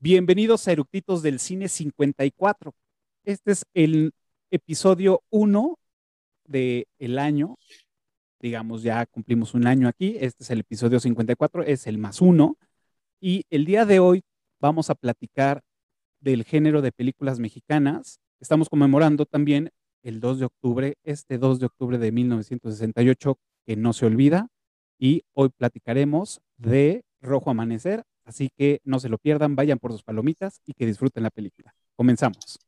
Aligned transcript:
Bienvenidos 0.00 0.68
a 0.68 0.72
Eructitos 0.72 1.22
del 1.22 1.40
Cine 1.40 1.68
54. 1.68 2.72
Este 3.24 3.50
es 3.50 3.66
el 3.74 4.12
episodio 4.48 5.24
1 5.30 5.76
del 6.44 6.86
el 7.00 7.18
año. 7.18 7.56
Digamos, 8.40 8.84
ya 8.84 9.04
cumplimos 9.06 9.54
un 9.54 9.66
año 9.66 9.88
aquí. 9.88 10.16
Este 10.20 10.44
es 10.44 10.50
el 10.50 10.60
episodio 10.60 11.00
54, 11.00 11.64
es 11.64 11.88
el 11.88 11.98
más 11.98 12.20
uno. 12.20 12.56
Y 13.20 13.44
el 13.50 13.64
día 13.64 13.86
de 13.86 13.98
hoy 13.98 14.22
vamos 14.60 14.88
a 14.88 14.94
platicar 14.94 15.62
del 16.20 16.44
género 16.44 16.80
de 16.80 16.92
películas 16.92 17.40
mexicanas. 17.40 18.20
Estamos 18.38 18.68
conmemorando 18.68 19.26
también 19.26 19.70
el 20.04 20.20
2 20.20 20.38
de 20.38 20.44
octubre, 20.44 20.94
este 21.02 21.38
2 21.38 21.58
de 21.58 21.66
octubre 21.66 21.98
de 21.98 22.12
1968, 22.12 23.36
que 23.66 23.74
no 23.74 23.92
se 23.92 24.06
olvida. 24.06 24.46
Y 24.96 25.24
hoy 25.32 25.48
platicaremos 25.48 26.40
de 26.56 27.04
Rojo 27.20 27.50
Amanecer, 27.50 28.04
Así 28.28 28.50
que 28.54 28.82
no 28.84 29.00
se 29.00 29.08
lo 29.08 29.16
pierdan, 29.16 29.56
vayan 29.56 29.78
por 29.78 29.90
sus 29.90 30.02
palomitas 30.02 30.60
y 30.66 30.74
que 30.74 30.84
disfruten 30.84 31.22
la 31.22 31.30
película. 31.30 31.74
Comenzamos. 31.96 32.58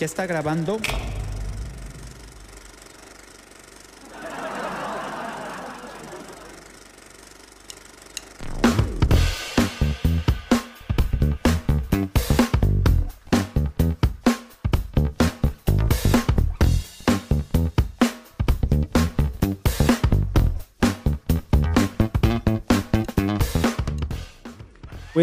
¿Ya 0.00 0.06
está 0.06 0.26
grabando? 0.26 0.78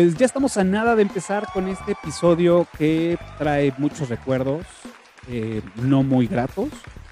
Pues 0.01 0.15
ya 0.15 0.25
estamos 0.25 0.55
a 0.55 0.63
nada 0.63 0.95
de 0.95 1.01
empezar 1.01 1.47
con 1.51 1.67
este 1.67 1.91
episodio 1.91 2.65
que 2.77 3.17
trae 3.37 3.73
muchos 3.77 4.07
recuerdos, 4.07 4.65
eh, 5.27 5.61
no 5.83 6.03
muy 6.03 6.25
gratos, 6.25 6.69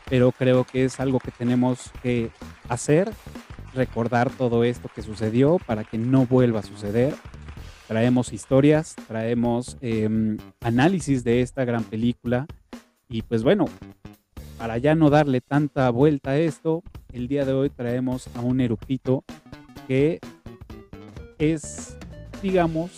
pero 0.10 0.32
creo 0.32 0.64
que 0.64 0.86
es 0.86 1.02
algo 1.02 1.20
que 1.20 1.32
tenemos 1.32 1.92
que 2.02 2.32
hacer, 2.70 3.12
recordar 3.74 4.30
todo 4.30 4.64
esto 4.64 4.90
que 4.96 5.02
sucedió 5.02 5.58
para 5.66 5.84
que 5.84 5.98
no 5.98 6.26
vuelva 6.26 6.62
a 6.62 6.64
suceder. 6.64 7.14
Traemos 7.90 8.32
historias, 8.32 8.96
traemos 9.06 9.76
em, 9.82 10.38
análisis 10.62 11.26
de 11.26 11.42
esta 11.42 11.66
gran 11.66 11.84
película 11.84 12.46
y 13.10 13.22
pues 13.22 13.44
bueno, 13.44 13.66
para 14.58 14.78
ya 14.78 14.96
no 14.96 15.10
darle 15.10 15.42
tanta 15.42 15.90
vuelta 15.90 16.30
a 16.30 16.38
esto, 16.38 16.84
el 17.12 17.28
día 17.28 17.44
de 17.44 17.52
hoy 17.52 17.70
traemos 17.70 18.30
a 18.34 18.40
un 18.40 18.62
erupito 18.62 19.26
que 19.90 20.22
es 21.38 21.98
digamos, 22.42 22.92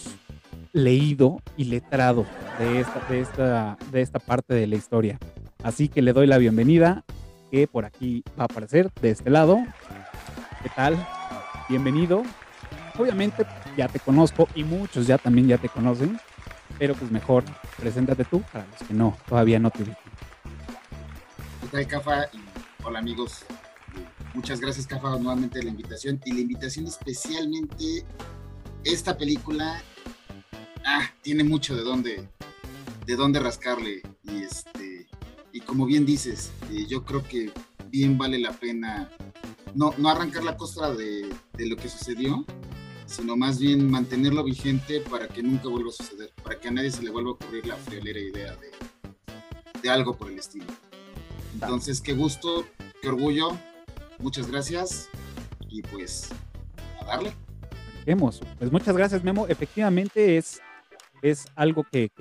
leído 0.73 1.41
y 1.57 1.65
letrado 1.65 2.25
de 2.57 2.81
esta, 2.81 2.99
de 3.09 3.21
esta, 3.21 3.77
de 3.91 4.01
esta 4.01 4.19
parte 4.19 4.53
de 4.53 4.67
la 4.67 4.75
historia. 4.75 5.17
Así 5.63 5.89
que 5.89 6.01
le 6.01 6.13
doy 6.13 6.27
la 6.27 6.37
bienvenida, 6.37 7.03
que 7.51 7.67
por 7.67 7.85
aquí 7.85 8.23
va 8.37 8.43
a 8.43 8.45
aparecer 8.45 8.91
de 9.01 9.11
este 9.11 9.29
lado. 9.29 9.57
¿Qué 10.63 10.69
tal? 10.75 10.95
Bienvenido. 11.67 12.23
Obviamente 12.97 13.45
ya 13.77 13.87
te 13.87 13.99
conozco 13.99 14.47
y 14.55 14.63
muchos 14.63 15.07
ya 15.07 15.17
también 15.17 15.47
ya 15.47 15.57
te 15.57 15.69
conocen, 15.69 16.19
pero 16.77 16.95
pues 16.95 17.11
mejor 17.11 17.43
preséntate 17.77 18.25
tú 18.25 18.41
para 18.51 18.66
los 18.66 18.88
que 18.88 18.94
no, 18.94 19.17
todavía 19.28 19.59
no 19.59 19.72
te 19.72 19.83
ubican. 19.83 19.97
¿Qué 21.61 21.67
tal, 21.67 21.88
Cafa? 21.88 22.25
hola, 22.83 22.99
amigos. 22.99 23.45
Muchas 24.33 24.59
gracias, 24.59 24.85
Cafa, 24.85 25.17
nuevamente 25.17 25.61
la 25.63 25.69
invitación 25.69 26.19
y 26.25 26.33
la 26.33 26.39
invitación 26.41 26.85
especialmente 26.85 28.05
esta 28.84 29.17
película 29.17 29.81
ah, 30.85 31.12
tiene 31.22 31.44
mucho 31.44 31.75
de 31.75 31.84
dónde, 31.84 32.29
de 33.06 33.16
dónde 33.16 33.40
rascarle. 33.40 34.01
Y, 34.23 34.44
este, 34.44 35.07
y 35.51 35.62
como 35.62 35.85
bien 35.85 36.06
dices, 36.06 36.51
eh, 36.72 36.85
yo 36.88 37.03
creo 37.06 37.23
que 37.23 37.51
bien 37.90 38.17
vale 38.17 38.40
la 38.40 38.51
pena 38.53 39.09
no, 39.73 39.94
no 39.97 40.09
arrancar 40.09 40.44
la 40.44 40.57
costra 40.57 40.91
de, 40.91 41.29
de, 41.53 41.66
lo 41.67 41.75
que 41.75 41.90
sucedió, 41.90 42.45
sino 43.06 43.35
más 43.35 43.59
bien 43.59 43.90
mantenerlo 43.90 44.44
vigente 44.44 45.01
para 45.01 45.28
que 45.28 45.44
nunca 45.44 45.67
vuelva 45.69 45.90
a 45.90 45.94
suceder, 45.94 46.34
para 46.44 46.59
que 46.59 46.67
a 46.67 46.72
nadie 46.72 46.91
se 46.91 47.03
le 47.03 47.09
vuelva 47.09 47.31
a 47.31 47.34
ocurrir 47.34 47.66
la 47.67 47.75
friolera 47.75 48.19
idea 48.19 48.56
de, 48.56 48.72
de 49.81 49.90
algo 49.90 50.17
por 50.17 50.31
el 50.31 50.40
estilo. 50.40 50.66
Entonces, 51.53 52.01
qué 52.01 52.13
gusto, 52.13 52.66
qué 53.01 53.09
orgullo, 53.09 53.50
muchas 54.19 54.50
gracias 54.50 55.09
y 55.67 55.81
pues 55.81 56.29
a 57.01 57.06
darle. 57.06 57.48
Pues 58.57 58.71
muchas 58.71 58.95
gracias, 58.95 59.23
Memo. 59.23 59.47
Efectivamente 59.47 60.37
es, 60.37 60.61
es 61.21 61.45
algo 61.55 61.85
que, 61.91 62.11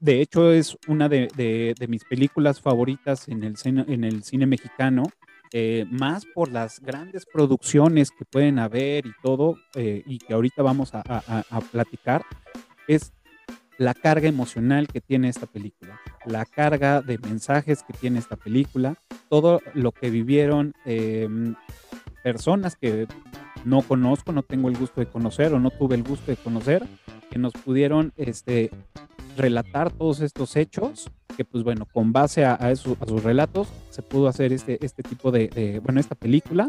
de 0.00 0.20
hecho 0.20 0.52
es 0.52 0.76
una 0.88 1.08
de, 1.08 1.74
mis 1.88 2.04
películas 2.04 2.60
favoritas 2.60 3.28
en 3.28 3.44
el 3.44 3.56
cine, 3.56 3.84
en 3.88 4.04
el 4.04 4.22
cine 4.22 4.46
mexicano, 4.46 5.04
eh, 5.56 5.86
más 5.88 6.26
por 6.26 6.50
las 6.50 6.80
grandes 6.80 7.26
producciones 7.26 8.10
que 8.10 8.24
pueden 8.24 8.58
haber 8.58 9.06
y 9.06 9.12
todo, 9.22 9.56
eh, 9.76 10.02
y 10.04 10.18
que 10.18 10.34
ahorita 10.34 10.64
vamos 10.64 10.90
a, 10.94 11.62
platicar, 11.70 12.24
es 12.88 13.12
la 13.78 13.94
carga 13.94 14.28
emocional 14.28 14.88
que 14.88 15.00
tiene 15.00 15.28
esta 15.28 15.46
película, 15.46 16.00
la 16.26 16.44
carga 16.44 17.02
de 17.02 17.18
mensajes 17.18 17.84
que 17.84 17.92
tiene 17.92 18.18
esta 18.18 18.34
película, 18.34 18.96
todo 19.28 19.60
lo 19.74 19.92
que 19.92 20.10
vivieron 20.10 20.74
eh, 20.84 21.28
personas 22.24 22.74
que 22.74 23.06
no 23.64 23.82
conozco, 23.82 24.32
no 24.32 24.42
tengo 24.42 24.68
el 24.68 24.76
gusto 24.76 25.00
de 25.00 25.06
conocer 25.06 25.52
o 25.54 25.60
no 25.60 25.70
tuve 25.70 25.96
el 25.96 26.02
gusto 26.02 26.30
de 26.30 26.36
conocer, 26.36 26.86
que 27.30 27.38
nos 27.38 27.52
pudieron 27.52 28.12
este, 28.16 28.70
relatar 29.36 29.90
todos 29.90 30.20
estos 30.20 30.56
hechos, 30.56 31.10
que 31.36 31.44
pues 31.44 31.64
bueno, 31.64 31.86
con 31.92 32.12
base 32.12 32.44
a, 32.44 32.54
a, 32.54 32.76
sus 32.76 32.96
relatos 33.22 33.68
se 33.90 34.02
pudo 34.02 34.28
hacer 34.28 34.52
este, 34.52 34.84
este 34.84 35.02
tipo 35.02 35.30
de, 35.30 35.80
bueno, 35.82 36.00
esta 36.00 36.14
película. 36.14 36.68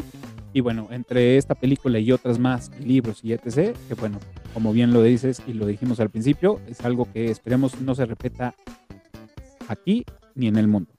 Y 0.54 0.62
bueno, 0.62 0.88
entre 0.92 1.38
esta 1.38 1.54
película 1.54 2.00
y 2.00 2.12
otras 2.14 2.40
más, 2.40 2.72
libros 2.80 3.20
y 3.24 3.34
etc., 3.34 3.76
que 3.88 3.94
bueno, 4.00 4.20
como 4.54 4.72
bien 4.72 4.94
lo 4.94 5.04
dices 5.04 5.42
y 5.46 5.54
lo 5.54 5.66
dijimos 5.66 6.00
al 6.00 6.10
principio, 6.10 6.62
es 6.68 6.80
algo 6.86 7.12
que 7.12 7.30
esperemos 7.30 7.80
no 7.82 7.94
se 7.94 8.06
repita 8.06 8.56
aquí 9.68 10.06
ni 10.34 10.48
en 10.48 10.56
el 10.56 10.68
mundo. 10.68 10.90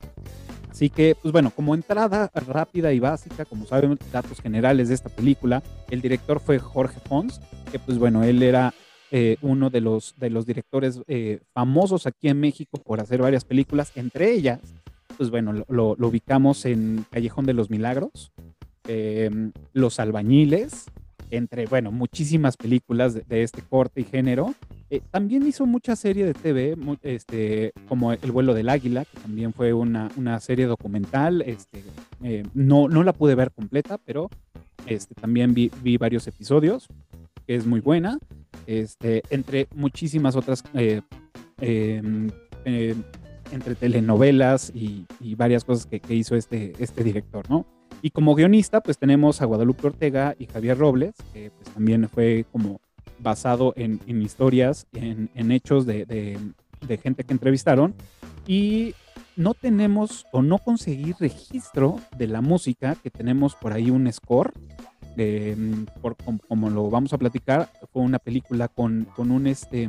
Así 0.76 0.91
que, 0.91 1.14
pues 1.14 1.32
bueno, 1.32 1.50
como 1.56 1.75
entrada 1.75 2.31
rápida 2.34 2.92
y 2.92 3.00
básica, 3.00 3.47
como 3.47 3.64
saben, 3.64 3.98
datos 4.12 4.42
generales 4.42 4.88
de 4.88 4.94
esta 4.94 5.09
película, 5.09 5.62
el 5.88 6.03
director 6.03 6.38
fue 6.38 6.59
Jorge 6.59 7.00
Fons, 7.00 7.41
que 7.72 7.78
pues 7.78 7.97
bueno, 7.97 8.25
él 8.25 8.42
era 8.42 8.75
eh, 9.10 9.38
uno 9.41 9.70
de 9.70 9.81
los, 9.81 10.15
de 10.19 10.28
los 10.28 10.44
directores 10.44 11.00
eh, 11.06 11.41
famosos 11.54 12.06
aquí 12.06 12.28
en 12.28 12.41
México 12.41 12.78
por 12.84 13.00
hacer 13.00 13.22
varias 13.22 13.47
películas, 13.47 13.91
entre 13.94 14.31
ellas, 14.32 14.60
pues 15.16 15.31
bueno, 15.31 15.65
lo, 15.66 15.92
ubicamos 15.92 16.66
en 16.66 17.06
Callejón 17.10 17.47
de 17.47 17.54
los 17.54 17.70
Milagros, 17.70 18.32
eh, 18.86 19.31
Los 19.72 19.98
Albañiles, 19.98 20.91
entre, 21.31 21.65
bueno, 21.65 21.91
muchísimas 21.91 22.59
películas 22.59 23.15
de, 23.15 23.22
de 23.22 23.44
este 23.44 23.62
corte 23.62 24.03
y 24.03 24.04
género. 24.04 24.54
Eh, 24.88 25.00
también 25.10 25.47
hizo 25.47 25.66
mucha 25.66 25.97
serie 25.97 26.24
de 26.24 26.34
TV, 26.34 26.76
este, 27.02 27.72
como 27.88 28.12
El 28.12 28.30
vuelo 28.30 28.54
del 28.54 28.69
águila, 28.69 29.04
que 29.04 29.19
también 29.19 29.52
fue 29.52 29.72
una, 29.72 30.10
una 30.16 30.38
serie 30.38 30.66
documental. 30.66 31.42
Este, 31.42 31.82
eh, 32.22 32.44
no, 32.54 32.88
no 32.88 33.02
la 33.02 33.12
pude 33.12 33.34
ver 33.34 33.50
completa, 33.50 33.98
pero 33.98 34.30
este, 34.86 35.14
también 35.14 35.54
vi, 35.54 35.71
vi, 35.83 35.97
varios 35.97 36.27
episodios, 36.28 36.86
que 37.47 37.56
es 37.56 37.66
muy 37.66 37.80
buena, 37.80 38.18
este, 38.66 39.22
entre 39.30 39.66
muchísimas 39.74 40.36
otras, 40.36 40.62
eh, 40.74 41.00
em, 41.60 42.30
entre 43.53 43.74
telenovelas 43.74 44.71
y, 44.74 45.04
y 45.21 45.34
varias 45.34 45.65
cosas 45.65 45.86
que, 45.86 45.98
que, 45.98 46.15
hizo 46.15 46.36
este, 46.36 46.72
este 46.78 47.03
director, 47.03 47.48
¿no? 47.50 47.66
Y 48.03 48.10
como 48.10 48.34
guionista, 48.34 48.80
pues 48.82 48.98
tenemos 48.98 49.42
a 49.42 49.47
Guadalupe 49.47 49.86
Ortega 49.89 50.36
y 50.39 50.47
Javier 50.47 50.78
Robles, 50.78 51.15
que 51.32 51.50
pues 51.50 51.74
también 51.74 52.09
fue 52.09 52.44
como 52.53 52.80
basado 53.18 53.72
en, 53.76 54.00
en 54.06 54.22
historias, 54.22 54.86
en, 54.92 55.30
en 55.34 55.53
hechos 55.53 55.86
de, 55.86 56.04
de, 56.04 56.38
de, 56.86 56.98
gente 56.98 57.24
que 57.24 57.32
entrevistaron. 57.32 57.94
Y 58.47 58.94
no 59.36 59.54
tenemos 59.54 60.26
o 60.32 60.42
no 60.42 60.58
conseguí 60.58 61.12
registro 61.18 62.00
de 62.16 62.26
la 62.26 62.41
música, 62.41 62.97
que 63.03 63.10
tenemos 63.10 63.54
por 63.54 63.72
ahí 63.72 63.91
un 63.91 64.10
score. 64.12 64.53
Eh, 65.18 65.56
por, 66.03 66.14
como, 66.16 66.38
como, 66.47 66.68
lo 66.68 66.91
vamos 66.91 67.14
a 67.14 67.18
platicar, 67.18 67.70
fue 67.91 68.03
una 68.03 68.18
película 68.18 68.68
con, 68.68 69.06
con 69.16 69.30
un 69.30 69.47
este, 69.47 69.88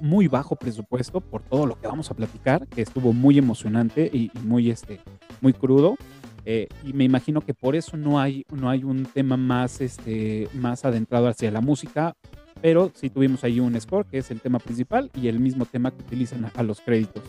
muy 0.00 0.26
bajo 0.26 0.56
presupuesto 0.56 1.20
por 1.20 1.42
todo 1.42 1.64
lo 1.64 1.80
que 1.80 1.86
vamos 1.86 2.10
a 2.10 2.14
platicar, 2.14 2.66
que 2.66 2.82
estuvo 2.82 3.12
muy 3.12 3.38
emocionante 3.38 4.10
y, 4.12 4.32
y 4.34 4.38
muy, 4.40 4.70
este, 4.70 5.00
muy 5.40 5.52
crudo. 5.52 5.96
Eh, 6.44 6.68
y 6.84 6.92
me 6.92 7.04
imagino 7.04 7.40
que 7.40 7.54
por 7.54 7.76
eso 7.76 7.96
no 7.96 8.18
hay, 8.18 8.44
no 8.52 8.68
hay 8.68 8.84
un 8.84 9.04
tema 9.04 9.36
más, 9.36 9.80
este, 9.80 10.48
más 10.54 10.84
adentrado 10.84 11.28
hacia 11.28 11.50
la 11.50 11.60
música, 11.60 12.16
pero 12.60 12.90
sí 12.94 13.10
tuvimos 13.10 13.44
ahí 13.44 13.60
un 13.60 13.80
score, 13.80 14.06
que 14.06 14.18
es 14.18 14.30
el 14.30 14.40
tema 14.40 14.58
principal, 14.58 15.10
y 15.14 15.28
el 15.28 15.40
mismo 15.40 15.66
tema 15.66 15.90
que 15.90 16.02
utilizan 16.02 16.50
a, 16.54 16.62
los 16.62 16.80
créditos. 16.80 17.22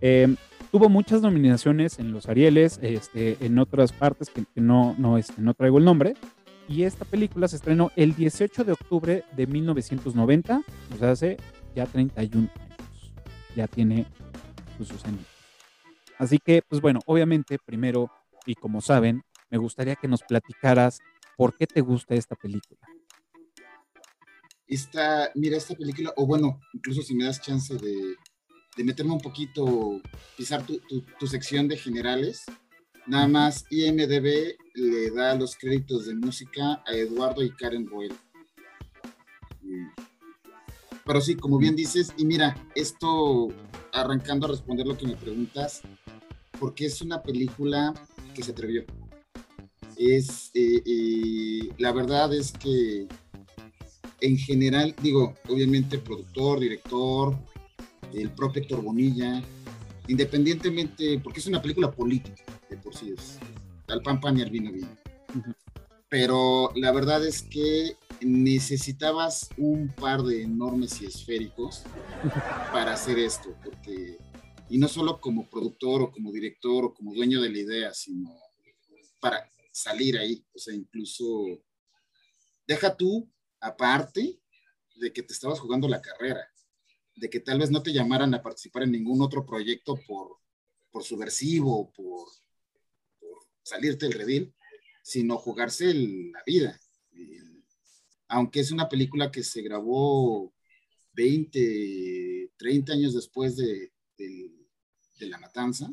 Eh, 0.00 0.34
tuvo 0.70 0.88
muchas 0.88 1.22
nominaciones 1.22 1.98
en 1.98 2.12
los 2.12 2.28
Arieles, 2.28 2.78
este, 2.82 3.36
en 3.40 3.58
otras 3.58 3.92
partes 3.92 4.30
que, 4.30 4.44
no, 4.60 4.94
no, 4.98 5.18
este, 5.18 5.40
no 5.40 5.54
traigo 5.54 5.78
el 5.78 5.84
nombre, 5.84 6.14
y 6.68 6.84
esta 6.84 7.04
película 7.04 7.48
se 7.48 7.56
estrenó 7.56 7.90
el 7.96 8.14
18 8.14 8.64
de 8.64 8.72
octubre 8.72 9.24
de 9.36 9.46
1990, 9.46 10.62
o 10.94 10.98
sea, 10.98 11.10
hace 11.10 11.36
ya 11.74 11.86
31 11.86 12.48
años. 12.54 13.12
Ya 13.56 13.66
tiene 13.66 14.06
sus 14.78 15.04
años. 15.04 15.24
Así 16.16 16.38
que, 16.38 16.62
pues 16.68 16.80
bueno, 16.80 17.00
obviamente, 17.06 17.58
primero, 17.58 18.10
y 18.46 18.54
como 18.54 18.80
saben, 18.80 19.22
me 19.50 19.58
gustaría 19.58 19.96
que 19.96 20.08
nos 20.08 20.22
platicaras 20.22 20.98
por 21.36 21.56
qué 21.56 21.66
te 21.66 21.80
gusta 21.80 22.14
esta 22.14 22.36
película. 22.36 22.80
Esta, 24.66 25.30
mira, 25.34 25.56
esta 25.56 25.74
película, 25.74 26.12
o 26.16 26.26
bueno, 26.26 26.60
incluso 26.72 27.02
si 27.02 27.14
me 27.14 27.24
das 27.24 27.40
chance 27.40 27.74
de, 27.74 28.14
meterme 28.84 29.12
un 29.12 29.20
poquito, 29.20 30.00
pisar 30.36 30.64
tu, 30.64 30.80
tu 31.18 31.26
sección 31.26 31.66
de 31.66 31.76
generales, 31.76 32.44
Nada 33.06 33.26
más 33.26 33.64
IMDB 33.70 34.56
le 34.74 35.10
da 35.10 35.34
los 35.34 35.56
créditos 35.56 36.06
de 36.06 36.14
música 36.14 36.82
a 36.86 36.92
Eduardo 36.92 37.42
y 37.42 37.50
Karen 37.50 37.86
Boyle. 37.86 38.14
Pero 41.04 41.20
sí, 41.20 41.34
como 41.34 41.58
bien 41.58 41.74
dices, 41.74 42.12
y 42.16 42.24
mira, 42.24 42.56
esto 42.74 43.48
arrancando 43.92 44.46
a 44.46 44.50
responder 44.50 44.86
lo 44.86 44.96
que 44.96 45.06
me 45.06 45.16
preguntas, 45.16 45.82
porque 46.60 46.86
es 46.86 47.02
una 47.02 47.22
película 47.22 47.94
que 48.34 48.42
se 48.42 48.52
atrevió. 48.52 48.84
Es, 49.96 50.50
eh, 50.54 50.82
eh, 50.84 51.68
la 51.78 51.92
verdad 51.92 52.32
es 52.32 52.52
que 52.52 53.06
en 54.20 54.38
general, 54.38 54.94
digo, 55.02 55.34
obviamente 55.48 55.98
productor, 55.98 56.60
director, 56.60 57.36
el 58.14 58.30
propio 58.30 58.62
Héctor 58.62 58.82
Bonilla, 58.82 59.42
independientemente, 60.08 61.20
porque 61.22 61.40
es 61.40 61.46
una 61.46 61.62
película 61.62 61.90
política, 61.90 62.42
de 62.68 62.76
por 62.76 62.94
sí 62.94 63.14
es 63.16 63.38
al 63.88 64.02
pan 64.02 64.20
pan 64.20 64.38
y 64.38 64.42
al 64.42 64.50
vino 64.50 64.72
vino. 64.72 64.88
Pero 66.08 66.72
la 66.74 66.92
verdad 66.92 67.24
es 67.24 67.42
que 67.42 67.96
necesitabas 68.20 69.48
un 69.56 69.88
par 69.88 70.22
de 70.22 70.42
enormes 70.42 71.00
y 71.00 71.06
esféricos 71.06 71.84
para 72.72 72.92
hacer 72.94 73.18
esto, 73.18 73.54
porque, 73.64 74.18
y 74.70 74.78
no 74.78 74.86
solo 74.86 75.20
como 75.20 75.50
productor 75.50 76.00
o 76.00 76.12
como 76.12 76.32
director 76.32 76.84
o 76.84 76.94
como 76.94 77.12
dueño 77.12 77.42
de 77.42 77.50
la 77.50 77.58
idea, 77.58 77.92
sino 77.92 78.34
para 79.18 79.50
salir 79.72 80.16
ahí, 80.16 80.46
o 80.54 80.58
sea, 80.58 80.74
incluso 80.74 81.44
deja 82.66 82.96
tú 82.96 83.28
aparte 83.60 84.40
de 84.94 85.12
que 85.12 85.22
te 85.24 85.32
estabas 85.32 85.58
jugando 85.58 85.88
la 85.88 86.00
carrera, 86.00 86.48
de 87.16 87.28
que 87.28 87.40
tal 87.40 87.58
vez 87.58 87.70
no 87.70 87.82
te 87.82 87.92
llamaran 87.92 88.32
a 88.32 88.42
participar 88.42 88.84
en 88.84 88.92
ningún 88.92 89.20
otro 89.20 89.44
proyecto 89.44 89.96
por, 90.06 90.38
por 90.92 91.02
subversivo, 91.02 91.92
por, 91.92 92.28
salirte 93.62 94.06
del 94.06 94.18
redil, 94.18 94.54
sino 95.02 95.36
jugarse 95.36 95.92
la 95.94 96.42
vida. 96.46 96.80
aunque 98.28 98.60
es 98.60 98.70
una 98.70 98.88
película 98.88 99.30
que 99.30 99.42
se 99.42 99.62
grabó 99.62 100.52
20, 101.12 102.52
30 102.56 102.92
años 102.92 103.14
después 103.14 103.56
de, 103.56 103.92
la 105.26 105.38
matanza, 105.38 105.90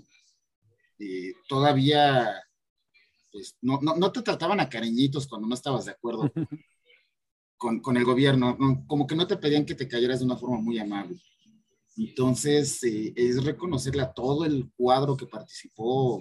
todavía 1.47 2.43
pues, 3.31 3.55
no, 3.61 3.79
no, 3.81 4.11
te 4.11 4.21
trataban 4.21 4.59
a 4.59 4.69
cariñitos 4.69 5.27
cuando 5.27 5.47
no 5.47 5.53
estabas 5.53 5.85
de 5.85 5.91
acuerdo 5.91 6.31
con, 7.57 7.79
con 7.81 7.97
el 7.97 8.03
gobierno, 8.03 8.57
como 8.87 9.05
que 9.05 9.15
no 9.15 9.27
te 9.27 9.37
pedían 9.37 9.65
que 9.65 9.75
te 9.75 9.87
cayeras 9.87 10.19
de 10.19 10.25
una 10.25 10.37
forma 10.37 10.59
muy 10.59 10.79
amable. 10.79 11.21
Entonces, 11.97 12.83
eh, 12.83 13.13
es 13.15 13.43
reconocerle 13.43 14.03
a 14.03 14.13
todo 14.13 14.45
el 14.45 14.71
cuadro 14.75 15.17
que 15.17 15.25
participó 15.25 16.19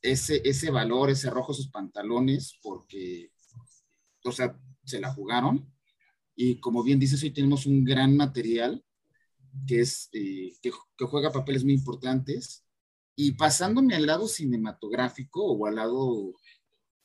ese, 0.00 0.40
ese 0.44 0.70
valor, 0.70 1.10
ese 1.10 1.30
rojo 1.30 1.52
sus 1.52 1.68
pantalones, 1.68 2.58
porque, 2.62 3.30
o 4.24 4.32
sea, 4.32 4.58
se 4.84 4.98
la 4.98 5.12
jugaron. 5.12 5.70
Y 6.34 6.58
como 6.58 6.82
bien 6.82 6.98
dices, 6.98 7.22
hoy 7.22 7.30
tenemos 7.30 7.66
un 7.66 7.84
gran 7.84 8.16
material 8.16 8.82
que, 9.66 9.80
es, 9.80 10.08
eh, 10.12 10.54
que, 10.62 10.70
que, 10.96 11.04
juega 11.04 11.32
papeles 11.32 11.64
muy 11.64 11.74
importantes. 11.74 12.64
Y 13.14 13.32
pasándome 13.32 13.94
al 13.94 14.06
lado 14.06 14.26
cinematográfico 14.26 15.44
o 15.44 15.66
al 15.66 15.76
lado, 15.76 16.34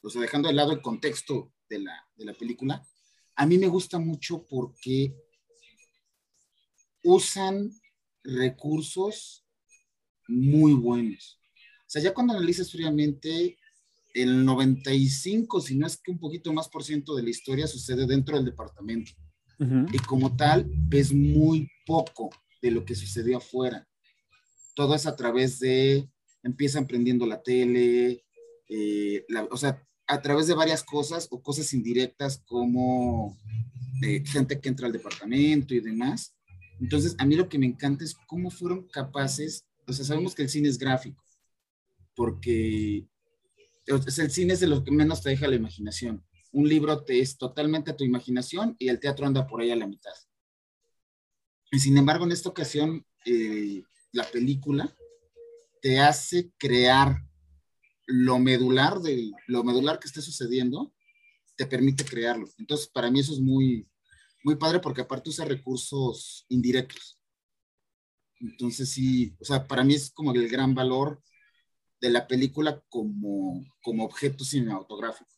o 0.02 0.10
sea, 0.10 0.22
dejando 0.22 0.48
de 0.48 0.56
lado 0.56 0.72
el 0.72 0.82
contexto 0.82 1.54
de 1.70 1.80
la, 1.80 2.08
de 2.16 2.26
la 2.26 2.34
película, 2.34 2.86
a 3.36 3.46
mí 3.46 3.58
me 3.58 3.68
gusta 3.68 4.00
mucho 4.00 4.46
porque 4.48 5.16
usan 7.04 7.72
recursos 8.24 9.46
muy 10.28 10.74
buenos. 10.74 11.40
O 11.88 11.90
sea, 11.90 12.02
ya 12.02 12.14
cuando 12.14 12.34
analizas 12.34 12.72
fríamente, 12.72 13.58
el 14.14 14.44
95, 14.44 15.62
si 15.62 15.78
no 15.78 15.88
es 15.88 15.98
que 15.98 16.12
un 16.12 16.20
poquito 16.20 16.52
más 16.52 16.68
por 16.68 16.84
ciento 16.84 17.16
de 17.16 17.24
la 17.24 17.30
historia 17.30 17.68
sucede 17.68 18.06
dentro 18.06 18.36
del 18.36 18.46
departamento. 18.46 19.12
Y 19.60 19.98
como 20.00 20.36
tal, 20.36 20.70
ves 20.70 21.12
muy 21.14 21.70
poco 21.86 22.30
de 22.62 22.72
lo 22.72 22.86
que 22.86 22.96
sucedió 22.96 23.38
afuera. 23.38 23.88
Todo 24.76 24.94
es 24.94 25.08
a 25.08 25.16
través 25.16 25.60
de, 25.60 26.08
empiezan 26.44 26.86
prendiendo 26.86 27.26
la 27.26 27.42
tele, 27.42 28.24
eh, 28.70 29.26
o 29.50 29.58
sea, 29.58 29.84
a 30.08 30.22
través 30.22 30.48
de 30.48 30.54
varias 30.54 30.84
cosas 30.84 31.28
o 31.32 31.42
cosas 31.42 31.74
indirectas 31.74 32.44
como 32.46 33.38
eh, 34.04 34.24
gente 34.26 34.60
que 34.60 34.70
entra 34.70 34.88
al 34.88 34.94
departamento 34.94 35.74
y 35.74 35.80
demás. 35.80 36.36
Entonces, 36.80 37.16
a 37.18 37.26
mí 37.26 37.36
lo 37.36 37.50
que 37.50 37.58
me 37.58 37.66
encanta 37.66 38.04
es 38.04 38.16
cómo 38.28 38.52
fueron 38.52 38.88
capaces, 38.88 39.66
o 39.88 39.94
sea, 39.94 40.06
sabemos 40.06 40.36
que 40.36 40.44
el 40.44 40.50
cine 40.50 40.70
es 40.70 40.78
gráfico, 40.78 41.24
porque 42.16 43.08
el 43.86 44.32
cine 44.32 44.54
es 44.54 44.60
de 44.60 44.68
lo 44.68 44.84
que 44.84 44.92
menos 44.92 45.22
te 45.22 45.30
deja 45.30 45.48
la 45.48 45.56
imaginación. 45.56 46.24
Un 46.58 46.68
libro 46.68 47.04
te 47.04 47.20
es 47.20 47.38
totalmente 47.38 47.92
a 47.92 47.96
tu 47.96 48.04
imaginación 48.04 48.76
y 48.80 48.88
el 48.90 49.00
teatro 49.00 49.28
anda 49.28 49.46
por 49.46 49.62
ahí 49.62 49.70
a 49.70 49.76
la 49.76 49.86
mitad. 49.86 50.14
Y 51.72 51.78
sin 51.78 51.96
embargo, 51.96 52.26
en 52.26 52.32
esta 52.32 52.50
ocasión, 52.50 53.06
eh, 53.26 53.84
la 54.12 54.24
película 54.24 54.92
te 55.84 56.00
hace 56.00 56.52
crear 56.58 57.24
lo 58.08 58.40
medular 58.40 58.98
de 59.02 59.30
lo 59.46 59.64
medular 59.64 60.00
que 60.00 60.08
esté 60.08 60.20
sucediendo, 60.20 60.96
te 61.56 61.68
permite 61.68 62.04
crearlo. 62.04 62.50
Entonces, 62.58 62.88
para 62.88 63.12
mí 63.12 63.20
eso 63.20 63.34
es 63.34 63.40
muy, 63.40 63.88
muy 64.44 64.56
padre 64.56 64.80
porque 64.80 65.02
aparte 65.02 65.30
usa 65.30 65.46
recursos 65.46 66.44
indirectos. 66.50 67.20
Entonces, 68.40 68.90
sí, 68.90 69.36
o 69.40 69.46
sea, 69.46 69.68
para 69.68 69.84
mí 69.84 69.94
es 69.94 70.10
como 70.10 70.34
el 70.34 70.50
gran 70.50 70.74
valor 70.74 71.22
de 72.02 72.10
la 72.10 72.26
película 72.26 72.84
como, 72.90 73.64
como 73.84 74.06
objeto 74.06 74.44
cinematográfico. 74.44 75.37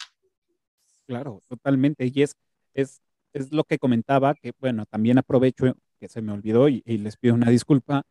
Claro, 1.10 1.42
totalmente. 1.48 2.06
Y 2.14 2.22
es, 2.22 2.36
es, 2.76 3.02
es 3.34 3.52
lo 3.52 3.64
que 3.64 3.80
comentaba, 3.80 4.36
que 4.36 4.52
bueno, 4.60 4.86
también 4.86 5.18
aprovecho 5.18 5.76
que 6.00 6.08
se 6.08 6.22
me 6.22 6.32
olvidó 6.32 6.70
y, 6.70 6.84
les 6.86 7.18
pido 7.18 7.34
una 7.34 7.50
disculpa. 7.50 8.04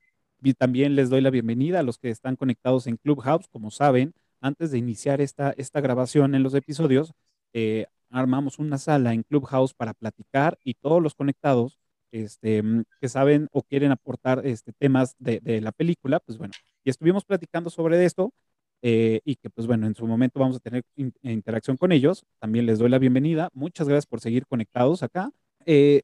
Y 0.43 0.55
también 0.55 0.97
les 0.97 1.09
doy 1.09 1.21
la 1.21 1.31
bienvenida 1.31 1.79
a 1.79 1.85
los 1.85 1.97
que 1.97 2.11
están 2.11 2.35
conectados 2.35 2.89
en 2.89 2.97
Clubhouse. 2.97 3.47
Como 3.53 3.71
saben, 3.71 4.15
antes 4.41 4.73
de 4.73 4.79
iniciar 4.79 5.21
esta, 5.21 5.55
esta 5.57 5.81
grabación 5.81 6.35
en 6.35 6.43
los 6.43 6.55
episodios, 6.55 7.13
eh, 7.53 7.87
armamos 8.11 8.59
una 8.59 8.79
sala 8.79 9.15
en 9.15 9.23
Clubhouse 9.23 9.75
para 9.75 9.95
platicar 9.95 10.59
y 10.65 10.75
todos 10.75 11.01
los 11.01 11.15
conectados 11.15 11.79
este, 12.11 12.65
que 13.01 13.09
saben 13.09 13.47
o 13.53 13.63
quieren 13.63 13.93
aportar 13.93 14.45
este, 14.45 14.73
temas 14.73 15.15
de, 15.21 15.39
de 15.39 15.61
la 15.61 15.71
película, 15.71 16.19
pues 16.19 16.37
bueno, 16.37 16.55
y 16.83 16.91
estuvimos 16.91 17.25
platicando 17.25 17.71
sobre 17.71 18.05
esto 18.05 18.33
eh, 18.83 19.21
y 19.25 19.37
que 19.37 19.51
pues 19.51 19.67
bueno, 19.67 19.87
en 19.87 19.95
su 19.95 20.07
momento 20.07 20.41
vamos 20.41 20.57
a 20.57 20.61
tener 20.61 20.85
interacción 21.23 21.77
con 21.77 21.93
ellos. 21.93 22.25
También 22.39 22.67
les 22.67 22.79
doy 22.79 22.89
la 22.91 22.99
bienvenida. 22.99 23.51
Muchas 23.53 23.89
gracias 23.89 24.07
por 24.07 24.21
seguir 24.21 24.47
conectados 24.47 25.03
acá. 25.03 25.31
Eh, 25.67 26.03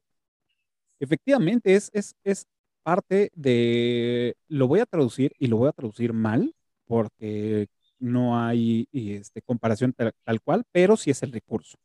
efectivamente, 0.99 1.75
es, 1.75 1.89
es, 1.93 2.15
es 2.23 2.47
parte 2.83 3.31
de, 3.35 4.35
lo 4.47 4.67
voy 4.67 4.79
a 4.79 4.85
traducir 4.85 5.33
y 5.39 5.47
lo 5.47 5.57
voy 5.57 5.69
a 5.69 5.73
traducir 5.73 6.13
mal 6.13 6.53
porque 6.85 7.67
no 7.99 8.39
hay 8.39 8.87
este, 8.91 9.41
comparación 9.41 9.93
tal, 9.93 10.41
cual, 10.41 10.63
pero 10.71 10.97
sí 10.97 11.11
es 11.11 11.23
el 11.23 11.31
recurso. 11.31 11.77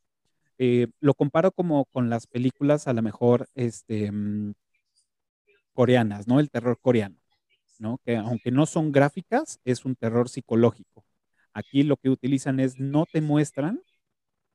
Eh, 0.57 0.87
lo 0.99 1.13
comparo 1.15 1.51
como 1.51 1.85
con 1.85 2.09
las 2.09 2.27
películas 2.27 2.87
a 2.87 2.93
lo 2.93 3.01
mejor 3.01 3.47
este, 3.55 4.11
mm, 4.11 4.53
coreanas, 5.73 6.27
¿no? 6.27 6.39
El 6.39 6.49
terror 6.51 6.77
coreano. 6.79 7.20
Que 8.03 8.17
aunque 8.17 8.51
no 8.51 8.65
son 8.65 8.91
gráficas, 8.91 9.59
es 9.65 9.85
un 9.85 9.95
terror 9.95 10.29
psicológico. 10.29 11.05
Aquí 11.53 11.83
lo 11.83 11.97
que 11.97 12.09
utilizan 12.09 12.59
es 12.59 12.79
no 12.79 13.05
te 13.05 13.21
muestran, 13.21 13.81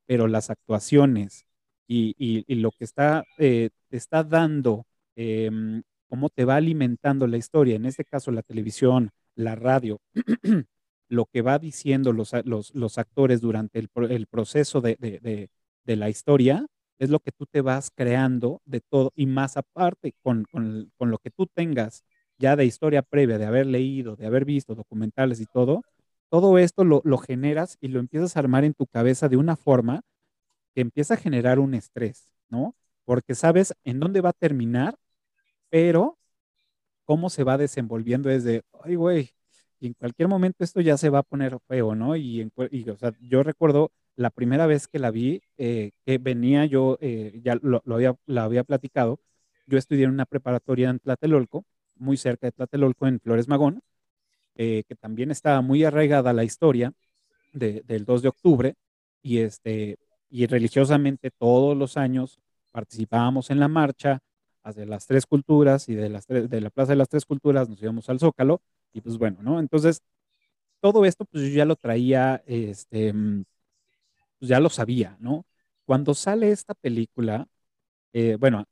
pero 0.07 0.29
las 0.29 0.51
actuaciones 0.51 1.47
y, 1.89 2.45
lo 2.55 2.71
que 2.73 2.85
está, 2.85 3.25
eh, 3.39 3.71
te 3.89 3.97
está 3.97 4.25
dando, 4.25 4.87
em, 5.15 5.83
cómo 6.09 6.31
te 6.31 6.45
va 6.45 6.57
alimentando 6.57 7.27
la 7.27 7.37
historia, 7.37 7.77
en 7.77 7.87
este 7.87 8.05
caso 8.05 8.31
la 8.31 8.43
televisión, 8.43 9.11
la 9.35 9.55
radio 9.55 10.01
lo 11.09 11.27
que 11.27 11.43
va 11.43 11.59
diciendo 11.59 12.13
los, 12.13 12.33
los, 12.45 12.99
actores 12.99 13.41
durante 13.41 13.79
el, 13.79 13.89
el 14.11 14.27
proceso 14.27 14.81
de, 14.81 14.97
de, 14.97 15.51
de, 15.85 15.97
la 15.97 16.09
historia 16.09 16.67
es 16.99 17.11
lo 17.11 17.21
que 17.21 17.33
tú 17.33 17.47
te 17.47 17.61
vas 17.61 17.91
creando 17.95 18.61
de 18.65 18.81
todo 18.81 19.13
y 19.15 19.27
más 19.27 19.57
aparte 19.57 20.15
con, 20.23 20.45
con, 20.51 20.91
con, 20.97 21.11
lo 21.11 21.19
que 21.19 21.31
tú 21.31 21.47
tengas 21.47 22.05
ya 22.39 22.57
de 22.57 22.65
historia 22.65 23.03
previa, 23.03 23.39
de 23.39 23.47
haber 23.47 23.67
leído, 23.67 24.17
de 24.17 24.27
haber 24.27 24.45
visto 24.45 24.75
documentales 24.75 25.41
y 25.41 25.47
todo, 25.47 25.83
todo 26.29 26.59
esto 26.59 26.85
lo, 26.85 27.03
lo 27.05 27.19
generas 27.19 27.79
y 27.81 27.89
lo 27.89 28.01
empiezas 28.01 28.37
a 28.37 28.41
armar 28.41 28.65
en 28.65 28.75
tu 28.75 28.87
cabeza 28.87 29.29
de 29.29 29.37
una 29.37 29.57
forma 29.57 30.03
que 30.75 30.83
empieza 30.83 31.15
a 31.15 31.17
generar 31.19 31.59
un 31.59 31.75
estrés, 31.75 32.33
¿no? 32.49 32.75
Porque 33.05 33.35
sabes 33.35 33.75
en 33.85 34.01
dónde 34.01 34.21
va 34.21 34.31
a 34.31 34.33
terminar, 34.33 34.97
pero 35.71 36.19
cómo 37.05 37.31
se 37.31 37.45
va 37.45 37.59
desenvolviendo 37.59 38.29
desde, 38.29 38.63
ay, 38.85 38.97
güey, 38.97 39.31
y 39.81 39.89
en 39.89 39.95
cualquier 39.95 40.29
momento 40.29 40.65
esto 40.65 40.81
ya 40.81 40.97
se 40.97 41.11
va 41.11 41.21
a 41.21 41.23
poner 41.23 41.59
feo, 41.69 41.95
¿no? 41.95 42.17
Y, 42.17 42.51
o 42.91 42.97
sea, 42.97 43.13
yo 43.21 43.43
recuerdo 43.43 43.93
la 44.17 44.31
primera 44.31 44.67
vez 44.67 44.89
que 44.89 44.99
la 44.99 45.11
vi, 45.11 45.43
eh, 45.59 45.93
que 46.05 46.19
venía 46.19 46.65
yo, 46.67 46.99
eh, 47.01 47.41
ya 47.45 47.57
lo, 47.63 47.83
había, 47.95 48.17
la 48.27 48.45
había 48.45 48.65
platicado, 48.65 49.21
yo 49.67 49.79
estudié 49.79 50.05
en 50.05 50.11
una 50.11 50.27
preparatoria 50.27 50.91
en 50.91 50.99
Tlatelolco, 51.01 51.65
muy 51.97 52.17
cerca 52.17 52.47
de 52.47 52.53
Tlatelolco, 52.53 53.07
en 53.07 53.21
Flores 53.21 53.49
Magón, 53.49 53.83
eh, 54.57 54.85
que 54.89 54.95
también 54.97 55.31
estaba 55.31 55.61
muy 55.63 55.85
arraigada 55.85 56.33
la 56.33 56.45
historia 56.45 56.93
del 57.53 58.05
2 58.05 58.23
de 58.23 58.29
octubre, 58.29 58.75
y, 59.23 59.39
este, 59.39 59.99
y 60.31 60.47
religiosamente 60.47 61.31
todos 61.31 61.77
los 61.77 61.97
años 61.97 62.39
participábamos 62.71 63.51
en 63.51 63.61
la 63.61 63.69
marcha, 63.69 64.21
de 64.75 64.87
las 64.87 65.07
tres 65.07 65.27
culturas 65.27 65.89
y 65.89 65.95
de, 65.95 66.09
las 66.09 66.27
de 66.27 66.61
la 66.61 66.71
Plaza 66.71 66.93
de 66.93 66.97
las 66.97 67.09
Tres 67.09 67.25
Culturas 67.25 67.69
nos 67.69 67.81
íbamos 67.83 68.09
al 68.09 68.19
Zócalo 68.19 68.61
y 68.93 69.01
pues 69.01 69.19
bueno, 69.19 69.39
¿no? 69.43 69.61
Entonces, 69.61 70.01
todo 70.81 71.05
esto 71.05 71.25
pues 71.25 71.45
yo 71.45 71.51
ya 71.51 71.65
lo 71.65 71.77
traía, 71.77 72.43
este, 72.47 73.13
mm, 73.13 73.45
pues 74.39 74.49
ya 74.49 74.61
lo 74.61 74.71
sabía, 74.71 75.17
¿no? 75.21 75.47
Cuando 75.85 76.15
sale 76.15 76.51
esta 76.51 76.75
película, 76.75 77.47
eh, 78.13 78.37
bueno, 78.41 78.67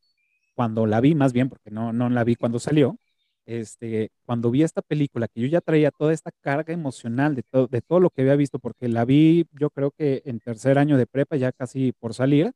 cuando 0.55 0.87
la 0.87 1.01
vi 1.01 1.15
más 1.15 1.33
bien, 1.33 1.49
porque 1.49 1.71
no, 1.71 1.93
no 1.93 2.09
la 2.11 2.25
vi 2.25 2.37
cuando 2.37 2.59
salió, 2.59 2.99
este, 3.47 4.11
cuando 4.25 4.51
vi 4.51 4.63
esta 4.63 4.83
película, 4.83 5.29
que 5.29 5.41
yo 5.41 5.47
ya 5.49 5.61
traía 5.61 5.91
toda 5.91 6.13
esta 6.13 6.31
carga 6.41 6.73
emocional 6.73 7.35
de, 7.35 7.43
todo 7.43 7.67
de 7.67 7.83
todo 7.83 8.01
lo 8.01 8.11
que 8.11 8.23
había 8.23 8.37
visto, 8.37 8.59
porque 8.59 8.89
la 8.89 9.05
vi 9.05 9.47
yo 9.53 9.71
creo 9.71 9.91
que 9.93 10.23
en 10.27 10.41
tercer 10.41 10.79
año 10.79 10.97
de 10.99 11.07
prepa, 11.07 11.37
ya 11.37 11.53
casi 11.53 11.93
por 11.93 12.15
salir, 12.15 12.53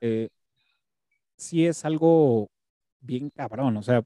eh, 0.00 0.28
sí 1.36 1.66
es 1.66 1.84
algo 1.84 2.48
bien 3.00 3.30
cabrón, 3.30 3.76
o 3.76 3.82
sea, 3.82 4.04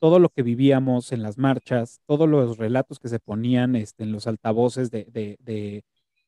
todo 0.00 0.18
lo 0.18 0.30
que 0.30 0.42
vivíamos 0.42 1.12
en 1.12 1.22
las 1.22 1.38
marchas, 1.38 2.00
todos 2.06 2.28
los 2.28 2.58
relatos 2.58 2.98
que 2.98 3.08
se 3.08 3.20
ponían 3.20 3.76
este, 3.76 4.04
en 4.04 4.12
los 4.12 4.26
altavoces 4.26 4.90
de, 4.90 5.04
de, 5.04 5.84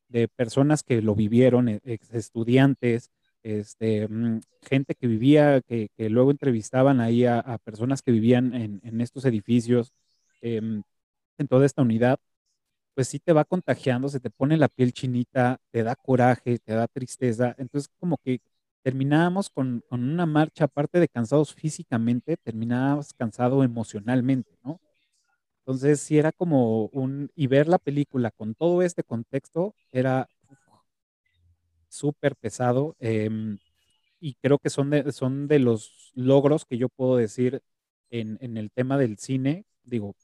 de, 0.09 0.27
personas 0.29 0.83
que 0.83 1.01
lo 1.01 1.15
vivieron, 1.15 1.69
e, 1.69 1.81
estudiantes, 2.11 3.09
este, 3.43 4.07
mm, 4.07 4.41
gente 4.61 4.95
que 4.95 5.07
vivía, 5.07 5.61
que, 5.61 5.89
que, 5.97 6.09
luego 6.09 6.31
entrevistaban 6.31 6.99
ahí 7.01 7.25
a, 7.25 7.43
personas 7.63 8.01
que 8.01 8.11
vivían 8.11 8.53
en, 8.55 8.81
en 8.83 9.01
estos 9.01 9.25
edificios, 9.25 9.93
em, 10.41 10.83
en 11.37 11.47
toda 11.47 11.65
esta 11.65 11.81
unidad, 11.81 12.19
pues 12.95 13.07
sí 13.09 13.19
te 13.19 13.33
va 13.33 13.45
contagiando, 13.45 14.09
se 14.09 14.19
te 14.19 14.29
pone 14.29 14.57
la 14.57 14.69
piel 14.69 14.93
chinita, 14.93 15.59
te 15.71 15.83
da 15.83 15.95
coraje, 15.95 16.59
te 16.59 16.73
da 16.73 16.87
tristeza, 16.87 17.55
entonces 17.57 17.89
como 17.99 18.17
que 18.17 18.41
terminábamos 18.83 19.49
con, 19.49 19.83
con, 19.89 20.03
una 20.03 20.25
marcha, 20.25 20.65
aparte 20.65 20.99
de 20.99 21.07
cansados 21.09 21.53
físicamente, 21.53 22.37
terminábamos 22.37 23.13
cansado 23.13 23.63
emocionalmente, 23.63 24.57
¿no? 24.63 24.79
Entonces, 25.65 26.01
sí 26.01 26.17
era 26.17 26.33
como 26.33 26.87
un, 26.87 27.31
y 27.35 27.47
ver 27.47 27.69
la 27.69 27.77
película 27.77 28.31
con 28.31 28.53
todo 28.53 28.81
este 28.81 29.03
contexto 29.03 29.73
era 29.93 30.27
súper 31.93 32.35
pesado 32.35 32.95
em, 32.99 33.59
y 34.19 34.35
creo 34.35 34.59
que 34.59 34.69
son 34.69 34.89
de, 34.91 35.11
son 35.11 35.47
de 35.47 35.59
los 35.59 36.11
logros 36.15 36.65
que 36.65 36.77
yo 36.77 36.89
puedo 36.89 37.17
decir 37.17 37.61
en, 38.09 38.37
en 38.41 38.57
el 38.57 38.71
tema 38.71 38.97
del 38.97 39.17
cine. 39.17 39.65
Digo, 39.83 40.15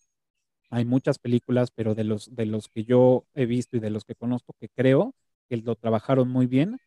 hay 0.69 0.85
muchas 0.85 1.19
películas, 1.19 1.71
pero 1.71 1.95
de 1.95 2.03
los, 2.03 2.35
de 2.35 2.45
los 2.45 2.69
que 2.69 2.85
yo 2.85 3.25
he 3.33 3.45
visto 3.45 3.77
y 3.77 3.79
de 3.79 3.89
los 3.89 4.05
que 4.05 4.15
conozco 4.15 4.53
que 4.59 4.69
creo 4.69 5.15
que 5.49 5.57
lo 5.57 5.75
trabajaron 5.75 6.29
muy 6.29 6.47
bien, 6.47 6.79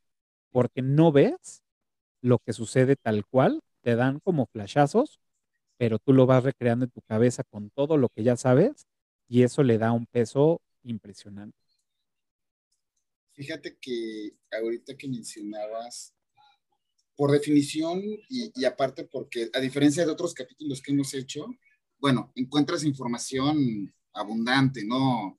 porque 0.51 0.83
no 0.83 1.12
ves 1.12 1.62
lo 2.23 2.39
que 2.39 2.53
sucede 2.53 2.97
tal 2.97 3.27
cual, 3.27 3.62
te 3.83 3.97
dan 3.97 4.21
como 4.21 4.47
flashazos, 4.47 5.21
pero 5.79 5.99
tú 5.99 6.12
lo 6.12 6.27
vas 6.27 6.45
recreando 6.45 6.85
en 6.87 6.91
tu 6.93 7.03
cabeza 7.03 7.45
con 7.45 7.71
todo 7.71 7.97
lo 7.97 8.09
que 8.11 8.23
ya 8.25 8.37
sabes 8.37 8.87
y 9.29 9.43
eso 9.45 9.62
le 9.65 9.79
da 9.79 9.93
un 9.93 10.07
peso 10.07 10.62
impresionante. 10.85 11.62
Fíjate 13.35 13.79
que 13.81 14.37
ahorita 14.51 14.97
que 14.97 15.09
mencionabas, 15.09 16.15
por 17.17 17.31
definición 17.31 18.01
y, 18.29 18.53
y, 18.55 18.65
aparte 18.65 19.05
porque 19.05 19.51
a 19.53 19.61
diferencia 19.61 20.05
de 20.05 20.12
otros 20.12 20.35
capítulos 20.35 20.81
que 20.81 20.93
hemos 20.93 21.12
hecho, 21.15 21.47
bueno, 21.99 22.33
encuentras 22.35 22.85
información 22.85 23.95
abundante, 24.12 24.85
¿no? 24.85 25.39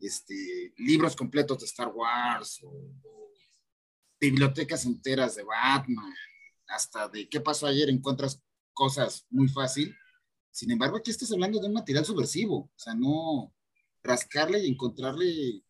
Este, 0.00 0.72
libros 0.78 1.14
completos 1.14 1.58
de 1.58 1.66
Star 1.66 1.88
Wars 1.88 2.60
bibliotecas 4.20 4.84
enteras 4.84 5.34
de 5.34 5.44
Batman, 5.44 6.14
hasta 6.68 7.08
de 7.08 7.28
qué 7.28 7.40
pasó 7.40 7.66
ayer, 7.66 7.88
encuentras 7.88 8.42
cosas 8.74 9.26
muy 9.30 9.48
fácil. 9.48 9.96
Sin 10.50 10.70
embargo, 10.70 10.98
aquí 10.98 11.10
estás 11.10 11.32
hablando 11.32 11.58
de 11.58 11.68
un 11.68 11.72
material 11.72 12.04
subversivo, 12.04 12.70
o 12.74 12.78
sea, 12.78 12.94
no 12.94 13.52
rascarle 14.02 14.60
y 14.60 14.68
encontrarle, 14.68 15.62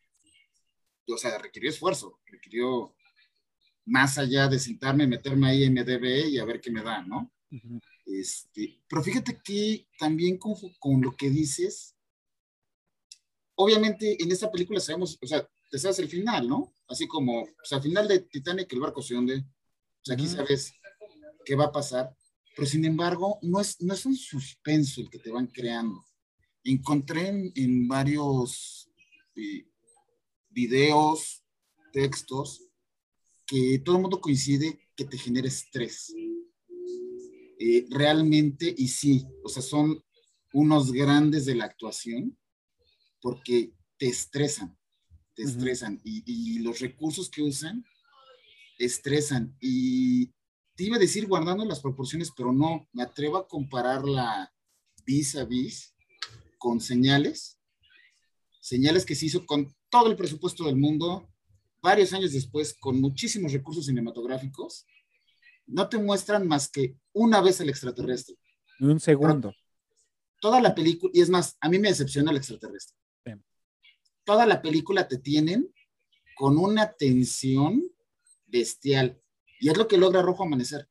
o 1.07 1.17
sea, 1.17 1.39
requirió 1.39 1.71
esfuerzo, 1.71 2.21
requirió 2.27 2.95
más 3.87 4.19
allá 4.19 4.49
de 4.49 4.59
sentarme, 4.59 5.07
meterme 5.07 5.49
ahí 5.49 5.65
en 5.65 5.75
MDB 5.75 6.29
y 6.29 6.39
a 6.39 6.45
ver 6.45 6.61
qué 6.61 6.71
me 6.71 6.83
da, 6.83 7.03
¿no? 7.03 7.33
este, 8.07 8.81
pero 8.89 9.03
fíjate 9.03 9.41
que 9.43 9.89
también 9.99 10.39
con, 10.39 10.55
con 10.79 11.01
lo 11.01 11.17
que 11.17 11.31
dices, 11.31 11.97
obviamente 13.57 14.23
en 14.23 14.31
esta 14.31 14.51
película 14.51 14.81
sabemos, 14.81 15.19
o 15.21 15.27
sea, 15.27 15.49
te 15.71 15.79
sabes 15.79 15.99
el 16.01 16.09
final, 16.09 16.49
¿no? 16.49 16.75
Así 16.89 17.07
como, 17.07 17.47
pues 17.57 17.73
al 17.73 17.83
final 17.83 18.09
de 18.09 18.21
Titanic 18.21 18.73
el 18.73 18.81
barco 18.81 19.03
se 19.03 19.15
hunde, 19.15 19.45
pues 20.05 20.17
aquí 20.17 20.27
sabes 20.27 20.73
qué 21.45 21.55
va 21.55 21.67
a 21.67 21.73
pasar, 21.73 22.15
pero 22.57 22.67
sin 22.67 22.85
embargo 22.85 23.39
no 23.43 23.61
es, 23.61 23.81
no 23.81 23.95
es 23.95 24.05
un 24.05 24.17
suspenso 24.17 25.01
el 25.01 25.11
que 25.11 25.19
te 25.19 25.31
van 25.31 25.47
creando. 25.47 26.05
Encontré 26.65 27.29
en, 27.55 27.89
varios 27.89 28.91
eh, 29.37 29.67
videos, 30.51 31.43
textos, 31.93 32.63
que 33.47 33.79
todo 33.85 33.97
el 33.97 34.03
mundo 34.03 34.21
coincide 34.21 34.79
que 34.95 35.05
te 35.05 35.19
genera 35.19 35.49
estrés. 35.49 36.15
Eh, 37.59 37.87
realmente, 37.91 38.75
y 38.77 38.89
sí, 38.89 39.27
o 39.45 39.49
sea, 39.49 39.63
son 39.63 40.03
unos 40.53 40.93
grandes 40.93 41.47
de 41.47 41.55
la 41.55 41.65
actuación 41.65 42.37
porque 43.21 43.73
te 43.99 44.09
estresan 44.09 44.77
estresan 45.43 46.01
y, 46.05 46.59
los 46.61 46.81
recursos 46.81 47.31
que 47.31 47.43
usan 47.43 47.85
estresan. 48.79 49.57
Y 49.61 50.27
te 50.75 50.85
iba 50.85 50.97
a 50.97 51.01
decir 51.01 51.27
guardando 51.27 51.65
las 51.65 51.81
proporciones, 51.81 52.31
pero 52.37 52.53
no, 52.53 52.89
me 52.93 53.03
atrevo 53.03 53.37
a 53.37 53.49
compararla 53.49 54.53
vis 55.05 55.37
a 55.37 55.45
vis 55.45 55.95
con 56.59 56.81
señales, 56.81 57.59
señales 58.61 59.05
que 59.05 59.15
se 59.15 59.27
hizo 59.27 59.47
con 59.47 59.75
todo 59.91 60.09
el 60.09 60.17
presupuesto 60.17 60.65
del 60.65 60.77
mundo, 60.77 61.29
varios 61.83 62.13
años 62.13 62.33
después, 62.33 62.75
con 62.79 63.01
muchísimos 63.01 63.53
recursos 63.53 63.87
cinematográficos, 63.87 64.87
no 65.67 65.89
te 65.89 65.99
muestran 65.99 66.47
más 66.49 66.71
que 66.71 66.97
una 67.13 67.41
vez 67.41 67.61
el 67.61 67.69
extraterrestre. 67.69 68.37
Un 68.81 68.99
segundo. 68.99 69.53
toda 70.41 70.61
la 70.61 70.75
película, 70.75 71.11
y 71.15 71.21
es 71.21 71.29
más, 71.29 71.57
a 71.61 71.69
mí 71.69 71.79
me 71.79 71.89
decepciona 71.89 72.31
el 72.31 72.39
extraterrestre 72.39 72.97
toda 74.31 74.47
la 74.47 74.63
película 74.63 75.09
te 75.09 75.19
tienen 75.19 75.75
con 76.37 76.57
una 76.57 76.93
tensión 76.93 77.83
bestial. 78.47 79.21
Y 79.59 79.71
es 79.71 79.77
lo 79.77 79.89
que 79.89 79.99
logra 79.99 80.23
Rojo 80.23 80.45
Amanecer. 80.45 80.89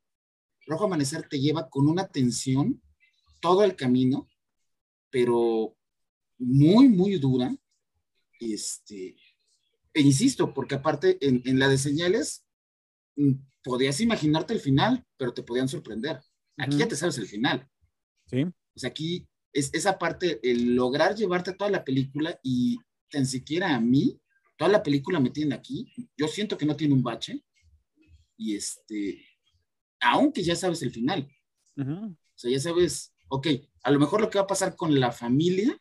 Rojo 0.68 0.84
Amanecer 0.84 1.26
te 1.30 1.40
lleva 1.40 1.70
con 1.70 1.88
una 1.88 2.10
tensión 2.10 2.82
todo 3.40 3.64
el 3.64 3.78
camino, 3.78 4.28
pero 5.10 5.74
muy, 6.38 6.90
muy 6.90 7.18
dura. 7.18 7.56
Este, 8.40 9.16
e 9.94 10.02
insisto, 10.02 10.54
porque 10.54 10.76
aparte 10.76 11.18
en, 11.22 11.42
en 11.46 11.60
la 11.60 11.68
de 11.68 11.78
señales, 11.78 12.46
mm, 13.16 13.34
podías 13.64 14.00
imaginarte 14.02 14.54
el 14.54 14.60
final, 14.60 15.06
pero 15.18 15.34
te 15.34 15.44
podían 15.44 15.68
sorprender. 15.68 16.20
Aquí 16.58 16.78
ya 16.78 16.88
te 16.88 16.96
sabes 16.96 17.18
el 17.18 17.28
final. 17.28 17.68
Sí. 18.28 18.44
O 18.44 18.80
sea, 18.80 18.90
aquí 18.90 19.28
es 19.54 19.70
esa 19.74 19.98
parte, 19.98 20.40
el 20.44 20.76
lograr 20.76 21.16
llevarte 21.16 21.54
toda 21.54 21.72
la 21.72 21.84
película 21.84 22.40
y 22.44 22.78
tan 23.10 23.26
siquiera 23.26 23.76
a 23.76 23.80
mí, 23.80 24.20
toda 24.58 24.72
la 24.72 24.84
película 24.84 25.20
me 25.20 25.32
tiene 25.32 25.56
aquí, 25.56 25.92
yo 26.18 26.28
siento 26.28 26.58
que 26.58 26.66
no 26.66 26.76
tiene 26.76 26.94
un 26.94 27.04
bache, 27.04 27.44
y 28.38 28.56
este, 28.56 29.26
aunque 30.00 30.44
ya 30.44 30.56
sabes 30.56 30.82
el 30.82 30.92
final, 30.92 31.30
o 31.78 32.16
sea, 32.36 32.52
ya 32.52 32.60
sabes, 32.60 33.14
ok, 33.30 33.48
a 33.84 33.92
lo 33.92 34.00
mejor 34.00 34.22
lo 34.22 34.30
que 34.30 34.38
va 34.38 34.44
a 34.44 34.48
pasar 34.48 34.76
con 34.76 35.00
la 35.00 35.12
familia. 35.12 35.78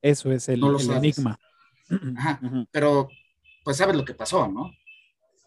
Eso 0.00 0.32
es 0.32 0.48
el, 0.48 0.62
enigma. 0.62 1.38
Ajá, 2.16 2.40
pero 2.70 3.08
pues 3.64 3.76
sabes 3.76 3.96
lo 3.96 4.04
que 4.04 4.14
pasó, 4.14 4.48
¿no? 4.48 4.72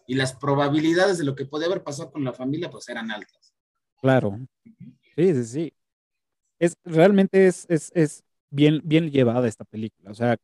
Y 0.06 0.14
las 0.14 0.34
probabilidades 0.34 1.18
de 1.18 1.24
lo 1.24 1.34
que 1.34 1.46
puede 1.46 1.66
haber 1.66 1.82
pasado 1.82 2.10
con 2.10 2.24
la 2.24 2.32
familia 2.32 2.70
pues 2.70 2.88
eran 2.88 3.10
altas. 3.10 3.54
Claro. 4.00 4.38
Sí, 5.16 5.34
sí, 5.34 5.44
sí. 5.44 5.72
Es, 6.58 6.76
realmente 6.84 7.46
es, 7.46 7.66
es, 7.68 7.90
es 7.94 8.24
bien, 8.50 8.80
bien 8.84 9.10
llevada 9.10 9.48
esta 9.48 9.64
película. 9.64 10.10
O 10.10 10.14
sea, 10.14 10.36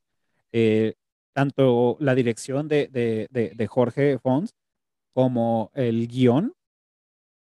eh, 0.52 0.94
tanto 1.32 1.96
la 2.00 2.14
dirección 2.14 2.68
de, 2.68 2.88
de, 2.88 3.28
de, 3.30 3.66
Jorge 3.66 4.18
Fons 4.18 4.54
como 5.12 5.70
el 5.74 6.08
guion, 6.08 6.54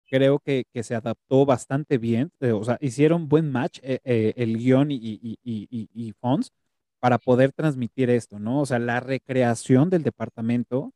creo 0.09 0.39
que, 0.39 0.65
que, 0.73 0.83
se 0.83 0.95
adaptó 0.95 1.45
bastante 1.45 1.97
bien. 1.97 2.31
Eh, 2.39 2.51
o 2.51 2.63
sea, 2.63 2.77
hicieron 2.81 3.27
buen 3.27 3.51
match 3.51 3.79
eh, 3.83 4.33
el 4.35 4.57
guion 4.57 4.91
y, 4.91 4.95
y, 4.95 5.39
y, 5.43 5.89
y, 5.93 6.11
Fons 6.13 6.51
para 6.99 7.17
poder 7.17 7.51
transmitir 7.53 8.09
esto, 8.09 8.39
¿no? 8.39 8.61
O 8.61 8.65
sea, 8.65 8.79
la 8.79 8.99
recreación 8.99 9.89
del 9.89 10.03
departamento 10.03 10.93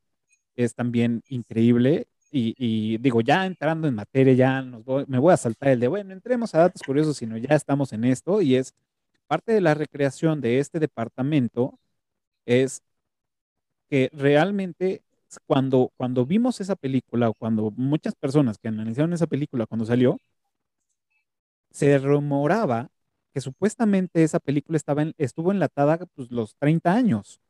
es 0.55 0.75
también 0.75 1.24
increíble. 1.29 2.08
Y, 2.34 2.98
digo, 3.00 3.22
ya 3.22 3.46
entrando 3.46 3.88
en 3.89 3.96
materia, 3.96 4.34
ya 4.34 4.62
nos 4.62 4.86
me 5.10 5.20
voy 5.20 5.34
a 5.34 5.38
saltar 5.38 5.70
el 5.70 5.79
de, 5.81 5.88
bueno, 5.89 6.13
entremos 6.13 6.55
a 6.55 6.60
datos 6.60 6.81
curiosos, 6.81 7.17
sino 7.17 7.38
ya 7.38 7.55
estamos 7.55 7.91
en 7.93 8.05
esto 8.05 8.41
y 8.41 8.55
es 8.55 8.74
parte 9.27 9.53
de 9.53 9.62
la 9.62 9.74
recreación 9.74 10.41
de 10.41 10.60
este 10.60 10.79
departamento 10.79 11.79
es 12.46 12.84
que 13.89 14.10
realmente 14.13 15.03
cuando, 15.46 15.91
cuando 15.98 16.25
vimos 16.25 16.62
esa 16.62 16.75
película, 16.75 17.29
o 17.29 17.34
cuando 17.34 17.72
muchas 17.72 18.15
personas 18.15 18.58
que 18.58 18.67
analizaron 18.70 19.13
esa 19.13 19.27
película 19.27 19.65
cuando 19.65 19.86
salió, 19.86 20.17
se 21.72 21.98
rumoraba 21.98 22.90
que 23.33 23.41
supuestamente 23.41 24.23
esa 24.23 24.39
película 24.39 24.77
estaba 24.77 25.05
estuvo 25.17 25.51
enlatada 25.51 25.97
pues, 26.15 26.31
los 26.31 26.55
30 26.57 26.93
años, 26.93 27.41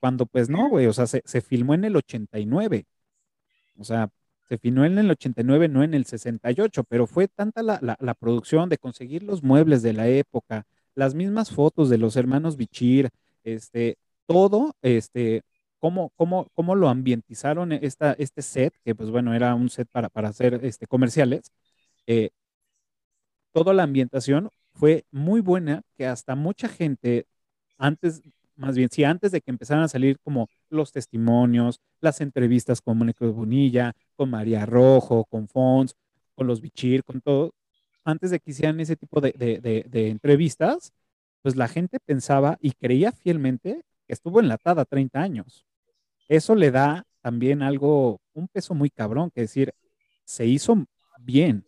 cuando 0.00 0.26
pues 0.26 0.48
no, 0.48 0.68
güey, 0.68 0.86
o 0.86 0.92
sea, 0.92 1.06
se, 1.06 1.22
se 1.26 1.40
filmó 1.42 1.74
en 1.74 1.84
el 1.84 1.96
89, 1.96 2.86
o 3.78 3.84
sea, 3.84 4.10
se 4.48 4.58
filmó 4.58 4.84
en 4.84 4.98
el 4.98 5.10
89, 5.10 5.68
no 5.68 5.84
en 5.84 5.94
el 5.94 6.06
68, 6.06 6.84
pero 6.84 7.06
fue 7.06 7.28
tanta 7.28 7.62
la, 7.62 7.78
la, 8.00 8.14
producción 8.14 8.68
de 8.68 8.78
conseguir 8.78 9.22
los 9.22 9.42
muebles 9.42 9.82
de 9.82 9.92
la 9.92 10.08
época, 10.08 10.66
las 10.94 11.14
mismas 11.14 11.50
fotos 11.50 11.88
de 11.88 11.98
los 11.98 12.16
hermanos 12.16 12.56
Bichir, 12.56 13.10
este, 13.44 13.96
todo, 14.26 14.74
este, 14.82 15.42
cómo, 15.78 16.10
cómo, 16.16 16.48
cómo 16.54 16.74
lo 16.74 16.88
ambientizaron 16.88 17.72
esta, 17.72 18.12
este 18.14 18.42
set, 18.42 18.74
que 18.84 18.94
pues 18.94 19.10
bueno, 19.10 19.34
era 19.34 19.54
un 19.54 19.70
set 19.70 19.88
para, 19.90 20.08
para 20.08 20.30
hacer 20.30 20.60
este, 20.64 20.86
comerciales, 20.86 21.52
eh, 22.06 22.30
toda 23.52 23.72
la 23.72 23.84
ambientación 23.84 24.50
fue 24.72 25.04
muy 25.10 25.40
buena, 25.40 25.82
que 25.96 26.06
hasta 26.06 26.34
mucha 26.34 26.68
gente, 26.68 27.26
antes, 27.78 28.22
más 28.56 28.76
bien, 28.76 28.88
sí, 28.90 29.04
antes 29.04 29.32
de 29.32 29.40
que 29.40 29.50
empezaran 29.50 29.84
a 29.84 29.88
salir 29.88 30.18
como 30.20 30.48
los 30.68 30.92
testimonios, 30.92 31.80
las 32.00 32.20
entrevistas 32.20 32.80
con 32.80 32.98
Mónica 32.98 33.26
Bonilla, 33.26 33.94
con 34.16 34.30
María 34.30 34.66
Rojo, 34.66 35.24
con 35.24 35.48
Fons, 35.48 35.94
con 36.34 36.46
los 36.46 36.60
Bichir, 36.60 37.04
con 37.04 37.20
todo, 37.20 37.54
antes 38.04 38.30
de 38.30 38.40
que 38.40 38.50
hicieran 38.50 38.80
ese 38.80 38.96
tipo 38.96 39.20
de, 39.20 39.32
de, 39.32 39.84
de 39.88 40.08
entrevistas, 40.08 40.92
pues 41.42 41.56
la 41.56 41.68
gente 41.68 41.98
pensaba 42.00 42.58
y 42.60 42.72
creía 42.72 43.12
fielmente 43.12 43.82
estuvo 44.12 44.40
enlatada 44.40 44.84
30 44.84 45.20
años. 45.20 45.64
Eso 46.28 46.54
le 46.54 46.70
da 46.70 47.04
también 47.20 47.62
algo, 47.62 48.20
un 48.32 48.48
peso 48.48 48.74
muy 48.74 48.90
cabrón, 48.90 49.30
que 49.30 49.42
decir, 49.42 49.72
se 50.24 50.46
hizo 50.46 50.84
bien. 51.20 51.66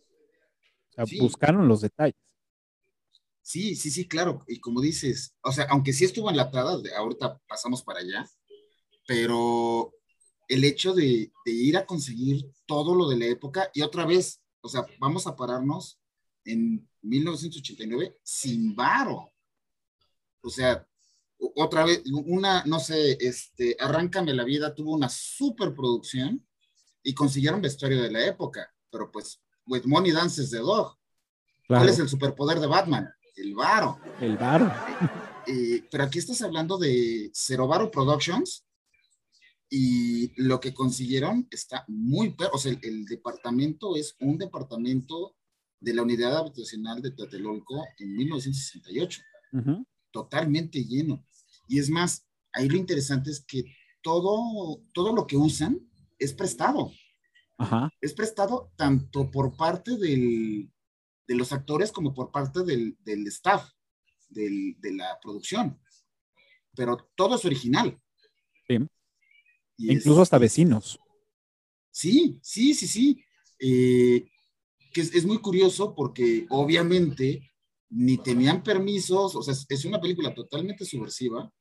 O 0.89 0.93
sea, 0.93 1.05
buscaron 1.19 1.67
los 1.67 1.81
detalles. 1.81 2.15
Sí, 3.43 3.75
sí, 3.75 3.91
sí, 3.91 4.07
claro. 4.07 4.43
Y 4.47 4.59
como 4.59 4.81
dices, 4.81 5.35
o 5.43 5.51
sea, 5.51 5.65
aunque 5.69 5.93
sí 5.93 6.05
estuvo 6.05 6.29
enlatada, 6.29 6.81
ahorita 6.97 7.39
pasamos 7.45 7.83
para 7.83 7.99
allá, 7.99 8.25
pero 9.05 9.93
el 10.47 10.63
hecho 10.63 10.93
de, 10.93 11.31
de, 11.45 11.51
ir 11.51 11.77
a 11.77 11.85
conseguir 11.85 12.49
todo 12.65 12.95
lo 12.95 13.09
de 13.09 13.17
la 13.17 13.25
época 13.25 13.69
y 13.73 13.81
otra 13.81 14.05
vez, 14.05 14.41
o 14.61 14.69
sea, 14.69 14.85
vamos 14.97 15.27
a 15.27 15.35
pararnos 15.35 15.99
en 16.45 16.89
1989 17.01 18.17
sin 18.23 18.73
varo. 18.75 19.31
O 20.41 20.49
sea, 20.49 20.87
otra 21.55 21.83
vez, 21.83 22.01
una, 22.25 22.63
no 22.65 22.79
sé, 22.79 23.17
este, 23.19 23.75
Arráncame 23.79 24.33
la 24.33 24.45
vida 24.45 24.73
tuvo 24.73 24.93
una 24.93 25.09
superproducción 25.09 26.45
y 27.03 27.13
consiguieron 27.13 27.61
vestuario 27.61 28.01
de 28.01 28.11
la 28.11 28.25
época, 28.25 28.73
pero 28.89 29.11
pues, 29.11 29.41
with 29.65 29.83
money 29.85 30.11
dances 30.11 30.51
the 30.51 30.57
dog. 30.59 30.97
¿Cuál 31.67 31.89
es 31.89 31.99
el 31.99 32.09
superpoder 32.09 32.59
de 32.59 32.67
Batman? 32.67 33.09
El 33.35 33.55
varo. 33.55 33.99
El 34.21 34.37
varo. 34.37 34.71
pero 35.91 36.03
aquí 36.03 36.19
estás 36.19 36.41
hablando 36.41 36.77
de 36.77 37.31
Cero 37.33 37.67
Varo 37.67 37.89
Productions 37.89 38.65
y 39.69 40.31
lo 40.41 40.59
que 40.59 40.73
consiguieron 40.73 41.47
está 41.49 41.83
muy, 41.87 42.35
o 42.51 42.57
sea, 42.59 42.77
el, 42.83 43.05
departamento 43.05 43.95
es 43.95 44.15
un 44.19 44.37
departamento 44.37 45.35
de 45.79 45.95
la 45.95 46.03
unidad 46.03 46.37
habitacional 46.37 47.01
de 47.01 47.11
Tlatelolco 47.11 47.83
en 47.97 48.15
1968. 48.15 49.21
Totalmente 50.11 50.83
lleno. 50.85 51.25
Y 51.67 51.79
es 51.79 51.89
más, 51.89 52.27
ahí 52.53 52.69
lo 52.69 52.77
interesante 52.77 53.31
es 53.31 53.43
que 53.43 53.65
todo, 54.03 54.83
todo 54.93 55.15
lo 55.15 55.25
que 55.25 55.37
usan 55.37 55.79
es 56.19 56.33
prestado. 56.33 56.91
Es 57.99 58.13
prestado 58.13 58.71
tanto 58.75 59.31
por 59.31 59.55
parte 59.55 59.97
del, 59.97 60.71
de 61.27 61.35
los 61.35 61.53
actores 61.53 61.91
como 61.91 62.13
por 62.13 62.31
parte 62.31 62.63
del, 62.63 62.97
del 63.03 63.27
staff, 63.27 63.69
del, 64.29 64.75
de 64.79 64.93
la 64.93 65.19
producción. 65.21 65.79
Pero 66.75 67.09
todo 67.15 67.35
es 67.35 67.45
original. 67.45 67.99
Sí. 68.67 68.77
Incluso 69.77 70.21
hasta 70.21 70.37
vecinos. 70.37 70.99
Sí, 71.91 72.39
sí, 72.41 72.73
sí, 72.73 72.87
sí. 72.87 73.23
Eh, 73.59 74.29
que 74.91 75.01
es, 75.01 75.13
es, 75.13 75.25
muy 75.25 75.39
curioso 75.39 75.95
porque 75.95 76.45
obviamente 76.49 77.51
ni 77.89 78.17
tenían 78.17 78.63
permisos, 78.63 79.35
o 79.35 79.41
sea, 79.41 79.53
es 79.69 79.85
una 79.85 80.01
película 80.01 80.33
totalmente 80.33 80.85
subversiva, 80.85 81.51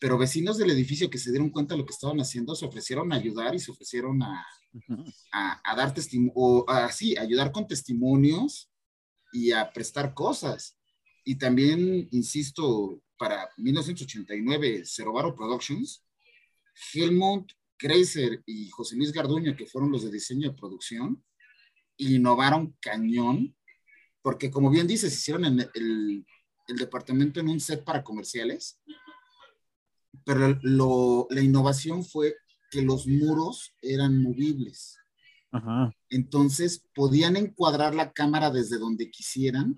pero 0.00 0.18
vecinos 0.18 0.58
del 0.58 0.70
edificio 0.70 1.10
que 1.10 1.18
se 1.18 1.30
dieron 1.30 1.50
cuenta 1.50 1.74
de 1.74 1.78
lo 1.80 1.86
que 1.86 1.92
estaban 1.92 2.20
haciendo 2.20 2.54
se 2.54 2.66
ofrecieron 2.66 3.12
a 3.12 3.16
ayudar 3.16 3.54
y 3.54 3.58
se 3.58 3.70
ofrecieron 3.70 4.22
a, 4.22 4.44
a, 5.32 5.76
dar 5.76 5.94
testimonio, 5.94 6.32
o 6.36 6.70
así, 6.70 7.16
ayudar 7.16 7.52
con 7.52 7.66
testimonios 7.66 8.70
y 9.34 9.52
a 9.52 9.70
prestar 9.70 10.14
cosas. 10.14 10.78
Y 11.24 11.36
también, 11.36 12.08
insisto, 12.10 13.02
para 13.18 13.50
1989, 13.58 14.84
Cerovaro 14.86 15.34
Productions, 15.34 16.02
Helmut 16.94 17.52
Kreiser 17.76 18.42
y 18.46 18.70
José 18.70 18.96
Luis 18.96 19.12
Garduño, 19.12 19.54
que 19.54 19.66
fueron 19.66 19.90
los 19.90 20.04
de 20.04 20.10
diseño 20.10 20.50
de 20.50 20.56
producción, 20.56 21.22
innovaron 21.98 22.74
cañón 22.80 23.54
porque 24.24 24.50
como 24.50 24.70
bien 24.70 24.86
dices, 24.86 25.12
hicieron 25.12 25.44
el, 25.44 25.70
el, 25.74 26.76
departamento 26.78 27.40
en 27.40 27.48
un 27.50 27.60
set 27.60 27.84
para 27.84 28.02
comerciales, 28.02 28.80
pero 30.24 30.58
lo, 30.62 31.26
la 31.28 31.42
innovación 31.42 32.02
fue 32.02 32.34
que 32.70 32.80
los 32.80 33.06
muros 33.06 33.74
eran 33.82 34.22
movibles. 34.22 34.96
Entonces 36.08 36.84
podían 36.94 37.36
encuadrar 37.36 37.94
la 37.94 38.12
cámara 38.12 38.50
desde 38.50 38.78
donde 38.78 39.10
quisieran, 39.10 39.76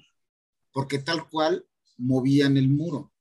porque 0.72 0.98
tal 0.98 1.28
cual 1.28 1.66
movían 1.96 2.56
el 2.56 2.68
muro. 2.68 3.12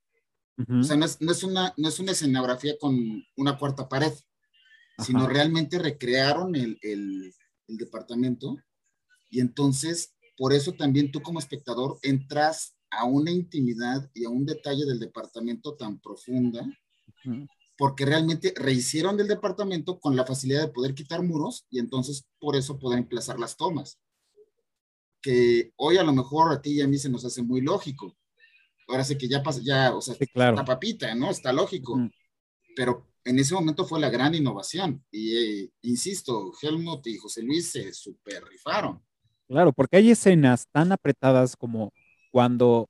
O 0.69 0.83
sea, 0.83 0.95
no 0.95 1.05
es, 1.05 1.19
no 1.19 1.31
es, 1.31 1.43
una, 1.43 1.73
no 1.75 1.89
es 1.89 1.99
una 1.99 2.13
escenografía 2.13 2.77
con 2.79 2.97
una 3.35 3.57
cuarta 3.57 3.89
pared, 3.89 4.13
sino 4.99 5.27
realmente 5.27 5.77
recrearon 5.77 6.55
el, 6.55 6.79
el, 6.81 7.33
el 7.67 7.77
departamento. 7.77 8.57
Y 9.29 9.41
entonces 9.41 10.15
por 10.37 10.53
eso 10.53 10.73
también 10.73 11.11
tú 11.11 11.21
como 11.21 11.39
espectador 11.39 11.97
entras 12.01 12.75
a 12.89 13.05
una 13.05 13.31
intimidad 13.31 14.09
y 14.13 14.25
a 14.25 14.29
un 14.29 14.45
detalle 14.45 14.85
del 14.85 14.99
departamento 14.99 15.75
tan 15.75 15.99
profunda, 15.99 16.65
porque 17.77 18.05
realmente 18.05 18.53
rehicieron 18.55 19.17
del 19.17 19.27
departamento 19.27 19.99
con 19.99 20.15
la 20.15 20.25
facilidad 20.25 20.61
de 20.61 20.73
poder 20.73 20.93
quitar 20.93 21.21
muros 21.23 21.65
y 21.69 21.79
entonces 21.79 22.25
por 22.39 22.55
eso 22.55 22.79
poder 22.79 22.99
emplazar 22.99 23.39
las 23.39 23.57
tomas. 23.57 23.99
Que 25.21 25.71
hoy 25.75 25.97
a 25.97 26.03
lo 26.03 26.13
mejor 26.13 26.51
a 26.51 26.61
ti 26.61 26.73
y 26.73 26.81
a 26.81 26.87
mí 26.87 26.97
se 26.97 27.09
nos 27.09 27.25
hace 27.25 27.41
muy 27.41 27.61
lógico. 27.61 28.15
Ahora 28.87 29.03
sé 29.03 29.17
que 29.17 29.27
ya 29.27 29.41
pasa, 29.41 29.61
ya, 29.63 29.95
o 29.95 30.01
sea, 30.01 30.15
la 30.35 30.63
papita, 30.63 31.13
¿no? 31.15 31.31
Está 31.31 31.51
lógico. 31.51 31.99
Pero 32.75 33.07
en 33.23 33.39
ese 33.39 33.55
momento 33.55 33.85
fue 33.85 33.99
la 33.99 34.09
gran 34.09 34.35
innovación. 34.35 35.03
Y 35.11 35.35
eh, 35.35 35.69
insisto, 35.81 36.51
Helmut 36.61 37.05
y 37.07 37.17
José 37.17 37.41
Luis 37.41 37.71
se 37.71 37.91
super 37.93 38.43
rifaron. 38.45 39.01
Claro, 39.47 39.73
porque 39.73 39.97
hay 39.97 40.11
escenas 40.11 40.67
tan 40.71 40.91
apretadas 40.91 41.55
como 41.55 41.91
cuando 42.31 42.87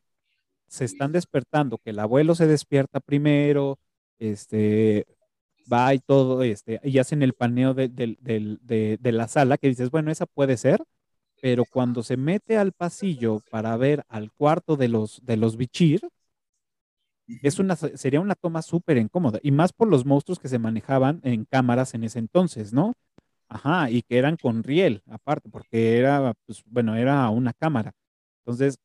se 0.67 0.85
están 0.85 1.11
despertando, 1.11 1.77
que 1.77 1.91
el 1.91 1.99
abuelo 1.99 2.35
se 2.35 2.47
despierta 2.47 2.99
primero, 2.99 3.79
este, 4.19 5.05
va 5.71 5.93
y 5.93 5.99
todo, 5.99 6.43
este, 6.43 6.79
y 6.83 6.99
hacen 6.99 7.21
el 7.23 7.33
paneo 7.33 7.73
de, 7.73 7.89
de, 7.89 9.11
la 9.11 9.27
sala, 9.27 9.57
que 9.57 9.67
dices, 9.69 9.91
bueno, 9.91 10.11
esa 10.11 10.25
puede 10.25 10.57
ser, 10.57 10.83
pero 11.41 11.65
cuando 11.65 12.03
se 12.03 12.17
mete 12.17 12.57
al 12.57 12.73
pasillo 12.73 13.41
para 13.51 13.77
ver 13.77 14.05
al 14.09 14.31
cuarto 14.33 14.77
de 14.77 14.89
los, 14.89 15.21
de 15.25 15.37
los 15.37 15.57
bichir, 15.57 16.01
Es 17.41 17.57
una, 17.59 17.75
sería 17.75 18.21
una 18.21 18.35
toma 18.35 18.61
súper 18.61 18.97
incómoda, 18.97 19.39
y 19.41 19.51
más 19.51 19.73
por 19.73 19.87
los 19.87 20.05
monstruos 20.05 20.39
que 20.39 20.47
se 20.47 20.59
manejaban 20.59 21.21
en 21.23 21.45
cámaras 21.45 21.93
en 21.95 22.03
ese 22.03 22.19
entonces, 22.19 22.71
¿no? 22.73 22.93
Ajá, 23.49 23.89
y 23.91 24.03
que 24.03 24.17
eran 24.19 24.37
con 24.37 24.63
riel, 24.63 25.03
aparte, 25.09 25.49
porque 25.49 25.97
era, 25.99 26.33
pues, 26.45 26.63
bueno, 26.67 26.95
era 26.95 27.29
una 27.31 27.53
cámara. 27.53 27.93
Entonces, 28.39 28.77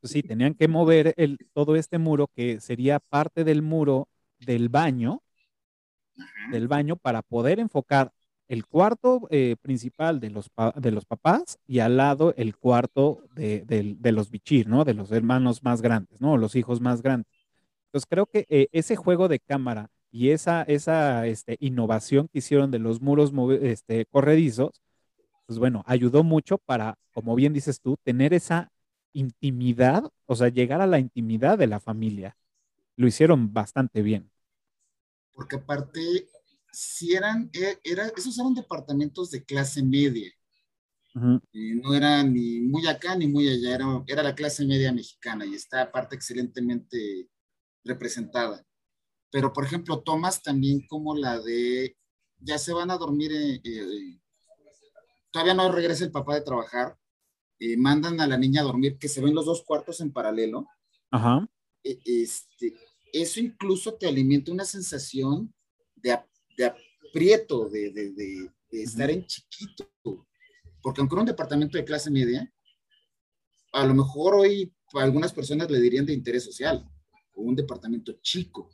pues 0.00 0.12
sí, 0.12 0.22
tenían 0.22 0.54
que 0.54 0.68
mover 0.68 1.14
el, 1.18 1.38
todo 1.54 1.76
este 1.76 1.98
muro 1.98 2.28
que 2.34 2.60
sería 2.60 3.00
parte 3.00 3.44
del 3.44 3.62
muro 3.62 4.08
del 4.38 4.68
baño, 4.68 5.22
del 6.50 6.68
baño, 6.68 6.96
para 6.96 7.22
poder 7.22 7.60
enfocar 7.60 8.12
el 8.48 8.66
cuarto 8.66 9.26
eh, 9.30 9.56
principal 9.62 10.20
de 10.20 10.30
los, 10.30 10.50
de 10.76 10.90
los 10.90 11.06
papás 11.06 11.58
y 11.66 11.78
al 11.78 11.96
lado 11.96 12.34
el 12.36 12.56
cuarto 12.56 13.24
de, 13.34 13.64
de, 13.64 14.12
los 14.12 14.30
bichir, 14.30 14.68
¿no? 14.68 14.84
De 14.84 14.94
los 14.94 15.10
hermanos 15.12 15.62
más 15.62 15.80
grandes, 15.80 16.20
¿no? 16.20 16.36
Los 16.36 16.54
hijos 16.54 16.80
más 16.80 17.02
grandes. 17.02 17.26
Entonces 17.86 18.06
creo 18.08 18.26
que 18.26 18.46
eh, 18.48 18.68
ese 18.72 18.96
juego 18.96 19.28
de 19.28 19.40
cámara 19.40 19.88
y 20.10 20.30
esa, 20.30 20.62
esa 20.62 21.26
este, 21.26 21.56
innovación 21.60 22.28
que 22.28 22.38
hicieron 22.38 22.70
de 22.70 22.78
los 22.78 23.00
muros 23.00 23.32
este, 23.62 24.06
corredizos, 24.06 24.82
pues 25.46 25.58
bueno, 25.58 25.82
ayudó 25.86 26.22
mucho 26.22 26.58
para, 26.58 26.96
como 27.12 27.34
bien 27.34 27.52
dices 27.52 27.80
tú, 27.80 27.96
tener 28.02 28.34
esa 28.34 28.70
intimidad, 29.12 30.04
o 30.26 30.36
sea, 30.36 30.48
llegar 30.48 30.80
a 30.80 30.86
la 30.86 30.98
intimidad 30.98 31.58
de 31.58 31.66
la 31.66 31.80
familia. 31.80 32.36
Lo 32.96 33.06
hicieron 33.06 33.52
bastante 33.52 34.02
bien. 34.02 34.30
Porque 35.32 35.56
aparte, 35.56 36.28
si 36.72 37.14
eran, 37.14 37.50
e, 37.52 37.78
era, 37.82 38.06
esos 38.16 38.38
eran 38.38 38.54
departamentos 38.54 39.30
de 39.30 39.44
clase 39.44 39.82
media. 39.82 40.30
no 41.14 41.94
eran 41.94 42.32
ni 42.32 42.60
muy 42.60 42.86
acá 42.86 43.16
ni 43.16 43.28
muy 43.28 43.48
allá, 43.48 43.74
era, 43.74 44.04
era 44.06 44.22
la 44.22 44.34
clase 44.34 44.64
media 44.66 44.92
mexicana 44.92 45.46
y 45.46 45.54
está 45.54 45.82
aparte 45.82 46.16
excelentemente 46.16 47.28
representada. 47.84 48.64
Pero, 49.30 49.52
por 49.52 49.64
ejemplo, 49.64 50.00
tomas 50.00 50.42
también 50.42 50.86
como 50.86 51.16
la 51.16 51.40
de, 51.40 51.96
ya 52.38 52.58
se 52.58 52.72
van 52.72 52.90
a 52.90 52.96
dormir, 52.96 53.32
eh, 53.32 53.60
eh, 53.64 54.20
todavía 55.32 55.54
no 55.54 55.72
regresa 55.72 56.04
el 56.04 56.12
papá 56.12 56.36
de 56.36 56.42
trabajar, 56.42 56.96
eh, 57.58 57.76
mandan 57.76 58.20
a 58.20 58.26
la 58.26 58.38
niña 58.38 58.60
a 58.60 58.64
dormir, 58.64 58.96
que 58.98 59.08
se 59.08 59.20
ven 59.20 59.34
los 59.34 59.46
dos 59.46 59.64
cuartos 59.64 60.00
en 60.00 60.12
paralelo. 60.12 60.66
Ajá. 61.10 61.48
E, 61.84 61.98
este, 62.04 62.74
eso 63.12 63.38
incluso 63.38 63.94
te 63.94 64.08
alimenta 64.08 64.50
una 64.50 64.64
sensación 64.64 65.54
de, 65.94 66.18
de 66.56 66.72
aprieto, 67.08 67.68
de, 67.68 67.90
de, 67.90 68.12
de, 68.12 68.50
estar 68.82 69.10
en 69.10 69.24
chiquito. 69.26 69.88
Porque 70.82 71.00
aunque 71.00 71.14
era 71.14 71.20
un 71.20 71.26
departamento 71.26 71.78
de 71.78 71.84
clase 71.84 72.10
media, 72.10 72.52
a 73.72 73.86
lo 73.86 73.94
mejor 73.94 74.34
hoy 74.34 74.74
algunas 74.94 75.32
personas 75.32 75.70
le 75.70 75.80
dirían 75.80 76.06
de 76.06 76.12
interés 76.12 76.44
social, 76.44 76.88
o 77.34 77.42
un 77.42 77.54
departamento 77.54 78.12
chico. 78.20 78.70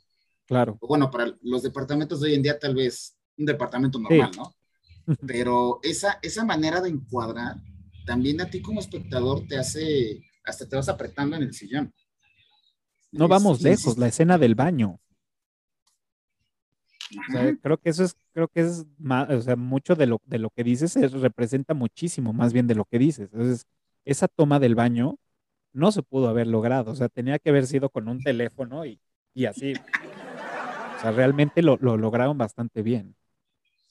Claro. 0.47 0.77
bueno, 0.81 1.09
para 1.09 1.33
los 1.43 1.63
departamentos 1.63 2.19
de 2.19 2.27
hoy 2.27 2.35
en 2.35 2.41
día 2.41 2.59
tal 2.59 2.75
vez 2.75 3.17
un 3.37 3.45
departamento 3.45 3.97
normal, 3.97 4.31
¿no? 4.35 4.53
Pero 5.25 5.79
esa, 5.81 6.19
esa 6.21 6.43
manera 6.43 6.81
de 6.81 6.89
encuadrar 6.89 7.55
también 8.05 8.41
a 8.41 8.49
ti 8.49 8.61
como 8.61 8.81
espectador 8.81 9.47
te 9.47 9.57
hace, 9.57 10.21
hasta 10.43 10.67
te 10.67 10.75
vas 10.75 10.89
apretando 10.89 11.35
en 11.35 11.43
el 11.43 11.53
sillón. 11.53 11.93
No 13.11 13.27
vamos 13.27 13.61
lejos, 13.61 13.97
la 13.97 14.07
escena 14.07 14.37
del 14.37 14.55
baño. 14.55 14.99
creo 17.61 17.77
que 17.77 17.89
eso 17.89 18.03
es, 18.03 18.15
creo 18.33 18.47
que 18.47 18.61
es 18.61 18.85
más, 18.97 19.29
o 19.29 19.41
sea, 19.41 19.55
mucho 19.55 19.95
de 19.95 20.07
lo, 20.07 20.21
de 20.25 20.39
lo 20.39 20.49
que 20.49 20.63
dices 20.63 20.95
representa 21.11 21.73
muchísimo 21.73 22.31
más 22.31 22.53
bien 22.53 22.67
de 22.67 22.75
lo 22.75 22.85
que 22.85 22.99
dices. 22.99 23.29
Entonces, 23.33 23.65
esa 24.05 24.27
toma 24.27 24.59
del 24.59 24.75
baño 24.75 25.17
no 25.73 25.91
se 25.91 26.03
pudo 26.03 26.27
haber 26.27 26.47
logrado, 26.47 26.91
o 26.91 26.95
sea, 26.95 27.09
tenía 27.09 27.39
que 27.39 27.49
haber 27.49 27.67
sido 27.67 27.89
con 27.89 28.07
un 28.07 28.21
teléfono 28.21 28.85
y, 28.85 28.99
y 29.33 29.45
así. 29.45 29.73
O 29.73 31.01
sea, 31.01 31.11
realmente 31.11 31.61
lo, 31.61 31.77
lograron 31.77 32.37
bastante 32.37 32.81
bien. 32.81 33.15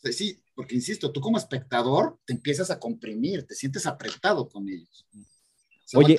Sí, 0.03 0.43
porque 0.55 0.75
insisto, 0.75 1.13
tú 1.13 1.21
como 1.21 1.39
espectador 1.39 2.19
te 2.25 2.33
empiezas 2.33 2.71
a 2.71 2.79
comprimir, 2.79 3.47
te 3.47 3.55
sientes 3.55 3.87
apretado 3.87 4.49
con 4.49 4.69
ellos. 4.69 5.07
Oye, 5.95 6.17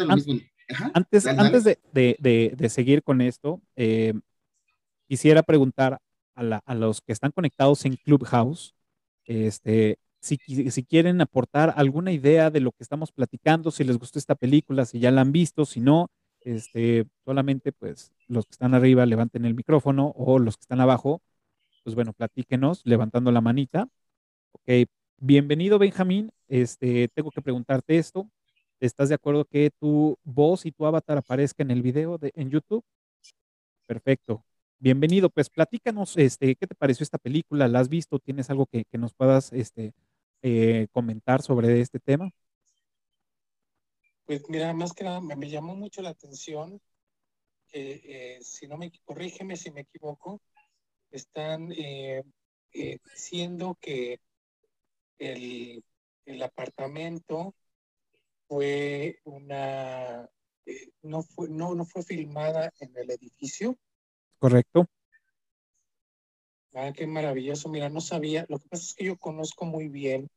antes, 0.94 1.26
antes 1.28 1.64
de, 1.64 2.70
seguir 2.70 3.04
con 3.04 3.22
esto, 3.22 3.62
eh, 3.76 4.14
quisiera 5.08 5.44
preguntar 5.44 6.00
a, 6.36 6.76
los 6.76 7.02
que 7.02 7.14
están 7.14 7.32
conectados 7.32 7.86
en 7.86 7.98
Clubhouse, 7.98 8.74
este, 9.26 9.98
si, 10.20 10.38
si, 10.38 10.84
quieren 10.84 11.22
aportar 11.22 11.74
alguna 11.76 12.12
idea 12.12 12.50
de 12.50 12.60
lo 12.60 12.72
que 12.72 12.84
estamos 12.84 13.12
platicando, 13.12 13.72
si 13.72 13.84
les 13.84 13.98
gustó 13.98 14.20
esta 14.20 14.36
película, 14.36 14.86
si 14.86 15.00
ya 15.00 15.12
la 15.12 15.22
han 15.22 15.32
visto, 15.32 15.66
si 15.66 15.80
no, 15.80 16.10
este, 16.42 17.06
solamente 17.26 17.72
pues 17.72 18.12
los 18.28 18.46
que 18.46 18.52
están 18.54 18.74
arriba 18.74 19.06
levanten 19.06 19.46
el 19.46 19.54
micrófono 19.54 20.14
o 20.16 20.40
los 20.40 20.58
que 20.58 20.62
están 20.62 20.82
abajo, 20.82 21.22
pues 21.84 21.96
bueno, 21.96 22.14
platíquenos 22.14 22.82
levantando 22.86 23.32
la 23.32 23.42
manita. 23.42 23.88
Ok, 24.52 24.88
bienvenido 25.18 25.80
Benjamín, 25.80 26.32
este, 26.48 27.08
tengo 27.10 27.32
que 27.32 27.42
preguntarte 27.42 27.98
esto. 27.98 28.30
¿Estás 28.82 29.10
de 29.10 29.16
acuerdo 29.16 29.46
que 29.46 29.70
tu 29.70 30.18
voz 30.24 30.66
y 30.66 30.72
tu 30.72 30.88
avatar 30.88 31.16
aparezca 31.20 31.62
en 31.62 31.70
el 31.70 31.84
video 31.84 32.18
de, 32.18 32.32
en 32.34 32.50
YouTube? 32.50 32.84
Perfecto. 33.86 34.44
Bienvenido, 34.80 35.30
pues 35.30 35.52
platícanos, 35.52 36.18
este, 36.18 36.56
¿qué 36.56 36.66
te 36.66 36.74
pareció 36.74 37.04
esta 37.04 37.20
película? 37.20 37.68
¿La 37.68 37.78
has 37.78 37.90
visto? 37.90 38.18
¿Tienes 38.18 38.50
algo 38.50 38.66
que, 38.66 38.86
que 38.86 38.98
nos 38.98 39.14
puedas 39.14 39.54
este, 39.54 39.94
eh, 40.42 40.88
comentar 40.92 41.44
sobre 41.44 41.80
este 41.80 42.00
tema? 42.00 42.32
Pues 44.26 44.50
mira, 44.50 44.74
más 44.74 44.94
que 44.94 45.04
nada 45.04 45.22
me, 45.22 45.48
llamó 45.48 45.76
mucho 45.76 46.02
la 46.02 46.10
atención 46.10 46.82
que, 47.68 48.02
eh, 48.04 48.40
si 48.42 48.68
no 48.68 48.78
me 48.78 48.92
corrígeme 49.06 49.58
si 49.58 49.70
me 49.70 49.82
equivoco, 49.82 50.42
están 51.12 51.72
eh, 51.74 52.24
eh, 52.74 52.98
diciendo 53.14 53.78
que 53.80 54.20
el, 55.20 55.84
el, 56.26 56.42
apartamento 56.42 57.54
fue 58.52 59.18
una 59.24 60.30
no 61.04 61.24
fue 61.24 61.48
no, 61.48 61.74
no 61.74 61.86
fue 61.86 62.04
filmada 62.04 62.74
en 62.82 62.92
el 62.98 63.12
edificio. 63.12 63.78
Correcto. 64.40 64.88
Ah, 66.74 66.92
qué 66.94 67.08
maravilloso. 67.08 67.70
Mira, 67.70 67.88
no 67.88 68.02
sabía. 68.02 68.46
Lo 68.50 68.60
que 68.60 68.68
pasa 68.68 68.84
es 68.84 68.94
que 68.94 69.06
yo 69.06 69.18
conozco 69.18 69.64
muy 69.66 69.88
bien 69.88 70.30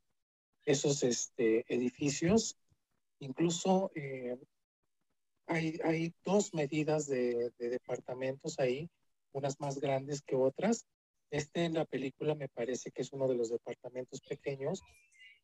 esos 0.64 1.03
este, 1.03 1.64
edificios 1.72 2.57
Incluso 3.18 3.90
eh, 3.94 4.37
hay, 5.46 5.79
hay, 5.83 6.14
dos 6.24 6.53
medidas 6.53 7.07
de, 7.07 7.53
departamentos 7.59 8.59
ahí, 8.59 8.90
unas 9.33 9.59
más 9.61 9.81
grandes 9.81 10.22
que 10.22 10.37
otras. 10.37 10.87
Este 11.31 11.64
en 11.64 11.74
la 11.74 11.85
película 11.85 12.35
me 12.35 12.48
parece 12.48 12.90
que 12.90 13.03
es 13.03 13.12
uno 13.12 13.27
de 13.27 13.35
los 13.35 13.50
departamentos 13.50 14.20
pequeños, 14.20 14.83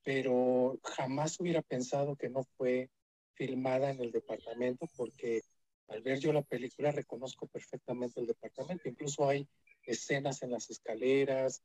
pero 0.02 0.78
jamás 0.82 1.38
hubiera 1.40 1.62
pensado 1.62 2.16
que 2.16 2.28
no 2.28 2.44
fue 2.56 2.90
filmada 3.34 3.90
en 3.90 4.00
el 4.00 4.10
departamento 4.10 4.86
porque 4.96 5.42
al 5.88 6.02
ver 6.02 6.20
yo 6.20 6.32
la 6.32 6.42
película 6.42 6.92
reconozco 6.92 7.46
perfectamente 7.46 8.20
el 8.20 8.26
departamento. 8.26 8.88
Incluso 8.88 9.28
hay 9.28 9.48
escenas 9.82 10.42
en 10.42 10.52
las 10.52 10.70
escaleras 10.70 11.62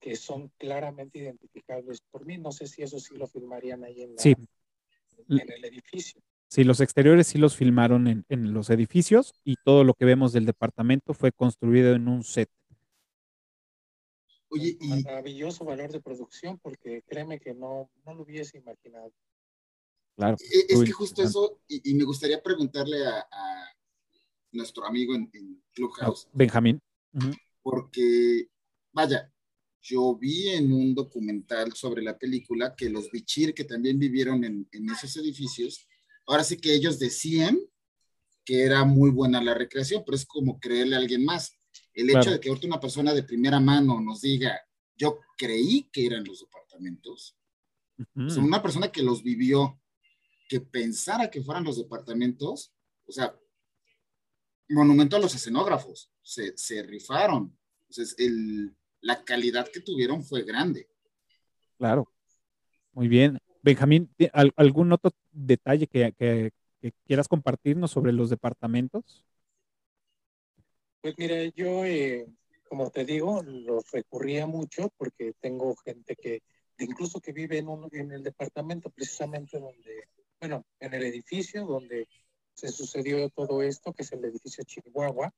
que 0.00 0.16
son 0.16 0.48
claramente 0.56 1.18
identificables 1.18 2.00
por 2.10 2.24
mí. 2.24 2.38
No 2.38 2.52
sé 2.52 2.66
si 2.66 2.82
eso 2.82 2.98
sí 3.00 3.16
lo 3.16 3.26
filmarían 3.26 3.84
ahí 3.84 4.02
en 4.02 4.14
la, 4.14 4.22
sí 4.22 4.34
en 5.28 5.52
el 5.52 5.64
edificio. 5.64 6.20
Sí, 6.48 6.64
los 6.64 6.80
exteriores 6.80 7.26
sí 7.26 7.38
los 7.38 7.56
filmaron 7.56 8.06
en, 8.06 8.24
en, 8.28 8.54
los 8.54 8.70
edificios 8.70 9.34
y 9.44 9.56
todo 9.56 9.82
lo 9.84 9.94
que 9.94 10.04
vemos 10.04 10.32
del 10.32 10.46
departamento 10.46 11.12
fue 11.12 11.32
construido 11.32 11.94
en 11.94 12.08
un 12.08 12.22
set. 12.22 12.48
Oye, 14.56 14.76
y... 14.80 15.02
Maravilloso 15.04 15.64
valor 15.64 15.92
de 15.92 16.00
producción 16.00 16.58
porque 16.58 17.02
créeme 17.06 17.38
que 17.40 17.54
no, 17.54 17.90
no 18.04 18.14
lo 18.14 18.22
hubiese 18.22 18.58
imaginado. 18.58 19.12
Claro. 20.16 20.36
E, 20.40 20.72
es 20.72 20.82
que 20.82 20.92
justo 20.92 21.22
eso, 21.22 21.60
y, 21.68 21.94
me 21.94 22.04
gustaría 22.04 22.42
preguntarle 22.42 23.06
a, 23.06 23.26
nuestro 24.52 24.86
amigo 24.86 25.14
en, 25.14 25.30
Clubhouse. 25.74 26.28
Benjamín. 26.32 26.80
Porque, 27.62 28.48
vaya, 28.92 29.30
yo 29.82 30.16
vi 30.16 30.48
en 30.48 30.72
un 30.72 30.94
documental 30.94 31.72
sobre 31.74 32.02
la 32.02 32.18
película 32.18 32.74
que 32.74 32.88
los 32.88 33.10
Bichir, 33.10 33.54
que 33.54 33.64
también 33.64 33.98
vivieron 33.98 34.42
en, 34.44 34.68
esos 34.90 35.16
edificios, 35.16 35.86
ahora 36.26 36.42
sí 36.42 36.56
que 36.56 36.74
ellos 36.74 36.98
decían 36.98 37.58
que 38.44 38.62
era 38.62 38.84
muy 38.84 39.10
buena 39.10 39.42
la 39.42 39.54
recreación, 39.54 40.02
pero 40.04 40.16
es 40.16 40.24
como 40.24 40.58
creerle 40.58 40.96
a 40.96 40.98
alguien 40.98 41.24
más. 41.24 41.52
El 41.96 42.10
hecho 42.10 42.30
de 42.30 42.38
que 42.38 42.48
ahorita 42.48 42.68
una 42.68 42.78
persona 42.78 43.12
de 43.12 43.24
primera 43.24 43.58
mano 43.58 44.00
nos 44.00 44.20
diga, 44.20 44.60
yo 44.96 45.18
creí 45.36 45.88
que 45.90 46.06
eran 46.06 46.22
los 46.24 46.40
departamentos, 46.40 47.36
una 48.14 48.62
persona 48.62 48.92
que 48.92 49.02
los 49.02 49.22
vivió, 49.22 49.80
que 50.48 50.60
pensara 50.60 51.30
que 51.30 51.42
fueran 51.42 51.64
los 51.64 51.78
departamentos, 51.78 52.72
o 53.06 53.12
sea, 53.12 53.34
monumento 54.68 55.16
a 55.16 55.20
los 55.20 55.34
escenógrafos, 55.34 56.12
se, 56.22 56.56
se 56.56 56.82
rifaron. 56.84 57.56
Entonces, 57.88 58.14
el, 58.18 58.76
la 59.00 59.24
calidad 59.24 59.68
que 59.72 59.80
tuvieron 59.80 60.22
fue 60.22 60.42
grande. 60.42 60.88
Claro. 61.78 62.12
Muy 62.92 63.08
bien. 63.08 63.38
Benjamín, 63.62 64.10
¿algún 64.56 64.92
otro 64.92 65.10
detalle 65.32 65.86
que, 65.86 66.52
quieras 67.04 67.28
compartirnos 67.28 67.90
sobre 67.90 68.12
los 68.12 68.30
departamentos? 68.30 69.24
Pues 71.06 71.18
mira, 71.18 71.44
yo, 71.54 71.84
eh, 71.84 72.26
como 72.68 72.90
te 72.90 73.04
digo, 73.04 73.40
los 73.40 73.88
recurría 73.92 74.44
mucho 74.48 74.92
porque 74.96 75.34
tengo 75.38 75.76
gente 75.76 76.16
que, 76.16 76.42
incluso 76.80 77.20
que 77.20 77.30
vive 77.30 77.58
en, 77.58 77.68
un, 77.68 77.88
en 77.92 78.10
el 78.10 78.24
departamento 78.24 78.90
precisamente 78.90 79.60
donde, 79.60 80.08
bueno, 80.40 80.66
en 80.80 80.94
el 80.94 81.04
edificio 81.04 81.64
donde 81.64 82.08
se 82.54 82.70
sucedió 82.70 83.30
todo 83.30 83.62
esto, 83.62 83.92
que 83.92 84.02
es 84.02 84.10
el 84.10 84.24
edificio 84.24 84.64
Chihuahua, 84.64 85.32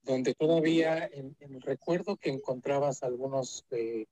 donde 0.00 0.32
todavía 0.32 1.04
en, 1.12 1.36
recuerdo 1.60 2.16
que 2.16 2.30
encontrabas 2.30 3.02
algunos, 3.02 3.66
eh, 3.72 4.06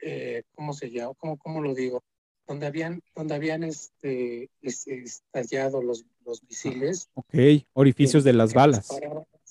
eh, 0.00 0.42
¿cómo 0.54 0.72
se 0.72 0.90
llama? 0.90 1.12
¿Cómo, 1.18 1.36
¿Cómo 1.36 1.60
lo 1.60 1.74
digo? 1.74 2.02
Donde 2.46 2.64
habían, 2.64 3.02
donde 3.14 3.34
habían 3.34 3.62
este, 3.64 4.48
estallado 4.62 5.82
los, 5.82 6.06
los 6.24 6.42
misiles. 6.44 7.10
Ok, 7.12 7.34
orificios 7.74 8.24
de 8.24 8.32
las 8.32 8.54
balas. 8.54 8.88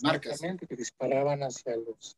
Marcas. 0.01 0.39
Que 0.39 0.75
disparaban 0.75 1.43
hacia 1.43 1.75
los, 1.75 2.17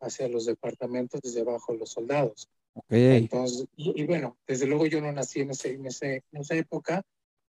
hacia 0.00 0.28
los 0.28 0.46
departamentos 0.46 1.20
desde 1.22 1.40
abajo 1.40 1.74
los 1.74 1.90
soldados. 1.90 2.48
Okay. 2.74 3.16
Entonces, 3.16 3.66
y, 3.76 4.04
bueno, 4.04 4.36
desde 4.46 4.66
luego 4.66 4.86
yo 4.86 5.00
no 5.00 5.10
nací 5.12 5.40
en, 5.40 5.50
ese, 5.50 5.72
en, 5.72 5.86
ese, 5.86 6.24
en 6.30 6.40
esa 6.40 6.54
época, 6.54 7.02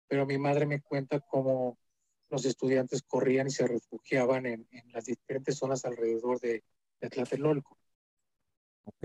pero 0.08 0.26
mi 0.26 0.38
madre 0.38 0.66
me 0.66 0.80
cuenta 0.80 1.20
cómo 1.20 1.76
los 2.30 2.44
estudiantes 2.44 3.02
corrían 3.02 3.48
y 3.48 3.50
se 3.50 3.66
refugiaban 3.66 4.46
en, 4.46 4.66
las 4.92 5.04
diferentes 5.04 5.56
zonas 5.56 5.84
alrededor 5.84 6.40
de, 6.40 6.62
de 7.00 7.10
Tlatelolco. 7.10 7.76
Ok, 8.84 9.04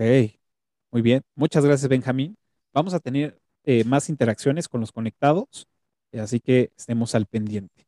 muy 0.90 1.02
bien. 1.02 1.22
Muchas 1.34 1.64
gracias, 1.64 1.88
Benjamín. 1.88 2.36
Vamos 2.72 2.94
a 2.94 3.00
tener 3.00 3.38
eh, 3.64 3.84
más 3.84 4.08
interacciones 4.08 4.68
con 4.68 4.80
los 4.80 4.92
conectados, 4.92 5.68
así 6.12 6.40
que 6.40 6.72
estemos 6.76 7.14
al 7.14 7.26
pendiente. 7.26 7.85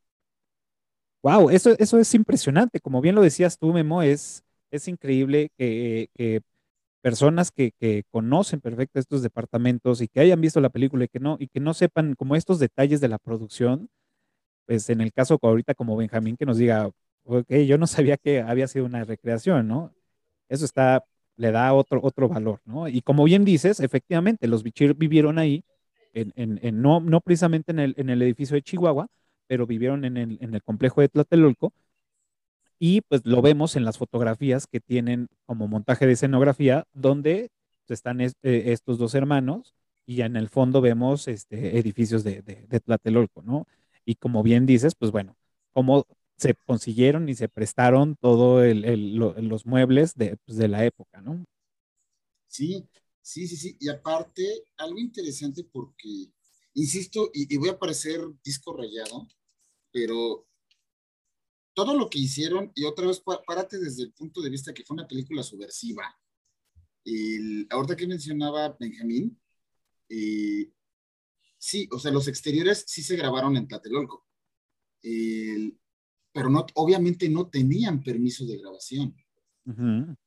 Wow, 1.23 1.51
eso, 1.51 1.75
eso 1.79 1.99
es 1.99 2.15
impresionante. 2.15 2.81
Como 2.81 3.01
bien 3.01 3.15
lo 3.15 3.23
decías 3.23 3.59
tú, 3.59 3.73
Memo, 3.73 4.03
es, 4.03 4.43
es 4.71 4.87
increíble 4.89 5.51
que, 5.59 6.11
que 6.15 6.41
personas 7.03 7.51
que, 7.51 7.73
que, 7.81 8.05
conocen 8.11 8.61
perfecto 8.61 9.01
estos 9.01 9.23
departamentos 9.23 10.01
y 10.03 10.09
que 10.09 10.21
hayan 10.21 10.41
visto 10.41 10.61
la 10.61 10.71
película 10.71 11.05
y 11.05 11.09
que 11.09 11.21
no, 11.21 11.37
y 11.41 11.49
que 11.49 11.61
no 11.61 11.75
sepan 11.75 12.15
como 12.15 12.37
estos 12.37 12.59
detalles 12.59 13.01
de 13.01 13.09
la 13.09 13.19
producción, 13.19 13.91
pues 14.67 14.91
en 14.91 15.01
el 15.01 15.13
caso 15.13 15.39
ahorita 15.43 15.75
como 15.75 15.97
Benjamín 15.97 16.37
que 16.37 16.47
nos 16.47 16.59
diga, 16.59 16.91
ok, 17.25 17.51
yo 17.67 17.79
no 17.79 17.87
sabía 17.87 18.17
que 18.19 18.43
había 18.43 18.69
sido 18.69 18.87
una 18.87 19.05
recreación, 19.05 19.69
¿no? 19.69 19.95
Eso 20.49 20.65
está, 20.65 21.05
le 21.37 21.53
da 21.53 21.73
otro, 21.75 22.01
otro 22.03 22.29
valor, 22.29 22.61
¿no? 22.65 22.89
Y 22.89 23.03
como 23.03 23.25
bien 23.25 23.45
dices, 23.45 23.81
efectivamente, 23.81 24.49
los 24.49 24.63
Bichir 24.63 24.95
vivieron 24.95 25.39
ahí, 25.39 25.65
en, 26.15 26.33
en, 26.37 26.61
en, 26.63 26.83
no, 26.83 27.01
no 27.01 27.21
precisamente 27.21 27.73
en 27.73 27.81
el, 27.81 27.95
en 27.99 28.11
el 28.11 28.23
edificio 28.23 28.55
de 28.57 28.63
Chihuahua, 28.63 29.09
pero 29.49 29.67
vivieron 29.67 30.05
en 30.05 30.17
el, 30.17 30.63
complejo 30.63 31.01
de 31.01 31.09
Tlatelolco, 31.09 31.73
y 32.79 33.01
pues 33.03 33.23
lo 33.25 33.43
vemos 33.43 33.75
en 33.75 33.85
las 33.85 33.99
fotografías 33.99 34.67
que 34.69 34.81
tienen 34.81 35.29
como 35.47 35.67
montaje 35.67 36.07
de 36.07 36.13
escenografía, 36.13 36.87
donde 36.93 37.51
están 37.89 38.21
eh, 38.21 38.33
estos 38.43 38.99
dos 38.99 39.15
hermanos 39.15 39.75
y 40.07 40.23
en 40.23 40.37
el 40.37 40.49
fondo 40.49 40.81
vemos 40.81 41.29
este, 41.29 41.79
edificios 41.79 42.25
de, 42.25 42.43
Tlatelolco, 42.85 43.43
¿no? 43.43 43.67
Y 44.05 44.15
como 44.15 44.43
bien 44.43 44.65
dices, 44.65 44.95
pues 44.95 45.11
bueno, 45.11 45.37
cómo 45.73 46.07
se 46.37 46.55
consiguieron 46.55 47.29
y 47.29 47.35
se 47.35 47.49
prestaron 47.49 48.17
todos 48.17 48.65
los 48.75 49.67
muebles 49.67 50.15
de, 50.15 50.37
pues, 50.47 50.57
de 50.57 50.69
la 50.69 50.85
época, 50.85 51.21
¿no? 51.21 51.45
Sí, 52.47 52.89
sí, 53.21 53.47
sí, 53.47 53.57
sí. 53.57 53.77
Y 53.81 53.91
aparte, 53.91 54.65
algo 54.79 54.99
interesante 54.99 55.65
porque, 55.65 56.31
insisto, 56.75 57.31
y, 57.35 57.53
y 57.53 57.59
voy 57.59 57.69
a 57.69 57.79
parecer 57.79 58.21
disco 58.43 58.75
rayado, 58.75 59.29
pero 59.99 60.47
todo 61.75 61.97
lo 61.97 62.09
que 62.09 62.19
hicieron, 62.19 62.71
y 62.75 62.85
otra 62.85 63.07
vez 63.07 63.23
párate 63.47 63.79
desde 63.79 64.05
el 64.05 64.13
punto 64.13 64.41
de 64.41 64.51
vista 64.51 64.73
que 64.73 64.85
fue 64.85 64.95
una 64.95 65.09
película 65.09 65.43
subversiva. 65.43 66.05
El, 67.05 67.67
ahorita 67.71 67.97
que 67.97 68.07
mencionaba 68.07 68.77
Benjamín, 68.79 69.41
eh, 70.09 70.71
sí, 71.57 71.89
o 71.91 71.99
sea, 71.99 72.13
los 72.13 72.29
exteriores 72.29 72.85
sí 72.87 73.03
se 73.03 73.17
grabaron 73.17 73.57
en 73.57 73.67
Tlatelolco, 73.67 74.25
pero 76.33 76.49
no, 76.51 76.65
obviamente 76.75 77.29
no 77.29 77.49
tenían 77.49 78.03
permiso 78.03 78.47
de 78.47 78.59
grabación. 78.59 79.17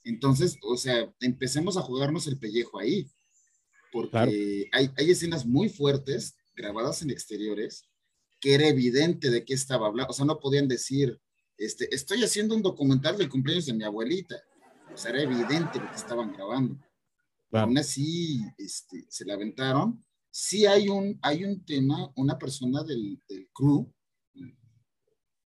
Entonces, 0.03 0.57
o 0.61 0.77
sea, 0.77 1.11
empecemos 1.19 1.75
a 1.75 1.81
jugarnos 1.81 2.27
el 2.27 2.37
pellejo 2.37 2.79
ahí, 2.79 3.09
porque 3.91 4.69
hay, 4.71 4.91
hay 4.95 5.11
escenas 5.11 5.45
muy 5.45 5.67
fuertes 5.69 6.35
grabadas 6.55 7.01
en 7.01 7.09
exteriores 7.09 7.90
que 8.41 8.55
era 8.55 8.67
evidente 8.67 9.29
de 9.29 9.45
qué 9.45 9.53
estaba 9.53 9.87
hablando, 9.87 10.11
o 10.11 10.13
sea, 10.13 10.25
no 10.25 10.39
podían 10.39 10.67
decir, 10.67 11.17
este, 11.57 11.93
estoy 11.95 12.23
haciendo 12.23 12.55
un 12.55 12.61
documental 12.61 13.17
del 13.17 13.29
cumpleaños 13.29 13.67
de 13.67 13.73
mi 13.73 13.85
abuelita. 13.85 14.35
O 14.93 14.97
sea, 14.97 15.11
era 15.11 15.21
evidente 15.21 15.79
lo 15.79 15.89
que 15.89 15.95
estaban 15.95 16.33
grabando. 16.33 16.77
Aún 17.51 17.77
así, 17.77 18.41
este, 18.57 19.05
se 19.07 19.25
la 19.25 19.35
aventaron. 19.35 20.03
Sí 20.29 20.65
hay 20.65 20.89
un, 20.89 21.17
hay 21.21 21.45
un 21.45 21.63
tema, 21.63 22.11
una 22.15 22.37
persona 22.37 22.83
del, 22.83 23.21
del 23.29 23.47
crew 23.53 23.89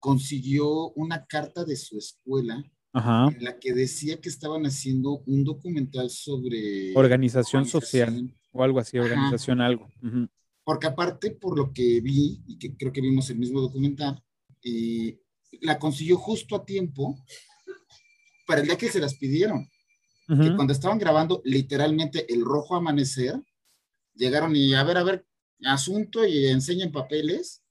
consiguió 0.04 0.90
una 0.90 1.24
carta 1.24 1.64
de 1.64 1.76
su 1.76 1.96
escuela 1.96 2.62
en 2.92 3.42
la 3.42 3.58
que 3.58 3.72
decía 3.72 4.20
que 4.20 4.28
estaban 4.28 4.66
haciendo 4.66 5.22
un 5.24 5.44
documental 5.44 6.10
sobre 6.10 6.92
organización, 6.94 7.64
social 7.64 8.30
o 8.52 8.62
algo 8.62 8.80
así, 8.80 8.98
organización 8.98 9.62
algo. 9.62 9.88
Porque 10.64 10.86
aparte, 10.86 11.30
por 11.30 11.56
lo 11.58 11.72
que 11.72 12.00
vi, 12.00 12.42
y 12.46 12.58
que 12.58 12.74
creo 12.76 12.92
que 12.92 13.02
vimos 13.02 13.28
el 13.30 13.38
mismo 13.38 13.60
documental, 13.60 14.22
y 14.62 15.18
la 15.60 15.78
consiguió 15.78 16.16
justo 16.16 16.56
a 16.56 16.64
tiempo 16.64 17.16
para 18.46 18.60
el 18.60 18.66
día 18.66 18.78
que 18.78 18.88
se 18.88 19.00
las 19.00 19.14
pidieron. 19.14 19.68
Que 20.26 20.56
cuando 20.56 20.72
estaban 20.72 20.98
grabando 20.98 21.42
literalmente 21.44 22.32
el 22.32 22.46
rojo 22.46 22.74
amanecer, 22.74 23.38
llegaron 24.14 24.56
y 24.56 24.72
a 24.72 24.82
ver, 24.82 24.96
a 24.96 25.02
ver, 25.02 25.26
asunto 25.64 26.26
y 26.26 26.46
enseñan 26.46 26.92
papeles 26.92 27.62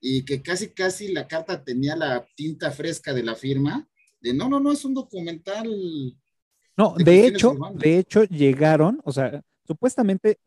y 0.00 0.24
que 0.24 0.40
casi, 0.40 0.68
casi 0.68 1.12
la 1.12 1.26
carta 1.26 1.64
tenía 1.64 1.96
la 1.96 2.24
tinta 2.36 2.70
fresca 2.70 3.12
de 3.12 3.24
la 3.24 3.34
firma, 3.34 3.88
de 4.20 4.34
no, 4.34 4.48
no, 4.48 4.60
no, 4.60 4.70
es 4.70 4.84
un 4.84 4.94
documental. 4.94 5.68
No, 6.76 6.94
de, 6.96 7.26
hecho, 7.26 7.56
de 7.74 7.98
hecho 7.98 8.22
llegaron, 8.24 9.00
o 9.04 9.10
sea, 9.10 9.42
supuestamente 9.66 10.38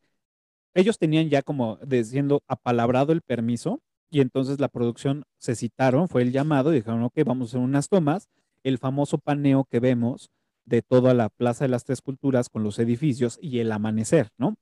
ellos 0.73 0.97
tenían 0.97 1.29
ya 1.29 1.41
como 1.41 1.77
diciendo 1.85 2.41
apalabrado 2.47 3.11
el 3.11 3.21
permiso 3.21 3.81
y 4.09 4.21
entonces 4.21 4.59
la 4.59 4.69
producción 4.69 5.23
se 5.37 5.55
citaron, 5.55 6.07
fue 6.07 6.23
el 6.23 6.31
llamado, 6.31 6.71
y 6.71 6.77
dijeron, 6.77 7.03
ok, 7.03 7.13
vamos 7.25 7.47
a 7.47 7.49
hacer 7.51 7.59
unas 7.61 7.89
tomas. 7.89 8.27
El 8.63 8.77
famoso 8.77 9.19
paneo 9.19 9.65
que 9.65 9.79
vemos 9.79 10.31
de 10.65 10.81
toda 10.81 11.13
la 11.13 11.29
Plaza 11.29 11.65
de 11.65 11.69
las 11.69 11.85
Tres 11.85 12.01
Culturas 12.01 12.49
con 12.49 12.63
los 12.63 12.79
edificios 12.79 13.37
y 13.41 13.59
el 13.59 13.71
amanecer, 13.71 14.29
¿no? 14.37 14.55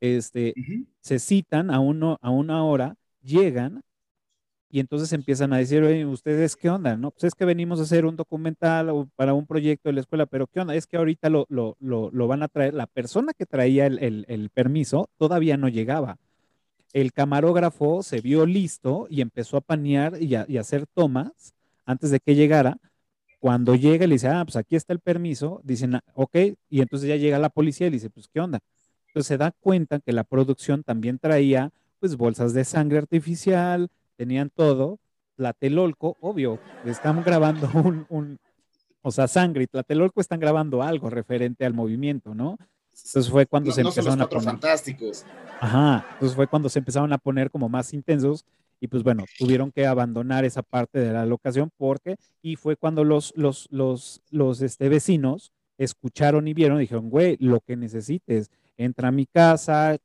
Este, 0.00 0.54
Se 1.00 1.18
citan 1.18 1.70
a, 1.70 1.80
uno, 1.80 2.18
a 2.20 2.30
una 2.30 2.64
hora, 2.64 2.96
llegan 3.22 3.82
y 4.74 4.80
entonces 4.80 5.12
empiezan 5.12 5.52
a 5.52 5.58
decir, 5.58 5.82
oye, 5.82 6.04
¿ustedes 6.04 6.56
qué 6.56 6.68
onda? 6.68 6.96
No, 6.96 7.10
pues 7.10 7.24
es 7.24 7.34
que 7.34 7.44
venimos 7.44 7.78
a 7.78 7.84
hacer 7.84 8.06
un 8.06 8.16
documental 8.16 8.90
o 8.90 9.08
para 9.14 9.34
un 9.34 9.46
proyecto 9.46 9.88
de 9.88 9.94
la 9.94 10.00
escuela, 10.00 10.26
pero 10.26 10.46
¿qué 10.46 10.60
onda? 10.60 10.74
Es 10.74 10.86
que 10.86 10.96
ahorita 10.96 11.30
lo, 11.30 11.46
lo, 11.48 11.76
lo, 11.80 12.26
van 12.26 12.42
a 12.42 12.48
traer. 12.48 12.74
La 12.74 12.86
persona 12.86 13.32
que 13.32 13.46
traía 13.46 13.86
el, 13.86 14.24
el 14.26 14.50
permiso 14.50 15.08
todavía 15.16 15.56
no 15.56 15.68
llegaba 15.68 16.18
el 16.94 17.12
camarógrafo 17.12 18.02
se 18.02 18.20
vio 18.20 18.46
listo 18.46 19.08
y 19.10 19.20
empezó 19.20 19.56
a 19.58 19.60
panear 19.60 20.22
y 20.22 20.36
a, 20.36 20.46
hacer 20.60 20.86
tomas 20.86 21.52
antes 21.84 22.10
de 22.10 22.20
que 22.20 22.36
llegara. 22.36 22.78
Cuando 23.40 23.74
llega, 23.74 24.06
le 24.06 24.14
dice, 24.14 24.28
ah, 24.28 24.42
pues 24.44 24.56
aquí 24.56 24.76
está 24.76 24.92
el 24.92 25.00
permiso. 25.00 25.60
Dicen, 25.64 25.96
ah, 25.96 26.04
ok, 26.14 26.36
y 26.70 26.80
entonces 26.80 27.08
ya 27.08 27.16
llega 27.16 27.38
la 27.38 27.50
policía 27.50 27.88
y 27.88 27.90
le 27.90 27.96
dice, 27.96 28.10
pues, 28.10 28.28
¿qué 28.28 28.40
onda? 28.40 28.60
Entonces 29.08 29.26
se 29.26 29.36
da 29.36 29.50
cuenta 29.60 29.98
que 29.98 30.12
la 30.12 30.22
producción 30.24 30.84
también 30.84 31.18
traía, 31.18 31.72
pues, 31.98 32.16
bolsas 32.16 32.54
de 32.54 32.64
sangre 32.64 32.98
artificial, 32.98 33.90
tenían 34.16 34.50
todo. 34.50 34.98
Tlatelolco, 35.36 36.16
obvio, 36.20 36.60
están 36.84 37.22
grabando 37.24 37.68
un, 37.74 38.06
un, 38.08 38.38
o 39.02 39.10
sea, 39.10 39.28
sangre 39.28 39.64
y 39.64 39.66
Tlatelolco 39.66 40.20
están 40.20 40.40
grabando 40.40 40.82
algo 40.82 41.10
referente 41.10 41.64
al 41.64 41.74
movimiento, 41.74 42.34
¿no? 42.34 42.56
Entonces 42.88 43.28
fue 43.28 43.46
cuando 43.46 43.72
se 43.72 43.80
empezaron 43.80 44.20
a 44.22 44.28
poner. 44.28 44.44
fantásticos. 44.44 45.24
Ajá, 45.60 46.06
entonces 46.12 46.36
fue 46.36 46.46
cuando 46.46 46.68
se 46.68 46.78
empezaron 46.78 47.12
a 47.12 47.18
poner 47.18 47.50
como 47.50 47.68
más 47.68 47.92
intensos 47.92 48.44
y 48.80 48.86
pues 48.86 49.02
bueno, 49.02 49.24
tuvieron 49.38 49.72
que 49.72 49.86
abandonar 49.86 50.44
esa 50.44 50.62
parte 50.62 50.98
de 50.98 51.12
la 51.12 51.26
locación 51.26 51.70
porque, 51.76 52.16
y 52.42 52.56
fue 52.56 52.76
cuando 52.76 53.02
los, 53.02 53.32
los, 53.36 53.66
los, 53.70 54.20
los 54.30 54.60
este, 54.60 54.88
vecinos 54.88 55.52
escucharon 55.78 56.46
y 56.46 56.54
vieron 56.54 56.78
y 56.78 56.82
dijeron, 56.82 57.10
güey, 57.10 57.36
lo 57.40 57.60
que 57.60 57.76
necesites, 57.76 58.50
entra 58.76 59.08
a 59.08 59.12
mi 59.12 59.26
casa, 59.26 59.96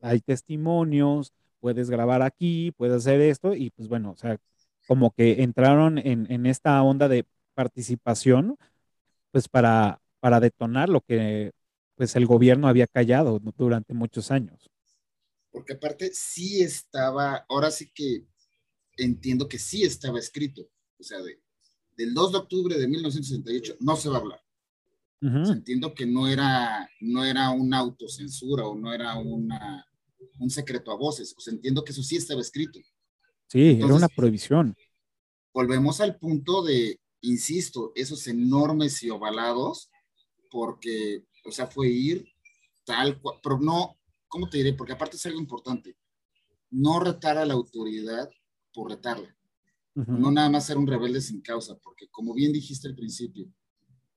hay 0.00 0.20
testimonios, 0.20 1.32
puedes 1.60 1.90
grabar 1.90 2.22
aquí, 2.22 2.72
puedes 2.72 2.96
hacer 2.96 3.20
esto 3.20 3.54
y 3.54 3.70
pues 3.70 3.88
bueno, 3.88 4.12
o 4.12 4.16
sea, 4.16 4.38
como 4.86 5.10
que 5.10 5.42
entraron 5.42 5.98
en, 5.98 6.30
en 6.30 6.46
esta 6.46 6.82
onda 6.82 7.08
de 7.08 7.26
participación, 7.54 8.56
pues 9.30 9.48
para, 9.48 10.00
para 10.20 10.40
detonar 10.40 10.88
lo 10.88 11.00
que 11.00 11.52
pues 11.94 12.14
el 12.14 12.26
gobierno 12.26 12.68
había 12.68 12.86
callado 12.86 13.40
durante 13.56 13.92
muchos 13.92 14.30
años. 14.30 14.70
Porque 15.50 15.72
aparte 15.72 16.10
sí 16.14 16.62
estaba, 16.62 17.44
ahora 17.48 17.70
sí 17.70 17.90
que 17.92 18.24
entiendo 18.96 19.48
que 19.48 19.58
sí 19.58 19.82
estaba 19.82 20.18
escrito, 20.18 20.62
o 20.98 21.02
sea, 21.02 21.20
de, 21.20 21.40
del 21.96 22.14
2 22.14 22.32
de 22.32 22.38
octubre 22.38 22.78
de 22.78 22.86
1968 22.86 23.76
no 23.80 23.96
se 23.96 24.08
va 24.08 24.16
a 24.16 24.20
hablar. 24.20 24.40
Ujú. 25.20 25.52
Entiendo 25.52 25.92
que 25.94 26.06
no 26.06 26.28
era, 26.28 26.88
no 27.00 27.24
era 27.24 27.50
una 27.50 27.78
autocensura 27.78 28.64
o 28.66 28.76
no 28.76 28.94
era 28.94 29.16
una, 29.16 29.84
un 30.38 30.50
secreto 30.50 30.90
a 30.90 30.96
voces. 30.96 31.34
O 31.36 31.40
sea, 31.40 31.52
entiendo 31.52 31.84
que 31.84 31.92
eso 31.92 32.02
sí 32.02 32.16
estaba 32.16 32.40
escrito. 32.40 32.78
Sí, 33.48 33.60
era 33.62 33.72
Entonces- 33.72 33.96
una 33.98 34.08
prohibición. 34.08 34.74
Volvemos 35.52 36.00
al 36.00 36.18
punto 36.18 36.62
de, 36.62 37.00
insisto, 37.22 37.92
esos 37.94 38.26
enormes 38.28 39.02
y 39.02 39.10
ovalados, 39.10 39.90
porque, 40.50 41.24
o 41.44 41.50
sea, 41.50 41.66
fue 41.66 41.88
ir 41.88 42.26
tal 42.84 43.20
cual, 43.20 43.38
pero 43.42 43.58
no, 43.58 43.98
¿cómo 44.28 44.48
te 44.48 44.58
diré? 44.58 44.74
Porque 44.74 44.92
aparte 44.92 45.16
es 45.16 45.26
algo 45.26 45.40
importante. 45.40 45.96
No 46.70 47.00
retar 47.00 47.36
a 47.38 47.44
la 47.46 47.54
autoridad 47.54 48.28
por 48.72 48.90
retarla. 48.90 49.34
Ujú. 49.94 50.12
no 50.12 50.30
nada 50.30 50.48
más 50.48 50.64
ser 50.66 50.78
un 50.78 50.86
rebelde 50.86 51.20
sin 51.20 51.40
causa, 51.40 51.76
porque 51.82 52.06
como 52.08 52.32
bien 52.32 52.52
dijiste 52.52 52.86
al 52.86 52.94
principio, 52.94 53.48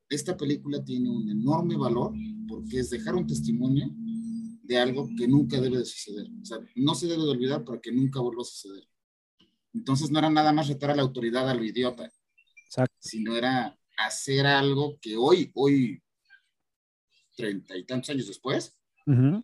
esta 0.09 0.37
película 0.37 0.83
tiene 0.83 1.09
un 1.09 1.27
enorme 1.27 1.75
valor 1.75 2.13
porque 2.47 2.77
es 2.81 2.91
dejar 2.91 3.15
un 3.15 3.25
testimonio 3.25 3.89
de 4.63 4.77
algo 4.79 5.09
que 5.17 5.27
nunca 5.27 5.59
debe 5.59 5.77
de 5.79 5.85
suceder. 5.85 6.27
O 6.41 6.45
sea, 6.45 6.59
no 6.75 6.95
se 6.95 7.07
debe 7.07 7.23
de 7.23 7.29
olvidar 7.29 7.63
para 7.63 7.79
que 7.81 7.91
nunca 7.91 8.19
vuelva 8.19 8.41
a 8.41 8.45
suceder. 8.45 8.83
Entonces 9.73 10.11
no 10.11 10.19
era 10.19 10.29
nada 10.29 10.51
más 10.53 10.67
retar 10.67 10.91
a 10.91 10.95
la 10.95 11.01
autoridad 11.01 11.49
a 11.49 11.53
lo 11.53 11.63
idiota, 11.63 12.11
Exacto. 12.65 12.95
sino 12.99 13.35
era 13.35 13.77
hacer 13.97 14.45
algo 14.45 14.97
que 15.01 15.15
hoy, 15.15 15.51
hoy, 15.55 16.01
treinta 17.35 17.75
y 17.77 17.85
tantos 17.85 18.09
años 18.09 18.27
después, 18.27 18.75
Ujú. 19.05 19.43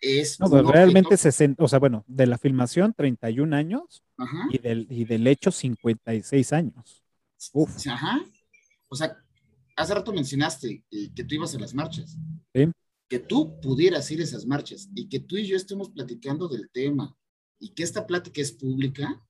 es... 0.00 0.38
No, 0.40 0.48
pero 0.50 0.70
realmente 0.70 1.08
objeto- 1.14 1.22
60, 1.22 1.64
o 1.64 1.68
sea, 1.68 1.78
bueno, 1.78 2.04
de 2.06 2.26
la 2.26 2.38
filmación 2.38 2.94
31 2.94 3.52
años 3.54 4.02
Ajá. 4.16 4.48
y 4.50 4.58
del, 4.58 4.86
y 4.90 5.04
del 5.04 5.26
hecho 5.26 5.50
56 5.50 6.52
años. 6.52 7.02
Uf. 7.52 7.86
Ajá. 7.88 8.24
O 8.88 8.94
sea, 8.96 9.16
hace 9.76 9.94
rato 9.94 10.12
mencionaste 10.12 10.84
eh, 10.90 11.10
que 11.14 11.24
tú 11.24 11.34
ibas 11.34 11.54
a 11.54 11.58
las 11.58 11.74
marchas. 11.74 12.16
Sí. 12.54 12.70
Que 13.08 13.18
tú 13.20 13.60
pudieras 13.60 14.10
ir 14.10 14.20
a 14.20 14.24
esas 14.24 14.46
marchas 14.46 14.88
y 14.94 15.08
que 15.08 15.20
tú 15.20 15.36
y 15.36 15.46
yo 15.46 15.56
estemos 15.56 15.90
platicando 15.90 16.48
del 16.48 16.68
tema 16.70 17.16
y 17.58 17.72
que 17.74 17.82
esta 17.84 18.06
plática 18.06 18.40
es 18.40 18.52
pública, 18.52 19.24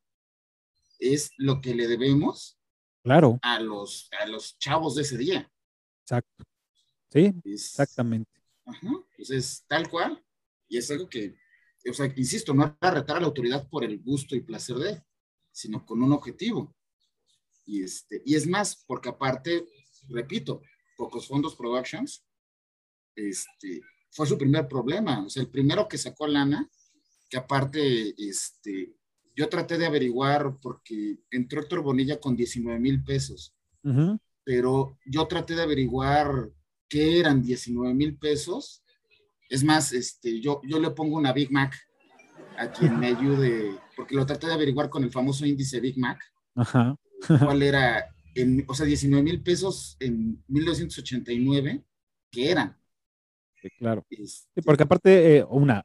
es 0.98 1.30
lo 1.36 1.60
que 1.60 1.74
le 1.74 1.86
debemos 1.86 2.58
Claro, 3.02 3.38
a 3.42 3.60
los, 3.60 4.08
a 4.20 4.26
los 4.26 4.58
chavos 4.58 4.94
de 4.96 5.02
ese 5.02 5.16
día. 5.18 5.50
exacto. 6.02 6.44
Sí, 7.12 7.26
Es- 7.44 7.66
exactamente. 7.70 8.30
Ajá. 8.64 8.88
Pues 9.16 9.30
es 9.30 9.64
tal 9.68 9.88
cual. 9.88 10.20
Y 10.68 10.78
es 10.78 10.90
algo 10.90 11.08
que, 11.08 11.36
o 11.88 11.92
sea, 11.94 12.12
insisto, 12.16 12.52
no 12.52 12.64
era 12.80 12.90
retar 12.90 13.18
a 13.18 13.20
la 13.20 13.26
autoridad 13.26 13.68
por 13.68 13.84
el 13.84 14.02
gusto 14.02 14.34
y 14.34 14.40
placer 14.40 14.76
de, 14.78 15.02
sino 15.52 15.86
con 15.86 16.02
un 16.02 16.12
objetivo. 16.12 16.74
Y, 17.64 17.82
este, 17.84 18.22
y 18.24 18.34
es 18.34 18.46
más, 18.48 18.82
porque 18.86 19.08
aparte, 19.10 19.68
repito, 20.08 20.62
Pocos 20.96 21.28
Fondos 21.28 21.54
Productions, 21.54 22.25
este, 23.16 23.80
fue 24.10 24.26
su 24.26 24.38
primer 24.38 24.68
problema. 24.68 25.24
O 25.24 25.28
sea, 25.28 25.42
el 25.42 25.50
primero 25.50 25.88
que 25.88 25.98
sacó 25.98 26.28
lana, 26.28 26.70
que 27.28 27.36
aparte, 27.36 28.14
este, 28.16 28.94
yo 29.34 29.48
traté 29.48 29.76
de 29.78 29.86
averiguar 29.86 30.58
porque 30.62 31.18
entró 31.30 31.60
Héctor 31.60 31.82
Bonilla 31.82 32.20
con 32.20 32.36
19 32.36 32.78
mil 32.78 33.02
pesos 33.02 33.52
pero 34.46 34.96
yo 35.04 35.26
traté 35.26 35.56
de 35.56 35.62
averiguar 35.62 36.52
qué 36.88 37.18
eran 37.18 37.42
19 37.42 37.92
mil 37.94 38.16
pesos. 38.16 38.80
Es 39.50 39.64
más, 39.64 39.92
este, 39.92 40.40
yo, 40.40 40.60
yo 40.62 40.78
le 40.78 40.92
pongo 40.92 41.16
una 41.16 41.32
Big 41.32 41.50
Mac 41.50 41.74
a 42.56 42.70
quien 42.70 42.96
me 42.96 43.08
ayude, 43.18 43.76
porque 43.96 44.14
lo 44.14 44.24
traté 44.24 44.46
de 44.46 44.52
averiguar 44.52 44.88
con 44.88 45.02
el 45.02 45.10
famoso 45.10 45.44
índice 45.44 45.80
Big 45.80 45.98
Mac, 45.98 46.20
Ajá. 46.54 46.96
cuál 47.26 47.60
era, 47.60 48.06
en, 48.36 48.64
o 48.68 48.74
sea, 48.74 48.86
19 48.86 49.20
mil 49.20 49.42
pesos 49.42 49.96
en 49.98 50.40
1989, 50.46 51.84
¿qué 52.30 52.50
eran? 52.52 52.78
Sí, 53.68 53.76
claro. 53.78 54.04
Este, 54.10 54.26
Sí, 54.54 54.62
porque 54.64 54.82
aparte, 54.84 55.38
eh, 55.38 55.44
una, 55.48 55.84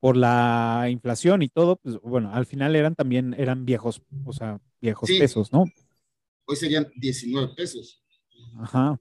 por 0.00 0.16
la 0.16 0.86
inflación 0.90 1.42
y 1.42 1.48
todo, 1.48 1.76
pues 1.76 1.98
bueno, 2.02 2.32
al 2.32 2.46
final 2.46 2.76
eran 2.76 2.94
también, 2.94 3.34
eran 3.38 3.64
viejos, 3.64 4.02
o 4.24 4.32
sea, 4.32 4.60
viejos 4.80 5.08
Sí. 5.08 5.18
pesos, 5.18 5.52
¿no? 5.52 5.64
hoy 6.50 6.56
serían 6.56 6.88
19 6.96 7.54
pesos. 7.54 8.02
Ajá. 8.58 8.98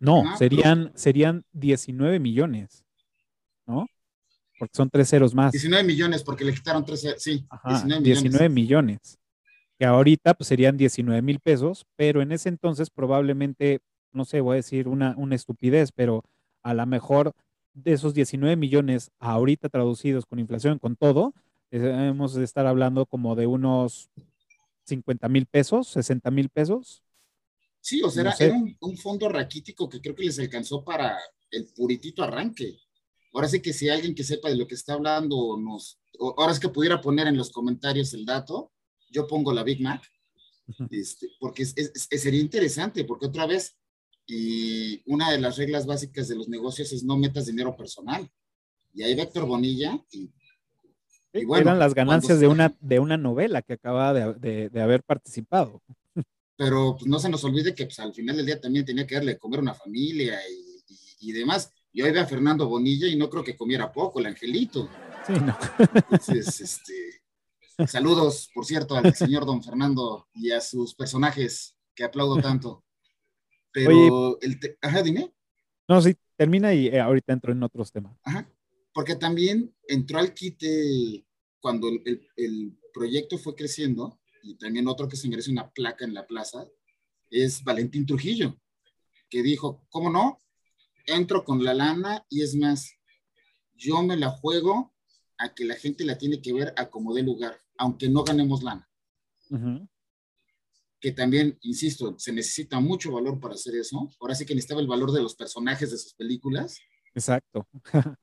No, 0.00 0.24
serían, 0.36 0.90
serían 0.96 1.44
19 1.52 2.18
millones, 2.18 2.84
¿no? 3.64 3.86
Porque 4.58 4.74
son 4.74 4.90
tres 4.90 5.08
ceros 5.08 5.34
más. 5.34 5.52
19 5.52 5.84
millones, 5.84 6.24
porque 6.24 6.44
le 6.44 6.52
quitaron 6.52 6.84
13, 6.84 7.14
sí, 7.18 7.46
Ajá, 7.48 7.68
19 7.68 8.00
millones. 8.00 8.22
19 8.22 8.48
millones. 8.48 9.18
Que 9.78 9.86
ahorita 9.86 10.34
pues 10.34 10.48
serían 10.48 10.76
19 10.76 11.22
mil 11.22 11.38
pesos, 11.38 11.86
pero 11.94 12.20
en 12.22 12.32
ese 12.32 12.48
entonces 12.48 12.90
probablemente, 12.90 13.80
no 14.12 14.24
sé, 14.24 14.40
voy 14.40 14.54
a 14.54 14.56
decir 14.56 14.88
una, 14.88 15.14
una 15.16 15.36
estupidez, 15.36 15.92
pero 15.92 16.24
a 16.62 16.74
lo 16.74 16.86
mejor 16.86 17.32
de 17.74 17.92
esos 17.92 18.14
19 18.14 18.56
millones 18.56 19.10
ahorita 19.18 19.68
traducidos 19.68 20.26
con 20.26 20.38
inflación, 20.38 20.78
con 20.78 20.96
todo, 20.96 21.32
hemos 21.70 22.34
de 22.34 22.44
estar 22.44 22.66
hablando 22.66 23.06
como 23.06 23.34
de 23.34 23.46
unos 23.46 24.10
50 24.84 25.28
mil 25.28 25.46
pesos, 25.46 25.88
60 25.88 26.30
mil 26.30 26.48
pesos. 26.48 27.02
Sí, 27.80 28.02
o 28.02 28.10
sea, 28.10 28.24
No 28.24 28.30
era, 28.38 28.54
un, 28.54 28.76
un 28.80 28.96
fondo 28.96 29.28
raquítico 29.28 29.88
que 29.88 30.00
creo 30.00 30.14
que 30.14 30.24
les 30.24 30.38
alcanzó 30.38 30.84
para 30.84 31.18
el 31.50 31.66
puritito 31.74 32.22
arranque. 32.22 32.78
Ahora 33.32 33.48
sí 33.48 33.60
que 33.60 33.72
si 33.72 33.88
alguien 33.88 34.14
que 34.14 34.24
sepa 34.24 34.50
de 34.50 34.56
lo 34.56 34.66
que 34.66 34.74
está 34.74 34.92
hablando 34.94 35.56
nos, 35.58 35.98
ahora 36.36 36.52
es 36.52 36.60
que 36.60 36.68
pudiera 36.68 37.00
poner 37.00 37.26
en 37.26 37.36
los 37.36 37.50
comentarios 37.50 38.12
el 38.14 38.24
dato, 38.26 38.72
yo 39.10 39.26
pongo 39.26 39.52
la 39.52 39.62
Big 39.64 39.80
Mac, 39.80 40.02
este, 40.90 41.28
porque 41.40 41.62
es- 41.62 41.74
sería 42.10 42.40
interesante, 42.40 43.04
porque 43.04 43.26
otra 43.26 43.46
vez, 43.46 43.76
y 44.26 45.02
una 45.10 45.30
de 45.30 45.38
las 45.40 45.56
reglas 45.56 45.86
básicas 45.86 46.28
de 46.28 46.36
los 46.36 46.48
negocios 46.48 46.92
es 46.92 47.02
no 47.04 47.16
metas 47.16 47.46
dinero 47.46 47.76
personal. 47.76 48.30
Y 48.94 49.02
ahí 49.02 49.12
Héctor 49.18 49.46
Bonilla, 49.46 49.98
y, 50.10 50.30
y 51.32 51.44
bueno, 51.44 51.62
Eran 51.70 51.78
las 51.78 51.94
ganancias 51.94 52.38
de 52.40 52.46
una, 52.48 52.74
de 52.80 52.98
una 52.98 53.16
novela 53.16 53.62
que 53.62 53.74
acababa 53.74 54.12
de, 54.12 54.34
de- 54.34 54.68
de 54.68 54.82
haber 54.82 55.02
participado. 55.02 55.82
pero 56.56 56.94
pues, 56.98 57.06
no 57.06 57.18
se 57.18 57.28
nos 57.28 57.42
olvide 57.44 57.74
que 57.74 57.86
pues, 57.86 57.98
al 57.98 58.12
final 58.14 58.36
del 58.36 58.46
día 58.46 58.60
también 58.60 58.84
tenía 58.84 59.06
que 59.06 59.14
darle 59.16 59.32
de 59.32 59.38
comer 59.38 59.58
a 59.60 59.62
una 59.62 59.74
familia 59.74 60.38
y, 60.48 60.82
y- 60.92 61.30
y 61.30 61.32
demás. 61.32 61.72
Yo 61.94 62.04
ahí 62.06 62.12
ve 62.12 62.20
a 62.20 62.26
Fernando 62.26 62.68
Bonilla 62.68 63.06
y 63.06 63.16
no 63.16 63.28
creo 63.28 63.44
que 63.44 63.56
comiera 63.56 63.92
poco, 63.92 64.18
el 64.20 64.26
angelito. 64.26 64.88
Sí, 65.26 65.32
no. 65.34 65.56
Entonces, 65.94 66.60
este, 66.60 67.22
saludos, 67.86 68.50
por 68.54 68.64
cierto, 68.64 68.96
al 68.96 69.14
señor 69.14 69.44
don 69.46 69.62
Fernando 69.62 70.26
y 70.34 70.50
a 70.52 70.60
sus 70.60 70.94
personajes 70.94 71.76
que 71.94 72.04
aplaudo 72.04 72.40
tanto. 72.40 72.84
Pero 73.72 74.38
el 74.40 74.60
te- 74.60 74.76
ajá, 74.80 75.02
dime. 75.02 75.32
No, 75.88 76.00
sí, 76.00 76.14
termina 76.36 76.74
y 76.74 76.88
eh, 76.88 77.00
ahorita 77.00 77.32
entro 77.32 77.52
en 77.52 77.62
otros 77.62 77.90
temas. 77.92 78.16
Ajá. 78.24 78.48
Porque 78.94 79.16
también 79.16 79.74
entró 79.88 80.18
al 80.18 80.34
quite 80.34 81.24
cuando 81.60 81.88
el, 81.88 82.02
el- 82.04 82.28
el 82.36 82.78
proyecto 82.92 83.38
fue 83.38 83.54
creciendo, 83.54 84.18
y 84.42 84.54
también 84.56 84.86
otro 84.88 85.08
que 85.08 85.16
se 85.16 85.28
merece 85.28 85.50
una 85.50 85.70
placa 85.70 86.04
en 86.04 86.14
la 86.14 86.26
plaza, 86.26 86.66
es 87.30 87.62
Valentín 87.64 88.04
Trujillo, 88.04 88.58
que 89.30 89.42
dijo, 89.42 89.86
¿cómo 89.88 90.10
no? 90.10 90.38
Entro 91.06 91.44
con 91.44 91.64
la 91.64 91.72
lana 91.74 92.26
y 92.28 92.42
es 92.42 92.54
más, 92.54 92.92
yo 93.74 94.02
me 94.02 94.16
la 94.16 94.30
juego 94.30 94.92
a 95.38 95.54
que 95.54 95.64
la 95.64 95.74
gente 95.76 96.04
la 96.04 96.18
tiene 96.18 96.42
que 96.42 96.52
ver 96.52 96.74
a 96.76 96.90
como 96.90 97.14
dé 97.14 97.22
lugar, 97.22 97.58
aunque 97.78 98.08
no 98.08 98.22
ganemos 98.24 98.62
lana. 98.62 98.88
Que 101.02 101.10
también, 101.12 101.58
insisto, 101.62 102.14
se 102.18 102.32
necesita 102.32 102.78
mucho 102.80 103.10
valor 103.12 103.40
para 103.40 103.54
hacer 103.54 103.74
eso. 103.74 104.08
Ahora 104.20 104.34
sí 104.36 104.46
que 104.46 104.54
necesitaba 104.54 104.80
el 104.80 104.86
valor 104.86 105.10
de 105.12 105.20
los 105.20 105.34
personajes 105.34 105.90
de 105.90 105.98
sus 105.98 106.14
películas, 106.14 106.78
Exacto. 107.14 107.66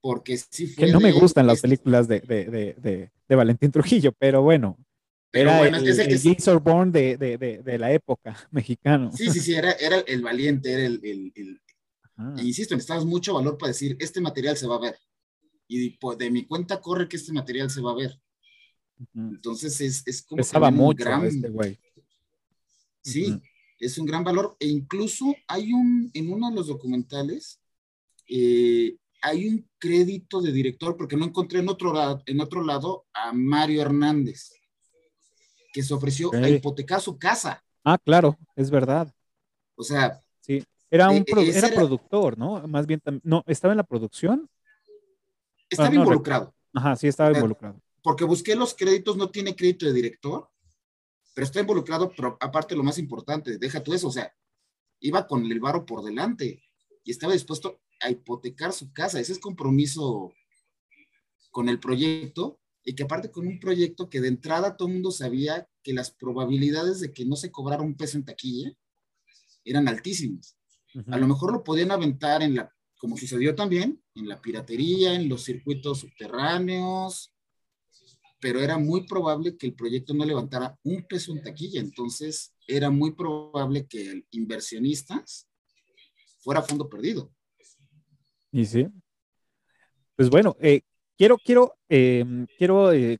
porque 0.00 0.36
sí 0.38 0.66
fue 0.66 0.86
Que 0.86 0.92
no 0.92 0.98
me 1.00 1.12
gustan 1.12 1.46
las 1.46 1.56
este- 1.56 1.68
películas 1.68 2.08
de, 2.08 2.20
de, 2.20 2.44
de, 2.80 3.10
de, 3.28 3.34
Valentín 3.36 3.70
Trujillo, 3.70 4.12
pero 4.18 4.40
bueno, 4.42 4.78
pero 5.30 5.50
era 5.50 5.58
bueno, 5.58 5.76
el, 5.78 5.86
el 5.88 6.00
el 6.00 6.18
Jason 6.20 6.62
Bourne 6.64 6.90
de, 6.92 7.16
de, 7.18 7.36
de, 7.38 7.62
de 7.62 7.78
la 7.78 7.92
época 7.92 8.34
mexicano. 8.50 9.10
Sí, 9.12 9.30
sí, 9.30 9.40
sí, 9.40 9.54
era, 9.54 9.72
era 9.72 9.98
el 9.98 10.22
valiente, 10.22 10.72
era 10.72 10.86
el, 10.86 11.00
el- 11.04 11.60
e 12.38 12.42
insisto, 12.44 12.74
necesitabas 12.74 13.04
mucho 13.04 13.34
valor 13.34 13.58
para 13.58 13.72
decir, 13.72 13.94
este 14.00 14.22
material 14.22 14.56
se 14.56 14.66
va 14.66 14.76
a 14.76 14.80
ver. 14.80 14.96
Y 15.68 15.90
pues, 15.98 16.16
de 16.16 16.30
mi 16.30 16.46
cuenta 16.46 16.80
corre 16.80 17.08
que 17.08 17.16
este 17.16 17.32
material 17.34 17.68
se 17.68 17.82
va 17.82 17.90
a 17.90 17.96
ver. 17.96 18.18
Entonces 19.14 19.78
es, 19.82 20.02
es 20.06 20.22
como 20.22 20.38
Pesaba 20.38 20.70
mucho 20.70 21.04
gran- 21.04 21.26
este 21.26 21.50
güey. 21.50 21.78
Sí, 23.12 23.40
es 23.78 23.98
un 23.98 24.06
gran 24.06 24.24
valor. 24.24 24.56
E 24.60 24.66
incluso 24.68 25.34
hay 25.48 25.72
un, 25.72 26.10
en 26.14 26.32
uno 26.32 26.48
de 26.50 26.56
los 26.56 26.66
documentales, 26.66 27.60
eh, 28.28 28.96
hay 29.22 29.48
un 29.48 29.68
crédito 29.78 30.40
de 30.40 30.52
director, 30.52 30.96
porque 30.96 31.16
no 31.16 31.24
encontré 31.24 31.60
en 31.60 31.68
otro, 31.68 31.92
lado, 31.92 32.22
en 32.26 32.40
otro 32.40 32.62
lado 32.64 33.06
a 33.12 33.32
Mario 33.32 33.82
Hernández, 33.82 34.50
que 35.72 35.82
se 35.82 35.94
ofreció 35.94 36.32
a 36.34 36.48
hipotecar 36.48 37.00
su 37.00 37.18
casa. 37.18 37.62
Ah, 37.84 37.98
claro, 37.98 38.36
es 38.56 38.70
verdad. 38.70 39.12
O 39.76 39.82
sea, 39.82 40.20
Sí. 40.40 40.62
Era 40.88 41.10
un 41.10 41.24
pro- 41.24 41.40
ese 41.40 41.58
era 41.58 41.66
era- 41.68 41.76
productor, 41.76 42.38
¿no? 42.38 42.66
Más 42.68 42.86
bien, 42.86 43.02
no, 43.24 43.42
estaba 43.48 43.72
en 43.72 43.78
la 43.78 43.82
producción. 43.84 44.48
estaba 45.68 45.88
Ah, 45.88 45.92
no, 45.92 46.00
involucrado. 46.02 46.54
Ajá, 46.72 46.94
sí 46.96 47.08
estaba 47.08 47.32
involucrado. 47.32 47.80
porque 48.02 48.22
busqué 48.24 48.54
los 48.54 48.72
créditos, 48.74 49.16
no 49.16 49.30
tiene 49.30 49.56
crédito 49.56 49.84
de 49.86 49.92
director, 49.92 50.48
pero 51.36 51.44
está 51.44 51.60
involucrado, 51.60 52.10
pero 52.16 52.38
aparte 52.40 52.74
lo 52.74 52.82
más 52.82 52.96
importante, 52.96 53.58
deja 53.58 53.82
tú 53.82 53.92
eso, 53.92 54.08
o 54.08 54.10
sea, 54.10 54.34
iba 55.00 55.26
con 55.26 55.44
el 55.44 55.60
varo 55.60 55.84
por 55.84 56.02
delante 56.02 56.62
y 57.04 57.10
estaba 57.10 57.34
dispuesto 57.34 57.82
a 58.00 58.10
hipotecar 58.10 58.72
su 58.72 58.90
casa. 58.90 59.20
Ese 59.20 59.32
es 59.32 59.38
compromiso 59.38 60.32
con 61.50 61.68
el 61.68 61.78
proyecto 61.78 62.58
y 62.82 62.94
que 62.94 63.02
aparte 63.02 63.30
con 63.30 63.46
un 63.46 63.60
proyecto 63.60 64.08
que 64.08 64.22
de 64.22 64.28
entrada 64.28 64.78
todo 64.78 64.88
el 64.88 64.94
mundo 64.94 65.10
sabía 65.10 65.68
que 65.82 65.92
las 65.92 66.10
probabilidades 66.10 67.00
de 67.00 67.12
que 67.12 67.26
no 67.26 67.36
se 67.36 67.50
cobrara 67.50 67.82
un 67.82 67.98
peso 67.98 68.16
en 68.16 68.24
taquilla 68.24 68.72
eran 69.62 69.88
altísimas. 69.88 70.56
A 71.06 71.18
lo 71.18 71.28
mejor 71.28 71.52
lo 71.52 71.62
podían 71.62 71.90
aventar 71.90 72.42
en 72.42 72.54
la, 72.54 72.74
como 72.96 73.18
sucedió 73.18 73.54
también, 73.54 74.02
en 74.14 74.26
la 74.26 74.40
piratería, 74.40 75.12
en 75.12 75.28
los 75.28 75.44
circuitos 75.44 76.00
subterráneos, 76.00 77.35
pero 78.40 78.60
era 78.60 78.78
muy 78.78 79.06
probable 79.06 79.56
que 79.56 79.66
el 79.66 79.74
proyecto 79.74 80.14
no 80.14 80.24
levantara 80.24 80.78
un 80.84 81.06
peso 81.06 81.32
en 81.32 81.42
taquilla. 81.42 81.80
Entonces, 81.80 82.54
era 82.66 82.90
muy 82.90 83.12
probable 83.14 83.86
que 83.86 84.24
inversionistas 84.30 85.48
fuera 86.40 86.62
fondo 86.62 86.88
perdido. 86.88 87.32
Y 88.52 88.64
sí. 88.64 88.86
Pues 90.14 90.30
bueno, 90.30 90.56
eh, 90.60 90.82
quiero, 91.16 91.38
quiero, 91.38 91.74
em, 91.88 92.46
quiero 92.56 92.92
eh, 92.92 93.18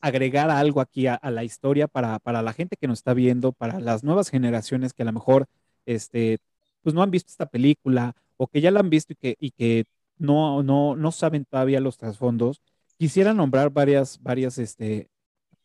agregar 0.00 0.50
algo 0.50 0.80
aquí 0.80 1.06
a, 1.06 1.18
la 1.30 1.42
historia 1.42 1.88
para, 1.88 2.18
para, 2.18 2.42
la 2.42 2.52
gente 2.52 2.76
que 2.76 2.86
nos 2.86 2.98
está 3.00 3.14
viendo, 3.14 3.52
para 3.52 3.80
las 3.80 4.04
nuevas 4.04 4.28
generaciones 4.28 4.92
que 4.92 5.02
a 5.02 5.06
lo 5.06 5.12
mejor 5.12 5.46
este, 5.86 6.38
pues 6.82 6.94
no 6.94 7.02
han 7.02 7.10
visto 7.10 7.30
esta 7.30 7.46
película 7.46 8.14
o 8.36 8.46
que 8.46 8.60
ya 8.60 8.70
la 8.70 8.80
han 8.80 8.90
visto 8.90 9.12
y 9.12 9.16
que, 9.16 9.36
y 9.40 9.50
que 9.50 9.84
no, 10.18 10.62
no, 10.62 10.94
no 10.96 11.12
saben 11.12 11.44
todavía 11.44 11.80
los 11.80 11.98
trasfondos. 11.98 12.62
Quisiera 12.98 13.34
nombrar 13.34 13.70
varias, 13.70 14.20
varias 14.22 14.58
este, 14.58 15.08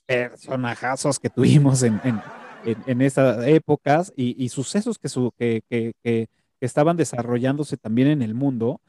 personajazos 0.06 1.20
que 1.20 1.30
tuvimos 1.30 1.84
en, 1.84 2.02
en, 2.04 2.22
en, 2.86 3.02
esas 3.02 3.48
épocas 3.48 4.12
y, 4.16 4.50
sucesos 4.50 4.98
que, 5.00 5.10
su, 5.10 5.32
que, 5.38 5.64
que, 5.70 5.94
que, 6.04 6.28
estaban 6.60 6.98
desarrollándose 6.98 7.78
también 7.78 8.08
en 8.10 8.22
el 8.22 8.34
mundo. 8.34 8.82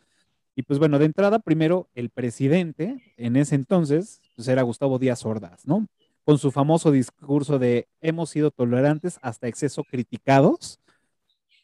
Y 0.55 0.63
pues 0.63 0.79
bueno, 0.79 0.99
de 0.99 1.07
entrada, 1.07 1.39
primero, 1.39 1.89
el 1.95 2.11
presidente 2.11 3.15
en 3.17 3.37
ese 3.37 3.55
entonces, 3.55 4.21
pues 4.37 4.49
era 4.49 4.63
Gustavo 4.63 4.99
Díaz 4.99 5.25
Ordaz, 5.25 5.67
¿no? 5.67 5.87
Con 6.25 6.39
su 6.39 6.51
famoso 6.51 6.91
discurso 6.91 7.59
de 7.59 7.89
hemos 8.01 8.31
sido 8.31 8.51
tolerantes 8.51 9.19
hasta 9.23 9.49
exceso 9.49 9.85
criticados. 9.85 10.79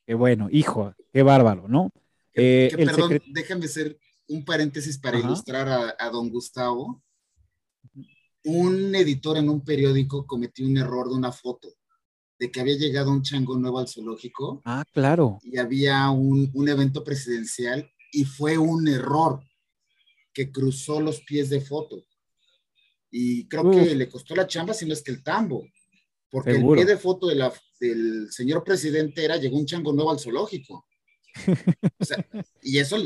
Que 0.06 0.14
bueno, 0.14 0.48
hijo, 0.50 0.94
qué 1.12 1.22
bárbaro, 1.22 1.68
¿no? 1.68 1.90
Eh, 2.32 2.72
perdón, 2.74 3.20
déjame 3.26 3.66
hacer 3.66 3.98
un 4.28 4.44
paréntesis 4.44 4.98
para 4.98 5.18
ilustrar 5.18 5.68
a, 5.68 5.96
a 5.98 6.10
don 6.10 6.30
Gustavo. 6.30 7.02
Un 8.44 8.94
editor 8.94 9.36
en 9.36 9.48
un 9.48 9.64
periódico 9.64 10.26
cometió 10.26 10.66
un 10.66 10.76
error 10.76 11.08
de 11.08 11.14
una 11.14 11.32
foto 11.32 11.68
de 12.38 12.50
que 12.50 12.60
había 12.60 12.76
llegado 12.76 13.10
un 13.10 13.22
chango 13.22 13.58
nuevo 13.58 13.78
al 13.78 13.88
zoológico. 13.88 14.62
Ah, 14.64 14.84
claro. 14.92 15.38
Y 15.42 15.58
había 15.58 16.08
un, 16.10 16.50
un 16.54 16.68
evento 16.68 17.02
presidencial 17.02 17.90
y 18.12 18.24
fue 18.24 18.56
un 18.56 18.86
error 18.86 19.42
que 20.32 20.52
cruzó 20.52 21.00
los 21.00 21.20
pies 21.22 21.50
de 21.50 21.60
foto. 21.60 22.04
Y 23.10 23.48
creo 23.48 23.70
que 23.70 23.94
le 23.94 24.08
costó 24.08 24.36
la 24.36 24.46
chamba, 24.46 24.74
si 24.74 24.86
no 24.86 24.92
es 24.92 25.02
que 25.02 25.10
el 25.10 25.22
tambo. 25.22 25.66
Porque 26.30 26.52
el 26.52 26.66
pie 26.66 26.84
de 26.84 26.98
foto 26.98 27.26
de 27.26 27.34
la, 27.34 27.52
del 27.80 28.30
señor 28.30 28.62
presidente 28.62 29.24
era, 29.24 29.36
llegó 29.36 29.58
un 29.58 29.66
chango 29.66 29.92
nuevo 29.92 30.10
al 30.10 30.20
zoológico. 30.20 30.86
O 32.00 32.04
sea, 32.04 32.24
y 32.62 32.78
eso, 32.78 32.96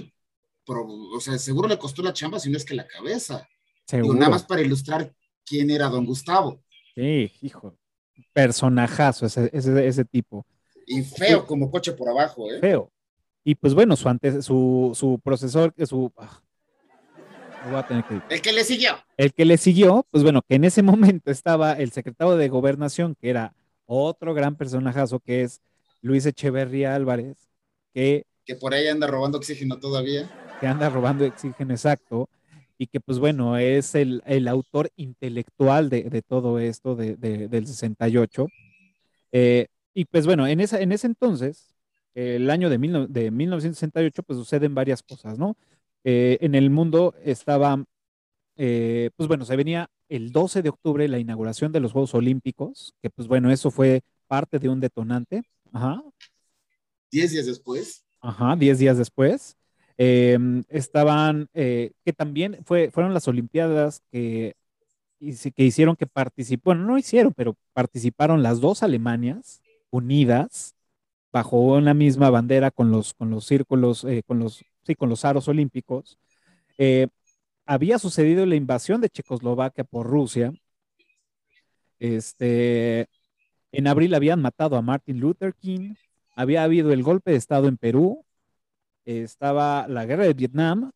o 0.67 1.21
sea, 1.21 1.39
seguro 1.39 1.69
le 1.69 1.79
costó 1.79 2.03
la 2.03 2.13
chamba, 2.13 2.39
si 2.39 2.51
no 2.51 2.57
es 2.57 2.65
que 2.65 2.75
la 2.75 2.87
cabeza. 2.87 3.49
Seguro. 3.85 4.15
nada 4.15 4.31
más 4.31 4.45
para 4.45 4.63
ilustrar 4.63 5.13
quién 5.45 5.71
era 5.71 5.89
don 5.89 6.07
Gustavo. 6.07 6.63
Sí, 6.95 7.33
hijo 7.41 7.77
personajazo 8.33 9.27
ese, 9.27 9.51
ese, 9.53 9.87
ese 9.87 10.05
tipo. 10.05 10.47
Y 10.87 11.03
feo 11.03 11.47
como 11.47 11.71
coche 11.71 11.93
por 11.93 12.09
abajo, 12.09 12.51
¿eh? 12.51 12.61
Feo. 12.61 12.91
Y 13.45 13.55
pues 13.55 13.75
bueno, 13.75 13.97
su, 13.97 14.09
antes, 14.09 14.45
su, 14.45 14.93
su 14.95 15.21
procesor, 15.23 15.75
su... 15.87 16.13
Ah, 16.17 16.41
el 18.29 18.43
que 18.43 18.53
le 18.53 18.65
siguió. 18.65 18.97
El 19.17 19.33
que 19.33 19.45
le 19.45 19.57
siguió, 19.57 20.05
pues 20.11 20.25
bueno, 20.25 20.43
que 20.43 20.57
en 20.57 20.65
ese 20.65 20.83
momento 20.83 21.31
estaba 21.31 21.75
el 21.75 21.93
secretario 21.93 22.37
de 22.37 22.49
Gobernación, 22.49 23.15
que 23.15 23.31
era 23.31 23.55
otro 23.87 24.35
gran 24.35 24.57
personajazo, 24.57 25.21
que 25.21 25.43
es 25.43 25.61
Luis 26.01 26.27
Echeverría 26.27 26.95
Álvarez, 26.95 27.37
que... 27.95 28.27
Que 28.45 28.57
por 28.57 28.75
ahí 28.75 28.89
anda 28.89 29.07
robando 29.07 29.39
oxígeno 29.39 29.79
todavía. 29.79 30.29
Que 30.63 30.69
anda 30.69 30.89
robando 30.89 31.27
oxígeno, 31.27 31.73
exacto 31.75 32.31
y 32.83 32.89
que 32.89 32.99
pues 32.99 33.21
bueno, 33.21 33.57
es 33.59 33.95
el, 33.95 34.25
el 34.27 34.49
autor 34.49 34.91
intelectual 34.97 35.89
de, 35.89 36.03
de, 36.11 36.21
todo 36.21 36.59
esto 36.59 36.97
de, 36.97 37.15
del 37.17 37.65
68. 37.65 38.49
Eh, 39.31 39.69
y 39.95 40.05
pues 40.07 40.27
bueno, 40.27 40.49
en, 40.49 40.59
esa, 40.59 40.81
en 40.81 40.91
ese 40.91 41.07
entonces, 41.07 41.77
el 42.15 42.51
año 42.51 42.69
de, 42.71 42.79
mil, 42.79 43.07
de 43.09 43.31
1968, 43.31 44.25
pues 44.25 44.37
suceden 44.37 44.75
varias 44.75 45.01
cosas, 45.05 45.39
¿no? 45.39 45.57
Eh, 46.03 46.39
en 46.41 46.57
el 46.57 46.71
mundo 46.71 47.15
estaba, 47.23 47.85
eh, 48.57 49.11
pues 49.17 49.29
bueno, 49.29 49.45
se 49.45 49.55
venía 49.55 49.89
el 50.09 50.33
12 50.33 50.63
de 50.63 50.71
octubre 50.71 51.07
la 51.07 51.21
inauguración 51.21 51.71
de 51.71 51.79
los 51.79 51.93
Juegos 51.93 52.17
Olímpicos, 52.17 52.97
que 53.01 53.11
pues 53.11 53.29
bueno, 53.29 53.53
eso 53.53 53.71
fue 53.71 54.03
parte 54.27 54.59
de 54.59 54.69
un 54.69 54.81
detonante. 54.81 55.43
Ajá. 55.73 56.03
Diez 57.13 57.31
días 57.31 57.47
después. 57.47 58.05
Ajá, 58.21 58.57
diez 58.57 58.81
días 58.81 58.99
después. 58.99 59.57
Em, 59.99 60.64
estaban, 60.68 61.49
eh, 61.55 61.93
que 62.05 62.12
también 62.12 62.59
fue, 62.64 62.90
fueron 62.90 63.14
las 63.14 63.28
Olimpiadas 63.28 64.03
que, 64.11 64.55
que 65.20 65.64
hicieron 65.64 65.97
que 65.97 66.07
participó, 66.07 66.70
bueno, 66.70 66.84
no 66.84 66.99
hicieron, 66.99 67.32
pero 67.34 67.57
participaron 67.72 68.43
las 68.43 68.61
dos 68.61 68.82
Alemanias 68.82 69.62
unidas 69.90 70.74
bajo 71.32 71.61
una 71.61 71.95
misma 71.95 72.30
bandera 72.30 72.70
con 72.70 72.90
los, 72.90 73.14
con 73.14 73.30
los 73.30 73.47
círculos, 73.47 74.05
eh, 74.05 74.22
con 74.26 74.38
los, 74.38 74.64
sí, 74.84 74.95
con 74.95 75.09
los 75.09 75.24
aros 75.24 75.49
olímpicos. 75.49 76.18
Eh, 76.78 77.09
había 77.66 77.99
sucedido 77.99 78.45
la 78.47 78.57
invasión 78.57 79.01
de 79.01 79.09
Checoslovaquia 79.09 79.84
por 79.84 80.07
Rusia. 80.07 80.53
Este, 81.99 83.07
en 83.70 83.86
abril 83.86 84.14
habían 84.14 84.43
matado 84.43 84.76
a 84.76 84.82
Martin 84.82 85.20
Luther 85.20 85.55
King, 85.55 85.95
había 86.34 86.64
habido 86.64 86.93
el 86.93 87.03
golpe 87.03 87.30
de 87.30 87.36
Estado 87.36 87.68
en 87.68 87.76
Perú, 87.76 88.24
estaba 89.05 89.86
la 89.88 90.07
guerra 90.07 90.24
de 90.24 90.34
Vietnam 90.34 90.90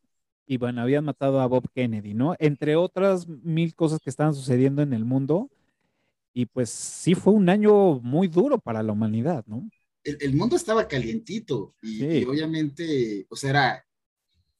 y 0.46 0.58
bueno, 0.58 0.80
habían 0.80 1.04
matado 1.04 1.40
a 1.40 1.46
Bob 1.46 1.68
Kennedy, 1.74 2.14
¿no? 2.14 2.36
Entre 2.38 2.76
otras 2.76 3.26
mil 3.26 3.74
cosas 3.74 3.98
que 4.00 4.10
estaban 4.10 4.34
sucediendo 4.34 4.80
en 4.80 4.92
el 4.92 5.04
mundo. 5.04 5.50
Y 6.32 6.46
pues 6.46 6.70
sí 6.70 7.14
fue 7.14 7.32
un 7.32 7.48
año 7.48 7.98
muy 8.00 8.28
duro 8.28 8.58
para 8.58 8.82
la 8.82 8.92
humanidad, 8.92 9.44
¿no? 9.46 9.68
El, 10.04 10.34
mundo 10.34 10.54
estaba 10.54 10.86
calientito 10.86 11.74
y, 11.82 12.24
obviamente, 12.24 13.26
o 13.28 13.34
sea, 13.34 13.50
era 13.50 13.86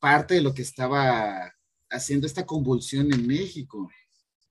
parte 0.01 0.34
de 0.34 0.40
lo 0.40 0.53
que 0.53 0.62
estaba 0.62 1.53
haciendo 1.88 2.26
esta 2.26 2.44
convulsión 2.44 3.12
en 3.12 3.24
México. 3.24 3.88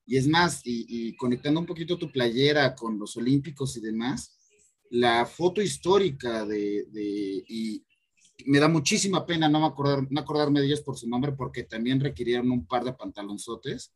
Y 0.06 0.16
es 0.16 0.28
más, 0.28 0.62
y, 0.64 1.14
conectando 1.18 1.60
un 1.60 1.66
poquito 1.66 1.98
tu 1.98 2.10
playera 2.10 2.76
con 2.76 2.98
los 2.98 3.18
olímpicos 3.18 3.76
y 3.76 3.82
demás, 3.82 4.38
la 4.90 5.26
foto 5.26 5.62
histórica 5.62 6.46
de, 6.46 6.86
de 6.92 7.44
y 7.50 7.84
me 8.46 8.60
da 8.60 8.68
muchísima 8.68 9.26
pena 9.26 9.48
no, 9.48 9.60
me 9.60 9.68
acordar, 9.68 10.06
no 10.10 10.20
acordarme 10.20 10.60
de 10.60 10.68
ellos 10.68 10.82
por 10.82 10.98
su 10.98 11.08
nombre 11.08 11.32
porque 11.32 11.64
también 11.64 12.00
requirieron 12.00 12.52
un 12.52 12.66
par 12.68 12.84
de 12.84 12.94
pantalonzotes, 12.94 13.94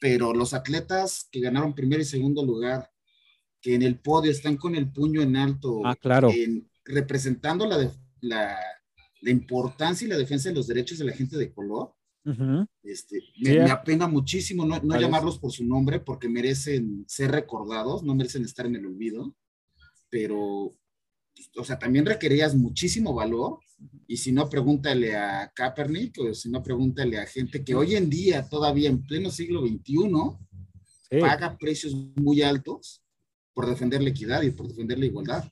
pero 0.00 0.34
los 0.34 0.54
atletas 0.54 1.28
que 1.30 1.40
ganaron 1.40 1.74
primer 1.74 2.00
y 2.00 2.04
segundo 2.04 2.44
lugar, 2.44 2.90
que 3.60 3.74
en 3.74 3.82
el 3.82 3.98
podio 3.98 4.30
están 4.30 4.56
con 4.56 4.74
el 4.74 4.90
puño 4.90 5.22
en 5.22 5.36
alto, 5.36 5.82
ah, 5.84 5.96
claro. 5.96 6.30
representando 6.84 7.66
la, 7.66 7.90
la, 8.20 8.56
la, 9.20 9.30
importancia 9.30 10.06
y 10.06 10.08
la 10.08 10.18
defensa 10.18 10.48
de 10.48 10.54
los 10.54 10.66
derechos 10.66 10.98
de 10.98 11.04
la 11.04 11.12
gente 11.12 11.36
de 11.36 11.52
color. 11.52 11.94
este, 12.82 13.20
me, 13.40 13.70
apena 13.70 14.06
muchísimo 14.06 14.66
no, 14.66 14.78
no 14.80 15.00
llamarlos 15.00 15.38
por 15.38 15.50
su 15.50 15.64
nombre 15.64 15.98
porque 15.98 16.28
merecen 16.28 17.04
ser 17.08 17.30
recordados, 17.30 18.02
no 18.02 18.14
merecen 18.14 18.44
estar 18.44 18.66
en 18.66 18.76
el 18.76 18.86
olvido, 18.86 19.34
pero 20.10 20.76
o 21.56 21.64
sea, 21.64 21.78
también 21.78 22.06
requerías 22.06 22.54
muchísimo 22.54 23.14
valor. 23.14 23.58
Y 24.06 24.16
si 24.16 24.32
no, 24.32 24.48
pregúntale 24.48 25.16
a 25.16 25.52
Kaepernick 25.54 26.18
o 26.18 26.34
si 26.34 26.50
no, 26.50 26.62
pregúntale 26.62 27.18
a 27.18 27.26
gente 27.26 27.62
que 27.62 27.74
hoy 27.74 27.94
en 27.94 28.10
día, 28.10 28.48
todavía 28.48 28.88
en 28.88 29.04
pleno 29.06 29.30
siglo 29.30 29.60
XXI, 29.60 31.20
paga 31.20 31.56
precios 31.56 31.94
muy 32.16 32.42
altos 32.42 33.02
por 33.54 33.66
defender 33.66 34.02
la 34.02 34.10
equidad 34.10 34.42
y 34.42 34.50
por 34.50 34.68
defender 34.68 34.98
la 34.98 35.06
igualdad. 35.06 35.44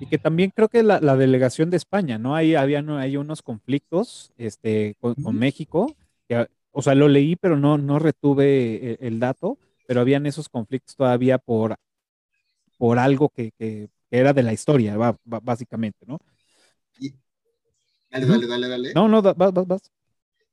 Y 0.00 0.06
que 0.06 0.18
también 0.18 0.52
creo 0.54 0.68
que 0.68 0.82
la, 0.82 1.16
delegación 1.16 1.70
de 1.70 1.76
España, 1.76 2.18
¿no? 2.18 2.34
Ahí 2.34 2.54
había 2.54 2.80
hay 2.98 3.16
unos 3.16 3.42
conflictos 3.42 4.32
este, 4.36 4.96
con, 5.00 5.36
México. 5.36 5.94
o 6.70 6.82
sea, 6.82 6.94
lo 6.94 7.08
leí, 7.08 7.36
pero 7.36 7.58
no, 7.58 7.78
no 7.78 7.98
retuve 7.98 8.92
el, 8.92 8.98
el, 9.00 9.18
dato, 9.18 9.58
pero 9.86 10.00
habían 10.00 10.26
esos 10.26 10.48
conflictos 10.48 10.94
todavía 10.94 11.38
por, 11.38 11.76
por 12.76 12.98
algo 12.98 13.28
que, 13.30 13.50
que 13.58 13.88
que 14.10 14.18
era 14.18 14.32
de 14.32 14.42
la 14.42 14.52
historia, 14.52 14.96
básicamente, 15.24 16.06
¿no? 16.06 16.18
Dale, 18.10 18.26
dale, 18.26 18.46
dale, 18.46 18.68
dale. 18.68 18.94
No, 18.94 19.08
no, 19.08 19.22
vas, 19.22 19.36
vas, 19.36 19.66
vas. 19.66 19.82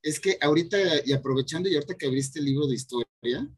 Es 0.02 0.20
que 0.20 0.38
ahorita, 0.42 0.78
y 1.06 1.14
aprovechando 1.14 1.70
y 1.70 1.76
ahorita 1.76 1.96
que 1.96 2.06
abriste 2.06 2.40
el 2.40 2.46
libro 2.46 2.68
de 2.68 2.76
historia, 2.76 3.50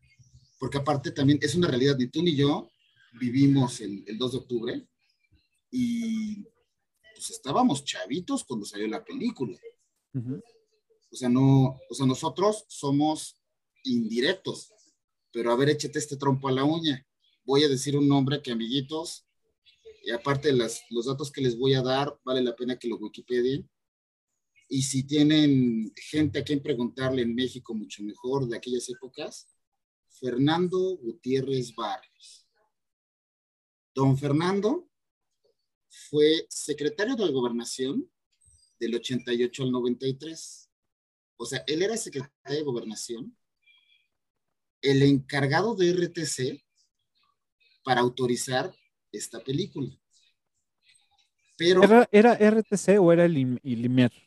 porque 0.59 0.77
aparte 0.77 1.11
también 1.11 1.39
es 1.41 1.55
una 1.55 1.67
realidad, 1.67 1.97
ni 1.97 2.07
tú 2.07 2.21
ni 2.21 2.35
yo 2.35 2.69
vivimos 3.19 3.81
el, 3.81 4.03
el 4.07 4.17
2 4.17 4.31
de 4.31 4.37
octubre 4.37 4.87
y 5.71 6.43
pues 7.17 7.31
estábamos 7.31 7.83
chavitos 7.83 8.43
cuando 8.43 8.65
salió 8.65 8.87
la 8.87 9.03
película. 9.03 9.57
O 10.13 11.15
sea, 11.15 11.29
no, 11.29 11.79
o 11.89 11.93
sea, 11.93 12.05
nosotros 12.05 12.65
somos 12.67 13.39
indirectos, 13.83 14.71
pero 15.31 15.51
a 15.51 15.55
ver, 15.55 15.69
échate 15.69 15.99
este 15.99 16.17
trompo 16.17 16.47
a 16.47 16.51
la 16.51 16.63
uña. 16.63 17.05
Voy 17.43 17.63
a 17.63 17.69
decir 17.69 17.97
un 17.97 18.07
nombre 18.07 18.41
que, 18.41 18.51
amiguitos, 18.51 19.25
y 20.03 20.11
aparte 20.11 20.49
de 20.49 20.55
las, 20.55 20.81
los 20.89 21.05
datos 21.05 21.31
que 21.31 21.41
les 21.41 21.57
voy 21.57 21.73
a 21.73 21.81
dar, 21.81 22.17
vale 22.23 22.41
la 22.41 22.55
pena 22.55 22.77
que 22.77 22.87
lo 22.87 22.97
Wikipedien. 22.97 23.69
Y 24.69 24.81
si 24.81 25.03
tienen 25.03 25.93
gente 25.95 26.39
a 26.39 26.43
quien 26.43 26.61
preguntarle 26.61 27.21
en 27.21 27.33
México 27.33 27.73
mucho 27.73 28.03
mejor 28.03 28.47
de 28.47 28.57
aquellas 28.57 28.89
épocas, 28.89 29.47
Fernando 30.19 30.97
Gutiérrez 30.97 31.73
Barrios. 31.73 32.47
Don 33.93 34.17
Fernando 34.17 34.89
fue 36.09 36.45
secretario 36.49 37.15
de 37.15 37.31
gobernación 37.31 38.09
del 38.79 38.95
88 38.95 39.63
al 39.63 39.71
93. 39.71 40.69
O 41.37 41.45
sea, 41.45 41.63
él 41.67 41.81
era 41.81 41.95
secretario 41.97 42.57
de 42.57 42.63
gobernación, 42.63 43.37
el 44.81 45.01
encargado 45.01 45.75
de 45.75 45.93
RTC 45.93 46.63
para 47.83 48.01
autorizar 48.01 48.73
esta 49.11 49.39
película. 49.39 49.97
Pero 51.57 51.83
¿Era, 51.83 52.07
era 52.11 52.33
RTC 52.33 52.99
o 52.99 53.11
era 53.11 53.25
el 53.25 53.59
ILIMER? 53.63 54.26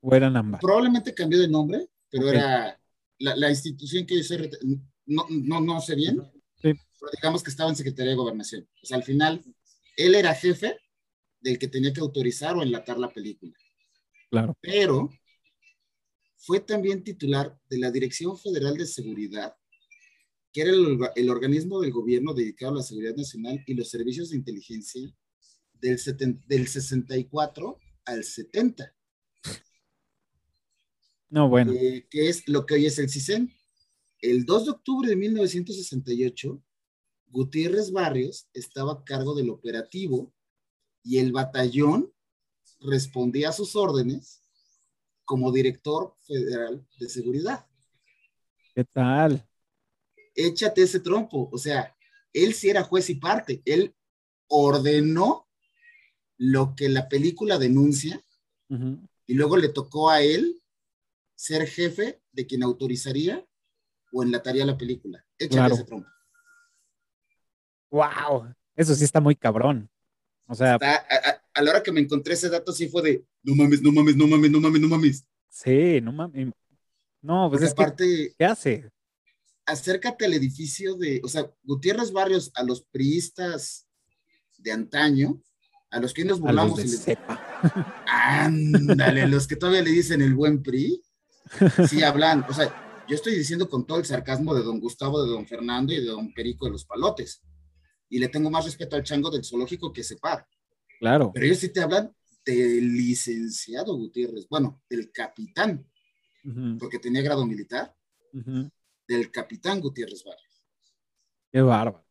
¿O 0.00 0.14
eran 0.14 0.36
ambas? 0.36 0.60
Probablemente 0.60 1.14
cambió 1.14 1.38
de 1.38 1.48
nombre, 1.48 1.88
pero 2.10 2.26
okay. 2.26 2.38
era 2.38 2.80
la, 3.18 3.36
la, 3.36 3.50
institución 3.50 4.06
que 4.06 4.18
es 4.18 4.34
RTC. 4.34 4.58
No, 5.06 5.26
no, 5.28 5.60
no 5.60 5.80
sé 5.80 5.94
bien, 5.94 6.20
sí. 6.62 6.72
pero 6.72 7.12
digamos 7.16 7.42
que 7.42 7.50
estaba 7.50 7.70
en 7.70 7.76
Secretaría 7.76 8.10
de 8.10 8.16
Gobernación. 8.16 8.68
O 8.82 8.86
sea, 8.86 8.96
al 8.96 9.02
final, 9.02 9.42
él 9.96 10.14
era 10.14 10.34
jefe 10.34 10.76
del 11.40 11.58
que 11.58 11.68
tenía 11.68 11.92
que 11.92 12.00
autorizar 12.00 12.56
o 12.56 12.62
enlatar 12.62 12.98
la 12.98 13.10
película. 13.10 13.52
Claro. 14.30 14.56
Pero 14.60 15.10
fue 16.36 16.60
también 16.60 17.04
titular 17.04 17.58
de 17.68 17.78
la 17.78 17.90
Dirección 17.90 18.38
Federal 18.38 18.76
de 18.76 18.86
Seguridad, 18.86 19.54
que 20.52 20.62
era 20.62 20.70
el, 20.70 20.98
el, 21.14 21.30
organismo 21.30 21.80
del 21.80 21.92
gobierno 21.92 22.32
dedicado 22.32 22.72
a 22.72 22.76
la 22.76 22.82
seguridad 22.82 23.14
nacional 23.14 23.62
y 23.66 23.74
los 23.74 23.90
servicios 23.90 24.30
de 24.30 24.36
inteligencia 24.36 25.14
del, 25.74 25.98
seten, 25.98 26.42
del 26.46 26.66
64 26.66 27.78
al 28.06 28.24
70. 28.24 28.94
No, 31.30 31.48
bueno. 31.48 31.72
Eh, 31.72 32.06
que 32.10 32.28
es 32.28 32.46
lo 32.48 32.66
que 32.66 32.74
hoy 32.74 32.86
es 32.86 32.98
el 32.98 33.08
CISEN. 33.08 33.52
El 34.20 34.44
2 34.44 34.64
de 34.64 34.70
octubre 34.72 35.08
de 35.08 35.16
1968, 35.16 36.62
Gutiérrez 37.28 37.92
Barrios 37.92 38.48
estaba 38.52 38.92
a 38.92 39.04
cargo 39.04 39.34
del 39.34 39.50
operativo 39.50 40.34
y 41.02 41.18
el 41.18 41.32
batallón 41.32 42.12
respondía 42.80 43.50
a 43.50 43.52
sus 43.52 43.76
órdenes 43.76 44.42
como 45.24 45.52
director 45.52 46.16
federal 46.26 46.84
de 46.98 47.08
seguridad. 47.08 47.66
¿Qué 48.74 48.84
tal? 48.84 49.46
Échate 50.34 50.82
ese 50.82 51.00
trompo. 51.00 51.48
O 51.52 51.58
sea, 51.58 51.96
él 52.32 52.52
sí 52.54 52.68
era 52.68 52.82
juez 52.82 53.08
y 53.10 53.14
parte. 53.14 53.62
Él 53.64 53.94
ordenó 54.48 55.46
lo 56.36 56.74
que 56.74 56.88
la 56.88 57.08
película 57.08 57.58
denuncia 57.58 58.20
uh 58.70 58.74
-huh. 58.74 59.08
y 59.26 59.34
luego 59.34 59.56
le 59.56 59.68
tocó 59.68 60.10
a 60.10 60.22
él 60.22 60.59
ser 61.40 61.66
jefe 61.66 62.20
de 62.32 62.46
quien 62.46 62.62
autorizaría 62.62 63.42
o 64.12 64.22
enlataría 64.22 64.66
la 64.66 64.76
película. 64.76 65.24
Échate 65.38 65.56
claro. 65.56 65.74
ese 65.74 65.84
trompo. 65.84 66.08
Wow, 67.90 68.54
eso 68.76 68.94
sí 68.94 69.04
está 69.04 69.20
muy 69.22 69.34
cabrón. 69.34 69.88
O 70.46 70.54
sea, 70.54 70.74
está, 70.74 70.96
a, 70.96 71.42
a, 71.54 71.62
la 71.62 71.70
hora 71.70 71.82
que 71.82 71.92
me 71.92 72.00
encontré 72.00 72.34
ese 72.34 72.50
dato 72.50 72.72
sí 72.72 72.88
fue 72.88 73.02
de 73.02 73.24
no 73.42 73.54
mames, 73.54 73.80
no 73.80 73.90
mames, 73.90 74.16
no 74.16 74.26
mames, 74.26 74.50
no 74.50 74.60
mames, 74.60 74.80
no 74.82 74.88
mames. 74.88 75.26
Sí, 75.48 76.00
no 76.02 76.12
mames. 76.12 76.52
No, 77.22 77.48
pues 77.48 77.60
Porque 77.60 77.64
es 77.64 77.72
aparte, 77.72 78.04
que, 78.04 78.34
¿qué 78.36 78.44
hace? 78.44 78.90
Acércate 79.64 80.26
al 80.26 80.34
edificio 80.34 80.94
de, 80.96 81.22
o 81.24 81.28
sea, 81.28 81.50
Gutiérrez 81.62 82.12
Barrios 82.12 82.50
a 82.54 82.64
los 82.64 82.82
priistas 82.82 83.86
de 84.58 84.72
antaño, 84.72 85.42
a 85.90 86.00
los 86.00 86.12
que 86.12 86.24
nos 86.24 86.38
burlamos. 86.38 86.78
A 86.78 86.82
los 86.82 86.84
de 86.84 86.88
y 86.88 86.90
les... 86.90 87.02
cepa. 87.02 88.04
Ándale, 88.06 89.26
los 89.26 89.46
que 89.46 89.56
todavía 89.56 89.82
le 89.82 89.90
dicen 89.90 90.20
el 90.20 90.34
buen 90.34 90.62
PRI, 90.62 91.02
sí 91.88 92.02
hablan, 92.02 92.44
o 92.48 92.52
sea, 92.52 93.04
yo 93.08 93.16
estoy 93.16 93.34
diciendo 93.34 93.68
con 93.68 93.86
todo 93.86 93.98
el 93.98 94.04
sarcasmo 94.04 94.54
de 94.54 94.62
don 94.62 94.78
Gustavo, 94.78 95.22
de 95.22 95.30
don 95.30 95.46
Fernando 95.46 95.92
y 95.92 96.00
de 96.00 96.06
don 96.06 96.32
Perico 96.32 96.66
de 96.66 96.72
los 96.72 96.84
Palotes. 96.84 97.42
Y 98.08 98.18
le 98.18 98.28
tengo 98.28 98.50
más 98.50 98.64
respeto 98.64 98.96
al 98.96 99.02
chango 99.02 99.30
del 99.30 99.44
zoológico 99.44 99.92
que 99.92 100.04
separ. 100.04 100.46
Claro. 100.98 101.30
Pero 101.32 101.46
ellos 101.46 101.58
sí 101.58 101.70
te 101.72 101.80
hablan 101.80 102.14
del 102.44 102.92
licenciado 102.92 103.96
Gutiérrez, 103.96 104.48
bueno, 104.48 104.80
del 104.88 105.10
capitán, 105.12 105.86
uh 106.44 106.48
-huh. 106.48 106.78
porque 106.78 106.98
tenía 106.98 107.22
grado 107.22 107.44
militar, 107.46 107.94
uh 108.32 108.38
-huh. 108.38 108.70
del 109.06 109.30
capitán 109.30 109.80
Gutiérrez 109.80 110.24
Barrios. 110.24 110.64
Qué 111.52 111.60
bárbaro. 111.60 112.04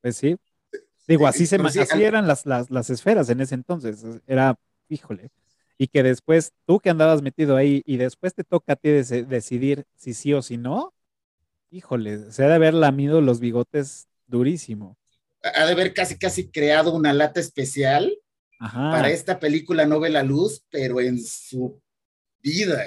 Pues 0.00 0.16
sí. 0.16 0.36
Digo, 1.06 1.26
así, 1.26 1.46
se, 1.46 1.58
sí, 1.70 1.78
así 1.80 2.02
eran 2.02 2.26
las, 2.26 2.46
las, 2.46 2.70
las 2.70 2.90
esferas 2.90 3.28
en 3.28 3.40
ese 3.40 3.54
entonces. 3.54 4.04
Era, 4.26 4.58
híjole. 4.88 5.30
Y 5.78 5.88
que 5.88 6.02
después, 6.02 6.52
tú 6.66 6.78
que 6.78 6.90
andabas 6.90 7.22
metido 7.22 7.56
ahí 7.56 7.82
y 7.84 7.96
después 7.96 8.34
te 8.34 8.44
toca 8.44 8.74
a 8.74 8.76
ti 8.76 8.90
decidir 8.90 9.84
si 9.96 10.14
sí 10.14 10.32
o 10.32 10.42
si 10.42 10.56
no, 10.56 10.92
híjole, 11.70 12.30
se 12.30 12.44
ha 12.44 12.48
de 12.48 12.54
haber 12.54 12.74
lamido 12.74 13.20
los 13.20 13.40
bigotes 13.40 14.08
durísimo. 14.26 14.96
Ha 15.42 15.66
de 15.66 15.72
haber 15.72 15.92
casi, 15.92 16.18
casi 16.18 16.48
creado 16.50 16.94
una 16.94 17.12
lata 17.12 17.40
especial 17.40 18.16
Ajá. 18.60 18.90
para 18.92 19.10
esta 19.10 19.38
película 19.38 19.84
No 19.86 20.00
ve 20.00 20.10
la 20.10 20.22
luz, 20.22 20.64
pero 20.70 21.00
en 21.00 21.20
su 21.22 21.80
vida. 22.40 22.86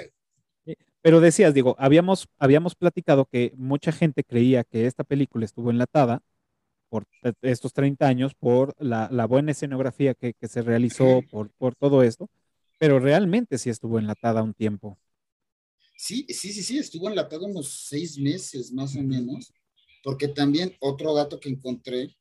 Pero 1.02 1.20
decías, 1.20 1.54
digo, 1.54 1.76
habíamos, 1.78 2.28
habíamos 2.38 2.74
platicado 2.74 3.26
que 3.26 3.52
mucha 3.56 3.92
gente 3.92 4.24
creía 4.24 4.64
que 4.64 4.86
esta 4.86 5.04
película 5.04 5.44
estuvo 5.44 5.70
enlatada 5.70 6.20
por 6.88 7.06
estos 7.42 7.72
30 7.72 8.06
años, 8.08 8.34
por 8.34 8.74
la, 8.78 9.08
la 9.12 9.26
buena 9.26 9.52
escenografía 9.52 10.14
que, 10.14 10.34
que 10.34 10.48
se 10.48 10.62
realizó, 10.62 11.22
por, 11.30 11.50
por 11.58 11.74
todo 11.76 12.02
esto, 12.02 12.28
pero 12.78 12.98
realmente 12.98 13.58
sí 13.58 13.70
estuvo 13.70 13.98
enlatada 13.98 14.42
un 14.42 14.54
tiempo. 14.54 14.98
Sí, 15.96 16.24
sí, 16.28 16.52
sí, 16.52 16.62
sí, 16.62 16.78
estuvo 16.78 17.08
enlatada 17.08 17.46
unos 17.46 17.86
seis 17.88 18.18
meses 18.18 18.72
más 18.72 18.94
o 18.96 19.02
menos, 19.02 19.52
porque 20.04 20.28
también 20.28 20.76
otro 20.80 21.12
dato 21.12 21.40
que 21.40 21.48
encontré 21.48 22.16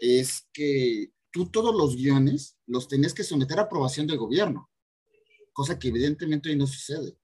es 0.00 0.48
que 0.52 1.12
tú 1.30 1.50
todos 1.50 1.74
los 1.74 1.96
guiones 1.96 2.56
los 2.66 2.88
tenías 2.88 3.12
que 3.12 3.22
someter 3.22 3.58
a 3.58 3.62
aprobación 3.62 4.06
del 4.06 4.18
gobierno, 4.18 4.70
cosa 5.52 5.78
que 5.78 5.88
evidentemente 5.88 6.48
hoy 6.48 6.56
no 6.56 6.66
sucede. 6.66 7.16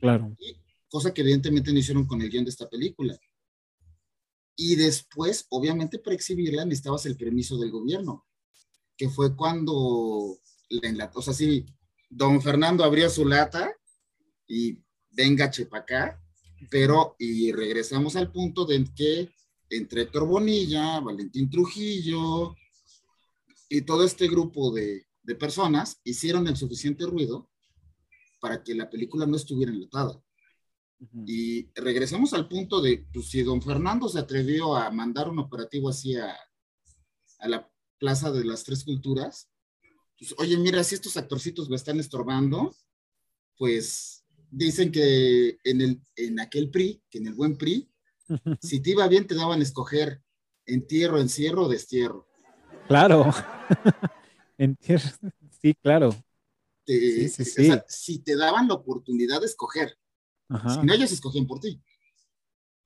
Claro. 0.00 0.34
Y 0.38 0.56
cosa 0.88 1.14
que 1.14 1.20
evidentemente 1.20 1.72
no 1.72 1.78
hicieron 1.78 2.06
con 2.06 2.20
el 2.20 2.28
guion 2.28 2.44
de 2.44 2.50
esta 2.50 2.68
película. 2.68 3.16
Y 4.56 4.74
después, 4.74 5.46
obviamente, 5.50 5.98
para 5.98 6.16
exhibirla 6.16 6.64
necesitabas 6.64 7.06
el 7.06 7.16
permiso 7.16 7.56
del 7.56 7.70
gobierno, 7.70 8.26
que 8.96 9.08
fue 9.08 9.36
cuando 9.36 10.38
la 10.68 10.88
enlató. 10.88 11.20
O 11.20 11.22
sea, 11.22 11.32
sí, 11.32 11.64
don 12.10 12.42
Fernando 12.42 12.84
abrió 12.84 13.08
su 13.08 13.24
lata 13.24 13.72
y 14.46 14.82
venga, 15.10 15.50
chepa 15.50 15.78
acá, 15.78 16.20
pero, 16.68 17.14
y 17.18 17.52
regresamos 17.52 18.16
al 18.16 18.30
punto 18.32 18.66
de 18.66 18.84
que 18.94 19.30
entre 19.70 20.02
Héctor 20.02 20.26
Bonilla, 20.26 21.00
Valentín 21.00 21.48
Trujillo 21.48 22.56
y 23.68 23.82
todo 23.82 24.04
este 24.04 24.26
grupo 24.28 24.72
de, 24.72 25.06
de 25.22 25.34
personas 25.36 26.00
hicieron 26.04 26.48
el 26.48 26.56
suficiente 26.56 27.06
ruido 27.06 27.48
para 28.40 28.62
que 28.64 28.74
la 28.74 28.90
película 28.90 29.26
no 29.26 29.36
estuviera 29.36 29.70
enlatada. 29.70 30.20
Uh 30.98 31.06
-huh. 31.06 31.24
Y 31.26 31.70
regresamos 31.74 32.34
al 32.34 32.48
punto 32.48 32.80
de, 32.80 33.06
pues 33.12 33.28
si 33.30 33.42
don 33.42 33.62
Fernando 33.62 34.08
se 34.08 34.18
atrevió 34.18 34.74
a 34.76 34.90
mandar 34.90 35.28
un 35.28 35.38
operativo 35.38 35.88
así 35.88 36.16
a, 36.16 36.36
a 37.38 37.48
la 37.48 37.70
Plaza 37.98 38.32
de 38.32 38.44
las 38.44 38.64
Tres 38.64 38.82
Culturas, 38.82 39.50
pues, 40.20 40.34
oye, 40.36 40.56
mira, 40.58 40.84
si 40.84 40.94
estos 40.94 41.16
actorcitos 41.16 41.70
me 41.70 41.76
están 41.76 41.98
estorbando, 41.98 42.76
pues 43.56 44.22
dicen 44.50 44.92
que 44.92 45.58
en, 45.64 45.80
el, 45.80 46.00
en 46.14 46.38
aquel 46.40 46.70
PRI, 46.70 47.02
que 47.08 47.18
en 47.18 47.28
el 47.28 47.34
buen 47.34 47.56
PRI, 47.56 47.90
si 48.60 48.80
te 48.80 48.90
iba 48.90 49.08
bien 49.08 49.26
te 49.26 49.34
daban 49.34 49.60
a 49.60 49.62
escoger 49.62 50.22
entierro, 50.66 51.18
encierro 51.18 51.64
o 51.64 51.68
destierro. 51.68 52.28
Claro, 52.86 53.32
entierro, 54.58 55.08
sí, 55.62 55.74
claro. 55.74 56.14
Te, 56.84 56.92
sí, 56.92 57.28
sí, 57.30 57.44
sí. 57.46 57.62
O 57.62 57.64
sea, 57.64 57.84
si 57.88 58.18
te 58.18 58.36
daban 58.36 58.68
la 58.68 58.74
oportunidad 58.74 59.40
de 59.40 59.46
escoger, 59.46 59.96
Ajá. 60.50 60.74
si 60.80 60.86
no, 60.86 60.92
ellos 60.92 61.12
escogían 61.12 61.46
por 61.46 61.60
ti. 61.60 61.80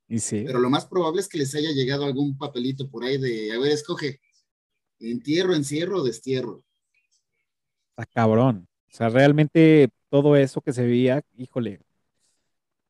Y 0.07 0.21
sí. 0.21 0.45
Pero 0.47 0.61
lo 0.61 0.71
más 0.71 0.87
probable 0.87 1.21
es 1.21 1.29
que 1.29 1.39
les 1.39 1.53
haya 1.57 1.73
llegado 1.73 2.05
algún 2.05 2.39
papelito 2.39 2.89
por 2.89 3.03
ahí 3.03 3.19
de, 3.19 3.53
a 3.53 3.59
ver, 3.59 3.73
escoge, 3.73 4.21
entierro, 5.01 5.53
encierro 5.55 6.01
o 6.01 6.05
destierro. 6.05 6.65
Está 7.97 8.07
cabrón. 8.07 8.69
O 8.93 8.97
sea, 8.97 9.09
realmente 9.09 9.91
todo 10.09 10.37
eso 10.37 10.61
que 10.61 10.73
se 10.73 10.87
veía, 10.87 11.23
híjole, 11.37 11.81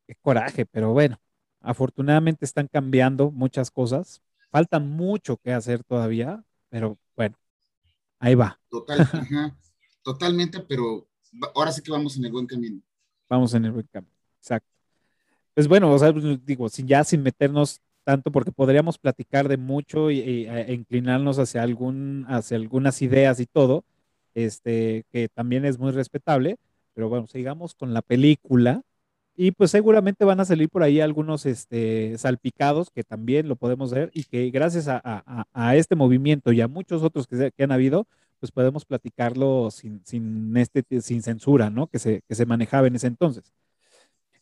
qué 0.06 0.14
coraje, 0.16 0.66
pero 0.66 0.92
bueno, 0.92 1.18
Afortunadamente 1.64 2.44
están 2.44 2.68
cambiando 2.68 3.30
muchas 3.30 3.70
cosas. 3.70 4.22
Falta 4.50 4.78
mucho 4.78 5.38
que 5.38 5.50
hacer 5.50 5.82
todavía, 5.82 6.44
pero 6.68 6.98
bueno, 7.16 7.36
ahí 8.18 8.34
va. 8.34 8.60
Total, 8.68 9.00
ajá, 9.12 9.56
totalmente, 10.02 10.60
pero 10.60 11.08
ahora 11.54 11.72
sí 11.72 11.82
que 11.82 11.90
vamos 11.90 12.18
en 12.18 12.26
el 12.26 12.32
buen 12.32 12.46
camino. 12.46 12.82
Vamos 13.30 13.54
en 13.54 13.64
el 13.64 13.72
buen 13.72 13.88
camino, 13.90 14.12
exacto. 14.36 14.68
Pues 15.54 15.66
bueno, 15.66 15.90
o 15.90 15.98
sea, 15.98 16.12
pues, 16.12 16.44
digo, 16.44 16.68
sin, 16.68 16.86
ya 16.86 17.02
sin 17.02 17.22
meternos 17.22 17.80
tanto, 18.04 18.30
porque 18.30 18.52
podríamos 18.52 18.98
platicar 18.98 19.48
de 19.48 19.56
mucho 19.56 20.10
y, 20.10 20.46
e 20.46 20.74
inclinarnos 20.74 21.38
hacia, 21.38 21.62
algún, 21.62 22.26
hacia 22.28 22.58
algunas 22.58 23.00
ideas 23.00 23.40
y 23.40 23.46
todo, 23.46 23.86
este, 24.34 25.04
que 25.12 25.28
también 25.28 25.64
es 25.64 25.78
muy 25.78 25.92
respetable, 25.92 26.56
pero 26.94 27.08
bueno, 27.08 27.26
sigamos 27.26 27.74
con 27.74 27.94
la 27.94 28.02
película. 28.02 28.82
Y 29.36 29.50
pues 29.50 29.72
seguramente 29.72 30.24
van 30.24 30.38
a 30.38 30.44
salir 30.44 30.68
por 30.68 30.84
ahí 30.84 31.00
algunos 31.00 31.44
este, 31.44 32.16
salpicados 32.18 32.90
que 32.90 33.02
también 33.02 33.48
lo 33.48 33.56
podemos 33.56 33.92
ver 33.92 34.10
y 34.14 34.24
que 34.24 34.48
gracias 34.50 34.86
a, 34.88 35.74
este 35.74 35.96
movimiento 35.96 36.52
y 36.52 36.60
a 36.60 36.68
muchos 36.68 37.02
otros 37.02 37.26
que, 37.26 37.50
que, 37.50 37.64
han 37.64 37.72
habido, 37.72 38.06
pues 38.38 38.52
podemos 38.52 38.84
platicarlo 38.84 39.72
sin, 39.72 40.04
sin, 40.06 40.56
este, 40.56 40.84
sin 41.00 41.22
censura, 41.22 41.68
¿no? 41.68 41.88
Que 41.88 41.98
se, 41.98 42.22
que 42.28 42.36
se 42.36 42.46
manejaba 42.46 42.86
en 42.86 42.94
ese 42.94 43.08
entonces. 43.08 43.52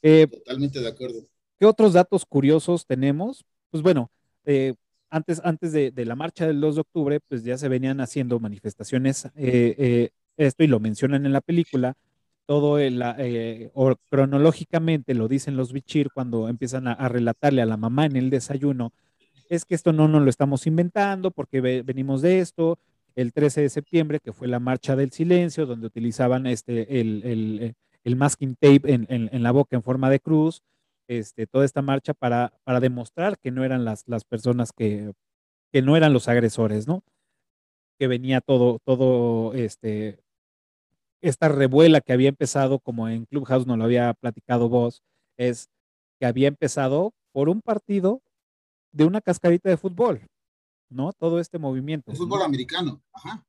Eh, 0.03 0.26
Totalmente 0.26 0.80
de 0.80 0.88
acuerdo. 0.88 1.26
¿Qué 1.59 1.64
otros 1.64 1.93
datos 1.95 2.26
curiosos 2.26 2.84
tenemos? 2.84 3.47
Pues 3.70 3.82
bueno, 3.82 4.11
eh, 4.45 4.74
antes, 5.13 5.41
antes 5.45 5.73
de, 5.73 5.93
la 6.05 6.17
marcha 6.17 6.47
del 6.47 6.61
2 6.61 6.75
de 6.75 6.81
octubre, 6.81 7.21
pues 7.29 7.45
ya 7.45 7.57
se 7.59 7.69
venían 7.69 8.01
haciendo 8.01 8.41
manifestaciones, 8.41 9.29
eh, 9.37 10.11
esto 10.37 10.65
y 10.65 10.67
lo 10.67 10.81
mencionan 10.81 11.27
en 11.27 11.33
la 11.33 11.41
película, 11.41 11.95
todo 12.47 12.79
el, 12.79 13.03
o 13.75 13.95
cronológicamente 14.11 15.15
lo 15.15 15.29
dicen 15.29 15.57
los 15.57 15.73
bichir 15.73 16.11
cuando 16.13 16.49
empiezan 16.49 16.89
a, 16.89 17.09
relatarle 17.09 17.63
a 17.63 17.67
la 17.67 17.77
mamá 17.77 18.07
en 18.07 18.17
el 18.17 18.31
desayuno, 18.31 18.93
es 19.49 19.65
que 19.65 19.75
esto 19.75 19.93
no 19.93 20.09
nos 20.09 20.23
lo 20.23 20.31
estamos 20.31 20.67
inventando 20.67 21.31
porque 21.31 21.61
venimos 21.61 22.23
de 22.23 22.41
esto, 22.41 22.79
el 23.15 23.33
13 23.33 23.61
de 23.61 23.69
septiembre, 23.69 24.19
que 24.19 24.33
fue 24.33 24.49
la 24.49 24.59
marcha 24.59 24.97
del 24.97 25.13
silencio, 25.13 25.67
donde 25.67 25.87
utilizaban 25.87 26.47
este, 26.47 27.01
el, 27.01 27.75
el 28.05 28.17
masking 28.17 28.57
tape 28.57 28.81
en, 28.85 29.43
la 29.43 29.53
boca 29.53 29.77
en 29.77 29.83
forma 29.83 30.11
de 30.11 30.21
cruz, 30.21 30.63
este, 31.09 31.47
toda 31.47 31.65
esta 31.65 31.83
marcha 31.83 32.15
para, 32.15 32.53
para 32.65 32.81
demostrar 32.81 33.39
que 33.39 33.51
no 33.51 33.65
eran 33.65 33.85
las, 33.85 34.05
las 34.07 34.25
personas 34.25 34.73
que, 34.73 35.13
que 35.73 35.83
no 35.83 35.97
eran 35.97 36.13
los 36.13 36.29
agresores, 36.29 36.87
¿no? 36.87 37.03
Que 37.99 38.07
venía 38.07 38.41
todo, 38.41 38.79
todo, 38.85 39.55
este, 39.55 40.23
esta 41.23 41.49
revuela 41.49 42.01
que 42.01 42.13
había 42.13 42.29
empezado, 42.29 42.79
como 42.79 43.09
en 43.09 43.27
Clubhouse 43.27 43.67
no 43.67 43.77
lo 43.77 43.85
había 43.85 44.13
platicado 44.15 44.69
vos, 44.69 45.03
es 45.39 45.69
que 46.19 46.27
había 46.27 46.49
empezado 46.49 47.13
por 47.33 47.49
un 47.49 47.63
partido 47.63 48.23
de 48.93 49.05
una 49.05 49.21
cascarita 49.21 49.71
de 49.71 49.77
fútbol, 49.77 50.27
¿no? 50.91 51.13
Todo 51.13 51.41
este 51.41 51.59
movimiento. 51.59 52.13
fútbol 52.13 52.43
americano, 52.43 53.03
ajá. 53.13 53.45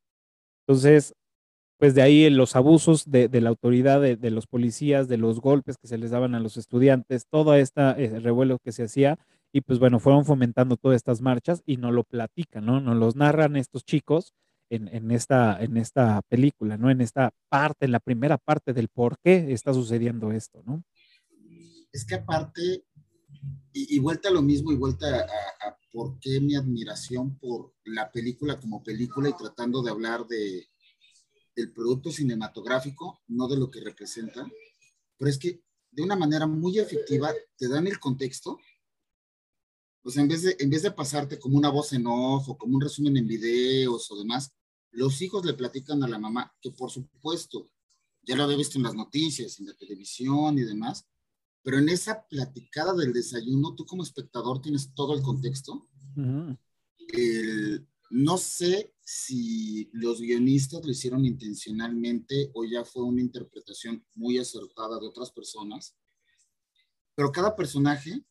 Entonces, 0.66 1.14
pues 1.84 1.96
de 1.96 2.02
ahí 2.02 2.30
los 2.30 2.56
abusos 2.56 3.12
de, 3.12 3.28
la 3.42 3.50
autoridad, 3.50 4.00
de, 4.00 4.32
los 4.32 4.48
policías, 4.48 5.10
de 5.10 5.18
los 5.18 5.42
golpes 5.42 5.76
que 5.76 5.90
se 5.90 5.98
les 5.98 6.12
daban 6.12 6.34
a 6.34 6.40
los 6.40 6.56
estudiantes, 6.56 7.28
todo 7.30 7.56
este 7.56 7.82
revuelo 8.22 8.58
que 8.60 8.72
se 8.72 8.84
hacía, 8.84 9.20
y 9.52 9.60
pues 9.60 9.80
bueno, 9.80 10.00
fueron 10.00 10.24
fomentando 10.24 10.78
todas 10.78 10.96
estas 10.96 11.20
marchas 11.20 11.62
y 11.66 11.76
no 11.76 11.92
lo 11.92 12.06
platican, 12.06 12.66
¿no? 12.66 12.80
Nos 12.80 12.96
los 12.96 13.18
narran 13.18 13.58
estos 13.58 13.84
chicos 13.84 14.34
en, 14.70 15.12
esta, 15.12 15.62
en 15.62 15.76
esta 15.76 16.22
película, 16.30 16.78
¿no? 16.78 16.90
En 16.90 17.02
esta 17.02 17.32
parte, 17.50 17.84
en 17.84 17.92
la 17.92 18.00
primera 18.00 18.38
parte 18.38 18.72
del 18.72 18.88
por 18.88 19.18
qué 19.22 19.52
está 19.52 19.74
sucediendo 19.74 20.32
esto, 20.32 20.64
¿no? 20.66 20.86
Es 21.92 22.06
que 22.06 22.16
aparte, 22.16 22.86
y, 23.74 24.00
vuelta 24.00 24.30
a 24.30 24.32
lo 24.32 24.42
mismo, 24.42 24.72
y 24.72 24.78
vuelta 24.78 25.06
a 25.20 25.78
por 25.92 26.18
qué 26.20 26.40
mi 26.40 26.56
admiración 26.56 27.38
por 27.40 27.74
la 27.84 28.10
película 28.10 28.58
como 28.58 28.82
película 28.82 29.28
y 29.28 29.34
tratando 29.34 29.84
de 29.84 29.92
hablar 29.92 30.26
de, 30.28 30.70
del 31.56 31.72
producto 31.72 32.12
cinematográfico, 32.12 33.22
no 33.28 33.48
de 33.48 33.58
lo 33.58 33.70
que 33.70 33.82
representa, 33.82 34.50
pero 35.18 35.30
es 35.30 35.38
que 35.38 35.62
de 35.92 36.04
una 36.04 36.16
manera 36.16 36.48
muy 36.48 36.80
efectiva 36.80 37.32
te 37.58 37.68
dan 37.68 37.88
el 37.88 38.00
contexto. 38.00 38.58
Pues 40.02 40.18
en 40.18 40.28
vez 40.28 40.42
de, 40.42 40.56
en 40.60 40.70
vez 40.70 40.82
de 40.82 40.92
pasarte 40.92 41.40
como 41.40 41.58
una 41.58 41.70
voz 41.70 41.94
en 41.94 42.06
off 42.08 42.50
o 42.50 42.58
como 42.58 42.76
un 42.76 42.82
resumen 42.82 43.16
en 43.18 43.28
videos 43.28 44.12
o 44.12 44.18
demás, 44.18 44.52
los 44.92 45.22
hijos 45.22 45.46
le 45.46 45.54
platican 45.54 46.04
a 46.04 46.08
la 46.08 46.20
mamá 46.20 46.54
que 46.62 46.72
por 46.72 46.92
supuesto 46.92 47.70
ya 48.22 48.36
lo 48.36 48.44
había 48.44 48.58
visto 48.58 48.78
en 48.78 48.84
las 48.84 48.96
noticias, 48.96 49.60
en 49.60 49.68
la 49.68 49.74
televisión 49.74 50.58
y 50.58 50.64
demás, 50.64 51.06
pero 51.62 51.78
en 51.78 51.90
esa 51.90 52.26
platicada 52.28 52.94
del 52.94 53.14
desayuno, 53.14 53.76
tú 53.76 53.86
como 53.86 54.04
espectador 54.04 54.62
tienes 54.62 54.94
todo 54.94 55.16
el 55.16 55.22
contexto. 55.22 55.88
el, 57.10 57.88
no 58.14 58.38
sé 58.38 58.94
si 59.04 59.90
los 59.92 60.22
guionistas 60.22 60.86
lo 60.86 60.92
hicieron 60.92 61.26
intencionalmente 61.26 62.52
o 62.54 62.64
ya 62.64 62.86
fue 62.86 63.02
una 63.02 63.22
interpretación 63.22 64.06
muy 64.14 64.38
acertada 64.38 65.00
de 65.00 65.08
otras 65.08 65.32
personas, 65.32 65.98
pero 67.16 67.32
cada 67.32 67.56
personaje 67.56 68.24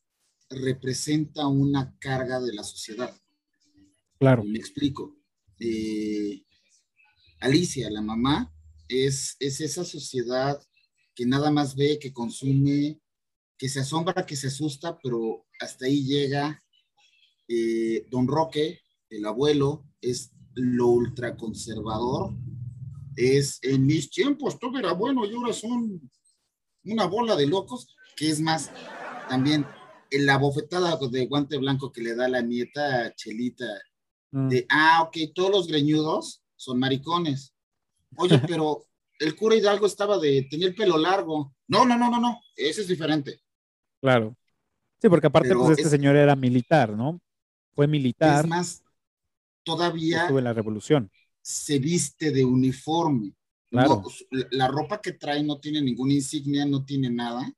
representa 0.51 1.49
una 1.49 1.99
carga 1.99 2.41
de 2.41 2.53
la 2.53 2.63
sociedad. 2.63 3.13
Claro. 4.21 4.45
Me 4.45 4.57
explico. 4.57 5.17
Eh, 5.59 6.45
Alicia, 7.41 7.91
la 7.91 8.03
mamá, 8.03 8.55
es, 8.87 9.35
es 9.41 9.61
esa 9.61 9.85
sociedad 9.85 10.63
que 11.13 11.27
nada 11.27 11.51
más 11.51 11.75
ve, 11.75 11.99
que 11.99 12.13
consume, 12.13 13.01
que 13.59 13.69
se 13.69 13.81
asombra, 13.81 14.25
que 14.25 14.37
se 14.37 14.47
asusta, 14.47 14.97
pero 15.03 15.45
hasta 15.59 15.87
ahí 15.87 16.05
llega. 16.05 16.63
Eh, 17.49 18.07
Don 18.09 18.29
Roque, 18.29 18.82
el 19.13 19.27
abuelo 19.27 19.85
es 20.01 20.33
lo 20.55 20.89
ultraconservador, 20.89 22.35
es 23.17 23.59
en 23.63 23.87
mis 23.87 24.11
tiempos 24.11 24.59
todo 24.59 24.79
era 24.79 24.93
bueno 24.93 25.25
y 25.25 25.35
ahora 25.35 25.53
son 25.53 26.01
una 26.85 27.07
bola 27.07 27.37
de 27.37 27.47
locos, 27.47 27.95
que 28.17 28.31
es 28.31 28.41
más, 28.41 28.71
también 29.29 29.67
en 30.11 30.27
la 30.27 30.39
bofetada 30.39 30.99
de 31.11 31.27
guante 31.27 31.57
blanco 31.59 31.93
que 31.93 32.03
le 32.03 32.15
da 32.15 32.29
la 32.29 32.43
nieta 32.43 33.15
Chelita, 33.15 33.67
mm. 34.33 34.49
de, 34.49 34.67
ah, 34.69 35.03
ok, 35.03 35.17
todos 35.35 35.51
los 35.51 35.67
greñudos 35.69 36.43
son 36.57 36.79
maricones. 36.79 37.55
Oye, 38.17 38.39
pero 38.49 38.87
el 39.19 39.37
cura 39.37 39.57
Hidalgo 39.57 39.87
estaba 39.87 40.19
de, 40.19 40.47
tenía 40.51 40.67
el 40.67 40.75
pelo 40.75 40.99
largo. 40.99 41.55
No, 41.69 41.85
no, 41.85 41.97
no, 41.97 42.11
no, 42.11 42.21
no, 42.21 42.41
ese 42.57 42.83
es 42.83 42.89
diferente. 42.89 43.41
Claro. 44.01 44.37
Sí, 45.01 45.09
porque 45.09 45.27
aparte, 45.27 45.55
pues 45.55 45.79
este 45.79 45.91
señor 45.91 46.17
era 46.17 46.37
militar, 46.37 46.91
¿no? 46.91 47.21
Fue 47.75 47.87
militar. 47.87 48.45
Es 48.45 48.51
más, 48.51 48.83
todavía 49.63 50.29
en 50.29 50.45
la 50.45 50.53
revolución. 50.53 51.11
se 51.41 51.79
viste 51.79 52.31
de 52.31 52.45
uniforme. 52.45 53.35
Pues, 53.71 54.27
la 54.51 54.69
ropa 54.69 55.01
que 55.01 55.13
trae 55.13 55.43
no 55.43 55.59
tiene 55.59 55.81
ninguna 55.81 56.13
insignia, 56.13 56.67
no 56.67 56.85
tiene 56.85 57.09
nada, 57.09 57.51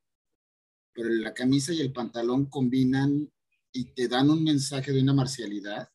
pero 0.92 1.08
la 1.08 1.34
camisa 1.34 1.72
y 1.72 1.80
el 1.80 1.92
pantalón 1.92 2.46
combinan 2.46 3.28
y 3.72 3.84
te 3.86 4.06
dan 4.06 4.30
un 4.30 4.44
mensaje 4.44 4.92
de 4.92 5.02
una 5.02 5.12
marcialidad. 5.12 5.88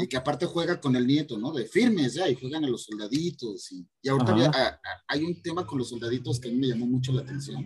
Y 0.00 0.08
que 0.08 0.16
aparte 0.16 0.46
juega 0.46 0.80
con 0.80 0.96
el 0.96 1.06
nieto, 1.06 1.38
¿no? 1.38 1.52
De 1.52 1.66
firmes 1.66 2.14
ya, 2.14 2.28
y 2.28 2.34
juegan 2.34 2.64
a 2.64 2.68
los 2.68 2.84
soldaditos. 2.84 3.70
Y, 3.72 3.86
y 4.02 4.08
ahorita 4.08 4.80
hay 5.06 5.22
un 5.22 5.40
tema 5.40 5.64
con 5.64 5.78
los 5.78 5.88
soldaditos 5.88 6.40
que 6.40 6.48
a 6.48 6.52
mí 6.52 6.58
me 6.58 6.68
llamó 6.68 6.86
mucho 6.86 7.12
la 7.12 7.22
atención. 7.22 7.64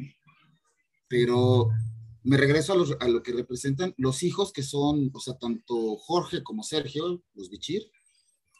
Pero 1.09 1.71
me 2.27 2.37
regreso 2.37 2.73
a, 2.73 3.09
lo 3.09 3.23
que 3.23 3.33
representan 3.33 3.95
los 3.99 4.25
hijos 4.25 4.53
que 4.53 4.65
son, 4.65 5.11
o 5.15 5.21
sea, 5.21 5.39
tanto 5.39 5.97
Jorge 5.97 6.43
como 6.43 6.65
Sergio, 6.65 7.23
los 7.35 7.51
Bichir, 7.51 7.89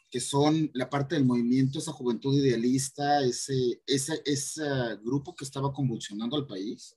que 0.09 0.21
son 0.21 0.71
la 0.73 0.89
parte 0.89 1.15
del 1.15 1.25
movimiento, 1.25 1.77
esa 1.77 1.91
juventud 1.91 2.33
idealista, 2.33 3.25
ese, 3.25 3.81
ese, 3.85 4.21
ese 4.23 4.63
grupo 5.03 5.35
que 5.35 5.43
estaba 5.43 5.73
convulsionando 5.73 6.37
al 6.37 6.47
país. 6.47 6.95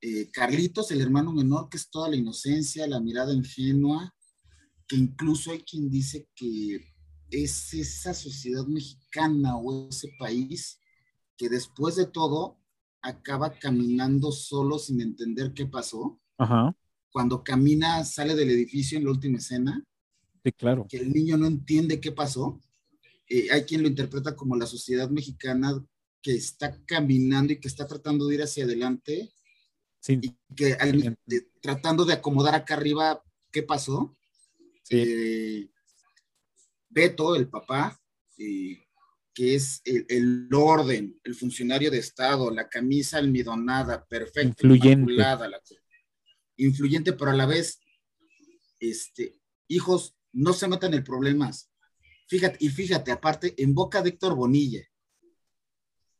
Eh, 0.00 0.28
Carlitos, 0.32 0.90
el 0.90 1.02
hermano 1.02 1.32
menor, 1.32 1.68
que 1.68 1.76
es 1.76 1.88
toda 1.88 2.08
la 2.08 2.16
inocencia, 2.16 2.88
la 2.88 2.98
mirada 2.98 3.32
ingenua, 3.32 4.12
que 4.88 4.96
incluso 4.96 5.52
hay 5.52 5.60
quien 5.60 5.88
dice 5.88 6.28
que 6.34 6.84
es 7.30 7.72
esa 7.74 8.12
sociedad 8.12 8.66
mexicana 8.66 9.56
o 9.56 9.88
ese 9.88 10.10
país 10.18 10.80
que 11.36 11.48
después 11.48 11.94
de 11.94 12.06
todo 12.06 12.59
acaba 13.02 13.52
caminando 13.52 14.32
solo 14.32 14.78
sin 14.78 15.00
entender 15.00 15.52
qué 15.54 15.66
pasó. 15.66 16.20
Ajá. 16.38 16.74
Cuando 17.10 17.42
camina, 17.42 18.04
sale 18.04 18.34
del 18.34 18.50
edificio 18.50 18.98
en 18.98 19.04
la 19.04 19.10
última 19.10 19.38
escena. 19.38 19.84
Sí, 20.44 20.52
claro. 20.52 20.86
Que 20.88 20.98
el 20.98 21.12
niño 21.12 21.36
no 21.36 21.46
entiende 21.46 22.00
qué 22.00 22.12
pasó. 22.12 22.60
Eh, 23.28 23.48
hay 23.50 23.64
quien 23.64 23.82
lo 23.82 23.88
interpreta 23.88 24.34
como 24.34 24.56
la 24.56 24.66
sociedad 24.66 25.10
mexicana 25.10 25.84
que 26.22 26.34
está 26.34 26.78
caminando 26.84 27.52
y 27.52 27.60
que 27.60 27.68
está 27.68 27.86
tratando 27.86 28.26
de 28.26 28.34
ir 28.36 28.42
hacia 28.42 28.64
adelante. 28.64 29.32
Sí. 30.00 30.18
Y 30.22 30.36
que 30.54 30.76
tratando 31.60 32.04
de 32.04 32.14
acomodar 32.14 32.54
acá 32.54 32.74
arriba 32.74 33.22
qué 33.50 33.62
pasó. 33.62 34.16
Sí. 34.82 34.96
Eh, 35.06 35.70
Beto, 36.88 37.36
el 37.36 37.48
papá, 37.48 38.00
eh, 38.36 38.82
que 39.34 39.54
es 39.54 39.80
el, 39.84 40.48
orden, 40.52 41.18
el 41.24 41.34
funcionario 41.34 41.90
de 41.90 41.98
Estado, 41.98 42.50
la 42.50 42.68
camisa 42.68 43.18
almidonada, 43.18 44.04
perfecta, 44.06 44.48
influyente. 44.48 45.12
La, 45.12 45.60
influyente, 46.56 47.12
pero 47.12 47.30
a 47.30 47.34
la 47.34 47.46
vez, 47.46 47.80
este, 48.78 49.40
hijos, 49.68 50.16
no 50.32 50.52
se 50.52 50.68
metan 50.68 50.94
en 50.94 51.04
problemas. 51.04 51.70
Fíjate, 52.28 52.58
y 52.60 52.68
fíjate, 52.68 53.10
aparte, 53.12 53.54
en 53.56 53.74
boca 53.74 54.02
de 54.02 54.10
Héctor 54.10 54.34
Bonilla, 54.34 54.82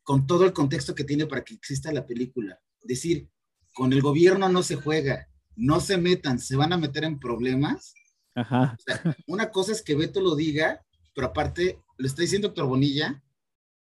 con 0.02 0.26
todo 0.26 0.44
el 0.44 0.52
contexto 0.52 0.94
que 0.94 1.04
tiene 1.04 1.26
para 1.26 1.44
que 1.44 1.54
exista 1.54 1.92
la 1.92 2.06
película, 2.06 2.60
decir, 2.82 3.28
con 3.74 3.92
el 3.92 4.00
gobierno 4.00 4.48
no 4.48 4.62
se 4.62 4.76
juega, 4.76 5.28
no 5.56 5.80
se 5.80 5.98
metan, 5.98 6.38
se 6.38 6.56
van 6.56 6.72
a 6.72 6.78
meter 6.78 7.04
en 7.04 7.20
problemas. 7.20 7.94
Ajá. 8.34 8.76
una 9.26 9.50
cosa 9.50 9.72
es 9.72 9.82
que 9.82 9.94
Beto 9.94 10.20
lo 10.20 10.34
diga, 10.34 10.84
pero 11.14 11.28
aparte 11.28 11.80
le 12.00 12.06
está 12.06 12.22
diciendo 12.22 12.48
Héctor 12.48 12.66
Bonilla 12.66 13.22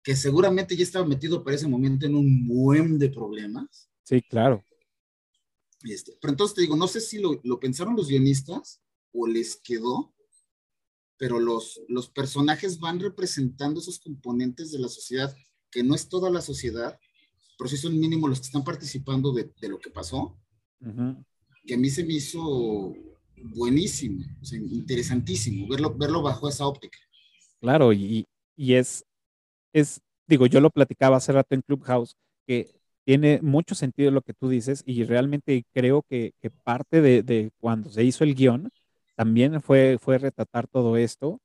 que 0.03 0.17
seguramente 0.17 0.77
ya 0.77 0.83
estaba 0.83 1.07
metido 1.07 1.43
para 1.43 1.57
ese 1.57 1.69
momento 1.69 2.07
en 2.07 2.15
un 2.15 2.47
buen 2.47 2.99
de 2.99 3.09
problemas. 3.09 3.89
Sí, 4.03 4.21
claro. 4.21 4.65
Este, 5.85 6.17
pero 6.21 6.33
entonces 6.33 6.55
te 6.55 6.61
digo, 6.63 6.77
no 6.77 6.89
sé 6.89 7.01
si 7.01 7.19
lo, 7.19 7.41
lo, 7.45 7.59
pensaron 7.59 7.97
los 7.97 8.09
guionistas 8.09 8.81
o 9.13 9.27
les 9.27 9.57
quedó, 9.57 10.13
pero 11.17 11.39
los, 11.39 11.81
los 11.89 12.09
personajes 12.09 12.81
van 12.81 13.01
representando 13.01 13.81
esos 13.81 13.99
componentes 14.01 14.73
de 14.73 14.79
la 14.81 14.89
sociedad, 14.89 15.35
que 15.71 15.83
no 15.83 15.95
es 15.95 16.09
toda 16.09 16.31
la 16.31 16.41
sociedad, 16.41 16.99
pero 17.57 17.71
sí 17.71 17.77
son 17.77 17.99
mínimo 17.99 18.29
los 18.29 18.41
que 18.41 18.47
están 18.47 18.65
participando 18.65 19.33
de, 19.33 19.53
de 19.61 19.69
lo 19.69 19.79
que 19.79 19.91
pasó, 19.91 20.37
uh 20.81 20.87
-huh. 20.87 21.25
que 21.65 21.75
a 21.75 21.79
mí 21.79 21.91
se 21.91 22.05
me 22.05 22.15
hizo 22.15 22.93
buenísimo, 23.37 24.25
o 24.41 24.45
sea, 24.45 24.59
interesantísimo 24.59 25.69
verlo, 25.69 25.95
verlo 25.97 26.23
bajo 26.23 26.49
esa 26.49 26.67
óptica. 26.67 26.99
Claro, 27.63 27.93
y, 27.93 28.27
y 28.57 28.75
es, 28.75 29.05
es, 29.73 30.01
digo, 30.29 30.47
yo 30.47 30.61
lo 30.61 30.71
platicaba 30.71 31.19
hace 31.19 31.33
rato 31.33 31.55
en 31.55 31.63
Clubhouse, 31.63 32.17
que 32.47 32.71
tiene 33.05 33.41
mucho 33.43 33.75
sentido 33.77 34.11
lo 34.13 34.23
que 34.23 34.35
tú 34.35 34.49
dices 34.51 34.83
y 34.87 35.05
realmente 35.05 35.65
creo 35.73 36.03
que, 36.03 36.35
que 36.41 36.51
parte 36.51 37.01
de, 37.03 37.23
de, 37.23 37.53
cuando 37.61 37.91
se 37.91 38.05
hizo 38.05 38.25
el 38.25 38.35
guion 38.35 38.71
también 39.17 39.61
fue, 39.63 39.99
fue 40.01 40.19
retratar 40.19 40.69
todo 40.69 40.97
esto 40.97 41.41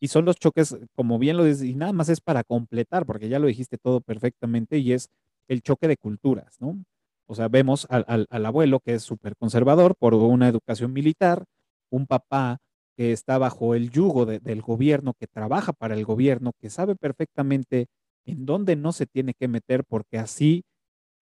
y 0.00 0.08
son 0.08 0.24
los 0.26 0.36
choques, 0.36 0.76
como 0.96 1.18
bien 1.18 1.36
lo 1.38 1.44
dices, 1.44 1.64
y 1.64 1.74
nada 1.74 1.92
más 1.92 2.08
es 2.10 2.20
para 2.20 2.44
completar, 2.44 3.06
porque 3.06 3.28
ya 3.28 3.38
lo 3.40 3.48
dijiste 3.48 3.78
todo 3.78 4.00
perfectamente 4.00 4.78
y 4.78 4.92
es 4.92 5.08
el 5.48 5.62
choque 5.62 5.88
de 5.88 5.96
culturas, 5.98 6.56
¿no? 6.60 6.84
O 7.26 7.34
sea, 7.34 7.48
vemos 7.48 7.86
al, 7.90 8.04
al, 8.08 8.26
al 8.30 8.46
abuelo 8.46 8.80
que 8.80 8.94
es 8.94 9.02
súper 9.04 9.36
conservador 9.36 9.94
por 9.96 10.14
una 10.14 10.48
educación 10.48 10.92
militar, 10.92 11.44
un 11.90 12.06
papá 12.06 12.58
que 13.00 13.12
está 13.12 13.38
bajo 13.38 13.74
el 13.74 13.88
yugo 13.88 14.26
de, 14.26 14.40
del 14.40 14.60
gobierno, 14.60 15.14
que 15.14 15.26
trabaja 15.26 15.72
para 15.72 15.94
el 15.94 16.04
gobierno, 16.04 16.52
que 16.60 16.68
sabe 16.68 16.96
perfectamente 16.96 17.86
en 18.26 18.44
dónde 18.44 18.76
no 18.76 18.92
se 18.92 19.06
tiene 19.06 19.32
que 19.32 19.48
meter 19.48 19.84
porque 19.84 20.18
así 20.18 20.64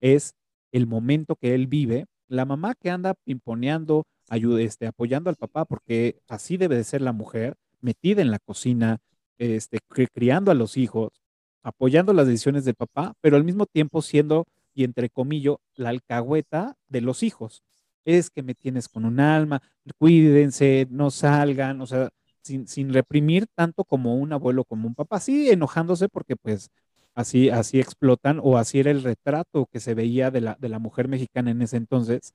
es 0.00 0.34
el 0.72 0.88
momento 0.88 1.36
que 1.36 1.54
él 1.54 1.68
vive. 1.68 2.06
La 2.26 2.44
mamá 2.44 2.74
que 2.74 2.90
anda 2.90 3.14
imponeando, 3.26 4.02
ayude, 4.28 4.64
este, 4.64 4.88
apoyando 4.88 5.30
al 5.30 5.36
papá, 5.36 5.66
porque 5.66 6.18
así 6.26 6.56
debe 6.56 6.74
de 6.74 6.82
ser 6.82 7.00
la 7.00 7.12
mujer, 7.12 7.54
metida 7.80 8.22
en 8.22 8.32
la 8.32 8.40
cocina, 8.40 8.98
este, 9.38 9.78
criando 10.12 10.50
a 10.50 10.54
los 10.54 10.76
hijos, 10.76 11.22
apoyando 11.62 12.12
las 12.12 12.26
decisiones 12.26 12.64
del 12.64 12.74
papá, 12.74 13.14
pero 13.20 13.36
al 13.36 13.44
mismo 13.44 13.66
tiempo 13.66 14.02
siendo, 14.02 14.46
y 14.74 14.82
entre 14.82 15.10
comillas, 15.10 15.58
la 15.76 15.90
alcahueta 15.90 16.74
de 16.88 17.02
los 17.02 17.22
hijos. 17.22 17.62
Es 18.09 18.30
que 18.30 18.42
me 18.42 18.54
tienes 18.54 18.88
con 18.88 19.04
un 19.04 19.20
alma, 19.20 19.61
cuídense, 19.98 20.86
no 20.90 21.11
salgan, 21.11 21.80
o 21.82 21.86
sea, 21.86 22.09
sin, 22.42 22.66
sin 22.66 22.92
reprimir 22.94 23.46
tanto 23.54 23.84
como 23.84 24.16
un 24.16 24.32
abuelo, 24.32 24.64
como 24.64 24.88
un 24.88 24.94
papá, 24.94 25.20
sí 25.20 25.50
enojándose 25.50 26.09
porque 26.09 26.34
pues 26.36 26.70
así, 27.14 27.50
así 27.50 27.80
explotan 27.80 28.40
o 28.42 28.56
así 28.59 28.80
era 28.80 28.90
el 28.90 29.02
retrato 29.02 29.66
que 29.72 29.80
se 29.80 29.94
veía 29.94 30.30
de 30.30 30.40
la, 30.40 30.56
de 30.61 30.68
la 30.70 30.78
mujer 30.78 31.09
mexicana 31.09 31.50
en 31.50 31.61
ese 31.62 31.76
entonces 31.76 32.32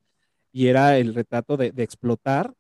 y 0.52 0.68
era 0.68 0.98
el 1.00 1.16
retrato 1.16 1.58
de, 1.58 1.72
de, 1.72 1.84
explotar 1.84 2.54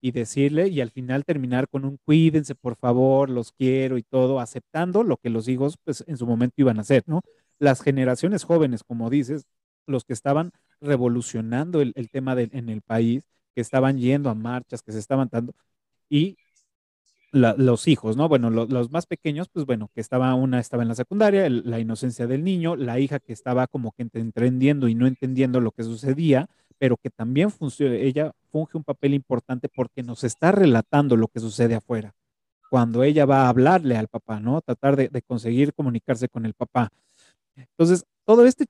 y 0.00 0.12
decirle 0.12 0.68
y 0.68 0.80
al 0.80 0.90
final 0.90 1.24
terminar 1.24 1.68
con 1.68 1.84
un 1.84 1.98
cuídense 2.04 2.54
por 2.56 2.76
favor, 2.76 3.30
los 3.30 3.52
quiero 3.52 3.98
y 3.98 4.02
todo, 4.02 4.40
aceptando 4.40 5.04
lo 5.04 5.16
que 5.18 5.30
los 5.30 5.48
hijos 5.48 5.76
pues 5.84 6.04
en 6.08 6.16
su 6.16 6.26
momento 6.26 6.54
iban 6.58 6.78
a 6.78 6.82
hacer, 6.82 7.04
¿no? 7.06 7.22
Las 7.60 7.82
generaciones 7.82 8.44
jóvenes, 8.44 8.82
como 8.84 9.10
dices, 9.10 9.44
los 9.86 10.04
que 10.04 10.12
estaban 10.14 10.52
revolucionando 10.82 11.80
el, 11.80 11.92
el 11.96 12.10
tema 12.10 12.34
de, 12.34 12.50
en 12.52 12.68
el 12.68 12.82
país, 12.82 13.22
que 13.54 13.60
estaban 13.60 13.98
yendo 13.98 14.30
a 14.30 14.34
marchas, 14.34 14.82
que 14.82 14.92
se 14.92 14.98
estaban 14.98 15.28
dando, 15.30 15.54
y 16.10 16.36
los 17.32 17.88
hijos, 17.88 18.16
¿no? 18.16 18.28
Bueno, 18.28 18.50
lo, 18.50 18.66
los 18.66 18.90
más 18.90 19.06
pequeños, 19.06 19.48
pues 19.48 19.64
bueno, 19.64 19.90
que 19.94 20.02
estaba 20.02 20.34
una 20.34 20.60
estaba 20.60 20.82
en 20.82 20.90
la 20.90 20.94
secundaria, 20.94 21.48
la 21.48 21.80
inocencia 21.80 22.26
del 22.26 22.44
niño, 22.44 22.76
la 22.76 23.00
hija 23.00 23.20
que 23.20 23.32
estaba 23.32 23.66
como 23.66 23.92
que 23.92 24.02
entendiendo 24.02 24.86
y 24.88 24.94
no 24.94 25.06
entendiendo 25.06 25.60
lo 25.60 25.70
que 25.72 25.82
sucedía, 25.82 26.48
pero 26.78 26.98
que 26.98 27.08
también 27.10 27.50
funciona, 27.50 27.94
ella 27.94 28.32
funge 28.50 28.76
un 28.76 28.84
papel 28.84 29.14
importante 29.14 29.68
porque 29.70 30.02
nos 30.02 30.24
está 30.24 30.52
relatando 30.52 31.16
lo 31.16 31.28
que 31.28 31.40
sucede 31.40 31.74
afuera. 31.74 32.14
Cuando 32.70 33.02
ella 33.02 33.24
va 33.26 33.44
a 33.46 33.48
hablarle 33.48 33.96
al 33.96 34.08
papá, 34.08 34.40
¿no? 34.40 34.60
Tratar 34.62 34.96
de 34.96 35.22
conseguir 35.22 35.74
comunicarse 35.74 36.28
con 36.28 36.46
el 36.46 36.54
papá. 36.54 36.90
Entonces, 37.56 38.04
todo 38.24 38.46
este 38.46 38.66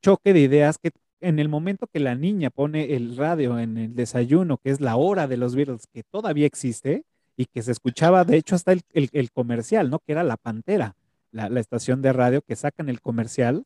choque 0.00 0.32
de 0.32 0.40
ideas 0.40 0.78
que 0.78 0.90
en 1.20 1.38
el 1.38 1.48
momento 1.48 1.86
que 1.86 2.00
la 2.00 2.14
niña 2.14 2.50
pone 2.50 2.94
el 2.94 3.16
radio 3.16 3.58
en 3.58 3.76
el 3.76 3.94
desayuno, 3.94 4.58
que 4.58 4.70
es 4.70 4.80
la 4.80 4.96
hora 4.96 5.26
de 5.26 5.36
los 5.36 5.54
Beatles, 5.54 5.86
que 5.92 6.02
todavía 6.02 6.46
existe, 6.46 7.04
y 7.36 7.46
que 7.46 7.62
se 7.62 7.72
escuchaba, 7.72 8.24
de 8.24 8.36
hecho, 8.36 8.56
hasta 8.56 8.72
el, 8.72 8.82
el, 8.92 9.08
el 9.12 9.30
comercial, 9.30 9.90
¿no? 9.90 10.00
Que 10.00 10.12
era 10.12 10.24
La 10.24 10.36
Pantera, 10.36 10.96
la, 11.30 11.48
la, 11.48 11.60
estación 11.60 12.02
de 12.02 12.12
radio 12.12 12.42
que 12.42 12.56
sacan 12.56 12.88
el 12.88 13.00
comercial, 13.00 13.64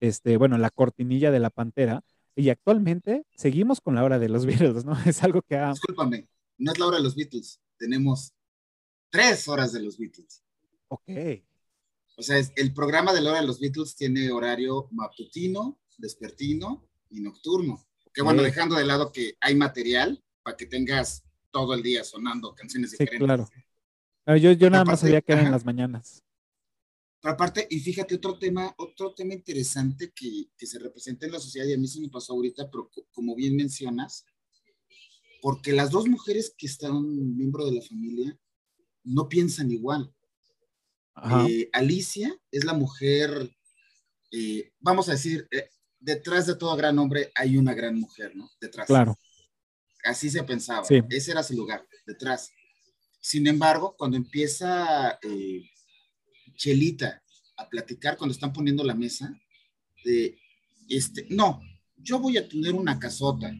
este, 0.00 0.36
bueno, 0.36 0.58
la 0.58 0.70
cortinilla 0.70 1.30
de 1.30 1.38
La 1.38 1.50
Pantera, 1.50 2.02
y 2.34 2.48
actualmente 2.50 3.24
seguimos 3.36 3.80
con 3.80 3.94
la 3.94 4.02
hora 4.02 4.18
de 4.18 4.28
los 4.28 4.46
Beatles, 4.46 4.84
¿no? 4.84 4.96
Es 5.06 5.22
algo 5.22 5.42
que 5.42 5.56
ha... 5.56 5.70
Discúlpame, 5.70 6.26
no 6.58 6.72
es 6.72 6.78
la 6.78 6.86
hora 6.86 6.96
de 6.96 7.04
los 7.04 7.14
Beatles, 7.14 7.60
tenemos 7.78 8.32
tres 9.10 9.46
horas 9.46 9.72
de 9.72 9.82
los 9.82 9.96
Beatles. 9.96 10.42
Ok. 10.88 11.08
O 12.16 12.22
sea, 12.22 12.38
es, 12.38 12.52
el 12.56 12.72
programa 12.74 13.12
de 13.12 13.20
la 13.20 13.30
hora 13.30 13.40
de 13.40 13.46
los 13.46 13.60
Beatles 13.60 13.94
tiene 13.94 14.30
horario 14.32 14.88
matutino, 14.90 15.78
despertino 15.98 16.88
y 17.10 17.20
nocturno. 17.20 17.86
Que 18.12 18.22
bueno, 18.22 18.40
sí. 18.40 18.46
dejando 18.46 18.76
de 18.76 18.84
lado 18.84 19.12
que 19.12 19.36
hay 19.40 19.54
material 19.54 20.22
para 20.42 20.56
que 20.56 20.66
tengas 20.66 21.24
todo 21.50 21.74
el 21.74 21.82
día 21.82 22.04
sonando 22.04 22.54
canciones 22.54 22.90
sí, 22.90 22.96
diferentes. 22.98 23.26
Claro. 23.26 23.48
Yo, 24.38 24.52
yo 24.52 24.70
nada 24.70 24.82
aparte, 24.82 24.92
más 24.92 25.00
sabía 25.00 25.20
que 25.20 25.32
eran 25.32 25.46
en 25.46 25.52
las 25.52 25.64
mañanas. 25.64 26.22
Pero 27.20 27.34
aparte, 27.34 27.66
y 27.70 27.80
fíjate, 27.80 28.14
otro 28.14 28.38
tema, 28.38 28.74
otro 28.78 29.14
tema 29.14 29.34
interesante 29.34 30.12
que, 30.14 30.46
que, 30.56 30.66
se 30.66 30.78
representa 30.78 31.26
en 31.26 31.32
la 31.32 31.40
sociedad, 31.40 31.66
y 31.66 31.74
a 31.74 31.78
mí 31.78 31.88
se 31.88 32.00
me 32.00 32.08
pasó 32.08 32.34
ahorita, 32.34 32.70
pero 32.70 32.90
como 33.12 33.34
bien 33.34 33.56
mencionas, 33.56 34.26
porque 35.40 35.72
las 35.72 35.90
dos 35.90 36.06
mujeres 36.06 36.54
que 36.56 36.66
están 36.66 37.36
miembro 37.36 37.66
de 37.66 37.72
la 37.72 37.82
familia 37.82 38.38
no 39.02 39.28
piensan 39.28 39.70
igual. 39.70 40.10
Eh, 41.48 41.68
Alicia 41.72 42.36
es 42.50 42.64
la 42.64 42.72
mujer, 42.74 43.54
eh, 44.32 44.72
vamos 44.80 45.08
a 45.08 45.12
decir, 45.12 45.46
eh, 45.50 45.68
detrás 46.04 46.46
de 46.46 46.56
todo 46.56 46.76
gran 46.76 46.98
hombre 46.98 47.32
hay 47.34 47.56
una 47.56 47.74
gran 47.74 47.98
mujer, 47.98 48.34
¿no? 48.36 48.50
Detrás. 48.60 48.86
Claro 48.86 49.18
así 50.04 50.30
se 50.30 50.42
pensaba. 50.44 50.84
Sí. 50.84 51.00
Ese 51.10 51.32
era 51.32 51.42
su 51.42 51.54
lugar, 51.54 51.86
detrás. 52.06 52.52
Sin 53.20 53.46
embargo, 53.46 53.94
cuando 53.96 54.16
empieza 54.16 55.18
eh, 55.22 55.62
Chelita 56.56 57.22
a 57.56 57.68
platicar, 57.68 58.16
cuando 58.16 58.32
están 58.32 58.52
poniendo 58.52 58.84
la 58.84 58.94
mesa, 58.94 59.34
de, 60.04 60.38
este, 60.88 61.26
no, 61.30 61.60
yo 61.96 62.18
voy 62.18 62.36
a 62.36 62.46
tener 62.46 62.74
una 62.74 62.98
casota 62.98 63.50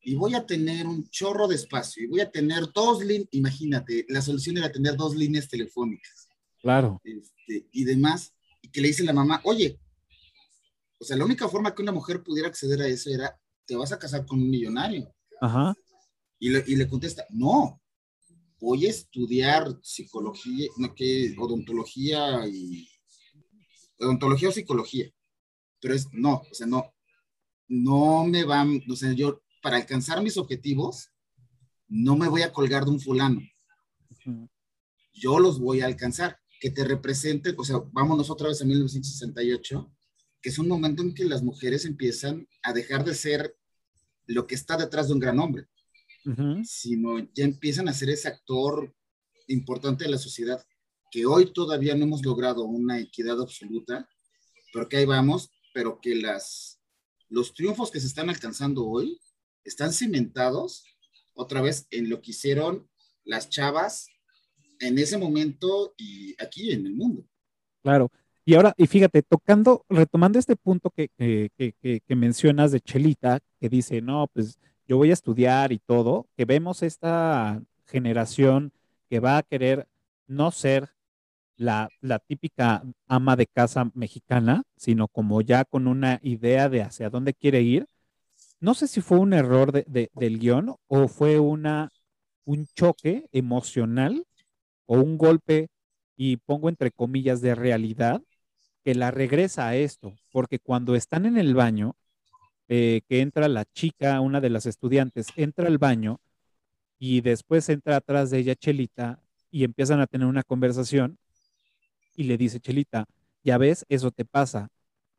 y 0.00 0.14
voy 0.14 0.34
a 0.34 0.44
tener 0.44 0.86
un 0.86 1.08
chorro 1.08 1.46
de 1.46 1.54
espacio 1.54 2.02
y 2.02 2.08
voy 2.08 2.20
a 2.20 2.30
tener 2.30 2.64
dos 2.74 3.04
líneas, 3.04 3.28
imagínate, 3.30 4.04
la 4.08 4.20
solución 4.20 4.58
era 4.58 4.72
tener 4.72 4.96
dos 4.96 5.14
líneas 5.14 5.48
telefónicas. 5.48 6.28
Claro. 6.60 7.00
Este, 7.04 7.68
y 7.70 7.84
demás, 7.84 8.34
y 8.60 8.68
que 8.68 8.80
le 8.80 8.88
dice 8.88 9.04
la 9.04 9.12
mamá, 9.12 9.40
oye, 9.44 9.78
o 11.02 11.04
sea, 11.04 11.16
la 11.16 11.24
única 11.24 11.48
forma 11.48 11.74
que 11.74 11.82
una 11.82 11.90
mujer 11.90 12.22
pudiera 12.22 12.46
acceder 12.46 12.80
a 12.80 12.86
eso 12.86 13.10
era, 13.10 13.36
te 13.66 13.74
vas 13.74 13.90
a 13.90 13.98
casar 13.98 14.24
con 14.24 14.40
un 14.40 14.48
millonario. 14.48 15.12
Ajá. 15.40 15.74
Y 16.38 16.50
le, 16.50 16.62
y 16.68 16.76
le, 16.76 16.88
contesta, 16.88 17.26
no, 17.30 17.82
voy 18.60 18.86
a 18.86 18.90
estudiar 18.90 19.76
psicología, 19.82 20.68
no, 20.76 20.94
que 20.94 21.34
odontología 21.36 22.46
y 22.46 22.88
odontología 23.98 24.50
o 24.50 24.52
psicología. 24.52 25.10
Pero 25.80 25.94
es, 25.94 26.06
no, 26.12 26.42
o 26.48 26.54
sea, 26.54 26.68
no, 26.68 26.94
no 27.66 28.24
me 28.24 28.44
van, 28.44 28.80
o 28.88 28.94
sea, 28.94 29.10
yo 29.10 29.42
para 29.60 29.78
alcanzar 29.78 30.22
mis 30.22 30.36
objetivos, 30.36 31.10
no 31.88 32.14
me 32.14 32.28
voy 32.28 32.42
a 32.42 32.52
colgar 32.52 32.84
de 32.84 32.92
un 32.92 33.00
fulano. 33.00 33.40
Yo 35.12 35.40
los 35.40 35.58
voy 35.58 35.80
a 35.80 35.86
alcanzar. 35.86 36.38
Que 36.60 36.70
te 36.70 36.84
represente, 36.84 37.52
o 37.58 37.64
sea, 37.64 37.82
vámonos 37.90 38.30
otra 38.30 38.46
vez 38.46 38.62
a 38.62 38.64
1968, 38.64 39.92
que 40.42 40.50
es 40.50 40.58
un 40.58 40.68
momento 40.68 41.02
en 41.02 41.14
que 41.14 41.24
las 41.24 41.42
mujeres 41.42 41.84
empiezan 41.84 42.48
a 42.62 42.72
dejar 42.72 43.04
de 43.04 43.14
ser 43.14 43.56
lo 44.26 44.46
que 44.46 44.54
está 44.54 44.76
detrás 44.76 45.06
de 45.06 45.14
un 45.14 45.20
gran 45.20 45.38
hombre, 45.38 45.68
uh-huh. 46.26 46.62
sino 46.64 47.18
ya 47.32 47.44
empiezan 47.44 47.88
a 47.88 47.92
ser 47.92 48.10
ese 48.10 48.28
actor 48.28 48.94
importante 49.48 50.04
de 50.04 50.10
la 50.10 50.18
sociedad, 50.18 50.64
que 51.10 51.26
hoy 51.26 51.52
todavía 51.52 51.94
no 51.94 52.04
hemos 52.04 52.24
logrado 52.24 52.64
una 52.64 52.98
equidad 52.98 53.40
absoluta, 53.40 54.08
pero 54.72 54.88
que 54.88 54.96
ahí 54.96 55.04
vamos, 55.04 55.50
pero 55.74 56.00
que 56.00 56.14
las, 56.14 56.80
los 57.28 57.54
triunfos 57.54 57.90
que 57.90 58.00
se 58.00 58.06
están 58.06 58.28
alcanzando 58.28 58.86
hoy 58.86 59.20
están 59.64 59.92
cimentados 59.92 60.84
otra 61.34 61.60
vez 61.60 61.86
en 61.90 62.10
lo 62.10 62.20
que 62.20 62.32
hicieron 62.32 62.88
las 63.24 63.48
chavas 63.48 64.08
en 64.80 64.98
ese 64.98 65.18
momento 65.18 65.94
y 65.96 66.34
aquí 66.42 66.72
en 66.72 66.86
el 66.86 66.94
mundo. 66.94 67.24
Claro. 67.82 68.10
Y 68.44 68.54
ahora, 68.54 68.74
y 68.76 68.86
fíjate, 68.86 69.22
tocando, 69.22 69.84
retomando 69.88 70.38
este 70.38 70.56
punto 70.56 70.90
que, 70.90 71.08
que, 71.16 72.16
mencionas 72.16 72.72
de 72.72 72.80
Chelita, 72.80 73.40
que 73.60 73.68
dice, 73.68 74.00
no, 74.02 74.26
pues 74.32 74.58
yo 74.88 74.96
voy 74.96 75.10
a 75.10 75.14
estudiar 75.14 75.72
y 75.72 75.78
todo, 75.78 76.26
que 76.36 76.44
vemos 76.44 76.82
esta 76.82 77.62
generación 77.86 78.72
que 79.08 79.20
va 79.20 79.38
a 79.38 79.42
querer 79.42 79.86
no 80.26 80.50
ser 80.50 80.90
la, 81.56 81.88
la, 82.00 82.18
típica 82.18 82.82
ama 83.06 83.36
de 83.36 83.46
casa 83.46 83.90
mexicana, 83.94 84.64
sino 84.76 85.06
como 85.06 85.40
ya 85.42 85.64
con 85.64 85.86
una 85.86 86.18
idea 86.22 86.68
de 86.68 86.82
hacia 86.82 87.10
dónde 87.10 87.34
quiere 87.34 87.62
ir. 87.62 87.86
No 88.60 88.74
sé 88.74 88.88
si 88.88 89.00
fue 89.00 89.18
un 89.18 89.34
error 89.34 89.72
de, 89.72 90.10
del 90.14 90.38
guion 90.38 90.74
o 90.88 91.08
fue 91.08 91.38
una, 91.38 91.90
un 92.44 92.66
choque 92.74 93.28
emocional 93.32 94.26
o 94.86 94.96
un 95.00 95.16
golpe, 95.18 95.68
y 96.16 96.36
pongo 96.38 96.68
entre 96.68 96.90
comillas, 96.90 97.40
de 97.40 97.54
realidad, 97.54 98.22
que 98.84 98.94
la 98.94 99.10
regresa 99.10 99.68
a 99.68 99.76
esto, 99.76 100.14
porque 100.30 100.58
cuando 100.58 100.94
están 100.94 101.26
en 101.26 101.38
el 101.38 101.54
baño, 101.54 101.96
eh, 102.68 103.02
que 103.08 103.20
entra 103.20 103.48
la 103.48 103.64
chica, 103.64 104.20
una 104.20 104.40
de 104.40 104.50
las 104.50 104.66
estudiantes, 104.66 105.28
entra 105.36 105.66
al 105.66 105.78
baño 105.78 106.20
y 106.98 107.20
después 107.20 107.68
entra 107.68 107.96
atrás 107.96 108.30
de 108.30 108.38
ella 108.38 108.54
Chelita 108.54 109.20
y 109.50 109.64
empiezan 109.64 110.00
a 110.00 110.06
tener 110.06 110.26
una 110.26 110.42
conversación 110.42 111.18
y 112.16 112.24
le 112.24 112.36
dice 112.36 112.60
Chelita, 112.60 113.06
ya 113.44 113.58
ves, 113.58 113.84
eso 113.88 114.10
te 114.10 114.24
pasa, 114.24 114.68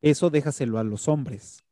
eso 0.01 0.29
déjaselo 0.29 0.79
a 0.79 0.83
los 0.83 1.07
hombres. 1.07 1.63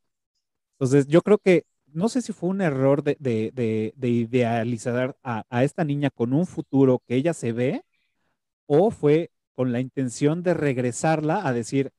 Entonces, 0.73 1.07
yo 1.07 1.21
creo 1.21 1.37
que, 1.37 1.65
no 1.87 2.09
sé 2.09 2.21
si 2.21 2.33
fue 2.33 2.49
un 2.49 2.61
error 2.61 3.03
de, 3.03 3.93
idealizar 4.01 5.17
a, 5.23 5.45
a, 5.49 5.63
esta 5.63 5.83
niña 5.83 6.09
con 6.09 6.33
un 6.33 6.47
futuro 6.47 7.01
que 7.07 7.15
ella 7.15 7.33
se 7.33 7.51
ve, 7.51 7.83
o 8.65 8.91
fue 8.91 9.31
con 9.55 9.71
la 9.71 9.79
intención 9.79 10.43
de 10.43 10.53
regresarla 10.53 11.47
a 11.47 11.53
decir, 11.53 11.91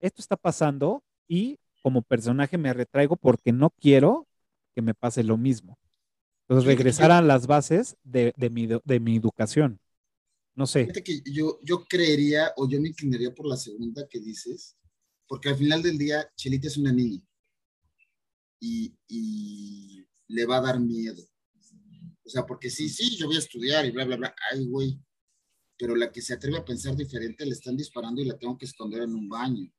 esto 0.00 0.20
está 0.20 0.36
pasando 0.36 1.02
y 1.26 1.58
como 1.82 2.02
personaje 2.02 2.58
me 2.58 2.72
retraigo 2.72 3.16
porque 3.16 3.52
no 3.52 3.70
quiero 3.70 4.26
que 4.74 4.82
me 4.82 4.94
pase 4.94 5.24
lo 5.24 5.36
mismo. 5.36 5.78
Entonces, 6.42 6.66
regresar 6.66 7.10
a 7.10 7.20
las 7.20 7.46
bases 7.46 7.96
de, 8.04 8.32
mi, 8.50 8.66
de 8.66 9.00
mi 9.00 9.16
educación. 9.16 9.80
No 10.54 10.66
sé. 10.66 10.88
que 11.04 11.20
yo, 11.24 11.60
yo 11.62 11.84
creería 11.84 12.52
o 12.56 12.68
yo 12.68 12.80
me 12.80 12.88
inclinaría 12.88 13.34
por 13.34 13.46
la 13.46 13.56
segunda 13.56 14.08
que 14.08 14.18
dices, 14.18 14.76
porque 15.26 15.50
al 15.50 15.56
final 15.56 15.82
del 15.82 15.98
día 15.98 16.28
Chelita 16.36 16.66
es 16.66 16.76
una 16.76 16.92
niña 16.92 17.22
y, 18.60 18.92
y 19.06 20.06
le 20.28 20.46
va 20.46 20.56
a 20.56 20.62
dar 20.62 20.80
miedo. 20.80 21.22
O 22.24 22.30
sea, 22.30 22.44
porque 22.44 22.70
sí, 22.70 22.88
sí, 22.88 23.16
yo 23.16 23.26
voy 23.26 23.36
a 23.36 23.40
estudiar 23.40 23.86
y 23.86 23.90
bla, 23.90 24.04
bla, 24.04 24.16
bla. 24.16 24.34
Ay, 24.50 24.66
güey, 24.66 24.98
pero 25.78 25.94
la 25.94 26.10
que 26.10 26.20
se 26.20 26.34
atreve 26.34 26.58
a 26.58 26.64
pensar 26.64 26.96
diferente 26.96 27.46
le 27.46 27.52
están 27.52 27.76
disparando 27.76 28.20
y 28.20 28.24
la 28.24 28.36
tengo 28.36 28.58
que 28.58 28.66
esconder 28.66 29.02
en 29.02 29.14
un 29.14 29.28
baño. 29.28 29.72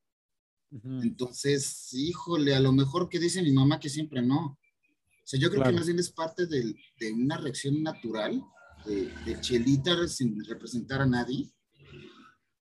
Entonces, 1.01 1.89
híjole, 1.93 2.53
a 2.53 2.59
lo 2.59 2.71
mejor 2.71 3.09
que 3.09 3.19
dice 3.19 3.41
mi 3.41 3.51
mamá 3.51 3.79
que 3.79 3.89
siempre 3.89 4.21
no. 4.21 4.45
O 4.45 5.25
sea, 5.25 5.39
yo 5.39 5.49
creo 5.49 5.63
que 5.63 5.71
más 5.71 5.87
bien 5.87 5.99
es 5.99 6.11
parte 6.11 6.45
de, 6.45 6.75
de 6.99 7.11
una 7.11 7.37
reacción 7.37 7.81
natural 7.81 8.41
de, 8.85 9.11
de, 9.25 9.41
Chelita 9.41 10.07
sin 10.07 10.43
representar 10.45 11.01
a 11.01 11.07
nadie. 11.07 11.51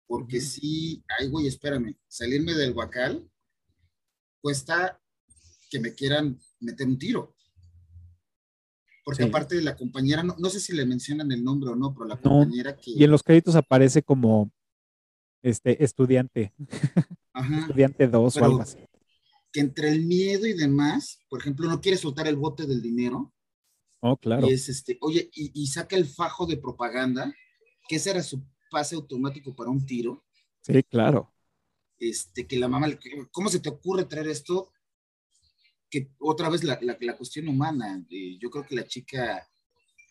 Porque 0.07 0.41
sí, 0.41 1.05
ay, 1.18 1.28
güey, 1.28 1.47
espérame, 1.47 1.97
salirme 2.09 2.55
del 2.55 2.72
huacal 2.72 3.30
cuesta 4.41 5.01
que 5.70 5.80
me 5.80 5.95
quieran 5.95 6.41
meter 6.61 6.86
un 6.86 6.99
tiro. 6.99 7.36
Porque 9.09 9.24
aparte 9.24 9.56
de 9.56 9.62
la 9.62 9.74
compañera, 9.74 10.22
no, 10.22 10.50
sé 10.50 10.61
si 10.61 10.74
le 10.74 10.84
mencionan 10.84 11.32
el 11.32 11.42
nombre 11.42 11.70
o 11.70 11.74
no, 11.74 11.94
pero 11.94 12.04
la 12.04 12.20
compañera 12.20 12.76
que... 12.76 12.90
Y 12.90 13.04
en 13.04 13.11
los 13.11 13.22
créditos 13.22 13.56
aparece 13.56 14.02
como 14.02 14.52
este 15.40 15.82
estudiante. 15.82 16.52
estudiante 17.62 18.06
2 18.06 18.36
o 18.36 18.44
algo 18.44 18.61
así. 18.61 18.76
Que 19.50 19.61
entre 19.61 19.88
el 19.88 20.04
miedo 20.04 20.46
y 20.46 20.52
demás, 20.52 21.20
por 21.30 21.40
ejemplo, 21.40 21.66
no 21.70 21.80
quiere 21.80 21.96
soltar 21.96 22.28
el 22.28 22.36
bote 22.36 22.66
del 22.66 22.82
dinero. 22.82 23.32
Oh, 24.00 24.14
claro. 24.18 24.46
Y 24.46 24.52
es 24.52 24.68
este, 24.68 24.98
oye, 25.00 25.30
y, 25.32 25.66
saca 25.68 25.96
el 25.96 26.04
fajo 26.04 26.44
de 26.44 26.59
propaganda, 26.59 27.34
que 27.88 27.96
ese 27.96 28.11
era 28.11 28.22
su 28.22 28.44
pase 28.70 28.94
automático 28.94 29.56
para 29.56 29.70
un 29.70 29.86
tiro. 29.86 30.22
Sí, 30.61 30.82
claro. 30.82 31.32
Este, 31.98 32.46
que 32.46 32.59
la 32.59 32.68
mamá, 32.68 32.88
¿cómo 33.32 33.48
se 33.48 33.61
te 33.61 33.70
ocurre 33.70 34.04
traer 34.04 34.28
esto? 34.28 34.70
Que 35.91 36.11
otra 36.18 36.49
vez 36.49 36.64
la, 36.64 36.78
la, 36.82 37.16
cuestión 37.16 37.49
humana, 37.49 38.05
yo 38.39 38.51
creo 38.51 38.64
que 38.64 38.76
la 38.76 38.86
chica 38.86 39.49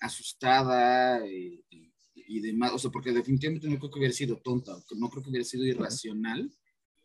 asustada 0.02 1.26
eh, 1.26 1.64
y 2.14 2.40
demás, 2.40 2.72
o 2.74 2.80
sea, 2.80 2.92
porque 2.92 3.12
definitivamente 3.12 3.68
no 3.68 3.78
creo 3.78 3.92
que 3.92 4.00
hubiera 4.00 4.14
sido 4.14 4.38
tonta, 4.38 4.76
no 4.96 5.10
creo 5.10 5.24
que 5.24 5.30
hubiera 5.30 5.46
sido 5.46 5.66
irracional 5.66 6.52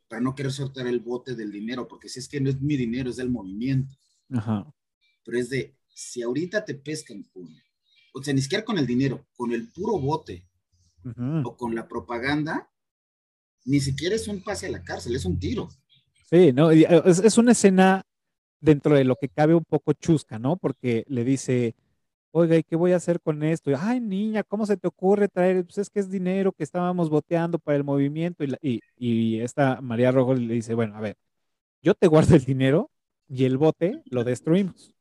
para 0.09 0.21
no 0.21 0.35
querer 0.35 0.53
soltar 0.53 0.87
el 0.87 1.01
bote 1.01 1.35
del 1.35 1.51
dinero, 1.51 1.87
porque 1.89 2.09
si 2.09 2.19
es 2.19 2.29
que 2.29 2.41
no 2.41 2.51
es 2.51 2.61
mi 2.61 2.77
dinero, 2.77 3.11
es 3.11 3.17
del 3.17 3.31
movimiento. 3.31 3.95
Ajá. 4.31 4.73
Pero 5.25 5.39
es 5.39 5.49
de, 5.49 5.77
si 5.95 6.23
ahorita 6.23 6.65
te 6.65 6.75
pescan 6.75 7.25
o 8.15 8.23
sea, 8.23 8.35
ni 8.35 8.43
siquiera 8.43 8.65
con 8.65 8.79
el 8.79 8.87
dinero, 8.87 9.27
con 9.35 9.53
el 9.53 9.71
puro 9.73 9.99
bote 9.99 10.47
o 11.45 11.57
con 11.57 11.75
la 11.75 11.89
propaganda, 11.89 12.71
ni 13.65 13.81
siquiera 13.81 14.15
es 14.15 14.29
un 14.29 14.43
pase 14.43 14.67
a 14.67 14.71
la 14.71 14.83
cárcel, 14.83 15.17
es 15.17 15.25
un 15.25 15.39
tiro. 15.39 15.69
Sí, 16.29 16.53
no, 16.53 16.71
es, 16.71 17.19
es 17.19 17.39
una 17.39 17.53
escena 17.53 18.05
dentro 18.63 18.95
de 18.97 19.05
lo 19.05 19.17
que 19.17 19.29
cabe 19.29 19.55
un 19.55 19.65
poco 19.65 19.93
chusca, 19.93 20.39
¿no? 20.39 20.57
Porque 20.57 21.05
le 21.09 21.25
dice, 21.25 21.75
oiga, 22.31 22.57
¿y 22.57 22.63
qué 22.63 22.77
voy 22.77 22.93
a 22.93 22.97
hacer 22.97 23.21
con 23.21 23.43
esto? 23.43 23.71
Ay, 23.79 24.01
niña, 24.01 24.45
¿cómo 24.45 24.65
se 24.67 24.77
te 24.77 24.89
ocurre 24.89 25.29
traer? 25.29 25.65
Pues 25.65 25.79
es 25.79 25.91
que 25.91 26.01
es 26.01 26.11
dinero 26.11 26.53
que 26.53 26.65
estábamos 26.65 27.11
boteando 27.11 27.59
para 27.59 27.77
el 27.77 27.85
movimiento. 27.85 28.45
Y, 28.63 28.81
y, 28.97 29.41
esta 29.41 29.81
María 29.83 30.13
Rojo 30.13 30.35
le 30.35 30.55
dice, 30.55 30.75
bueno, 30.75 30.97
a 30.97 31.01
ver, 31.01 31.17
yo 31.83 31.95
te 31.95 32.07
guardo 32.07 32.37
el 32.37 32.45
dinero 32.45 32.91
y 33.29 33.45
el 33.45 33.59
bote 33.59 34.03
lo 34.07 34.25
destruimos. 34.25 34.95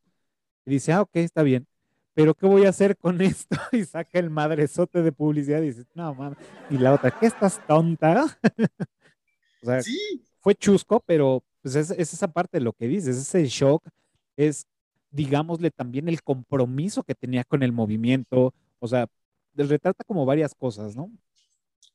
Y 0.65 0.71
dice, 0.71 0.93
ah, 0.93 1.01
ok, 1.01 1.15
está 1.17 1.43
bien. 1.43 1.67
Pero 2.13 2.33
¿qué 2.33 2.45
voy 2.47 2.65
a 2.65 2.69
hacer 2.69 2.97
con 2.97 3.21
esto? 3.21 3.55
Y 3.71 3.85
saca 3.85 4.19
el 4.19 4.29
madrezote 4.29 5.01
de 5.03 5.11
publicidad 5.11 5.61
y 5.61 5.67
dice, 5.67 5.85
no, 5.93 6.13
mames. 6.15 6.37
Y 6.69 6.77
la 6.77 6.93
otra, 6.93 7.11
¿qué 7.11 7.27
estás 7.27 7.65
tonta? 7.67 8.25
o 9.61 9.65
sea, 9.65 9.81
sí. 9.83 10.25
fue 10.39 10.55
chusco, 10.55 10.99
pero 11.05 11.43
pues 11.61 11.75
es, 11.75 11.91
esa 11.91 12.27
parte 12.27 12.57
de 12.57 12.63
lo 12.63 12.73
que 12.73 12.87
dices, 12.87 13.17
ese 13.17 13.45
shock, 13.45 13.83
es, 14.35 14.65
digámosle, 15.11 15.71
también 15.71 16.07
el 16.07 16.21
compromiso 16.23 17.03
que 17.03 17.15
tenía 17.15 17.43
con 17.43 17.63
el 17.63 17.71
movimiento, 17.71 18.53
o 18.79 18.87
sea, 18.87 19.07
retrata 19.53 20.03
como 20.03 20.25
varias 20.25 20.55
cosas, 20.55 20.95
¿no? 20.95 21.11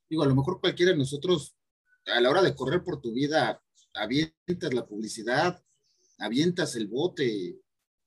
Digo, 0.08 0.22
a 0.22 0.26
lo 0.26 0.36
mejor 0.36 0.60
cualquiera 0.60 0.92
de 0.92 0.98
nosotros, 0.98 1.56
a 2.06 2.20
la 2.20 2.30
hora 2.30 2.42
de 2.42 2.54
correr 2.54 2.84
por 2.84 3.00
tu 3.00 3.12
vida, 3.12 3.60
avientas 3.94 4.72
la 4.72 4.86
publicidad, 4.86 5.62
avientas 6.18 6.76
el 6.76 6.86
bote. 6.86 7.58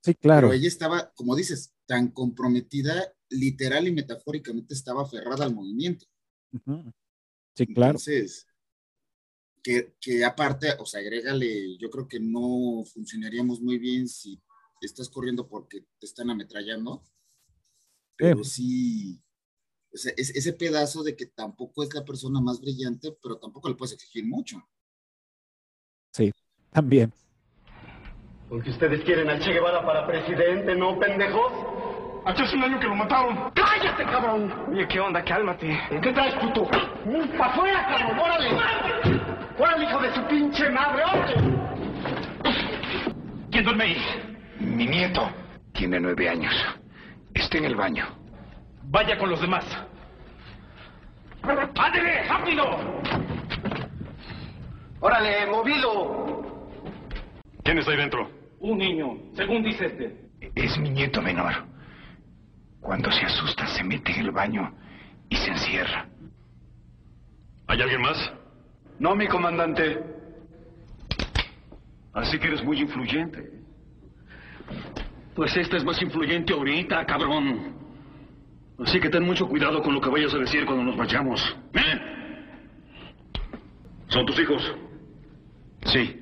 Sí, 0.02 0.16
claro. 0.16 0.48
Pero 0.48 0.58
ella 0.58 0.68
estaba, 0.68 1.12
como 1.14 1.36
dices, 1.36 1.74
tan 1.86 2.10
comprometida, 2.10 3.14
literal 3.30 3.88
y 3.88 3.92
metafóricamente 3.92 4.74
estaba 4.74 5.04
aferrada 5.04 5.46
al 5.46 5.54
movimiento. 5.54 6.06
Sí, 7.54 7.68
claro. 7.68 7.92
Entonces, 7.92 8.48
que, 9.64 10.26
aparte, 10.26 10.70
o 10.80 10.86
sea, 10.86 11.02
agrégale, 11.02 11.78
yo 11.78 11.90
creo 11.90 12.08
que 12.08 12.20
no 12.20 12.84
funcionaríamos 12.86 13.62
muy 13.62 13.78
bien 13.78 14.08
si 14.08 14.42
estás 14.82 15.10
corriendo 15.10 15.48
porque 15.48 15.82
te 16.00 16.06
están 16.06 16.30
ametrallando, 16.30 17.04
pero 18.16 18.44
sí, 18.44 19.22
ese 19.92 20.54
pedazo 20.54 21.04
de 21.04 21.16
que 21.16 21.26
tampoco 21.26 21.84
es 21.84 21.94
la 21.94 22.06
persona 22.06 22.40
más 22.42 22.60
brillante, 22.60 23.18
pero 23.22 23.38
tampoco 23.38 23.70
le 23.70 23.76
puedes 23.76 23.94
exigir 23.94 24.26
mucho. 24.26 24.58
Sí, 26.12 26.32
también. 26.72 27.14
Porque 28.50 28.72
ustedes 28.72 29.04
quieren 29.06 29.30
al 29.30 29.40
Che 29.40 29.52
Guevara 29.52 29.86
para 29.86 30.08
presidente, 30.08 30.76
¿no, 30.76 30.98
pendejos? 31.00 31.54
Hace 32.26 32.56
un 32.56 32.64
año 32.64 32.80
que 32.80 32.88
lo 32.88 32.96
mataron. 32.96 33.52
¡Cállate, 33.54 34.04
cabrón! 34.04 34.52
Oye, 34.70 34.88
¿qué 34.88 35.00
onda? 35.00 35.24
Cálmate. 35.24 35.68
¿Qué 36.02 36.12
traes, 36.14 36.34
puto? 36.36 36.66
¡Para 36.66 37.54
afuera, 37.54 37.86
cabrón! 37.88 38.20
¡Órale! 38.20 39.39
¡Órale, 39.60 39.84
hijo 39.84 40.00
de 40.00 40.16
su 40.16 40.26
pinche 40.28 40.70
madre! 40.70 41.04
¿Quién 43.52 43.66
duerme 43.66 43.84
ahí? 43.84 43.98
Mi 44.62 44.88
nieto. 44.88 45.30
Tiene 45.74 46.00
nueve 46.00 46.30
años. 46.30 46.54
Está 47.34 47.58
en 47.58 47.66
el 47.66 47.76
baño. 47.76 48.08
Vaya 48.84 49.18
con 49.18 49.30
los 49.30 49.42
demás. 49.42 49.66
¡Ándele, 51.44 52.24
rápido! 52.24 52.64
¡Órale, 55.02 55.48
movido! 55.48 56.42
¿Quién 57.64 57.80
está 57.80 57.92
ahí 57.92 57.98
dentro? 57.98 58.32
Un 58.60 58.78
niño, 58.78 59.18
según 59.36 59.62
dice 59.62 59.88
este. 59.88 60.30
Es 60.56 60.78
mi 60.78 60.90
nieto 60.90 61.22
menor. 61.22 61.54
Cuando 62.80 63.12
se 63.12 63.26
asusta, 63.26 63.68
se 63.68 63.84
mete 63.84 64.14
en 64.14 64.20
el 64.22 64.32
baño 64.32 64.74
y 65.28 65.36
se 65.36 65.50
encierra. 65.50 66.06
¿Hay 67.68 67.82
alguien 67.82 68.02
más? 68.02 68.39
No, 69.00 69.16
mi 69.16 69.28
comandante. 69.28 70.04
Así 72.14 72.38
que 72.38 72.48
eres 72.48 72.64
muy 72.64 72.80
influyente. 72.80 73.50
Pues 75.36 75.56
esta 75.56 75.78
es 75.78 75.86
más 75.86 76.02
influyente 76.02 76.54
ahorita, 76.54 77.06
cabrón. 77.06 77.74
Así 78.80 79.00
que 79.00 79.10
ten 79.10 79.24
mucho 79.24 79.48
cuidado 79.48 79.82
con 79.82 79.94
lo 79.94 80.02
que 80.02 80.10
vayas 80.10 80.34
a 80.34 80.38
decir 80.38 80.66
cuando 80.66 80.84
nos 80.84 80.98
vayamos. 80.98 81.58
¿Eh? 81.74 82.00
¿Son 84.08 84.26
tus 84.26 84.40
hijos? 84.40 84.76
Sí. 85.86 86.20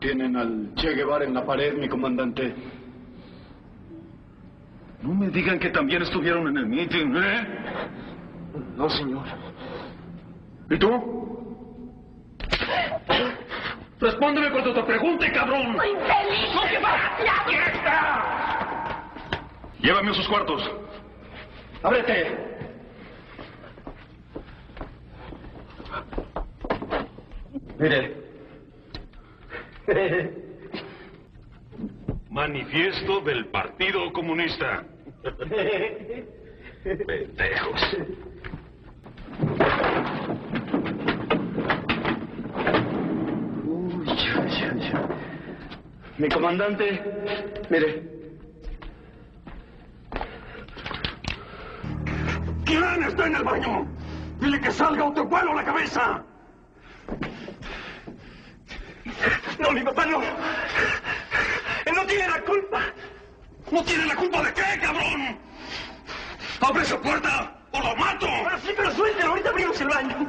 Tienen 0.00 0.36
al 0.36 0.74
Che 0.74 0.94
Guevara 0.94 1.24
en 1.24 1.34
la 1.34 1.44
pared, 1.44 1.76
mi 1.76 1.88
comandante. 1.88 2.54
No 5.02 5.14
me 5.14 5.28
digan 5.28 5.58
que 5.58 5.70
también 5.70 6.02
estuvieron 6.02 6.48
en 6.48 6.56
el 6.56 6.66
meeting, 6.66 7.14
¿eh? 7.16 7.46
No, 8.76 8.88
señor. 8.90 9.24
¿Y 10.70 10.78
tú? 10.78 11.37
Respóndeme 14.00 14.50
cuando 14.50 14.74
te 14.74 14.82
pregunte, 14.84 15.32
cabrón. 15.32 15.72
¡Infeliz! 15.72 16.54
¡No, 16.54 16.62
qué 16.68 16.78
va! 16.78 17.18
Llévame 19.80 20.10
a 20.10 20.14
sus 20.14 20.28
cuartos. 20.28 20.70
¡Ábrete! 21.82 22.48
Mire. 27.78 28.16
Manifiesto 32.30 33.20
del 33.20 33.46
Partido 33.46 34.12
Comunista. 34.12 34.84
Pendejos. 36.84 37.96
Uy, 43.64 44.06
ya, 44.06 44.46
ya, 44.46 44.74
ya. 44.74 45.08
Mi 46.18 46.28
comandante, 46.28 47.00
mire. 47.70 48.02
¿Quién 52.64 53.02
está 53.04 53.26
en 53.26 53.36
el 53.36 53.44
baño? 53.44 53.86
Dile 54.40 54.60
que 54.60 54.72
salga 54.72 55.04
o 55.04 55.12
te 55.12 55.20
vuelo 55.20 55.54
la 55.54 55.64
cabeza. 55.64 56.24
No, 59.60 59.70
mi 59.70 59.80
papá 59.82 60.06
no. 60.06 60.20
Él 61.84 61.94
no 61.94 62.04
tiene 62.04 62.28
la 62.28 62.40
culpa. 62.40 62.80
¿No 63.70 63.84
tiene 63.84 64.06
la 64.06 64.16
culpa 64.16 64.42
de 64.42 64.54
qué, 64.54 64.80
cabrón? 64.80 65.38
¡Abre 66.60 66.82
esa 66.82 67.00
puerta 67.00 67.54
o 67.70 67.80
lo 67.80 67.94
mato! 67.94 68.26
Pero 68.44 68.58
sí, 68.58 68.72
pero 68.76 68.90
suéltelo. 68.90 69.30
Ahorita 69.30 69.50
abrimos 69.50 69.80
el 69.80 69.88
baño. 69.88 70.26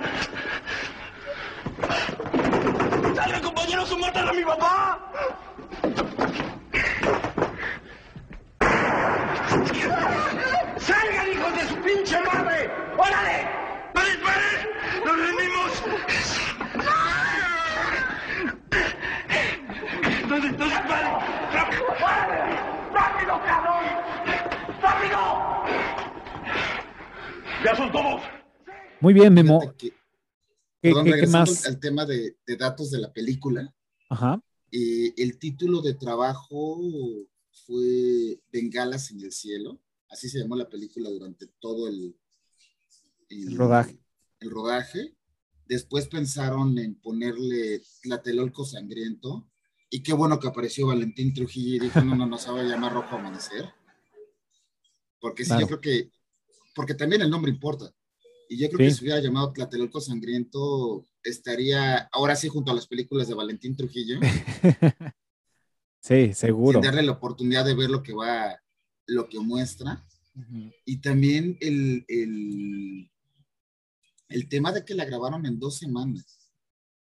¡Salgan, 3.15 3.41
compañeros, 3.41 3.91
o 3.91 3.97
matan 3.97 4.27
a 4.27 4.33
mi 4.33 4.43
papá! 4.43 4.99
¡Salgan, 10.77 11.32
hijos 11.32 11.53
de 11.55 11.67
su 11.67 11.75
pinche 11.84 12.17
madre! 12.21 12.69
¡Órale! 12.97 13.47
¡Pare, 13.93 14.11
pare! 14.23 14.49
¡Nos 15.05 15.17
rendimos! 15.17 15.84
¡No, 20.27 20.38
no 20.38 20.45
disparen! 20.65 21.13
¡Rápido! 21.53 21.84
¡Órale! 21.97 22.55
¡Rápido, 22.93 23.41
cabrón! 23.45 23.86
¡Rápido! 24.82 25.19
¡Ya 27.65 27.75
son 27.75 27.91
todos! 27.91 28.21
Muy 29.01 29.13
bien, 29.13 29.34
Memo. 29.34 29.59
Que- 29.77 29.91
¿Qué, 30.82 30.89
perdón, 30.91 31.03
qué- 31.05 31.09
qué 31.11 31.15
regresando 31.17 31.51
más? 31.51 31.65
al 31.65 31.80
tema 31.80 32.05
de, 32.05 32.38
de 32.47 32.55
datos 32.55 32.89
de 32.91 32.99
la 32.99 33.11
película, 33.11 33.73
Ajá. 34.09 34.39
Eh, 34.72 35.13
el 35.17 35.38
título 35.39 35.82
de 35.82 35.93
trabajo 35.93 36.80
fue 37.65 38.39
Bengalas 38.51 39.11
en 39.11 39.22
el 39.22 39.32
cielo, 39.32 39.80
así 40.09 40.30
se 40.30 40.39
llamó 40.39 40.55
la 40.55 40.70
película 40.70 41.09
durante 41.09 41.47
todo 41.59 41.88
el, 41.88 42.15
El 43.30 43.55
rodaje. 43.57 43.99
el 44.39 44.49
rodaje. 44.49 45.15
Después 45.67 46.07
pensaron 46.07 46.78
en 46.80 46.95
ponerle 46.95 47.82
Tlatelolco 48.01 48.65
Sangriento, 48.65 49.47
y 49.91 50.01
qué 50.03 50.13
bueno 50.13 50.39
que 50.39 50.47
apareció 50.47 50.88
Valentín 50.88 51.34
Trujillo 51.34 51.76
y 51.76 51.80
dijo, 51.80 52.01
no, 52.01 52.15
no, 52.15 52.26
no 52.28 52.38
se 52.38 52.51
va 52.51 52.59
a 52.61 52.63
llamar 52.63 52.93
Rojo 52.93 53.15
Amanecer. 53.15 53.72
Porque 55.20 55.43
sí, 55.43 55.49
Claro. 55.49 55.61
yo 55.61 55.67
creo 55.67 55.82
que, 55.82 56.11
porque 56.76 56.93
también 56.93 57.22
el 57.24 57.30
nombre 57.30 57.51
importa. 57.51 57.93
Y 58.49 58.57
yo 58.57 58.70
creo 58.70 58.80
Sí. 58.89 58.93
que 58.93 58.99
si 58.99 59.03
hubiera 59.05 59.20
llamado 59.20 59.51
Tlatelolco 59.51 59.99
Sangriento, 59.99 61.05
estaría 61.24 62.09
ahora 62.11 62.36
sí 62.36 62.47
junto 62.47 62.72
a 62.72 62.76
las 62.76 62.88
películas 62.88 63.28
de 63.28 63.34
Valentín 63.36 63.76
Trujillo, 63.76 64.20
sí, 66.01 66.34
seguro. 66.34 66.80
sin 66.80 66.86
darle 66.86 67.03
la 67.03 67.11
oportunidad 67.13 67.65
de 67.65 67.76
ver 67.76 67.89
lo 67.89 68.01
que 68.03 68.13
va, 68.13 68.59
lo 69.07 69.28
que 69.30 69.39
muestra. 69.39 70.05
Y 70.86 70.97
también 71.01 71.57
el, 71.59 72.05
el, 72.07 73.11
el 74.30 74.47
tema 74.49 74.72
de 74.72 74.86
que 74.86 74.93
la 74.95 75.05
grabaron 75.05 75.45
en 75.45 75.59
dos 75.59 75.78
semanas. 75.78 76.38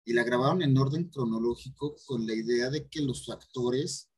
Y 0.08 0.14
la 0.14 0.24
grabaron 0.24 0.62
en 0.62 0.78
orden 0.78 1.06
cronológico 1.10 1.96
con 2.06 2.28
la 2.28 2.36
idea 2.36 2.70
de 2.70 2.88
que 2.88 3.02
los 3.02 3.28
actores 3.30 4.10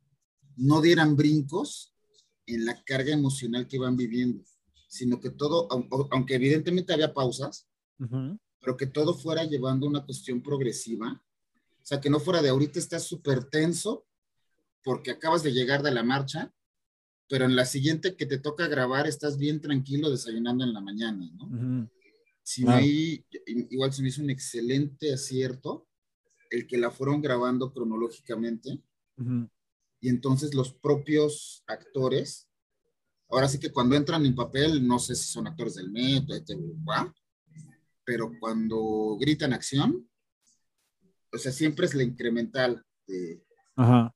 no 0.57 0.81
dieran 0.81 1.15
brincos 1.15 1.93
en 2.45 2.65
la 2.65 2.83
carga 2.83 3.13
emocional 3.13 3.67
que 3.67 3.77
iban 3.77 3.95
viviendo, 3.95 4.43
sino 4.89 5.19
que 5.21 5.29
todo, 5.29 5.69
au- 5.69 6.07
aunque 6.11 6.35
evidentemente 6.35 6.91
había 6.93 7.13
pausas, 7.13 7.67
Ujú. 7.99 8.38
Pero 8.68 8.76
que 8.76 8.88
todo 8.88 9.13
fuera 9.13 9.45
llevando 9.45 9.88
una 9.88 10.03
cuestión 10.05 10.41
progresiva. 10.43 11.24
O 11.82 11.86
sea, 11.86 12.01
que 12.01 12.09
no 12.09 12.20
fuera 12.20 12.41
de 12.41 12.49
ahorita 12.49 12.80
estás 12.80 13.03
súper 13.03 13.45
tenso 13.45 14.05
porque 14.84 15.11
acabas 15.11 15.41
de 15.41 15.53
llegar 15.53 15.84
de 15.84 15.91
la 15.91 16.03
marcha, 16.03 16.53
pero 17.30 17.45
en 17.45 17.55
la 17.55 17.63
siguiente 17.63 18.18
que 18.18 18.26
te 18.26 18.39
toca 18.39 18.68
grabar 18.68 19.07
estás 19.07 19.38
bien 19.38 19.61
tranquilo 19.61 20.09
desayunando 20.09 20.65
en 20.65 20.74
la 20.74 20.82
mañana, 20.82 21.32
¿no? 21.38 21.45
Ujú. 21.45 21.89
Sí, 22.43 22.63
Claro. 22.63 22.78
ahí, 22.80 23.24
igual 23.70 23.93
se 23.93 24.01
me 24.01 24.09
hizo 24.09 24.22
un 24.22 24.32
excelente 24.32 25.13
acierto 25.13 25.88
el 26.49 26.68
que 26.68 26.78
la 26.78 26.91
fueron 26.91 27.22
grabando 27.22 27.72
cronológicamente 27.72 28.82
Ujú. 29.18 29.49
y 30.01 30.09
entonces 30.09 30.53
los 30.53 30.74
propios 30.74 31.63
actores, 31.68 32.49
ahora 33.30 33.47
sí 33.47 33.59
que 33.59 33.72
cuando 33.72 33.95
entran 33.95 34.26
en 34.26 34.36
papel, 34.36 34.86
no 34.86 34.99
sé 34.99 35.15
si 35.15 35.24
son 35.32 35.47
actores 35.47 35.76
del 35.76 35.89
metro, 35.89 36.36
etc., 36.36 36.59
¿va? 36.86 37.15
Pero 38.07 38.31
cuando 38.39 39.17
gritan 39.19 39.51
acción, 39.51 40.07
o 41.33 41.37
sea, 41.37 41.51
siempre 41.51 41.85
es 41.85 41.93
la 41.93 42.03
incremental 42.03 42.81
de, 43.05 43.43
Ajá. 43.75 44.15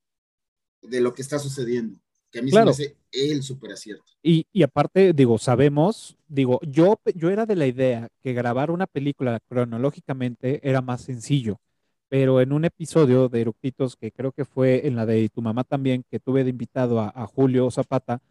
de 0.82 1.02
lo 1.02 1.14
que 1.14 1.22
está 1.22 1.38
sucediendo, 1.40 2.00
que 2.32 2.40
a 2.40 2.42
mí 2.42 2.52
Claro. 2.52 2.72
se 2.72 2.84
me 2.84 2.88
hace 2.88 2.98
el 3.34 3.44
super 3.44 3.74
acierto. 3.74 4.06
Y, 4.24 4.46
y 4.54 4.64
aparte, 4.64 5.12
digo, 5.12 5.38
sabemos, 5.38 6.16
digo, 6.30 6.62
yo, 6.66 7.02
yo 7.16 7.30
era 7.32 7.46
de 7.46 7.58
la 7.58 7.68
idea 7.68 8.08
que 8.24 8.32
grabar 8.32 8.72
una 8.72 8.88
película 8.88 9.42
cronológicamente 9.50 10.62
era 10.68 10.80
más 10.80 11.02
sencillo, 11.02 11.60
pero 12.08 12.40
en 12.40 12.54
un 12.54 12.64
episodio 12.64 13.28
de 13.28 13.42
Eructitos, 13.42 13.98
que 13.98 14.14
creo 14.14 14.32
que 14.32 14.46
fue 14.46 14.88
en 14.88 14.96
la 14.96 15.06
de 15.06 15.28
tu 15.28 15.42
mamá 15.42 15.66
también, 15.66 16.06
que 16.10 16.22
tuve 16.22 16.46
de 16.46 16.52
invitado 16.52 17.02
a, 17.02 17.10
a 17.14 17.28
Julio 17.28 17.70
Zapata, 17.72 18.22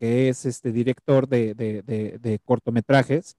que 0.00 0.30
es 0.30 0.46
este 0.46 0.72
director 0.72 1.28
de, 1.28 1.52
de- 1.54 1.82
de- 1.82 2.18
de 2.18 2.38
cortometrajes, 2.38 3.36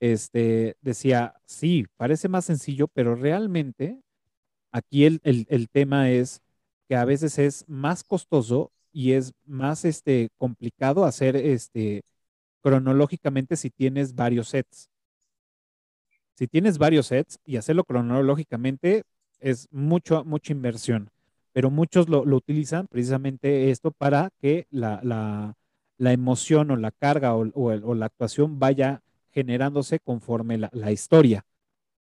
este, 0.00 0.76
decía, 0.82 1.34
sí, 1.46 1.86
parece 1.96 2.28
más 2.28 2.44
sencillo, 2.46 2.88
pero 2.88 3.14
realmente 3.16 4.00
aquí 4.72 5.04
el, 5.06 5.20
el- 5.24 5.46
el 5.50 5.68
tema 5.70 6.10
es 6.10 6.42
que 6.88 6.96
a 6.96 7.04
veces 7.04 7.38
es 7.38 7.64
más 7.68 8.04
costoso 8.04 8.72
y 8.92 9.12
es 9.12 9.32
más 9.46 9.84
este, 9.84 10.30
complicado 10.38 11.04
hacer 11.04 11.36
este, 11.36 12.02
cronológicamente 12.62 13.56
si 13.56 13.70
tienes 13.70 14.14
varios 14.14 14.48
sets. 14.50 14.90
Si 16.34 16.46
tienes 16.48 16.78
varios 16.78 17.06
sets 17.06 17.38
y 17.44 17.56
hacerlo 17.56 17.84
cronológicamente 17.84 19.04
es 19.40 19.68
mucho, 19.72 20.24
mucha 20.24 20.52
inversión, 20.52 21.10
pero 21.52 21.70
muchos 21.70 22.08
lo, 22.08 22.20
utilizan 22.22 22.86
precisamente 22.88 23.70
esto 23.70 23.90
para 23.90 24.30
que 24.40 24.66
la, 24.70 25.00
la- 25.02 25.54
la 25.98 26.12
emoción 26.12 26.70
o 26.70 26.76
la 26.76 26.90
carga 26.90 27.34
o, 27.34 27.46
o 27.54 27.94
la 27.94 28.06
actuación 28.06 28.58
vaya 28.58 29.00
generándose 29.36 30.00
conforme 30.00 30.56
la, 30.56 30.70
la 30.72 30.92
historia 30.92 31.44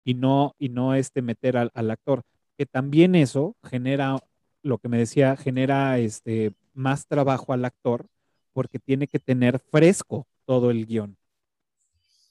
y 0.03 0.15
no, 0.15 0.55
y 0.59 0.71
no 0.71 0.95
este 0.95 1.21
meter 1.21 1.59
al, 1.59 1.91
actor. 1.91 2.23
Que 2.57 2.65
también 2.65 3.15
eso 3.15 3.55
genera, 3.63 4.17
lo 4.63 4.79
que 4.79 4.89
me 4.89 4.97
decía, 4.97 5.37
genera 5.37 5.99
este, 5.99 6.55
más 6.73 7.07
trabajo 7.07 7.53
al 7.53 7.67
actor 7.67 8.07
porque 8.55 8.79
tiene 8.79 9.09
que 9.09 9.19
tener 9.19 9.59
fresco 9.59 10.27
todo 10.47 10.71
el 10.71 10.87
guion. 10.87 11.19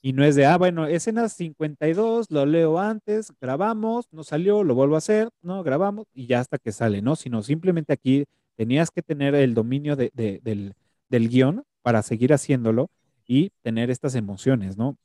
Y 0.02 0.14
no 0.14 0.24
es 0.24 0.34
de, 0.34 0.46
ah, 0.46 0.58
bueno, 0.58 0.88
escena 0.88 1.28
52, 1.28 2.26
lo 2.30 2.44
leo 2.44 2.80
antes, 2.80 3.32
grabamos, 3.40 4.06
no 4.10 4.24
salió, 4.24 4.64
lo 4.64 4.74
vuelvo 4.74 4.96
a 4.96 4.98
hacer, 4.98 5.28
no, 5.42 5.62
grabamos 5.62 6.06
y 6.12 6.26
ya 6.26 6.40
hasta 6.40 6.58
que 6.58 6.72
sale, 6.72 7.02
¿no? 7.02 7.14
Sino 7.14 7.44
simplemente 7.44 7.92
aquí 7.92 8.24
tenías 8.56 8.90
que 8.90 9.02
tener 9.02 9.36
el 9.36 9.54
dominio 9.54 9.94
de- 9.94 10.10
del, 10.12 10.74
del 11.08 11.28
guion 11.28 11.62
para 11.82 12.02
seguir 12.02 12.32
haciéndolo 12.32 12.90
y 13.28 13.50
tener 13.62 13.90
estas 13.90 14.16
emociones, 14.16 14.76
¿no? 14.78 14.98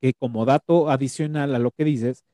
Que 0.00 0.14
como 0.14 0.44
dato 0.46 0.90
adicional 0.90 1.54
a 1.54 1.58
lo 1.60 1.72
que 1.72 1.84
dices, 1.84 2.24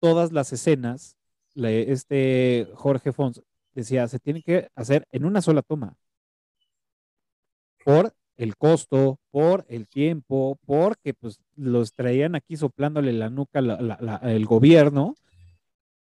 todas 0.00 0.32
las 0.32 0.52
escenas, 0.52 1.16
este 1.54 2.68
Jorge 2.74 3.12
Fons 3.12 3.42
decía, 3.74 4.08
se 4.08 4.18
tienen 4.18 4.42
que 4.42 4.68
hacer 4.74 5.06
en 5.12 5.24
una 5.24 5.42
sola 5.42 5.62
toma. 5.62 5.96
por 7.84 8.12
el 8.36 8.56
costo, 8.56 9.18
por 9.30 9.64
el 9.68 9.88
tiempo, 9.88 10.58
porque 10.66 11.14
pues 11.14 11.40
los 11.56 11.92
traían 11.92 12.34
aquí 12.34 12.56
soplándole 12.56 13.12
la 13.12 13.30
nuca 13.30 13.60
el 14.22 14.46
gobierno 14.46 15.14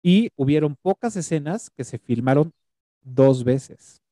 y 0.03 0.31
hubieron 0.37 0.77
pocas 0.77 1.17
escenas 1.17 1.71
que 1.71 1.85
se 1.85 1.99
filmaron 1.99 2.53
dos 3.03 3.45
veces. 3.45 4.04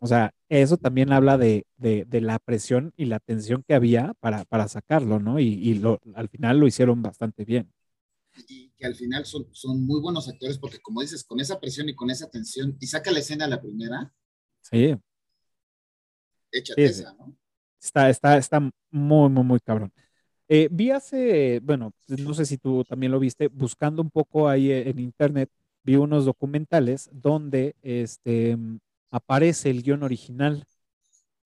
O 0.00 0.06
sea, 0.06 0.32
eso 0.48 0.76
también 0.78 1.12
habla 1.12 1.38
de, 1.38 1.66
de- 1.78 2.04
de 2.06 2.20
la 2.22 2.38
presión 2.38 2.92
y 2.96 3.06
la 3.06 3.20
tensión 3.20 3.64
que 3.66 3.74
había 3.74 4.14
para, 4.20 4.44
para 4.46 4.68
sacarlo, 4.68 5.20
¿no? 5.20 5.38
Y, 5.40 5.46
y 5.48 5.74
lo, 5.74 6.00
al 6.14 6.28
final 6.28 6.58
lo 6.60 6.66
hicieron 6.66 7.02
bastante 7.02 7.44
bien. 7.44 7.70
y 8.48 8.70
que 8.76 8.86
al 8.86 8.96
final 8.96 9.24
son, 9.24 9.46
son 9.52 9.86
muy 9.86 10.00
buenos 10.00 10.28
actores 10.28 10.58
porque 10.58 10.80
como 10.80 11.00
dices, 11.00 11.22
con 11.24 11.38
esa 11.38 11.60
presión 11.60 11.88
y 11.88 11.94
con 11.94 12.10
esa 12.10 12.28
tensión, 12.28 12.76
y 12.80 12.86
saca 12.88 13.12
la 13.12 13.20
escena 13.20 13.44
a 13.44 13.48
la 13.48 13.60
primera, 13.62 14.12
Sí, 14.62 14.96
échate 16.52 16.86
Sí, 16.86 16.90
esa, 16.90 17.12
¿no? 17.14 17.36
está, 17.82 18.10
está, 18.10 18.36
está 18.38 18.60
muy, 18.92 19.30
muy, 19.30 19.44
muy 19.44 19.60
cabrón. 19.60 19.92
Eh, 20.48 20.68
vi 20.72 20.90
hace, 20.92 21.60
bueno, 21.62 21.92
no 22.08 22.34
sé 22.34 22.46
si 22.46 22.58
tú 22.58 22.84
también 22.84 23.12
lo 23.12 23.20
viste, 23.20 23.48
buscando 23.48 24.02
un 24.02 24.10
poco 24.10 24.48
ahí 24.48 24.72
en 24.72 24.98
internet, 25.00 25.50
vi 25.84 25.96
unos 25.96 26.24
documentales 26.26 27.10
donde 27.12 27.76
este, 27.82 28.58
aparece 29.10 29.70
el 29.70 29.82
guion 29.82 30.02
original 30.02 30.66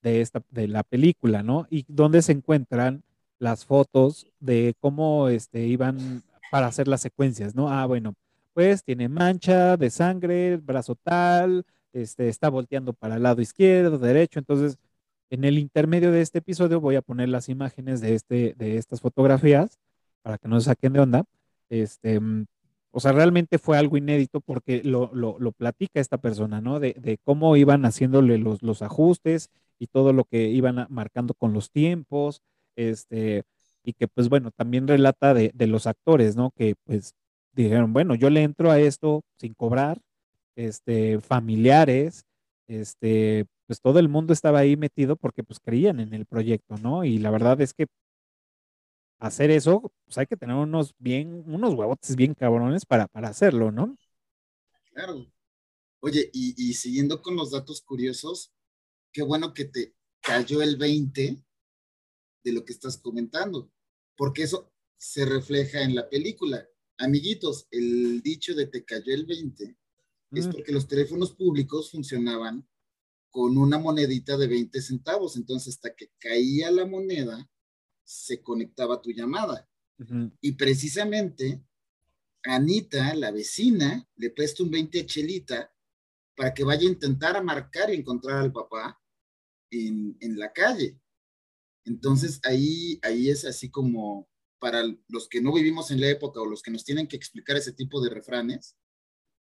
de, 0.02 0.20
esta, 0.20 0.42
de 0.50 0.68
la 0.68 0.82
película, 0.82 1.42
¿no? 1.42 1.66
Y 1.70 1.84
donde 1.88 2.22
se 2.22 2.32
encuentran 2.32 3.02
las 3.38 3.64
fotos 3.64 4.26
de 4.40 4.74
cómo 4.80 5.28
este, 5.28 5.66
iban 5.66 6.22
para 6.50 6.66
hacer 6.66 6.88
las 6.88 7.00
secuencias, 7.00 7.54
¿no? 7.54 7.68
Ah, 7.68 7.86
bueno, 7.86 8.14
pues 8.52 8.84
tiene 8.84 9.08
mancha 9.08 9.76
de 9.76 9.90
sangre, 9.90 10.56
brazo 10.58 10.94
tal, 10.94 11.64
este, 11.92 12.28
está 12.28 12.48
volteando 12.48 12.92
para 12.92 13.16
el 13.16 13.22
lado 13.22 13.40
izquierdo, 13.40 13.98
derecho, 13.98 14.38
entonces 14.38 14.78
en 15.30 15.44
el 15.44 15.58
intermedio 15.58 16.12
de 16.12 16.20
este 16.20 16.38
episodio 16.38 16.80
voy 16.80 16.96
a 16.96 17.02
poner 17.02 17.28
las 17.28 17.48
imágenes 17.48 18.00
de, 18.00 18.14
este, 18.14 18.54
de 18.56 18.76
estas 18.76 19.00
fotografías 19.00 19.78
para 20.22 20.38
que 20.38 20.48
no 20.48 20.60
se 20.60 20.66
saquen 20.66 20.92
de 20.92 21.00
onda. 21.00 21.24
Este, 21.68 22.20
o 22.94 23.00
sea, 23.00 23.10
realmente 23.10 23.58
fue 23.58 23.76
algo 23.76 23.96
inédito 23.96 24.40
porque 24.40 24.82
lo, 24.84 25.10
lo, 25.12 25.52
platica 25.52 25.98
esta 26.00 26.18
persona, 26.18 26.60
¿no? 26.60 26.78
De, 26.78 26.94
de 26.94 27.18
cómo 27.18 27.56
iban 27.56 27.84
haciéndole 27.84 28.38
los, 28.38 28.62
los 28.62 28.82
ajustes 28.82 29.50
y 29.80 29.88
todo 29.88 30.12
lo 30.12 30.24
que 30.24 30.48
iban 30.48 30.86
marcando 30.90 31.34
con 31.34 31.52
los 31.52 31.72
tiempos, 31.72 32.40
este, 32.76 33.42
y 33.82 33.94
que 33.94 34.06
pues 34.06 34.28
bueno, 34.28 34.52
también 34.52 34.86
relata 34.86 35.34
de, 35.34 35.50
de 35.54 35.66
los 35.66 35.88
actores, 35.88 36.36
¿no? 36.36 36.52
Que 36.56 36.76
pues 36.84 37.14
dijeron, 37.52 37.92
bueno, 37.92 38.14
yo 38.14 38.30
le 38.30 38.44
entro 38.44 38.70
a 38.70 38.78
esto 38.78 39.22
sin 39.40 39.54
cobrar, 39.54 40.00
este, 40.54 41.20
familiares, 41.20 42.24
este, 42.68 43.46
pues 43.66 43.80
todo 43.80 43.98
el 43.98 44.08
mundo 44.08 44.32
estaba 44.32 44.60
ahí 44.60 44.76
metido 44.76 45.16
porque 45.16 45.42
pues 45.42 45.58
creían 45.58 45.98
en 45.98 46.14
el 46.14 46.26
proyecto, 46.26 46.76
¿no? 46.78 47.04
Y 47.04 47.18
la 47.18 47.30
verdad 47.30 47.60
es 47.60 47.74
que 47.74 47.86
hacer 49.18 49.50
eso, 49.50 49.92
pues 50.06 50.18
hay 50.18 50.26
que 50.26 50.36
tener 50.36 50.56
unos 50.56 50.94
bien, 50.98 51.44
unos 51.46 51.74
huevotes 51.74 52.16
bien 52.16 52.34
cabrones 52.34 52.86
para, 52.86 53.06
para 53.08 53.28
hacerlo, 53.28 53.72
¿no? 53.72 53.96
Claro. 54.92 55.26
Oye, 56.00 56.30
y, 56.32 56.54
y 56.70 56.74
siguiendo 56.74 57.22
con 57.22 57.36
los 57.36 57.52
datos 57.52 57.82
curiosos, 57.82 58.52
qué 59.12 59.22
bueno 59.22 59.54
que 59.54 59.66
te 59.66 59.94
cayó 60.22 60.62
el 60.62 60.76
20 60.76 61.44
de 62.44 62.52
lo 62.52 62.64
que 62.64 62.72
estás 62.72 62.98
comentando, 62.98 63.70
porque 64.16 64.44
eso 64.44 64.72
se 64.98 65.24
refleja 65.26 65.82
en 65.82 65.94
la 65.94 66.08
película. 66.08 66.66
Amiguitos, 66.98 67.66
el 67.70 68.22
dicho 68.22 68.54
de 68.54 68.66
te 68.66 68.84
cayó 68.84 69.14
el 69.14 69.26
20 69.26 69.76
es 70.34 70.48
Mm, 70.48 70.50
porque 70.50 70.72
los 70.72 70.88
teléfonos 70.88 71.34
públicos 71.34 71.90
funcionaban 71.90 72.66
con 73.30 73.58
una 73.58 73.78
monedita 73.78 74.36
de 74.38 74.46
20 74.48 74.82
centavos, 74.82 75.36
entonces 75.36 75.74
hasta 75.74 75.94
que 75.94 76.10
caía 76.18 76.70
la 76.70 76.86
moneda, 76.86 77.50
se 78.04 78.42
conectaba 78.42 79.00
tu 79.00 79.10
llamada. 79.10 79.68
Y 80.40 80.52
precisamente 80.52 81.64
Anita, 82.42 83.14
la 83.14 83.30
vecina, 83.30 84.06
le 84.16 84.30
presta 84.30 84.62
un 84.62 84.70
20 84.70 85.00
a 85.00 85.06
Chelita 85.06 85.74
para 86.36 86.52
que 86.52 86.64
vaya 86.64 86.86
a 86.86 86.92
intentar 86.92 87.42
marcar 87.42 87.90
y 87.90 87.96
encontrar 87.96 88.38
al 88.38 88.52
papá 88.52 89.00
en, 89.70 90.16
en 90.20 90.38
la 90.38 90.52
calle. 90.52 91.00
Entonces 91.84 92.40
ahí, 92.44 92.98
ahí 93.02 93.30
es 93.30 93.44
así 93.44 93.70
como 93.70 94.28
para 94.58 94.82
los 95.08 95.28
que 95.28 95.40
no 95.40 95.52
vivimos 95.52 95.90
en 95.90 96.00
la 96.00 96.08
época 96.08 96.40
o 96.40 96.46
los 96.46 96.62
que 96.62 96.70
nos 96.70 96.84
tienen 96.84 97.06
que 97.06 97.16
explicar 97.16 97.56
ese 97.56 97.72
tipo 97.72 98.02
de 98.02 98.10
refranes, 98.10 98.76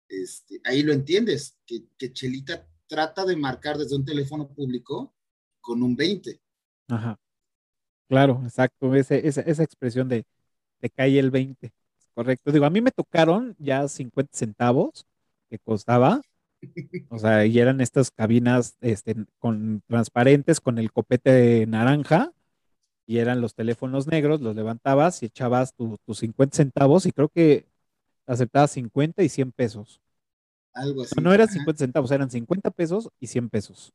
este, 0.08 0.60
ahí 0.64 0.82
lo 0.82 0.92
entiendes, 0.92 1.58
que, 1.64 1.86
que 1.96 2.12
Chelita 2.12 2.68
trata 2.88 3.24
de 3.24 3.36
marcar 3.36 3.78
desde 3.78 3.96
un 3.96 4.04
teléfono 4.04 4.52
público 4.52 5.14
con 5.60 5.82
un 5.82 5.96
20. 5.96 6.40
Ajá. 6.88 7.21
Claro, 8.12 8.42
exacto, 8.44 8.94
ese, 8.94 9.26
esa, 9.26 9.40
esa 9.40 9.62
expresión 9.62 10.06
de 10.06 10.26
te 10.80 10.90
cae 10.90 11.18
el 11.18 11.30
20, 11.30 11.72
correcto. 12.14 12.52
Digo, 12.52 12.66
a 12.66 12.70
mí 12.70 12.82
me 12.82 12.90
tocaron 12.90 13.56
ya 13.58 13.88
50 13.88 14.36
centavos 14.36 15.06
que 15.48 15.58
costaba, 15.58 16.20
o 17.08 17.18
sea, 17.18 17.46
y 17.46 17.58
eran 17.58 17.80
estas 17.80 18.10
cabinas 18.10 18.76
este, 18.82 19.16
con 19.38 19.82
transparentes 19.88 20.60
con 20.60 20.78
el 20.78 20.92
copete 20.92 21.66
naranja, 21.66 22.32
y 23.06 23.18
eran 23.18 23.40
los 23.40 23.54
teléfonos 23.54 24.06
negros, 24.08 24.42
los 24.42 24.56
levantabas 24.56 25.22
y 25.22 25.26
echabas 25.26 25.74
tu- 25.74 25.98
tus 26.06 26.18
50 26.18 26.56
centavos, 26.56 27.06
y 27.06 27.12
creo 27.12 27.30
que 27.30 27.66
aceptabas 28.26 28.72
50 28.72 29.22
y 29.22 29.30
100 29.30 29.52
pesos. 29.52 30.00
Algo 30.74 31.02
así. 31.02 31.14
No, 31.16 31.22
no 31.22 31.34
eran 31.34 31.46
Ajá. 31.48 31.54
50 31.54 31.78
centavos, 31.80 32.10
eran 32.10 32.30
50 32.30 32.70
pesos 32.70 33.08
y 33.20 33.28
100 33.28 33.48
pesos. 33.48 33.92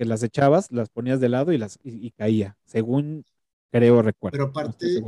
Que 0.00 0.06
las 0.06 0.22
echabas, 0.22 0.72
las 0.72 0.88
ponías 0.88 1.20
de 1.20 1.28
lado 1.28 1.52
y, 1.52 1.58
las, 1.58 1.78
y, 1.84 2.06
y 2.06 2.10
caía, 2.12 2.56
según 2.64 3.22
creo 3.70 4.00
recuerdo. 4.00 4.32
Pero 4.32 4.44
aparte, 4.44 5.02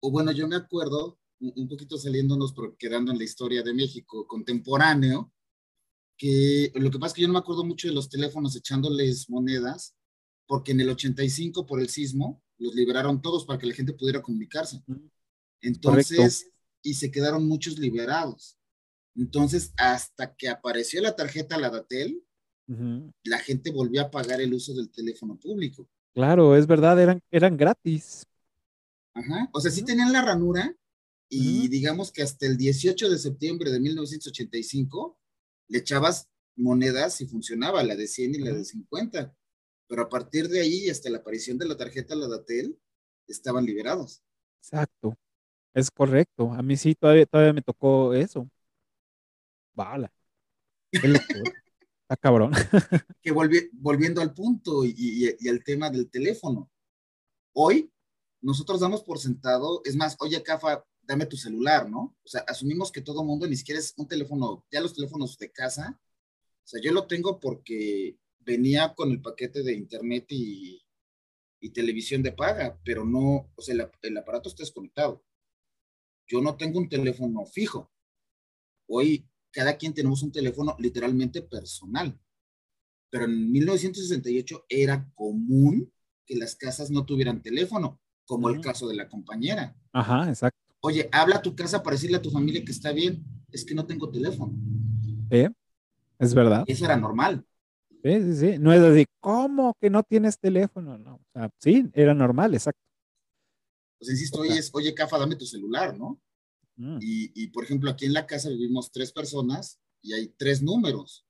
o 0.00 0.10
bueno, 0.10 0.32
yo 0.32 0.48
me 0.48 0.56
acuerdo, 0.56 1.18
un 1.40 1.68
poquito 1.68 1.98
saliéndonos, 1.98 2.54
pero 2.54 2.74
quedando 2.78 3.12
en 3.12 3.18
la 3.18 3.24
historia 3.24 3.62
de 3.62 3.74
México 3.74 4.26
contemporáneo, 4.26 5.30
que 6.16 6.72
lo 6.76 6.90
que 6.90 6.98
pasa 6.98 7.08
es 7.08 7.14
que 7.16 7.20
yo 7.20 7.28
no 7.28 7.34
me 7.34 7.40
acuerdo 7.40 7.64
mucho 7.64 7.86
de 7.86 7.92
los 7.92 8.08
teléfonos 8.08 8.56
echándoles 8.56 9.28
monedas, 9.28 9.94
porque 10.46 10.72
en 10.72 10.80
el 10.80 10.88
85 10.88 11.66
por 11.66 11.78
el 11.78 11.90
sismo 11.90 12.42
los 12.56 12.74
liberaron 12.74 13.20
todos 13.20 13.44
para 13.44 13.58
que 13.58 13.66
la 13.66 13.74
gente 13.74 13.92
pudiera 13.92 14.22
comunicarse. 14.22 14.82
Entonces, 15.60 16.50
y 16.80 16.94
se 16.94 17.10
quedaron 17.10 17.46
muchos 17.46 17.78
liberados. 17.78 18.56
Entonces, 19.14 19.74
hasta 19.76 20.34
que 20.34 20.48
apareció 20.48 21.02
la 21.02 21.14
tarjeta 21.14 21.58
la 21.58 21.68
Datel, 21.68 22.24
La 23.24 23.38
gente 23.38 23.70
volvió 23.70 24.02
a 24.02 24.10
pagar 24.10 24.40
el 24.40 24.52
uso 24.54 24.74
del 24.74 24.90
teléfono 24.90 25.36
público. 25.36 25.88
Claro, 26.14 26.56
es 26.56 26.66
verdad, 26.66 27.00
eran, 27.00 27.20
eran 27.30 27.56
gratis. 27.56 28.24
Ajá. 29.14 29.48
O 29.52 29.60
sea, 29.60 29.70
sí 29.70 29.84
tenían 29.84 30.12
la 30.12 30.22
ranura 30.22 30.74
y 31.28 31.68
digamos 31.68 32.12
que 32.12 32.22
hasta 32.22 32.46
el 32.46 32.56
18 32.56 33.10
de 33.10 33.18
septiembre 33.18 33.70
de 33.70 33.80
1985 33.80 35.18
le 35.68 35.78
echabas 35.78 36.28
monedas 36.56 37.20
y 37.20 37.26
funcionaba 37.26 37.82
la 37.82 37.96
de 37.96 38.06
100 38.06 38.34
y 38.34 38.38
la 38.38 38.52
de 38.52 38.60
Ujú. 38.60 38.64
50. 38.64 39.34
Pero 39.88 40.02
a 40.02 40.08
partir 40.08 40.48
de 40.48 40.60
ahí, 40.60 40.88
hasta 40.90 41.10
la 41.10 41.18
aparición 41.18 41.58
de 41.58 41.66
la 41.66 41.76
tarjeta 41.76 42.14
la 42.14 42.28
Datel, 42.28 42.78
estaban 43.26 43.64
liberados. 43.64 44.22
Exacto. 44.60 45.16
Es 45.74 45.90
correcto. 45.90 46.52
A 46.52 46.62
mí 46.62 46.76
sí, 46.76 46.94
todavía, 46.94 47.26
todavía 47.26 47.52
me 47.52 47.62
tocó 47.62 48.14
eso. 48.14 48.48
Bala. 49.74 50.10
Está 52.08 52.16
cabrón. 52.16 52.52
Que 53.22 53.32
volvi- 53.34 53.68
volviendo 53.72 54.22
al 54.22 54.32
punto 54.32 54.82
y, 54.86 54.94
y- 55.38 55.48
al 55.48 55.62
tema 55.62 55.90
del 55.90 56.08
teléfono. 56.10 56.70
Hoy, 57.52 57.92
nosotros 58.40 58.80
damos 58.80 59.02
por 59.02 59.18
sentado, 59.18 59.82
es 59.84 59.94
más, 59.94 60.16
oye, 60.20 60.42
Cafa, 60.42 60.86
dame 61.02 61.26
tu 61.26 61.36
celular, 61.36 61.90
¿no? 61.90 62.16
O 62.24 62.28
sea, 62.28 62.42
asumimos 62.48 62.90
que 62.90 63.02
todo 63.02 63.24
mundo 63.24 63.46
ni 63.46 63.56
siquiera 63.56 63.78
es 63.78 63.92
un 63.98 64.08
teléfono, 64.08 64.64
ya 64.70 64.80
los 64.80 64.94
teléfonos 64.94 65.36
de 65.36 65.50
casa, 65.52 66.00
o 66.00 66.66
sea, 66.66 66.80
yo 66.82 66.92
lo 66.92 67.06
tengo 67.06 67.40
porque 67.40 68.16
venía 68.38 68.94
con 68.94 69.10
el 69.10 69.20
paquete 69.20 69.62
de 69.62 69.74
internet 69.74 70.26
y, 70.30 70.82
televisión 71.74 72.22
de 72.22 72.32
paga, 72.32 72.80
pero 72.84 73.04
no, 73.04 73.50
o 73.54 73.60
sea, 73.62 73.74
el 74.02 74.16
aparato 74.16 74.48
está 74.48 74.62
desconectado. 74.62 75.22
Yo 76.26 76.40
no 76.40 76.56
tengo 76.56 76.78
un 76.78 76.88
teléfono 76.88 77.44
fijo. 77.44 77.90
Hoy 78.86 79.28
cada 79.58 79.76
quien 79.76 79.92
tenemos 79.92 80.22
un 80.22 80.30
teléfono 80.30 80.76
literalmente 80.78 81.42
personal. 81.42 82.16
Pero 83.10 83.24
en 83.24 83.50
1968 83.50 84.66
era 84.68 85.10
común 85.16 85.92
que 86.24 86.36
las 86.36 86.54
casas 86.54 86.92
no 86.92 87.04
tuvieran 87.04 87.42
teléfono, 87.42 87.98
como 88.24 88.50
el 88.50 88.58
Ujú. 88.58 88.62
caso 88.62 88.86
de 88.86 88.94
la 88.94 89.08
compañera. 89.08 89.74
Ajá, 89.92 90.28
exacto. 90.28 90.60
Oye, 90.78 91.08
habla 91.10 91.38
a 91.38 91.42
tu 91.42 91.56
casa 91.56 91.82
para 91.82 91.96
decirle 91.96 92.18
a 92.18 92.22
tu 92.22 92.30
familia 92.30 92.64
que 92.64 92.70
está 92.70 92.92
bien. 92.92 93.24
Es 93.50 93.64
que 93.64 93.74
no 93.74 93.84
tengo 93.84 94.08
teléfono. 94.12 94.54
¿Eh? 95.28 95.50
Es 96.20 96.32
verdad. 96.34 96.62
Eso 96.68 96.84
era 96.84 96.96
normal. 96.96 97.44
Sí, 98.04 98.22
sí, 98.22 98.34
sí. 98.36 98.58
No 98.60 98.72
es 98.72 98.80
así, 98.80 99.06
¿cómo 99.18 99.74
que 99.80 99.90
no 99.90 100.04
tienes 100.04 100.38
teléfono? 100.38 100.96
No. 100.98 101.14
O 101.16 101.26
sea, 101.32 101.50
sí, 101.58 101.90
era 101.94 102.14
normal, 102.14 102.54
exacto. 102.54 102.80
Pues 103.98 104.08
insisto, 104.12 104.38
O 104.38 104.42
oye, 104.42 104.50
sea. 104.52 104.60
es, 104.60 104.70
oye, 104.72 104.94
Cafa, 104.94 105.18
dame 105.18 105.34
tu 105.34 105.46
celular, 105.46 105.98
¿no? 105.98 106.20
Mm, 106.78 106.98
Y, 107.00 107.32
y, 107.34 107.48
por 107.48 107.64
ejemplo, 107.64 107.90
aquí 107.90 108.06
en 108.06 108.12
la 108.14 108.26
casa 108.26 108.48
vivimos 108.50 108.90
tres 108.92 109.12
personas 109.12 109.78
y 110.02 110.12
hay 110.14 110.28
tres 110.36 110.62
números. 110.62 111.26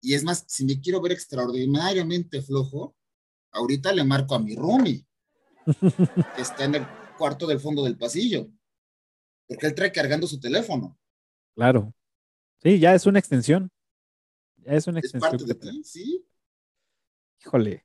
Y 0.00 0.14
es 0.14 0.24
más, 0.24 0.44
si 0.48 0.64
me 0.64 0.80
quiero 0.80 1.00
ver 1.00 1.12
extraordinariamente 1.12 2.42
flojo, 2.42 2.96
ahorita 3.52 3.92
le 3.92 4.04
marco 4.04 4.34
a 4.34 4.38
mi 4.40 4.54
roomie, 4.56 5.06
que 6.36 6.42
está 6.42 6.64
en 6.64 6.76
el 6.76 6.86
cuarto 7.18 7.46
del 7.46 7.60
fondo 7.60 7.84
del 7.84 7.96
pasillo, 7.98 8.48
porque 9.48 9.66
él 9.66 9.74
trae 9.74 9.92
cargando 9.92 10.26
su 10.26 10.40
teléfono. 10.40 10.98
Claro. 11.54 11.92
Sí, 12.62 12.78
ya 12.80 12.94
es 12.94 13.06
una 13.06 13.18
extensión. 13.18 13.70
Ya 14.58 14.72
es 14.74 14.86
una 14.86 15.00
Es 15.00 15.14
extensión. 15.14 15.30
parte 15.38 15.44
de 15.46 15.54
ti, 15.54 15.84
¿sí? 15.84 16.26
Híjole. 17.40 17.84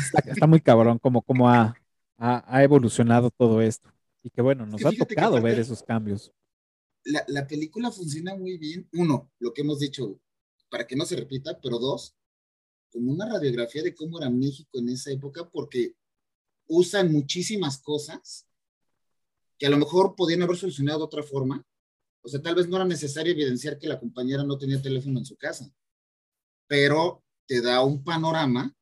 Está, 0.00 0.20
está 0.26 0.46
muy 0.46 0.60
cabrón 0.60 0.98
como, 0.98 1.22
como 1.22 1.48
ha, 1.50 1.80
ha, 2.18 2.44
ha 2.56 2.62
evolucionado 2.64 3.30
todo 3.30 3.60
esto. 3.62 3.90
Y 4.22 4.30
que 4.30 4.42
bueno, 4.42 4.66
nos 4.66 4.80
que 4.80 4.88
ha 4.88 4.92
tocado 4.92 5.40
ver 5.40 5.58
esos 5.58 5.82
cambios. 5.82 6.32
La, 7.04 7.24
la 7.28 7.46
película 7.46 7.90
funciona 7.90 8.36
muy 8.36 8.58
bien. 8.58 8.88
Uno, 8.92 9.30
lo 9.38 9.52
que 9.52 9.62
hemos 9.62 9.80
dicho, 9.80 10.20
para 10.68 10.86
que 10.86 10.96
no 10.96 11.04
se 11.04 11.16
repita, 11.16 11.60
pero 11.60 11.78
dos, 11.78 12.16
como 12.90 13.10
una 13.10 13.28
radiografía 13.28 13.82
de 13.82 13.94
cómo 13.94 14.18
era 14.18 14.30
México 14.30 14.78
en 14.78 14.90
esa 14.90 15.10
época, 15.10 15.48
porque 15.50 15.96
usan 16.66 17.10
muchísimas 17.10 17.78
cosas 17.80 18.46
que 19.58 19.66
a 19.66 19.70
lo 19.70 19.78
mejor 19.78 20.14
podían 20.14 20.42
haber 20.42 20.56
solucionado 20.56 21.00
de 21.00 21.04
otra 21.04 21.22
forma. 21.22 21.64
O 22.22 22.28
sea, 22.28 22.40
tal 22.40 22.54
vez 22.54 22.68
no 22.68 22.76
era 22.76 22.84
necesario 22.84 23.32
evidenciar 23.32 23.78
que 23.78 23.88
la 23.88 23.98
compañera 23.98 24.44
no 24.44 24.58
tenía 24.58 24.80
teléfono 24.80 25.18
en 25.18 25.24
su 25.24 25.36
casa, 25.36 25.72
pero 26.66 27.24
te 27.46 27.60
da 27.60 27.82
un 27.82 28.02
panorama 28.02 28.74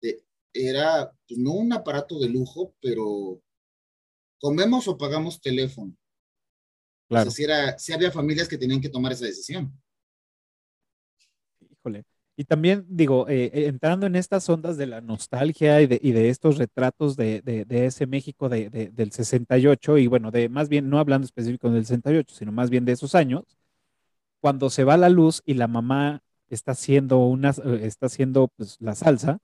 de, 0.00 0.24
era, 0.52 1.12
pues 1.26 1.38
no 1.38 1.52
un 1.52 1.72
aparato 1.72 2.18
de 2.18 2.28
lujo, 2.28 2.74
pero 2.80 3.42
comemos 4.40 4.88
o 4.88 4.98
pagamos 4.98 5.40
teléfono. 5.40 5.94
Claro. 7.08 7.28
O 7.28 7.30
sea, 7.30 7.36
sí, 7.36 7.44
era, 7.44 7.78
sí 7.78 7.92
había 7.92 8.10
familias 8.10 8.48
que 8.48 8.58
tenían 8.58 8.80
que 8.80 8.88
tomar 8.88 9.12
esa 9.12 9.26
decisión. 9.26 9.72
Híjole. 11.68 12.04
Y 12.36 12.44
también, 12.44 12.86
digo, 12.88 13.28
eh, 13.28 13.50
eh, 13.52 13.66
entrando 13.66 14.06
en 14.06 14.16
estas 14.16 14.48
ondas 14.48 14.76
de 14.78 14.86
la 14.86 15.00
nostalgia 15.02 15.80
y 15.82 15.86
de, 15.86 16.00
y 16.02 16.12
de 16.12 16.30
estos 16.30 16.56
retratos 16.56 17.16
de, 17.16 17.42
de- 17.42 17.64
de 17.66 17.86
ese 17.86 18.06
México 18.06 18.48
de, 18.48 18.70
de- 18.70 18.88
del 18.90 19.12
68, 19.12 19.98
y 19.98 20.06
bueno, 20.06 20.30
de 20.30 20.48
más 20.48 20.68
bien, 20.70 20.88
no 20.88 20.98
hablando 20.98 21.26
específico 21.26 21.70
del 21.70 21.84
68, 21.84 22.34
sino 22.34 22.52
más 22.52 22.70
bien 22.70 22.84
de 22.86 22.92
esos 22.92 23.14
años, 23.14 23.44
cuando 24.40 24.70
se 24.70 24.84
va 24.84 24.96
la 24.96 25.08
luz 25.10 25.42
y 25.46 25.54
la 25.54 25.68
mamá 25.68 26.22
está 26.50 26.72
haciendo 26.72 27.18
una, 27.26 27.50
eh, 27.50 27.80
está 27.84 28.06
haciendo 28.06 28.48
pues, 28.56 28.76
la 28.80 28.94
salsa, 28.94 29.38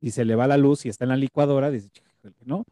y 0.00 0.12
se 0.12 0.24
le 0.24 0.36
va 0.36 0.46
la 0.48 0.58
luz 0.58 0.86
y 0.86 0.90
está 0.90 1.04
en 1.04 1.10
la 1.10 1.16
licuadora, 1.16 1.70
dice, 1.70 1.90
¿no? 2.44 2.64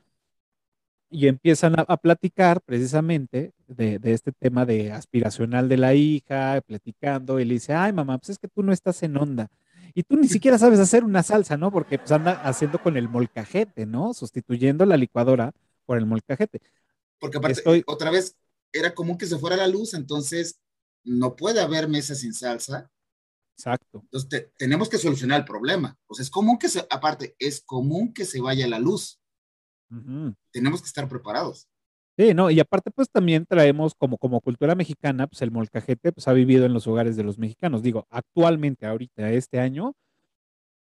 Y 1.16 1.28
empiezan 1.28 1.78
a, 1.80 1.82
a 1.88 1.96
platicar 1.96 2.60
precisamente 2.60 3.54
de, 3.68 3.98
de 3.98 4.12
este 4.12 4.32
tema 4.32 4.66
de 4.66 4.92
aspiracional 4.92 5.66
de 5.68 5.76
la 5.78 5.94
hija, 5.94 6.60
platicando, 6.66 7.40
y 7.40 7.44
le 7.46 7.54
dice, 7.54 7.72
ay 7.72 7.92
mamá, 7.92 8.18
pues 8.18 8.30
es 8.30 8.38
que 8.38 8.48
tú 8.48 8.62
no 8.62 8.72
estás 8.72 9.02
en 9.02 9.16
onda. 9.16 9.48
Y 9.94 10.02
tú 10.02 10.16
ni 10.16 10.28
siquiera 10.28 10.58
sabes 10.58 10.78
hacer 10.78 11.04
una 11.04 11.22
salsa, 11.22 11.56
¿no? 11.56 11.70
Porque 11.72 11.98
pues 11.98 12.12
anda 12.12 12.32
haciendo 12.42 12.82
con 12.82 12.98
el 12.98 13.08
molcajete, 13.08 13.86
¿no? 13.86 14.12
Sustituyendo 14.12 14.84
la 14.84 14.98
licuadora 14.98 15.52
por 15.86 15.96
el 15.96 16.04
molcajete. 16.04 16.60
Porque 17.18 17.38
aparte, 17.38 17.60
Estoy- 17.60 17.82
otra 17.86 18.10
vez, 18.10 18.36
era 18.72 18.94
común 18.94 19.16
que 19.16 19.24
se 19.26 19.38
fuera 19.38 19.56
la 19.56 19.68
luz, 19.68 19.94
entonces 19.94 20.60
no 21.02 21.34
puede 21.34 21.60
haber 21.60 21.88
mesas 21.88 22.18
sin 22.20 22.34
salsa. 22.34 22.90
Exacto. 23.56 24.00
Entonces 24.02 24.28
te- 24.28 24.52
tenemos 24.58 24.90
que 24.90 24.98
solucionar 24.98 25.40
el 25.40 25.46
problema. 25.46 25.96
O 26.08 26.14
sea, 26.14 26.24
es 26.24 26.30
común 26.30 26.58
que 26.58 26.68
se, 26.68 26.86
aparte, 26.90 27.34
es 27.38 27.62
común 27.62 28.12
que 28.12 28.26
se 28.26 28.40
vaya 28.42 28.66
la 28.68 28.78
luz. 28.78 29.18
Ujú. 29.90 30.34
Tenemos 30.50 30.80
que 30.82 30.88
estar 30.88 31.08
preparados. 31.08 31.68
Sí, 32.18 32.32
no, 32.32 32.50
y 32.50 32.58
aparte 32.60 32.90
pues 32.90 33.10
también 33.10 33.44
traemos 33.44 33.94
como, 33.94 34.16
como 34.16 34.40
cultura 34.40 34.74
mexicana, 34.74 35.26
pues 35.26 35.42
el 35.42 35.50
molcajete 35.50 36.12
pues 36.12 36.26
ha 36.28 36.32
vivido 36.32 36.64
en 36.64 36.72
los 36.72 36.86
hogares 36.86 37.14
de 37.16 37.24
los 37.24 37.38
mexicanos. 37.38 37.82
Digo, 37.82 38.06
actualmente, 38.10 38.86
ahorita, 38.86 39.30
este 39.32 39.60
año, 39.60 39.92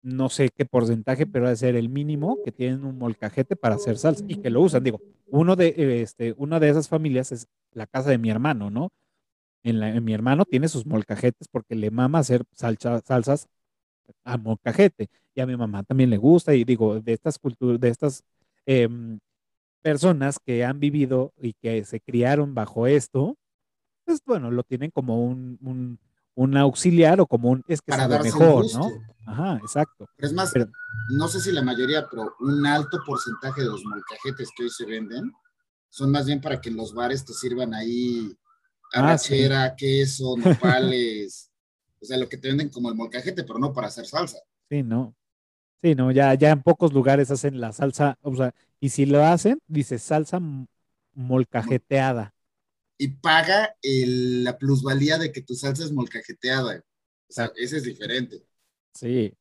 no 0.03 0.29
sé 0.29 0.49
qué 0.55 0.65
porcentaje, 0.65 1.27
pero 1.27 1.47
ha 1.47 1.49
de 1.51 1.57
ser 1.57 1.75
el 1.75 1.89
mínimo 1.89 2.39
que 2.43 2.51
tienen 2.51 2.85
un 2.85 2.97
molcajete 2.99 3.55
para 3.55 3.75
hacer 3.75 3.97
salsa 3.97 4.23
y 4.27 4.35
que 4.37 4.49
lo 4.51 4.61
usan. 4.61 4.83
Digo, 4.83 5.01
uno 5.29 5.55
de, 5.55 5.69
eh, 5.77 6.01
este, 6.01 6.33
una 6.37 6.59
de 6.59 6.69
esas 6.69 6.89
familias 6.89 7.31
es 7.31 7.47
la 7.73 7.87
casa 7.87 8.09
de 8.11 8.17
mi 8.19 8.29
hermano, 8.29 8.69
¿no? 8.71 8.89
En, 9.63 9.79
la- 9.79 9.89
en 9.95 10.03
mi 10.03 10.13
hermano 10.13 10.45
tiene 10.45 10.67
sus 10.69 10.85
molcajetes 10.85 11.47
porque 11.49 11.75
le 11.75 11.91
mama 11.91 12.19
hacer 12.19 12.43
salsa- 12.55 13.01
salsas 13.05 13.47
a 14.23 14.37
molcajete 14.37 15.09
y 15.35 15.41
a 15.41 15.45
mi 15.47 15.55
mamá 15.57 15.83
también 15.83 16.09
le 16.09 16.17
gusta 16.17 16.53
y 16.55 16.63
digo, 16.63 16.99
de 17.01 17.13
estas 17.13 17.39
culturas, 17.39 17.79
de 17.79 17.89
estas 17.89 18.23
em, 18.65 19.19
personas 19.81 20.37
que 20.43 20.63
han 20.63 20.79
vivido 20.79 21.33
y 21.41 21.53
que 21.53 21.83
se 21.85 21.99
criaron 21.99 22.53
bajo 22.55 22.87
esto, 22.87 23.37
pues 24.05 24.21
bueno, 24.25 24.51
lo 24.51 24.63
tienen 24.63 24.91
como 24.91 25.23
un, 25.25 25.57
un, 25.61 25.99
un 26.35 26.57
auxiliar 26.57 27.19
o 27.21 27.25
como 27.27 27.49
un, 27.51 27.63
es 27.67 27.81
que 27.81 27.91
Para 27.91 28.07
darse 28.07 28.25
mejor, 28.37 28.63
gusto. 28.63 28.79
¿no? 28.79 28.89
Ajá, 29.25 29.57
exacto. 29.57 30.07
Pero 30.15 30.27
es 30.27 30.33
más, 30.33 30.51
Pero- 30.51 30.69
no 31.17 31.27
sé 31.27 31.39
si 31.41 31.51
la 31.51 31.61
mayoría, 31.61 32.07
pero 32.09 32.33
un 32.39 32.65
alto 32.65 32.99
porcentaje 33.05 33.61
de 33.61 33.67
los 33.67 33.83
molcajetes 33.83 34.49
que 34.55 34.63
hoy 34.63 34.69
se 34.69 34.85
venden 34.85 35.31
son 35.89 36.11
más 36.11 36.25
bien 36.25 36.39
para 36.41 36.59
que 36.61 36.69
en 36.69 36.77
los 36.77 36.93
bares 36.93 37.23
te 37.25 37.33
sirvan 37.33 37.73
ahí 37.73 38.31
Ah, 38.95 39.17
sí. 39.17 39.33
arrachera, 39.33 39.75
queso, 39.75 40.35
nopales. 40.37 41.51
o 42.01 42.05
sea, 42.05 42.17
lo 42.17 42.29
que 42.29 42.37
te 42.37 42.47
venden 42.49 42.69
como 42.69 42.89
el 42.89 42.95
molcajete, 42.95 43.43
pero 43.43 43.57
no 43.59 43.73
para 43.73 43.87
hacer 43.87 44.05
salsa. 44.05 44.37
Sí, 44.69 44.83
no. 44.83 45.15
Sí, 45.83 45.95
no, 45.95 46.11
ya, 46.11 46.33
ya 46.35 46.51
en 46.51 46.61
pocos 46.63 46.93
lugares 46.93 47.29
hacen 47.31 47.59
la 47.59 47.73
salsa, 47.73 48.17
o 48.21 48.35
sea, 48.35 48.53
y 48.79 48.89
si 48.89 49.05
lo 49.05 49.23
hacen, 49.23 49.59
dice 49.67 49.99
salsa 49.99 50.39
molcajeteada. 51.13 52.33
y 52.97 53.07
paga 53.09 53.75
el- 53.81 54.43
la 54.43 54.57
plusvalía 54.57 55.17
de 55.17 55.31
que 55.31 55.41
tu 55.41 55.55
salsa 55.55 55.83
es 55.83 55.91
molcajeteada. 55.91 56.83
O 57.29 57.33
sea, 57.33 57.51
ese 57.57 57.77
es 57.77 57.83
diferente. 57.83 58.43
Sí. 58.93 59.33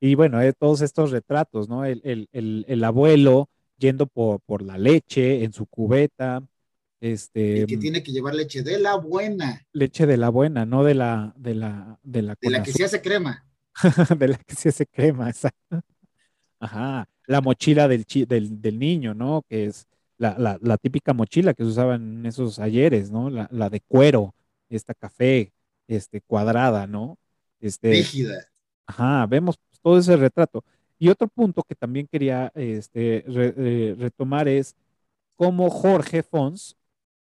Y 0.00 0.14
bueno, 0.16 0.40
eh, 0.42 0.52
todos 0.54 0.82
estos 0.82 1.12
retratos, 1.12 1.68
¿no? 1.68 1.84
El, 1.84 2.00
el, 2.04 2.28
el, 2.32 2.64
el 2.68 2.84
abuelo 2.84 3.50
yendo 3.78 4.06
por, 4.06 4.40
por 4.42 4.62
la 4.62 4.78
leche 4.78 5.44
en 5.44 5.52
su 5.52 5.66
cubeta, 5.66 6.42
este, 7.00 7.60
El 7.60 7.66
que 7.66 7.76
tiene 7.76 8.02
que 8.02 8.10
llevar 8.12 8.34
leche 8.34 8.62
de 8.62 8.78
la 8.78 8.96
buena, 8.96 9.64
leche 9.72 10.06
de 10.06 10.16
la 10.16 10.28
buena, 10.30 10.66
no 10.66 10.84
de 10.84 10.94
la, 10.94 11.32
de 11.36 11.54
la, 11.54 11.98
de 12.02 12.22
la, 12.22 12.36
de 12.40 12.50
la 12.50 12.62
que 12.62 12.72
se 12.72 12.84
hace 12.84 13.00
crema. 13.02 13.46
de 14.18 14.28
la 14.28 14.38
que 14.38 14.54
se 14.54 14.68
hace 14.70 14.86
crema, 14.86 15.28
exacto. 15.28 15.80
Ajá, 16.60 17.08
la 17.26 17.40
mochila 17.40 17.88
del, 17.88 18.04
chi- 18.06 18.26
del, 18.26 18.60
del 18.60 18.78
niño, 18.78 19.14
¿no? 19.14 19.42
Que 19.48 19.66
es 19.66 19.86
la, 20.18 20.36
la, 20.38 20.58
la 20.62 20.76
típica 20.78 21.12
mochila 21.14 21.54
que 21.54 21.64
se 21.64 21.70
usaban 21.70 22.20
en 22.20 22.26
esos 22.26 22.58
ayeres, 22.58 23.10
¿no? 23.10 23.30
La, 23.30 23.48
la 23.52 23.70
de 23.70 23.80
cuero, 23.80 24.34
esta 24.68 24.94
café, 24.94 25.52
este, 25.88 26.20
cuadrada, 26.22 26.86
¿no? 26.86 27.18
Este, 27.60 27.90
rígida. 27.92 28.44
Ajá, 28.86 29.26
vemos 29.26 29.58
todo 29.82 29.98
ese 29.98 30.16
retrato. 30.16 30.64
Y 30.98 31.08
otro 31.08 31.28
punto 31.28 31.62
que 31.62 31.74
también 31.74 32.06
quería 32.06 32.52
este, 32.54 33.24
re- 33.26 33.54
eh, 33.56 33.96
retomar 33.98 34.48
es 34.48 34.76
cómo 35.36 35.70
Jorge 35.70 36.22
Fons 36.22 36.76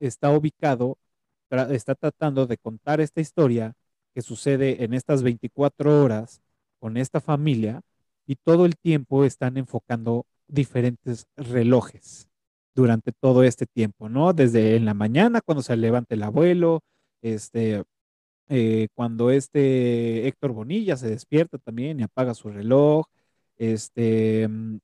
está 0.01 0.31
ubicado, 0.31 0.99
tra- 1.51 1.71
está 1.73 1.95
tratando 1.95 2.47
de 2.47 2.59
contar 2.59 3.01
esta 3.01 3.21
historia 3.21 3.75
que 4.15 4.23
sucede 4.23 4.85
en 4.85 4.95
estas 4.95 5.23
24 5.23 6.03
horas 6.03 6.41
con 6.79 6.97
esta 6.97 7.21
familia 7.21 7.83
y 8.27 8.37
todo 8.37 8.67
el 8.67 8.77
tiempo 8.77 9.25
están 9.25 9.57
enfocando 9.57 10.27
diferentes 10.49 11.27
relojes 11.37 12.29
durante 12.75 13.13
todo 13.13 13.45
este 13.45 13.67
tiempo, 13.67 14.09
¿no? 14.09 14.33
Desde 14.33 14.77
en 14.77 14.85
la 14.85 14.95
mañana 14.95 15.41
cuando 15.41 15.63
se 15.63 15.77
levanta 15.77 16.15
el 16.15 16.23
abuelo, 16.23 16.81
este, 17.23 17.85
eh, 18.49 18.89
cuando 18.95 19.31
este 19.31 20.27
Héctor 20.29 20.53
Bonilla 20.53 20.97
se 20.97 21.09
despierta 21.09 21.59
también 21.59 22.01
y 22.01 22.05
apaga 22.05 22.35
su 22.35 22.51
reloj, 22.51 23.07
este, 23.57 24.49
mm, 24.49 24.79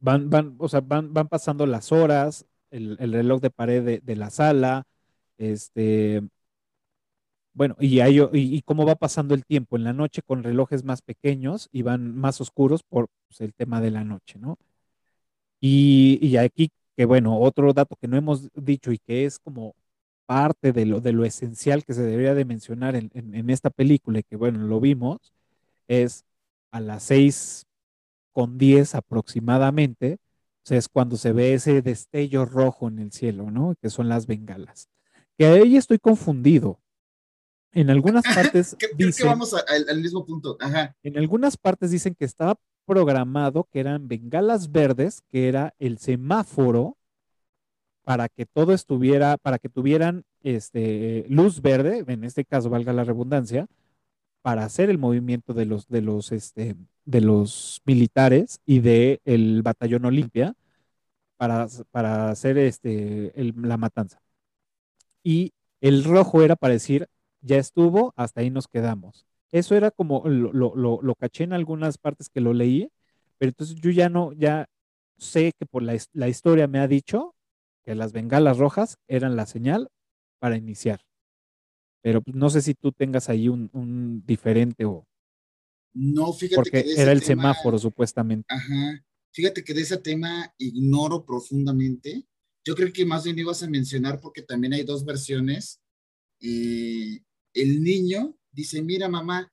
van, 0.00 0.30
van, 0.30 0.56
o 0.58 0.68
sea, 0.68 0.80
van, 0.80 1.12
van 1.12 1.28
pasando 1.28 1.66
las 1.66 1.92
horas, 1.92 2.46
el, 2.70 2.96
el 3.00 3.12
reloj 3.12 3.40
de 3.40 3.50
pared 3.50 3.84
de, 3.84 4.00
de 4.00 4.16
la 4.16 4.30
sala, 4.30 4.84
este, 5.38 6.22
bueno, 7.56 7.76
y, 7.80 8.00
hay 8.00 8.20
y, 8.34 8.62
cómo 8.62 8.86
va 8.86 8.96
pasando 8.96 9.34
el 9.34 9.44
tiempo 9.46 9.76
en 9.78 9.84
la 9.84 9.94
noche 9.94 10.22
con 10.22 10.44
relojes 10.44 10.84
más 10.84 11.02
pequeños 11.02 11.68
y 11.72 11.82
van 11.82 12.14
más 12.16 12.40
oscuros 12.40 12.82
por 12.84 13.08
pues, 13.28 13.40
el 13.40 13.54
tema 13.54 13.80
de 13.80 13.90
la 13.92 14.04
noche, 14.04 14.38
¿no? 14.38 14.58
Y, 15.60 16.18
y 16.22 16.36
aquí, 16.36 16.70
que 16.96 17.04
bueno, 17.04 17.38
otro 17.40 17.72
dato 17.72 17.96
que 17.96 18.08
no 18.08 18.16
hemos 18.16 18.48
dicho 18.54 18.92
y 18.92 18.98
que 18.98 19.24
es 19.24 19.38
como 19.38 19.74
parte 20.26 20.72
de 20.72 20.86
lo, 20.86 21.00
de 21.00 21.12
lo 21.12 21.24
esencial 21.24 21.84
que 21.84 21.94
se 21.94 22.02
debería 22.02 22.34
de 22.34 22.44
mencionar 22.44 22.96
en, 22.96 23.10
en- 23.14 23.50
esta 23.50 23.70
película 23.70 24.20
y 24.20 24.22
que 24.24 24.36
bueno, 24.36 24.60
lo 24.66 24.80
vimos, 24.80 25.32
es 25.88 26.24
a 26.72 26.80
las 26.80 27.04
seis 27.04 27.66
con 28.32 28.58
diez 28.58 28.94
aproximadamente, 28.94 30.18
o 30.64 30.68
sea, 30.68 30.78
es 30.78 30.88
cuando 30.88 31.16
se 31.18 31.32
ve 31.32 31.54
ese 31.54 31.82
destello 31.82 32.44
rojo 32.46 32.88
en 32.88 32.98
el 33.00 33.12
cielo, 33.12 33.50
¿no? 33.50 33.74
Que 33.82 33.90
son 33.90 34.08
las 34.08 34.26
bengalas. 34.26 34.88
Que 35.38 35.46
ahí 35.46 35.76
estoy 35.76 35.98
confundido. 35.98 36.80
En 37.72 37.90
algunas 37.90 38.24
partes 38.34 38.76
Creo, 38.78 38.90
creo 38.90 38.98
que 38.98 39.04
dicen, 39.06 39.26
vamos 39.26 39.54
a- 39.54 39.64
al, 39.68 39.88
al 39.88 40.00
mismo 40.00 40.24
punto. 40.24 40.56
Ajá. 40.60 40.94
en 41.02 41.18
algunas 41.18 41.56
partes 41.56 41.90
dicen 41.90 42.14
que 42.14 42.24
estaba 42.24 42.58
programado 42.86 43.64
que 43.70 43.80
eran 43.80 44.06
bengalas 44.08 44.70
verdes, 44.70 45.22
que 45.28 45.48
era 45.48 45.74
el 45.78 45.98
semáforo 45.98 46.96
para 48.04 48.28
que 48.28 48.46
todo 48.46 48.72
estuviera, 48.72 49.36
para 49.36 49.58
que 49.58 49.68
tuvieran 49.68 50.24
este, 50.42 51.26
luz 51.28 51.60
verde, 51.60 52.04
en 52.06 52.22
este 52.22 52.44
caso 52.44 52.70
valga 52.70 52.92
la 52.92 53.02
redundancia, 53.02 53.66
para 54.42 54.64
hacer 54.64 54.90
el 54.90 54.98
movimiento 54.98 55.52
de 55.54 55.66
los, 55.66 55.88
de 55.88 56.02
los, 56.02 56.30
este, 56.30 56.76
de 57.04 57.20
los 57.20 57.82
militares 57.84 58.60
y 58.64 58.78
del 58.78 59.20
el 59.24 59.62
batallón 59.62 60.04
Olimpia 60.04 60.54
para, 61.36 61.66
para 61.90 62.30
hacer 62.30 62.56
este, 62.58 63.38
el- 63.40 63.54
la 63.60 63.76
matanza. 63.76 64.20
Y 65.24 65.52
el 65.80 66.04
rojo 66.04 66.42
era 66.42 66.54
para 66.54 66.74
decir, 66.74 67.08
ya 67.46 67.58
estuvo, 67.58 68.12
hasta 68.16 68.40
ahí 68.42 68.50
nos 68.50 68.68
quedamos. 68.68 69.26
Eso 69.52 69.76
era 69.76 69.90
como, 69.90 70.22
lo, 70.28 70.52
lo, 70.52 70.74
lo, 70.76 71.00
lo 71.02 71.14
caché 71.14 71.44
en 71.44 71.52
algunas 71.54 71.98
partes 71.98 72.28
que 72.28 72.40
lo 72.40 72.52
leí, 72.54 72.90
pero 73.38 73.50
entonces 73.50 73.76
yo 73.80 73.90
ya 73.90 74.08
no, 74.08 74.32
ya 74.34 74.66
sé 75.18 75.52
que 75.58 75.66
por 75.66 75.82
la, 75.82 75.96
la 76.12 76.28
historia 76.28 76.66
me 76.68 76.78
ha 76.80 76.88
dicho 76.88 77.34
que 77.84 77.94
las 77.94 78.12
bengalas 78.12 78.58
rojas 78.58 78.98
eran 79.08 79.36
la 79.36 79.46
señal 79.46 79.88
para 80.40 80.56
iniciar. 80.56 81.00
Pero 82.02 82.22
pues, 82.22 82.36
no 82.36 82.48
sé 82.50 82.62
si 82.62 82.74
tú 82.74 82.92
tengas 82.92 83.28
ahí 83.28 83.48
un, 83.48 83.68
un 83.72 84.22
diferente 84.26 84.84
o 84.84 85.06
No, 85.94 86.32
fíjate 86.32 86.70
que 86.70 86.70
porque 86.70 86.82
de 86.84 86.92
ese 86.92 87.02
era 87.02 87.12
el 87.12 87.20
tema- 87.20 87.42
semáforo 87.42 87.78
supuestamente. 87.78 88.48
Ajá. 88.48 89.04
Fíjate 89.32 89.64
que 89.64 89.74
de 89.74 89.82
ese 89.82 89.98
tema 89.98 90.52
ignoro 90.58 91.24
profundamente. 91.24 92.26
Yo 92.64 92.74
creo 92.74 92.92
que 92.92 93.04
más 93.06 93.24
bien 93.24 93.38
ibas 93.38 93.62
a 93.62 93.68
mencionar 93.70 94.20
porque 94.20 94.42
también 94.42 94.72
hay 94.74 94.84
dos 94.84 95.04
versiones. 95.04 95.80
Eh, 96.40 97.20
el 97.56 97.82
niño 97.82 98.38
dice, 98.52 98.82
mira 98.82 99.08
mamá, 99.08 99.52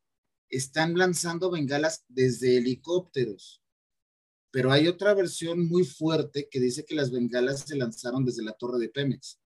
están 0.49 0.97
lanzando 0.97 1.49
bengalas 1.49 2.05
desde 2.07 2.57
helicópteros. 2.57 3.63
Pero 4.51 4.71
hay 4.71 4.87
otra 4.87 5.13
versión 5.13 5.67
muy 5.67 5.83
fuerte 5.83 6.47
que 6.51 6.59
dice 6.59 6.85
que 6.85 6.95
las 6.95 7.11
bengalas 7.11 7.61
se 7.61 7.75
lanzaron 7.75 8.23
desde 8.23 8.43
la 8.43 8.53
torre 8.53 8.77
de 8.77 8.89
Pemex. 8.89 9.39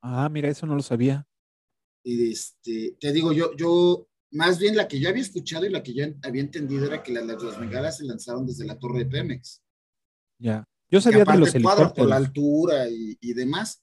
Ah, 0.00 0.28
mira, 0.30 0.48
eso 0.48 0.66
no 0.66 0.74
lo 0.74 0.82
sabía. 0.82 1.26
Y 2.04 2.32
este, 2.32 2.96
te 2.98 3.12
digo, 3.12 3.32
yo, 3.32 3.54
yo, 3.54 4.08
más 4.30 4.58
bien 4.58 4.76
la 4.76 4.88
que 4.88 4.98
yo 4.98 5.08
había 5.08 5.22
escuchado 5.22 5.66
y 5.66 5.70
la 5.70 5.82
que 5.82 5.94
yo 5.94 6.06
había 6.22 6.42
entendido 6.42 6.86
era 6.86 7.02
que 7.02 7.12
las, 7.12 7.24
las 7.26 7.60
bengalas 7.60 7.98
se 7.98 8.04
lanzaron 8.04 8.46
desde 8.46 8.64
la 8.64 8.78
torre 8.78 9.00
de 9.00 9.06
Pemex. 9.06 9.62
Ya. 10.38 10.64
Yo 10.90 11.00
que 11.02 11.02
sabía 11.02 11.18
de 11.18 11.22
aparte 11.22 11.40
los 11.40 11.52
cuadra 11.60 11.92
por 11.92 12.08
la 12.08 12.16
helicópteros. 12.16 12.26
altura 12.28 12.88
y, 12.88 13.18
y 13.20 13.34
demás. 13.34 13.81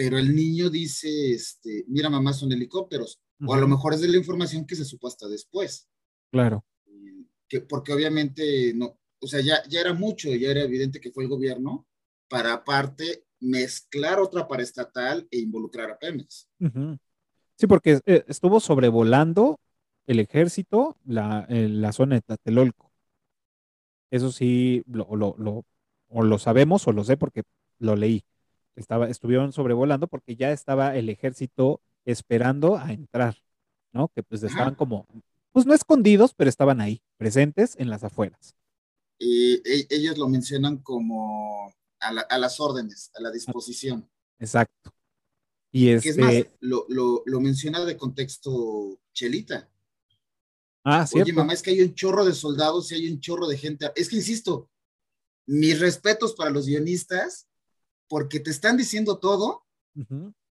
Pero 0.00 0.16
el 0.16 0.34
niño 0.34 0.70
dice, 0.70 1.32
este, 1.32 1.84
mira 1.86 2.08
mamá, 2.08 2.32
son 2.32 2.50
helicópteros. 2.52 3.20
O 3.46 3.52
a 3.52 3.58
lo 3.58 3.68
mejor 3.68 3.92
es 3.92 4.00
de 4.00 4.08
la 4.08 4.16
información 4.16 4.66
que 4.66 4.74
se 4.74 4.86
supo 4.86 5.08
hasta 5.08 5.28
después. 5.28 5.90
Claro. 6.32 6.64
Que, 7.46 7.60
porque 7.60 7.92
obviamente 7.92 8.72
no, 8.74 8.98
o 9.20 9.26
sea, 9.26 9.42
ya, 9.42 9.62
ya 9.68 9.80
era 9.80 9.92
mucho, 9.92 10.34
ya 10.34 10.52
era 10.52 10.62
evidente 10.62 11.02
que 11.02 11.10
fue 11.12 11.24
el 11.24 11.28
gobierno 11.28 11.86
para 12.30 12.54
aparte 12.54 13.26
mezclar 13.40 14.20
otra 14.20 14.48
paraestatal 14.48 15.28
e 15.30 15.38
involucrar 15.38 15.90
a 15.90 15.98
Pemex. 15.98 16.48
Ujú. 16.60 16.98
Sí, 17.58 17.66
porque 17.66 18.00
eh, 18.06 18.24
estuvo 18.26 18.58
sobrevolando 18.58 19.60
el 20.06 20.18
ejército 20.18 20.96
la, 21.04 21.44
eh, 21.50 21.68
la 21.68 21.92
zona 21.92 22.14
de 22.14 22.22
Tlatelolco. 22.22 22.90
Eso 24.10 24.32
sí, 24.32 24.82
lo, 24.86 25.14
lo, 25.14 25.34
lo- 25.36 25.66
o 26.08 26.22
lo 26.22 26.38
sabemos 26.38 26.88
o 26.88 26.92
lo 26.92 27.04
sé 27.04 27.18
porque 27.18 27.42
lo 27.78 27.96
leí. 27.96 28.24
Estaba, 28.80 29.08
estuvieron 29.08 29.52
sobrevolando 29.52 30.06
porque 30.08 30.36
ya 30.36 30.52
estaba 30.52 30.96
el 30.96 31.08
ejército 31.08 31.80
esperando 32.04 32.76
a 32.76 32.92
entrar, 32.92 33.36
¿no? 33.92 34.08
Que 34.08 34.22
pues 34.22 34.42
Ajá. 34.42 34.50
estaban 34.52 34.74
como, 34.74 35.06
pues 35.52 35.66
no 35.66 35.74
escondidos, 35.74 36.34
pero 36.34 36.48
estaban 36.50 36.80
ahí, 36.80 37.02
presentes 37.16 37.74
en 37.78 37.90
las 37.90 38.04
afueras. 38.04 38.54
Eh, 39.18 39.60
e- 39.64 39.86
ellos 39.90 40.16
lo 40.18 40.28
mencionan 40.28 40.78
como 40.78 41.72
a, 42.00 42.12
la- 42.12 42.22
a 42.22 42.38
las 42.38 42.58
órdenes, 42.60 43.10
a 43.14 43.22
la 43.22 43.30
disposición. 43.30 44.08
Exacto. 44.38 44.90
Y 45.72 45.86
Que 46.00 46.08
es 46.08 46.16
más, 46.18 46.32
este, 46.32 46.56
lo, 46.60 46.86
lo, 46.88 47.22
lo 47.26 47.40
menciona 47.40 47.84
de 47.84 47.96
contexto 47.96 48.98
Chelita. 49.12 49.68
ah, 50.84 51.06
Oye, 51.12 51.24
cierto. 51.24 51.34
mamá, 51.34 51.52
es 51.52 51.62
que 51.62 51.70
hay 51.70 51.82
un 51.82 51.94
chorro 51.94 52.24
de 52.24 52.34
soldados 52.34 52.90
y 52.90 52.94
hay 52.94 53.12
un 53.12 53.20
chorro 53.20 53.46
de 53.46 53.58
gente. 53.58 53.92
Es 53.94 54.08
que 54.08 54.16
insisto, 54.16 54.68
mis 55.46 55.78
respetos 55.78 56.34
para 56.34 56.50
los 56.50 56.66
guionistas, 56.66 57.46
porque 58.10 58.40
te 58.40 58.50
están 58.50 58.76
diciendo 58.76 59.20
todo 59.20 59.64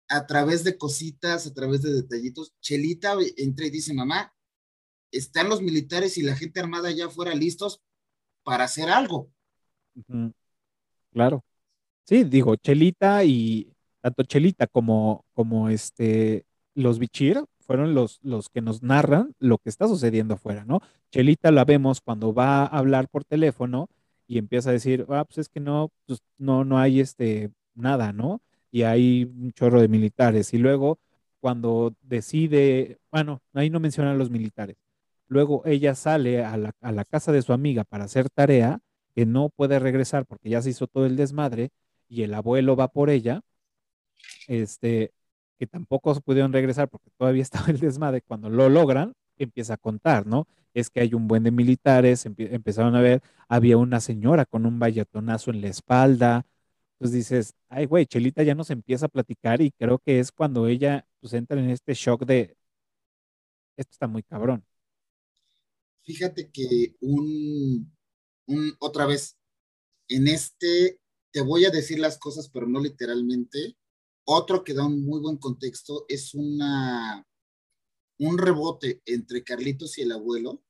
a 0.08 0.28
través 0.28 0.64
de 0.64 0.78
cositas, 0.78 1.48
a 1.48 1.54
través 1.56 1.82
de 1.82 1.92
detallitos. 1.92 2.54
Chelita 2.62 3.16
entra 3.36 3.66
y 3.66 3.72
dice, 3.72 3.96
mamá, 3.96 4.32
están 5.12 5.50
los 5.50 5.64
militares 5.64 6.20
y 6.20 6.22
la 6.22 6.36
gente 6.36 6.60
armada 6.60 6.92
ya 6.92 7.10
fuera 7.10 7.34
listos 7.34 7.82
para 8.44 8.66
hacer 8.66 8.90
algo. 8.90 9.32
Claro. 11.12 11.44
Sí, 12.04 12.24
digo, 12.26 12.56
Chelita 12.58 13.24
y 13.24 13.74
tanto 14.02 14.22
Chelita 14.22 14.68
como, 14.68 15.26
como 15.34 15.70
este, 15.70 16.46
los 16.76 17.00
Bichir 17.00 17.44
fueron 17.62 17.96
los, 17.96 18.20
los 18.22 18.50
que 18.50 18.62
nos 18.62 18.84
narran 18.84 19.34
lo 19.40 19.58
que 19.58 19.70
está 19.70 19.88
sucediendo 19.88 20.36
afuera, 20.36 20.64
¿no? 20.64 20.80
Chelita 21.12 21.50
la 21.50 21.66
vemos 21.66 22.02
cuando 22.02 22.36
va 22.36 22.66
a 22.66 22.68
hablar 22.68 23.10
por 23.10 23.26
teléfono 23.26 23.90
y 24.28 24.38
empieza 24.38 24.70
a 24.70 24.74
decir, 24.74 25.06
ah, 25.10 25.26
pues 25.26 25.40
es 25.40 25.50
que 25.50 25.60
no, 25.60 25.92
pues 26.06 26.20
no, 26.38 26.66
no 26.66 26.78
hay 26.80 27.00
este, 27.00 27.52
nada, 27.76 28.12
¿no? 28.14 28.42
Y 28.72 28.84
hay 28.84 29.24
un 29.24 29.54
chorro 29.54 29.82
de 29.82 29.88
militares. 29.88 30.54
Y 30.54 30.58
luego, 30.58 31.00
cuando 31.40 31.96
decide, 32.02 33.00
bueno, 33.12 33.42
ahí 33.54 33.70
no 33.70 33.80
menciona 33.80 34.12
a 34.12 34.16
los 34.16 34.30
militares. 34.30 34.76
Luego 35.30 35.64
ella 35.66 35.96
sale 35.96 36.44
a 36.44 36.58
la, 36.58 37.06
casa 37.06 37.32
de 37.32 37.42
su 37.42 37.54
amiga 37.54 37.84
para 37.84 38.06
hacer 38.06 38.30
tarea 38.30 38.80
que 39.16 39.26
no 39.26 39.50
puede 39.50 39.80
regresar 39.80 40.26
porque 40.26 40.50
ya 40.50 40.62
se 40.62 40.70
hizo 40.72 40.88
todo 40.88 41.06
el 41.06 41.16
desmadre 41.18 41.70
y 42.10 42.24
el 42.24 42.34
abuelo 42.34 42.76
va 42.76 42.88
por 42.90 43.10
ella, 43.10 43.42
este, 44.48 45.12
que 45.60 45.68
tampoco 45.68 46.14
pudieron 46.22 46.54
regresar 46.54 46.90
porque 46.90 47.10
todavía 47.18 47.42
estaba 47.44 47.68
el 47.68 47.80
desmadre, 47.80 48.22
cuando 48.22 48.50
lo 48.50 48.70
logran, 48.70 49.14
empieza 49.38 49.76
a 49.76 49.78
contar, 49.78 50.26
¿no? 50.26 50.48
Es 50.78 50.90
que 50.90 51.02
hay 51.02 51.14
un 51.14 51.28
buen 51.28 51.44
de 51.44 51.52
militares, 51.52 52.26
empezaron 52.26 52.96
a 52.96 53.02
ver, 53.02 53.22
había 53.48 53.78
una 53.78 54.00
señora 54.00 54.46
con 54.46 54.66
un 54.66 54.80
bayatonazo 54.80 55.52
en 55.52 55.62
la 55.62 55.70
espalda, 55.70 56.46
entonces 56.94 57.16
dices, 57.18 57.56
ay, 57.70 57.86
güey, 57.86 58.06
Chelita 58.06 58.44
ya 58.44 58.56
nos 58.56 58.70
empieza 58.72 59.08
a 59.08 59.10
platicar 59.10 59.62
y 59.62 59.72
creo 59.72 60.00
que 60.00 60.20
es 60.20 60.32
cuando 60.32 60.68
ella 60.68 61.08
pues 61.20 61.34
entra 61.34 61.60
en 61.60 61.70
este 61.70 61.94
shock 61.94 62.26
de, 62.26 62.58
esto 63.78 63.92
está 63.92 64.08
muy 64.08 64.24
cabrón. 64.24 64.66
Fíjate 66.04 66.50
que 66.52 66.96
un, 67.02 67.92
un, 68.48 68.74
otra 68.80 69.06
vez, 69.06 69.38
en 70.08 70.28
este, 70.28 71.00
te 71.32 71.42
voy 71.42 71.66
a 71.66 71.70
decir 71.70 72.00
las 72.00 72.18
cosas, 72.18 72.50
pero 72.50 72.68
no 72.68 72.80
literalmente. 72.80 73.78
Otro 74.26 74.64
que 74.64 74.74
da 74.74 74.86
un 74.86 75.06
muy 75.06 75.22
buen 75.22 75.38
contexto 75.38 76.06
es 76.08 76.34
una, 76.34 77.26
un 78.20 78.38
rebote 78.38 79.02
entre 79.06 79.44
Carlitos 79.44 79.98
y 79.98 80.02
el 80.02 80.12
abuelo, 80.12 80.64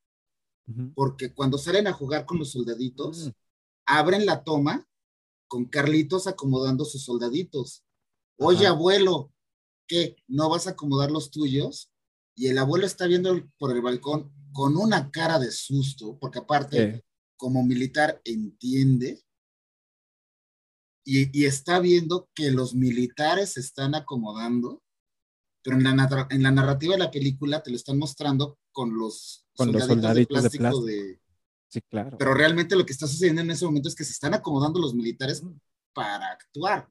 Porque 0.96 1.34
cuando 1.34 1.58
salen 1.58 1.88
a 1.88 1.94
jugar 1.94 2.26
con 2.26 2.40
los 2.40 2.52
soldaditos, 2.52 3.28
Mm. 3.28 3.32
abren 3.86 4.26
la 4.26 4.44
toma 4.44 4.86
con 5.48 5.66
Carlitos 5.66 6.28
acomodando 6.28 6.84
sus 6.84 7.04
soldaditos. 7.06 7.84
Oye, 8.38 8.66
Ajá. 8.66 8.76
abuelo, 8.76 9.32
¿qué? 9.88 10.18
¿No 10.28 10.50
vas 10.50 10.68
a 10.68 10.72
acomodar 10.72 11.10
los 11.10 11.32
tuyos? 11.32 11.90
Y 12.36 12.48
el 12.48 12.58
abuelo 12.58 12.86
está 12.86 13.08
viendo 13.08 13.48
por 13.58 13.72
el 13.74 13.82
balcón 13.82 14.32
con 14.52 14.76
una 14.76 15.10
cara 15.10 15.40
de 15.40 15.52
susto, 15.52 16.18
porque 16.20 16.40
aparte, 16.40 17.06
como 17.38 17.64
militar, 17.64 18.20
entiende 18.26 19.24
y, 21.06 21.30
y 21.40 21.46
está 21.46 21.80
viendo 21.80 22.30
que 22.36 22.52
los 22.52 22.74
militares 22.76 23.54
se 23.54 23.62
están 23.62 23.96
acomodando, 23.96 24.84
pero 25.64 25.78
en 25.78 25.84
la, 25.86 25.94
narra- 25.94 26.28
en 26.30 26.44
la 26.44 26.52
narrativa 26.52 26.94
de 26.96 27.00
la 27.04 27.12
película 27.12 27.64
te 27.64 27.70
lo 27.72 27.78
están 27.78 27.98
mostrando 27.98 28.58
con 28.78 28.96
los 28.96 29.44
Con 29.56 29.72
los 29.72 29.86
soldaditos 29.88 30.44
de 30.44 30.50
plástico. 30.52 30.86
de- 30.86 31.20
Sí, 31.68 31.82
claro. 31.82 32.16
pero 32.20 32.36
realmente 32.36 32.76
lo 32.76 32.86
que 32.86 32.94
está 32.94 33.08
sucediendo 33.08 33.42
en 33.42 33.50
ese 33.50 33.66
momento 33.66 33.90
es 33.90 33.96
que 33.96 34.04
se 34.04 34.12
están 34.12 34.36
acomodando 34.36 34.80
los 34.80 34.94
militares 34.94 35.44
para 35.94 36.28
actuar. 36.32 36.88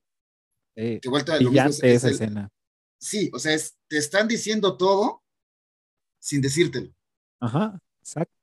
Sí. 0.76 0.98
Que 1.00 1.08
vuelta 1.08 1.34
a 1.34 1.40
lo 1.40 1.50
mismo, 1.52 1.68
es- 1.68 1.78
Brillante 1.78 1.94
es 1.94 1.96
esa 1.98 2.08
el- 2.08 2.14
escena. 2.14 2.48
Sí, 2.98 3.30
o 3.32 3.38
sea, 3.38 3.54
es- 3.54 3.76
te 3.88 3.98
están 3.98 4.26
diciendo 4.26 4.76
todo 4.76 5.22
sin 6.18 6.40
decírtelo. 6.42 6.92
Ajá, 7.40 7.78
exacto. 8.00 8.34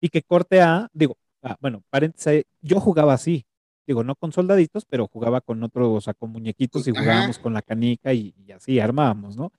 Y 0.00 0.08
que 0.08 0.22
corte 0.22 0.62
a, 0.62 0.88
digo, 0.94 1.18
ah, 1.42 1.56
bueno, 1.60 1.84
paréntesis, 1.90 2.44
yo 2.62 2.80
jugaba 2.80 3.12
así, 3.12 3.44
digo, 3.86 4.02
no 4.02 4.14
con 4.16 4.32
soldaditos, 4.32 4.86
pero 4.86 5.06
jugaba 5.06 5.42
con 5.42 5.62
otros, 5.62 5.88
o 5.90 6.00
sea, 6.00 6.14
con 6.14 6.30
muñequitos 6.30 6.86
y 6.88 6.90
Ajá. 6.92 7.00
jugábamos 7.00 7.38
con 7.38 7.52
la 7.52 7.60
canica 7.62 8.14
y, 8.14 8.34
y 8.38 8.52
así 8.52 8.80
armábamos, 8.80 9.36
¿no? 9.36 9.52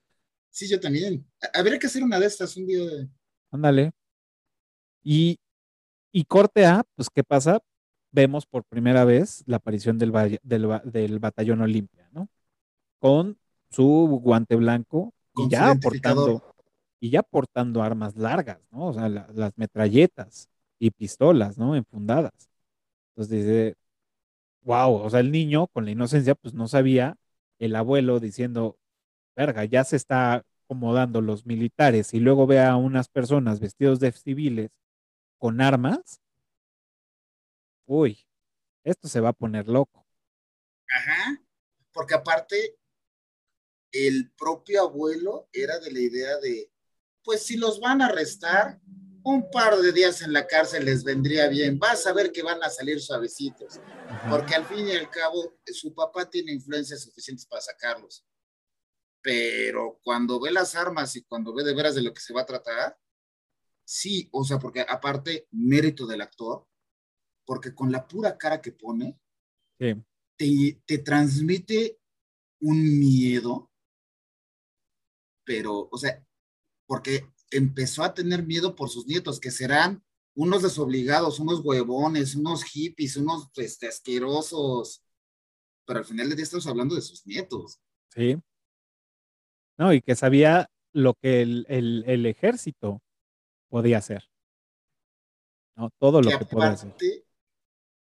Sí, 0.52 0.68
yo 0.68 0.78
también. 0.78 1.26
Habría 1.54 1.78
que 1.80 1.88
hacer 1.88 2.04
una 2.04 2.20
de 2.20 2.26
estas 2.26 2.56
un 2.56 2.66
día. 2.66 2.84
de- 2.84 3.08
Ándale. 3.50 3.92
Y, 5.02 5.38
y 6.12 6.24
corte 6.24 6.66
a, 6.66 6.84
pues, 6.96 7.08
¿qué 7.14 7.24
pasa? 7.24 7.60
Vemos 8.12 8.46
por 8.46 8.64
primera 8.64 9.04
vez 9.04 9.44
la 9.46 9.56
aparición 9.58 9.98
del, 9.98 10.12
del, 10.42 10.66
ba- 10.66 10.82
del 10.84 11.18
batallón 11.20 11.62
Olimpia, 11.62 12.08
¿no? 12.12 12.28
Con 13.00 13.38
su 13.70 13.84
guante 14.22 14.56
blanco 14.56 15.14
Con 15.32 15.46
y 15.46 15.50
ya 15.50 15.74
y 17.00 17.10
ya 17.10 17.22
portando 17.22 17.82
armas 17.82 18.16
largas, 18.16 18.60
¿no? 18.70 18.88
O 18.88 18.94
sea, 18.94 19.08
la- 19.08 19.28
las 19.34 19.52
metralletas 19.56 20.48
y 20.78 20.90
pistolas, 20.90 21.58
¿no? 21.58 21.76
Enfundadas. 21.76 22.32
Entonces 23.10 23.40
dice, 23.46 23.76
wow, 24.62 24.94
o 24.94 25.10
sea, 25.10 25.20
el 25.20 25.30
niño 25.32 25.68
con 25.68 25.84
la 25.84 25.90
inocencia, 25.92 26.34
pues 26.34 26.54
no 26.54 26.68
sabía, 26.68 27.16
el 27.58 27.76
abuelo 27.76 28.20
diciendo, 28.20 28.78
verga, 29.36 29.64
ya 29.64 29.84
se 29.84 29.96
está 29.96 30.44
acomodando 30.64 31.20
los 31.20 31.46
militares 31.46 32.14
y 32.14 32.20
luego 32.20 32.46
ve 32.46 32.60
a 32.60 32.76
unas 32.76 33.08
personas 33.08 33.60
vestidos 33.60 34.00
de 34.00 34.12
civiles 34.12 34.70
con 35.38 35.60
armas, 35.60 36.20
uy, 37.86 38.26
esto 38.84 39.08
se 39.08 39.20
va 39.20 39.30
a 39.30 39.34
poner 39.34 39.68
loco. 39.68 40.06
Ajá, 40.88 41.42
porque 41.92 42.14
aparte, 42.14 42.76
el 43.92 44.30
propio 44.32 44.82
abuelo 44.82 45.48
era 45.52 45.78
de 45.78 45.90
la 45.92 46.00
idea 46.00 46.38
de, 46.38 46.70
pues 47.22 47.44
si 47.44 47.56
los 47.56 47.80
van 47.80 48.02
a 48.02 48.06
arrestar, 48.06 48.80
un 49.24 49.50
par 49.50 49.76
de 49.76 49.92
días 49.92 50.22
en 50.22 50.32
la 50.32 50.46
cárcel 50.46 50.84
les 50.84 51.04
vendría 51.04 51.48
bien. 51.48 51.78
Vas 51.78 52.06
a 52.06 52.12
ver 52.12 52.32
que 52.32 52.42
van 52.42 52.62
a 52.62 52.70
salir 52.70 53.00
suavecitos, 53.00 53.80
porque 54.28 54.54
al 54.54 54.64
fin 54.64 54.88
y 54.88 54.92
al 54.92 55.08
cabo 55.10 55.54
su 55.66 55.94
papá 55.94 56.28
tiene 56.28 56.52
influencias 56.52 57.02
suficientes 57.02 57.46
para 57.46 57.62
sacarlos. 57.62 58.24
Pero 59.22 60.00
cuando 60.02 60.40
ve 60.40 60.50
las 60.50 60.74
armas 60.74 61.14
y 61.16 61.22
cuando 61.22 61.54
ve 61.54 61.64
de 61.64 61.74
veras 61.74 61.94
de 61.94 62.02
lo 62.02 62.12
que 62.12 62.20
se 62.20 62.34
va 62.34 62.42
a 62.42 62.46
tratar, 62.46 62.98
sí, 63.84 64.28
o 64.32 64.44
sea, 64.44 64.58
porque 64.58 64.80
aparte, 64.80 65.46
mérito 65.52 66.06
del 66.06 66.20
actor, 66.20 66.66
porque 67.44 67.74
con 67.74 67.92
la 67.92 68.06
pura 68.06 68.36
cara 68.36 68.60
que 68.60 68.72
pone, 68.72 69.18
te, 69.78 70.82
te 70.84 70.98
transmite 70.98 71.98
un 72.60 72.98
miedo, 72.98 73.70
pero, 75.44 75.88
o 75.90 75.98
sea, 75.98 76.24
porque 76.86 77.28
empezó 77.50 78.02
a 78.02 78.14
tener 78.14 78.44
miedo 78.44 78.74
por 78.74 78.88
sus 78.88 79.06
nietos, 79.06 79.40
que 79.40 79.50
serán 79.50 80.04
unos 80.34 80.62
desobligados, 80.62 81.40
unos 81.40 81.60
huevones, 81.60 82.34
unos 82.34 82.64
hippies, 82.64 83.16
unos 83.16 83.50
este, 83.56 83.88
asquerosos. 83.88 85.04
Pero 85.84 85.98
al 85.98 86.04
final 86.04 86.28
del 86.28 86.36
día 86.36 86.44
estamos 86.44 86.66
hablando 86.66 86.94
de 86.94 87.02
sus 87.02 87.26
nietos. 87.26 87.80
Sí. 88.14 88.40
No, 89.78 89.92
y 89.92 90.02
que 90.02 90.14
sabía 90.14 90.70
lo 90.92 91.14
que 91.14 91.42
el, 91.42 91.66
el, 91.68 92.04
el 92.06 92.26
ejército 92.26 93.02
podía 93.68 93.98
hacer. 93.98 94.28
¿no? 95.76 95.90
Todo 95.98 96.20
lo 96.20 96.38
que, 96.38 96.44
podía 96.44 96.70
hacer. 96.70 96.94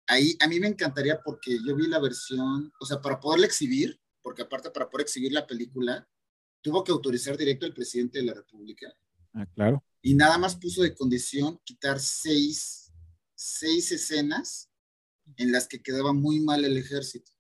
Ahí 0.07 0.36
a 0.41 0.49
mí 0.49 0.61
me 0.61 0.69
encantaría 0.69 1.20
porque 1.24 1.59
yo 1.66 1.74
vi 1.74 1.86
la 1.86 1.99
versión, 1.99 2.73
o 2.78 2.85
sea, 2.85 3.01
para 3.01 3.19
poderla 3.19 3.47
exhibir, 3.47 3.99
porque 4.23 4.43
aparte 4.43 4.70
para 4.70 4.91
poder 4.91 5.05
exhibir 5.05 5.32
la 5.32 5.47
película, 5.47 6.07
tuvo 6.61 6.85
que 6.85 6.93
autorizar 6.93 7.36
directo 7.36 7.65
el 7.65 7.74
presidente 7.74 8.19
de 8.19 8.27
la 8.27 8.35
República 8.35 8.95
Ah, 9.35 9.47
claro. 9.53 9.85
Y 10.01 10.15
nada 10.15 10.39
más 10.39 10.57
puso 10.57 10.82
de 10.82 10.95
condición 10.95 11.61
quitar 11.65 11.99
seis, 11.99 12.93
seis 13.35 13.91
escenas 13.91 14.70
en 15.36 15.51
las 15.51 15.66
que 15.66 15.82
quedaba 15.82 16.12
muy 16.12 16.41
mal 16.41 16.65
el 16.65 16.77
ejército. 16.77 17.32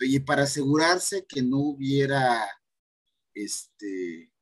Y 0.00 0.20
para 0.20 0.44
asegurarse 0.44 1.26
que 1.26 1.42
no 1.42 1.58
hubiera 1.58 2.48
este, 3.44 4.32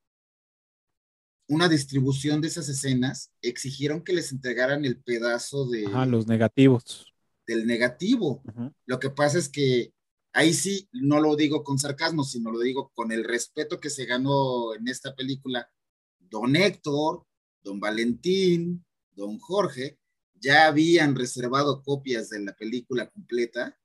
una 1.48 1.68
distribución 1.68 2.40
de 2.40 2.48
esas 2.48 2.68
escenas, 2.68 3.32
exigieron 3.42 4.02
que 4.02 4.12
les 4.12 4.32
entregaran 4.32 4.84
el 4.84 5.02
pedazo 5.02 5.66
de... 5.66 5.86
Ajá, 5.86 6.06
los 6.06 6.26
negativos. 6.26 7.12
Del 7.46 7.66
negativo. 7.66 8.42
Lo 8.84 8.98
que 8.98 9.10
pasa 9.10 9.38
es 9.38 9.48
que 9.48 9.94
ahí 10.32 10.52
sí, 10.52 10.88
no 10.92 11.20
lo 11.20 11.34
digo 11.36 11.64
con 11.64 11.78
sarcasmo, 11.78 12.22
sino 12.22 12.50
lo 12.50 12.60
digo 12.60 12.92
con 12.94 13.10
el 13.12 13.24
respeto 13.24 13.80
que 13.80 13.88
se 13.88 14.04
ganó 14.04 14.74
en 14.74 14.86
esta 14.88 15.16
película 15.16 15.70
don 16.18 16.54
Héctor, 16.54 17.24
don 17.62 17.80
Valentín, 17.80 18.84
don 19.12 19.38
Jorge, 19.38 19.98
ya 20.34 20.66
habían 20.66 21.16
reservado 21.16 21.82
copias 21.82 22.28
de 22.28 22.40
la 22.40 22.54
película 22.54 23.08
completa. 23.08 23.78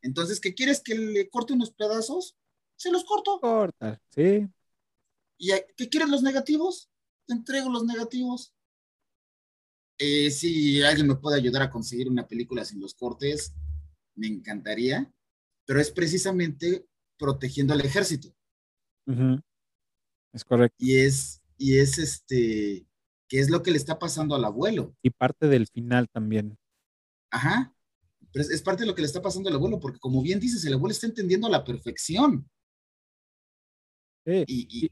Entonces, 0.00 0.40
¿qué 0.40 0.54
quieres 0.54 0.80
que 0.80 0.94
le 0.94 1.28
corte 1.28 1.52
unos 1.52 1.72
pedazos? 1.72 2.36
Se 2.76 2.90
los 2.92 3.04
corto. 3.04 3.40
Corta, 3.40 4.00
sí. 4.10 4.48
¿Y 5.38 5.50
qué 5.76 5.88
quieres 5.88 6.08
los 6.08 6.22
negativos? 6.22 6.90
Te 7.26 7.34
entrego 7.34 7.70
los 7.70 7.84
negativos. 7.84 8.52
Eh, 9.98 10.30
si 10.30 10.82
alguien 10.82 11.06
me 11.06 11.16
puede 11.16 11.36
ayudar 11.36 11.62
a 11.62 11.70
conseguir 11.70 12.08
una 12.08 12.26
película 12.26 12.64
sin 12.64 12.80
los 12.80 12.94
cortes, 12.94 13.54
me 14.14 14.26
encantaría, 14.26 15.12
pero 15.64 15.80
es 15.80 15.90
precisamente 15.90 16.86
protegiendo 17.16 17.72
al 17.72 17.80
ejército. 17.80 18.34
Es 20.32 20.44
correcto. 20.44 20.76
Y 20.78 20.98
es, 20.98 21.42
y 21.56 21.78
es 21.78 21.98
este, 21.98 22.86
que 23.28 23.40
es 23.40 23.50
lo 23.50 23.62
que 23.62 23.70
le 23.70 23.76
está 23.76 23.98
pasando 23.98 24.34
al 24.34 24.44
abuelo. 24.44 24.94
Y 25.02 25.10
parte 25.10 25.48
del 25.48 25.66
final 25.66 26.08
también. 26.08 26.58
Ajá, 27.30 27.74
pero 28.32 28.44
es, 28.44 28.62
parte 28.62 28.82
de 28.82 28.86
lo 28.86 28.94
que 28.94 29.02
le 29.02 29.06
está 29.06 29.22
pasando 29.22 29.48
al 29.48 29.56
abuelo, 29.56 29.80
porque 29.80 29.98
como 29.98 30.22
bien 30.22 30.40
dices, 30.40 30.64
el 30.64 30.74
abuelo 30.74 30.92
está 30.92 31.06
entendiendo 31.06 31.46
a 31.46 31.50
la 31.50 31.64
perfección. 31.64 32.48
Sí. 34.24 34.44
Y, 34.46 34.86
y, 34.86 34.90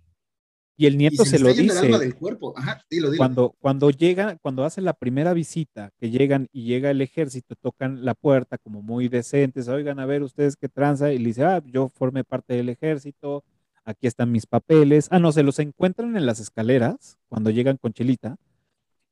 el 0.84 0.98
nieto 0.98 1.24
se, 1.24 1.38
lo 1.38 1.54
dice. 1.54 1.88
del 1.88 2.14
cuerpo. 2.14 2.52
Ajá, 2.54 2.84
dilo, 2.90 3.10
dilo. 3.10 3.18
Cuando, 3.18 3.54
cuando 3.58 3.88
llega, 3.88 4.36
cuando 4.36 4.64
hace 4.64 4.82
la 4.82 4.92
primera 4.92 5.32
visita, 5.32 5.90
que 5.98 6.10
llegan 6.10 6.48
y 6.52 6.64
llega 6.64 6.90
el 6.90 7.00
ejército, 7.00 7.54
tocan 7.56 8.04
la 8.04 8.14
puerta 8.14 8.58
como 8.58 8.82
muy 8.82 9.08
decentes, 9.08 9.68
oigan, 9.68 9.98
a 9.98 10.04
ver 10.04 10.22
ustedes 10.22 10.54
qué 10.56 10.68
tranza, 10.68 11.14
y 11.14 11.18
le 11.18 11.28
dice, 11.28 11.44
ah, 11.44 11.62
yo 11.64 11.88
formé 11.88 12.24
parte 12.24 12.52
del 12.52 12.68
ejército, 12.68 13.42
aquí 13.86 14.06
están 14.06 14.30
mis 14.30 14.44
papeles. 14.44 15.08
Ah, 15.10 15.18
no, 15.18 15.32
se 15.32 15.42
los 15.42 15.58
encuentran 15.60 16.14
en 16.14 16.26
las 16.26 16.40
escaleras 16.40 17.16
cuando 17.28 17.48
llegan 17.48 17.78
con 17.78 17.94
Chelita. 17.94 18.36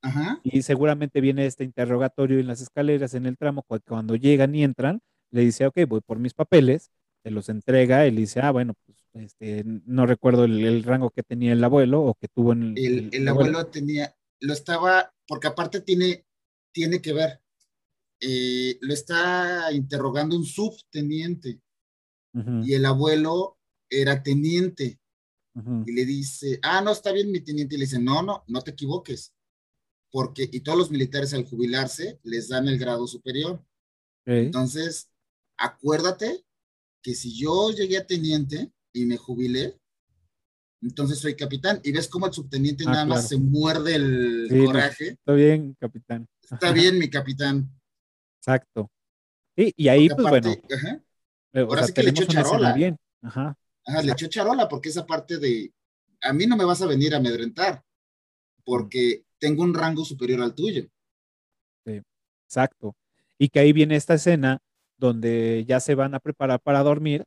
Ajá. 0.02 0.40
Y 0.42 0.60
seguramente 0.60 1.22
viene 1.22 1.46
este 1.46 1.64
interrogatorio 1.64 2.38
en 2.38 2.46
las 2.46 2.60
escaleras, 2.60 3.14
en 3.14 3.24
el 3.24 3.38
tramo, 3.38 3.64
cuando 3.88 4.16
llegan 4.16 4.54
y 4.54 4.64
entran, 4.64 5.00
le 5.30 5.40
dice, 5.40 5.66
ok, 5.66 5.78
voy 5.88 6.02
por 6.02 6.18
mis 6.18 6.34
papeles, 6.34 6.90
se 7.22 7.30
los 7.30 7.48
entrega, 7.48 8.04
él 8.04 8.16
dice, 8.16 8.40
ah, 8.40 8.50
bueno, 8.50 8.74
pues 8.84 9.03
este, 9.14 9.64
no 9.64 10.06
recuerdo 10.06 10.44
el, 10.44 10.82
rango 10.82 11.10
que 11.10 11.22
tenía 11.22 11.52
el 11.52 11.62
abuelo 11.62 12.02
o 12.02 12.14
que 12.14 12.28
tuvo 12.28 12.52
en 12.52 12.74
el, 12.76 13.10
el, 13.12 13.28
abuelo. 13.28 13.66
tenía, 13.66 14.14
lo 14.40 14.52
estaba, 14.52 15.14
porque 15.26 15.46
aparte 15.46 15.80
tiene, 15.80 16.26
tiene 16.72 17.00
que 17.00 17.12
ver, 17.12 17.40
eh, 18.20 18.78
lo 18.80 18.92
está 18.92 19.72
interrogando 19.72 20.36
un 20.36 20.44
subteniente 20.44 21.60
y 22.64 22.74
el 22.74 22.84
abuelo 22.84 23.58
era 23.88 24.22
teniente. 24.22 24.98
Y 25.86 25.92
le 25.92 26.04
dice, 26.04 26.58
ah, 26.62 26.80
no, 26.80 26.90
está 26.90 27.12
bien 27.12 27.30
mi 27.30 27.40
teniente. 27.40 27.76
Y 27.76 27.78
le 27.78 27.84
dice, 27.84 28.00
no, 28.00 28.22
no, 28.22 28.42
no 28.48 28.60
te 28.60 28.72
equivoques. 28.72 29.32
Porque, 30.10 30.48
y 30.50 30.60
todos 30.60 30.76
los 30.76 30.90
militares 30.90 31.32
al 31.32 31.44
jubilarse 31.44 32.18
les 32.24 32.48
dan 32.48 32.66
el 32.66 32.76
grado 32.76 33.06
superior. 33.06 33.64
Entonces, 34.24 35.12
acuérdate 35.56 36.44
que 37.02 37.14
si 37.14 37.38
yo 37.38 37.70
llegué 37.70 37.98
a 37.98 38.06
teniente 38.06 38.72
y 38.94 39.04
me 39.04 39.18
jubilé, 39.18 39.78
entonces 40.80 41.18
soy 41.18 41.36
capitán. 41.36 41.80
Y 41.82 41.92
ves 41.92 42.08
cómo 42.08 42.26
el 42.26 42.32
subteniente 42.32 42.84
ah, 42.86 42.92
nada 42.92 43.04
más 43.04 43.28
se 43.28 43.36
muerde 43.36 43.96
el 43.96 44.64
coraje. 44.64 45.08
está 45.08 45.32
bien, 45.34 45.76
capitán. 45.78 46.26
Está 46.40 46.72
bien, 46.72 46.98
mi 46.98 47.10
capitán. 47.10 47.68
Exacto. 48.38 48.90
Sí, 49.56 49.72
y 49.76 49.88
ahí, 49.88 50.08
pues 50.08 50.28
bueno. 50.28 50.50
Eh, 50.50 51.60
Ahora 51.60 51.86
sí 51.86 51.92
que 51.92 52.02
le 52.02 52.10
echó 52.10 52.24
charola. 52.24 52.72
Bien. 52.72 52.96
Ajá. 53.22 53.56
Ajá, 53.86 54.02
le 54.02 54.12
echó 54.12 54.26
charola 54.28 54.68
porque 54.68 54.88
esa 54.88 55.06
parte 55.06 55.38
de, 55.38 55.72
a 56.22 56.32
mí 56.32 56.46
no 56.46 56.56
me 56.56 56.64
vas 56.64 56.80
a 56.82 56.86
venir 56.86 57.14
a 57.14 57.18
amedrentar 57.18 57.82
porque 58.64 59.24
tengo 59.38 59.62
un 59.62 59.74
rango 59.74 60.04
superior 60.04 60.40
al 60.40 60.54
tuyo. 60.54 60.84
Sí, 61.84 62.00
exacto. 62.46 62.96
Y 63.38 63.48
que 63.48 63.60
ahí 63.60 63.72
viene 63.72 63.96
esta 63.96 64.14
escena 64.14 64.60
donde 64.96 65.64
ya 65.66 65.80
se 65.80 65.94
van 65.94 66.14
a 66.14 66.20
preparar 66.20 66.60
para 66.60 66.82
dormir 66.82 67.24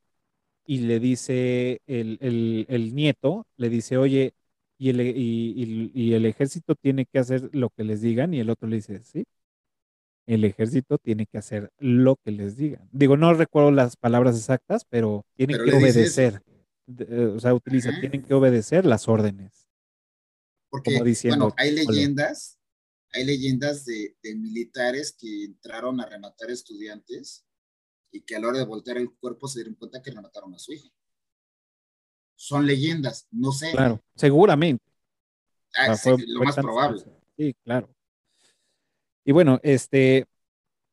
y 0.68 0.80
le 0.80 0.99
dice 0.99 1.81
el, 1.88 2.91
nieto, 2.94 3.48
le 3.56 3.69
dice, 3.69 3.98
oye, 3.98 4.34
y 4.77 4.89
el, 4.89 4.99
y 5.02 6.14
el 6.14 6.26
ejército 6.27 6.76
tiene 6.76 7.06
que 7.06 7.18
hacer 7.18 7.49
lo 7.53 7.69
que 7.72 7.84
les 7.84 8.02
digan 8.02 8.34
y 8.34 8.41
el 8.41 8.49
otro 8.49 8.68
le 8.68 8.76
dice, 8.76 9.02
sí, 9.03 9.26
el 10.27 10.44
ejército 10.44 10.98
tiene 10.98 11.26
que 11.26 11.38
hacer 11.38 11.72
lo 11.80 12.18
que 12.18 12.31
les 12.31 12.57
digan. 12.57 12.88
Digo, 12.91 13.15
no 13.15 13.34
recuerdo 13.34 13.72
las 13.72 13.95
palabras 13.95 14.35
exactas, 14.35 14.84
pero 14.89 15.26
tienen 15.35 15.57
que 15.64 15.73
obedecer. 15.73 16.44
Eh, 16.99 17.34
o 17.34 17.39
sea, 17.39 17.53
utiliza, 17.53 17.98
tienen 17.99 18.23
que 18.23 18.34
obedecer 18.34 18.85
las 18.85 19.07
órdenes. 19.07 19.68
Porque, 20.69 20.99
bueno, 21.30 21.53
hay 21.57 21.72
leyendas, 21.72 22.60
hay 23.14 23.23
leyendas 23.23 23.85
de, 23.85 24.18
militares 24.35 25.15
que 25.18 25.45
entraron 25.45 26.02
a 26.02 26.06
rematar 26.06 26.52
estudiantes 26.52 27.47
y 28.12 28.22
que 28.22 28.36
a 28.36 28.40
la 28.40 28.48
hora 28.50 28.60
de 28.60 28.66
voltear 28.66 28.98
el 28.98 29.12
cuerpo 29.12 29.48
se 29.48 29.60
dieron 29.60 29.76
cuenta 29.76 30.02
que 30.02 30.12
remataron 30.12 30.54
a 30.54 30.60
su 30.60 30.74
hija. 30.74 30.90
Son 32.36 32.66
leyendas, 32.66 33.28
no 33.32 33.52
sé. 33.52 33.72
Claro, 33.72 34.02
seguramente. 34.16 34.84
Ah, 35.76 35.96
lo 36.06 36.44
más 36.44 36.56
probable. 36.56 37.04
Sí, 37.38 37.56
claro. 37.64 37.90
Y 39.24 39.32
bueno, 39.32 39.60
este, 39.62 40.26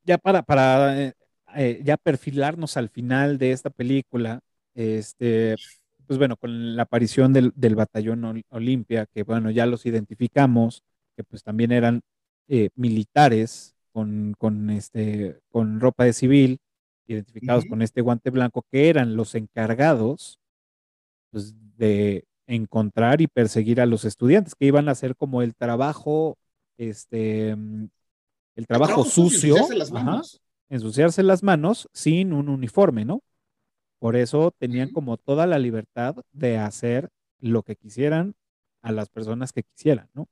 ya 0.04 0.18
para, 0.18 0.42
para 0.42 1.00
eh, 1.00 1.14
eh, 1.56 1.80
ya 1.84 1.96
perfilarnos 1.96 2.76
al 2.76 2.88
final 2.88 3.38
de 3.38 3.52
esta 3.52 3.70
película, 3.70 4.40
este, 4.74 5.54
pues 6.06 6.18
bueno, 6.18 6.36
con 6.36 6.76
la 6.76 6.82
aparición 6.82 7.32
del, 7.32 7.52
batallón 7.76 8.42
Olimpia, 8.50 9.06
que 9.06 9.22
bueno, 9.22 9.50
ya 9.50 9.66
los 9.66 9.86
identificamos, 9.86 10.82
que 11.16 11.24
pues 11.24 11.42
también 11.42 11.72
eran 11.72 12.00
eh, 12.48 12.70
militares 12.74 13.74
con, 13.92 14.34
con, 14.38 14.70
este, 14.70 15.40
con 15.50 15.80
ropa 15.80 16.04
de 16.04 16.12
civil, 16.12 16.58
identificados 17.06 17.64
con 17.66 17.82
este 17.82 18.00
guante 18.00 18.30
blanco, 18.30 18.64
que 18.70 18.88
eran 18.88 19.16
los 19.16 19.34
encargados 19.34 20.38
pues, 21.30 21.54
de, 21.76 22.24
encontrar 22.46 23.20
y 23.20 23.26
perseguir 23.26 23.80
a 23.80 23.86
los 23.86 24.04
estudiantes, 24.04 24.54
que 24.54 24.66
iban 24.66 24.88
a 24.88 24.92
hacer 24.92 25.16
como 25.16 25.42
el 25.42 25.54
trabajo, 25.54 26.36
este, 26.76 27.56
mm, 27.56 27.88
el 28.56 28.66
trabajo, 28.66 28.92
trabajo 28.92 29.10
sucio, 29.10 29.56
ensuciarse 29.56 29.78
las 29.78 29.92
ajá, 29.92 30.04
manos. 30.04 30.40
ensuciarse 30.68 31.22
las 31.22 31.42
manos 31.42 31.88
sin 31.92 32.32
un 32.32 32.48
uniforme, 32.48 33.04
¿no? 33.04 33.22
Por 33.98 34.16
eso 34.16 34.52
tenían 34.58 34.90
como 34.90 35.16
toda 35.16 35.46
la 35.46 35.58
libertad 35.58 36.16
de 36.32 36.58
hacer 36.58 37.08
lo 37.40 37.62
que 37.62 37.76
quisieran 37.76 38.34
a 38.82 38.92
las 38.92 39.08
personas 39.08 39.52
que 39.52 39.62
quisieran, 39.62 40.08
¿no? 40.12 40.28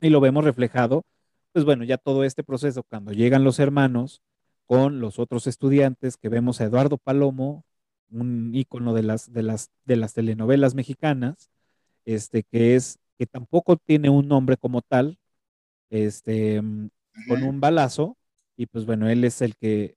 Y 0.00 0.10
lo 0.10 0.20
vemos 0.20 0.44
reflejado, 0.44 1.04
pues 1.52 1.64
bueno, 1.64 1.84
ya 1.84 1.96
todo 1.98 2.24
este 2.24 2.42
proceso, 2.42 2.82
cuando 2.82 3.12
llegan 3.12 3.44
los 3.44 3.60
hermanos 3.60 4.20
con 4.66 5.00
los 5.00 5.18
otros 5.18 5.46
estudiantes, 5.46 6.16
que 6.16 6.28
vemos 6.28 6.60
a 6.60 6.64
Eduardo 6.64 6.98
Palomo, 6.98 7.64
un 8.10 8.54
ícono 8.54 8.94
de 8.94 9.02
las, 9.02 9.32
de 9.32 9.42
las, 9.42 9.70
de 9.84 9.96
las 9.96 10.14
telenovelas 10.14 10.74
mexicanas, 10.74 11.50
este, 12.06 12.44
que 12.44 12.76
es, 12.76 12.98
que 13.18 13.26
tampoco 13.26 13.76
tiene 13.76 14.10
un 14.10 14.28
nombre 14.28 14.56
como 14.58 14.82
tal, 14.82 15.18
este, 15.90 16.60
mm, 16.62 16.88
con 17.28 17.42
un 17.44 17.60
balazo, 17.60 18.16
y 18.56 18.66
pues 18.66 18.86
bueno, 18.86 19.08
él 19.08 19.24
es 19.24 19.42
el 19.42 19.56
que 19.56 19.96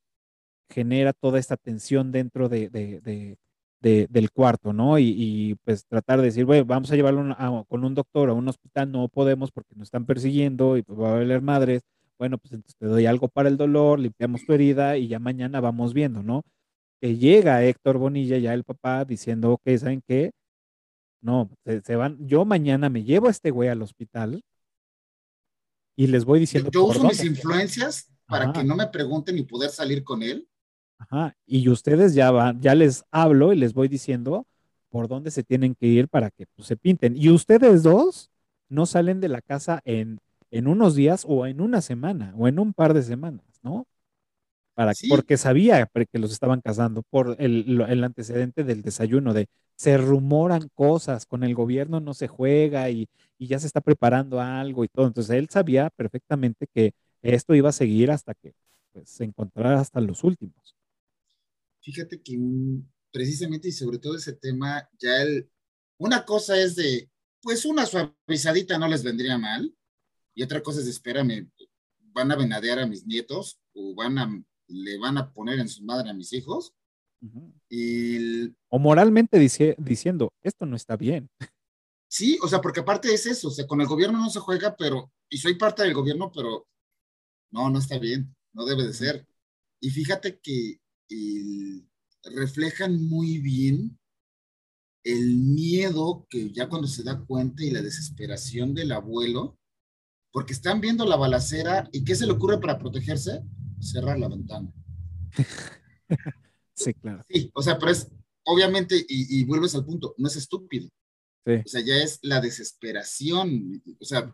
genera 0.69 1.14
toda 1.14 1.39
esta 1.39 1.57
tensión 1.57 2.11
dentro 2.11 2.49
de, 2.49 2.69
de- 2.69 3.02
de- 3.02 3.38
de- 3.81 4.07
del 4.10 4.31
cuarto, 4.31 4.73
¿no? 4.73 4.98
Y, 4.99 5.14
y, 5.18 5.56
pues 5.64 5.85
tratar 5.85 6.19
de 6.19 6.26
decir, 6.26 6.45
bueno, 6.45 6.65
vamos 6.65 6.91
a 6.91 6.95
llevarlo 6.95 7.22
a- 7.38 7.64
con 7.68 7.84
un 7.85 7.94
doctor 7.95 8.30
a 8.30 8.34
un 8.34 8.48
hospital, 8.48 8.91
no 8.91 9.07
podemos 9.10 9.52
porque 9.52 9.76
nos 9.76 9.88
están 9.88 10.06
persiguiendo 10.06 10.77
y 10.77 10.81
pues 10.84 10.99
va 10.99 11.10
a 11.11 11.14
valer 11.19 11.41
madres. 11.41 11.84
Bueno, 12.18 12.38
pues 12.38 12.53
entonces 12.53 12.76
te 12.77 12.88
doy 12.88 13.06
algo 13.06 13.27
para 13.27 13.49
el 13.49 13.57
dolor, 13.57 13.99
limpiamos 13.99 14.45
tu 14.45 14.53
herida 14.53 14.98
y 14.98 15.07
ya 15.07 15.19
mañana 15.19 15.60
vamos 15.60 15.94
viendo, 15.94 16.23
¿no? 16.23 16.44
Que 16.99 17.18
llega 17.18 17.64
Héctor 17.64 17.98
Bonilla, 17.98 18.38
ya 18.38 18.53
el 18.53 18.64
papá, 18.64 19.06
diciendo, 19.06 19.52
ok, 19.53 19.77
¿saben 19.77 20.02
qué? 20.07 20.31
No, 21.22 21.49
se, 21.64 21.81
se 21.81 21.95
van, 21.95 22.18
yo 22.27 22.45
mañana 22.45 22.89
me 22.89 23.03
llevo 23.03 23.27
a 23.27 23.31
este 23.31 23.52
güey 23.52 23.69
al 23.69 23.81
hospital 23.81 24.41
y 25.95 26.07
les 26.07 26.26
voy 26.26 26.39
diciendo 26.39 26.69
yo 26.72 26.85
uso 26.85 27.03
mis 27.03 27.23
influencias 27.23 28.14
para 28.27 28.45
Ajá. 28.45 28.53
que 28.53 28.64
no 28.64 28.76
me 28.76 28.88
pregunten 28.88 29.38
y 29.38 29.44
poder 29.44 29.72
salir 29.72 30.03
con 30.03 30.22
él. 30.22 30.48
Ajá, 30.99 31.35
y 31.45 31.68
ustedes 31.69 32.14
ya 32.14 32.31
van, 32.31 32.61
ya 32.61 32.76
les 32.76 33.03
hablo 33.11 33.52
y 33.52 33.57
les 33.57 33.73
voy 33.73 33.88
diciendo 33.88 34.48
por 34.89 35.07
dónde 35.07 35.31
se 35.31 35.44
tienen 35.44 35.76
que 35.76 35.88
ir 35.88 36.07
para 36.07 36.30
que 36.31 36.45
pues, 36.56 36.68
se 36.68 36.77
pinten. 36.77 37.15
Y 37.18 37.30
ustedes 37.30 37.84
dos 37.84 38.30
no 38.69 38.85
salen 38.85 39.19
de 39.19 39.30
la 39.30 39.41
casa 39.41 39.81
en, 39.85 40.19
en 40.52 40.68
unos 40.68 40.95
días 40.95 41.26
o 41.28 41.45
en 41.48 41.61
una 41.61 41.82
semana 41.82 42.34
o 42.38 42.48
en 42.48 42.60
un 42.60 42.74
par 42.74 42.94
de 42.94 43.03
semanas, 43.03 43.45
¿no? 43.64 43.88
Para, 44.76 44.95
Sí. 44.95 45.07
porque 45.07 45.38
sabía 45.38 45.88
que 46.11 46.19
los 46.19 46.32
estaban 46.32 46.61
casando 46.61 47.02
por 47.03 47.36
el, 47.40 47.82
el 47.90 48.03
antecedente 48.03 48.64
del 48.64 48.84
desayuno, 48.84 49.34
de 49.34 49.48
se 49.76 49.98
rumoran 49.98 50.69
cosas, 50.76 51.26
con 51.26 51.44
el 51.44 51.56
gobierno 51.56 51.99
no 51.99 52.14
se 52.14 52.28
juega 52.28 52.90
y, 52.91 53.10
y 53.40 53.48
ya 53.48 53.60
se 53.60 53.68
está 53.68 53.82
preparando 53.82 54.40
algo 54.41 54.84
y 54.84 54.88
todo. 54.90 55.07
Entonces 55.07 55.36
él 55.38 55.49
sabía 55.49 55.90
perfectamente 55.91 56.68
que 56.74 56.94
esto 57.24 57.56
iba 57.56 57.69
a 57.69 57.72
seguir 57.72 58.11
hasta 58.11 58.34
que 58.36 58.53
pues, 58.94 59.10
se 59.10 59.24
encontrara 59.26 59.80
hasta 59.80 59.99
los 60.02 60.24
últimos. 60.24 60.76
Fíjate 61.82 62.22
que 62.22 62.38
mm, 62.38 62.84
precisamente 63.11 63.69
y 63.69 63.72
sobre 63.72 63.99
todo 63.99 64.15
ese 64.18 64.34
tema, 64.34 64.90
ya 64.99 65.22
el, 65.22 65.49
una 65.98 66.26
cosa 66.26 66.60
es 66.60 66.76
de, 66.76 67.10
pues 67.41 67.65
una 67.65 67.86
suavizadita 67.86 68.78
no 68.78 68.88
les 68.88 69.03
vendría 69.03 69.38
mal, 69.38 69.74
y 70.38 70.43
otra 70.43 70.61
cosa 70.61 70.81
es, 70.81 70.88
espérame, 70.88 71.49
van 72.14 72.31
a 72.31 72.35
venadear 72.35 72.77
a 72.77 72.85
mis 72.85 73.07
nietos 73.07 73.59
o 73.73 73.95
van 73.95 74.19
a, 74.19 74.43
le 74.68 74.97
van 74.99 75.18
a 75.18 75.34
poner 75.34 75.57
en 75.59 75.68
su 75.68 75.84
madre 75.84 76.11
a 76.11 76.14
mis 76.14 76.31
hijos. 76.31 76.73
Ujú. 77.22 77.51
Y 77.69 78.15
el- 78.18 78.55
O 78.69 78.77
moralmente 78.77 79.39
dice- 79.39 79.76
diciendo, 79.80 80.31
esto 80.43 80.68
no 80.68 80.76
está 80.76 80.95
bien. 80.95 81.27
sí, 82.07 82.38
o 82.43 82.47
sea, 82.47 82.61
porque 82.61 82.81
aparte 82.81 83.11
es 83.11 83.26
eso, 83.26 83.47
o 83.47 83.51
sea, 83.51 83.65
con 83.65 83.81
el 83.81 83.88
gobierno 83.88 84.19
no 84.19 84.30
se 84.30 84.39
juega, 84.39 84.76
pero, 84.77 85.11
y 85.27 85.39
soy 85.39 85.55
parte 85.55 85.81
del 85.81 85.95
gobierno, 85.95 86.31
pero 86.31 86.68
no, 87.51 87.69
no 87.72 87.80
está 87.80 87.97
bien, 87.97 88.35
no 88.53 88.64
debe 88.65 88.85
de 88.85 88.93
ser. 88.93 89.27
Y 89.81 89.89
fíjate 89.89 90.39
que 90.39 90.80
el- 91.09 91.88
reflejan 92.23 93.01
muy 93.07 93.39
bien 93.39 93.97
el 95.03 95.38
miedo 95.38 96.27
que 96.30 96.51
ya 96.51 96.68
cuando 96.69 96.88
se 96.88 97.01
da 97.03 97.23
cuenta 97.26 97.64
y 97.64 97.72
la 97.72 97.81
desesperación 97.81 98.73
del 98.76 98.91
abuelo, 98.91 99.57
porque 100.38 100.53
están 100.53 100.80
viendo 100.80 101.03
la 101.03 101.15
balacera 101.15 101.89
y 101.91 102.03
¿qué 102.03 102.14
se 102.14 102.27
le 102.27 102.34
ocurre 102.34 102.59
para 102.59 102.77
protegerse? 102.77 103.41
Cerrar 103.81 104.19
la 104.19 104.27
ventana. 104.27 104.72
Sí, 106.76 106.93
claro. 106.93 107.26
Sí, 107.27 107.49
o 107.55 107.64
sea, 107.64 107.80
pero 107.80 107.91
es 107.91 108.07
obviamente, 108.43 108.95
y, 109.09 109.39
y 109.39 109.45
vuelves 109.45 109.73
al 109.73 109.84
punto, 109.84 110.14
no 110.19 110.27
es 110.27 110.35
estúpido, 110.35 110.88
Sí. 111.43 111.53
o 111.53 111.68
sea, 111.68 111.81
ya 111.81 111.95
es 111.95 112.19
la 112.22 112.39
desesperación, 112.39 113.81
o 113.99 114.05
sea, 114.05 114.31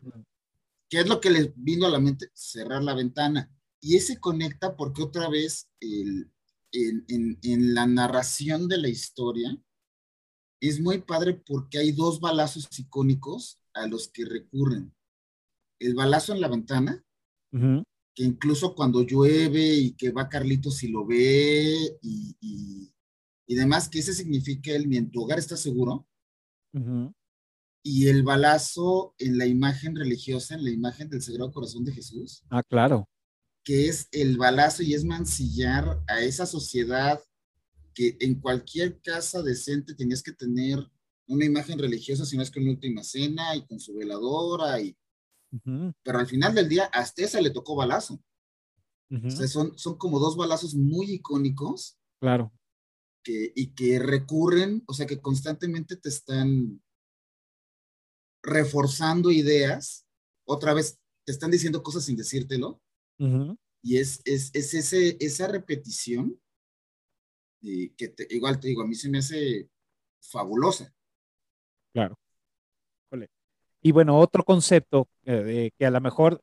¿qué 0.89 0.99
es 0.99 1.07
lo 1.07 1.21
que 1.21 1.30
les 1.30 1.53
vino 1.55 1.85
a 1.85 1.89
la 1.89 1.99
mente? 2.01 2.27
Cerrar 2.34 2.84
la 2.84 2.95
ventana. 2.95 3.49
Y 3.80 3.95
ese 3.95 4.19
conecta 4.19 4.75
porque 4.75 5.03
otra 5.03 5.30
vez 5.30 5.69
el, 5.80 6.30
en 6.73 7.73
la 7.73 7.88
narración 7.88 8.67
de 8.67 8.77
la 8.77 8.89
historia 8.89 9.57
es 10.59 10.81
muy 10.81 10.97
padre 10.97 11.41
porque 11.45 11.77
hay 11.77 11.93
dos 11.93 12.19
balazos 12.19 12.67
icónicos 12.77 13.61
a 13.73 13.88
los 13.88 14.09
que 14.09 14.25
recurren. 14.25 14.93
El 15.80 15.95
balazo 15.95 16.34
en 16.34 16.41
la 16.41 16.48
ventana, 16.48 17.04
que 18.16 18.24
incluso 18.24 18.74
cuando 18.76 19.02
llueve 19.04 19.74
y 19.76 19.91
que 19.94 20.12
va 20.12 20.30
Carlitos 20.30 20.84
y 20.84 20.88
lo 20.90 21.06
ve 21.06 21.98
y, 22.02 22.36
y, 22.40 22.94
y 23.48 23.56
demás, 23.56 23.90
que 23.90 24.00
ese 24.00 24.14
significa 24.14 24.72
el 24.72 24.88
mi 24.88 24.98
en 24.98 25.12
tu 25.12 25.22
hogar 25.24 25.40
está 25.40 25.58
seguro. 25.58 26.08
Y 27.84 28.08
el 28.08 28.24
balazo 28.24 29.14
en 29.18 29.38
la 29.38 29.45
imagen 29.45 29.95
religiosa, 29.95 30.56
en 30.56 30.64
la 30.64 30.72
imagen 30.72 31.10
del 31.10 31.22
Sagrado 31.22 31.52
Corazón 31.52 31.84
de 31.84 31.91
Jesús, 31.91 32.44
Ah, 32.50 32.64
claro. 32.64 33.08
que 33.64 33.88
es 33.90 34.08
el 34.12 34.38
balazo 34.38 34.84
y 34.84 34.94
es 34.94 35.04
mancillar 35.06 36.02
a 36.08 36.22
esa 36.22 36.45
sociedad 36.45 37.20
que 37.94 38.18
en 38.22 38.40
cualquier 38.40 39.00
casa 39.02 39.44
decente 39.44 39.94
tenías 39.94 40.24
que 40.24 40.32
tener 40.32 40.80
una 41.28 41.45
imagen 41.45 41.78
religiosa, 41.78 42.26
si 42.26 42.36
no 42.38 42.44
es 42.44 42.52
con 42.52 42.68
última 42.68 43.04
cena 43.04 43.56
y 43.56 43.66
con 43.66 43.80
su 43.80 43.94
veladora, 43.94 44.82
y, 44.82 44.95
Pero 46.03 46.19
al 46.19 46.27
final 46.27 46.55
del 46.55 46.67
día 46.67 46.85
hasta 46.85 47.23
esa 47.23 47.39
le 47.41 47.51
tocó 47.51 47.75
balazo. 47.75 48.19
O 49.11 49.30
sea, 49.30 49.47
son, 49.47 49.77
son 49.77 49.97
como 49.97 50.17
dos 50.19 50.35
balazos 50.35 50.73
muy 50.73 51.11
icónicos 51.11 51.99
Claro. 52.19 52.51
que, 53.23 53.51
y 53.55 53.73
que 53.75 53.99
recurren, 53.99 54.84
o 54.88 54.93
sea, 54.93 55.05
que 55.05 55.21
constantemente 55.21 55.95
te 55.97 56.09
están 56.09 56.81
reforzando 58.41 59.31
ideas, 59.31 60.05
otra 60.45 60.73
vez 60.73 60.99
te 61.25 61.31
están 61.31 61.51
diciendo 61.51 61.84
cosas 61.84 62.05
sin 62.05 62.17
decírtelo, 62.17 62.81
Ujú, 63.19 63.55
y 63.84 63.97
es, 63.97 64.21
es, 64.25 64.49
es 64.53 64.73
ese, 64.73 65.15
esa 65.19 65.47
repetición 65.47 66.39
que 67.61 68.09
te- 68.09 68.27
igual 68.31 68.59
te 68.59 68.67
digo, 68.67 68.81
a 68.81 68.88
mí 68.88 68.95
se 68.95 69.09
me 69.09 69.19
hace 69.19 69.69
fabulosa. 70.21 70.93
Claro. 71.93 72.17
Y 73.84 73.91
bueno, 73.91 74.18
otro 74.18 74.43
concepto 74.43 75.07
eh, 75.26 75.72
que 75.77 75.85
a 75.85 75.91
lo 75.91 76.01
mejor 76.01 76.41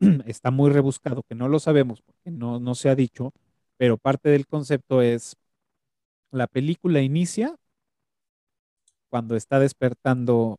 está 0.26 0.50
muy 0.50 0.70
rebuscado, 0.70 1.22
que 1.22 1.34
no 1.34 1.48
lo 1.48 1.60
sabemos 1.60 2.02
porque 2.02 2.30
no, 2.30 2.60
no 2.60 2.74
se 2.74 2.90
ha 2.90 2.94
dicho, 2.96 3.32
pero 3.76 3.98
parte 3.98 4.28
del 4.30 4.46
concepto 4.46 5.00
es, 5.02 5.36
la 6.32 6.46
película 6.48 7.00
inicia 7.00 7.56
cuando 9.08 9.36
está 9.36 9.60
despertando, 9.60 10.58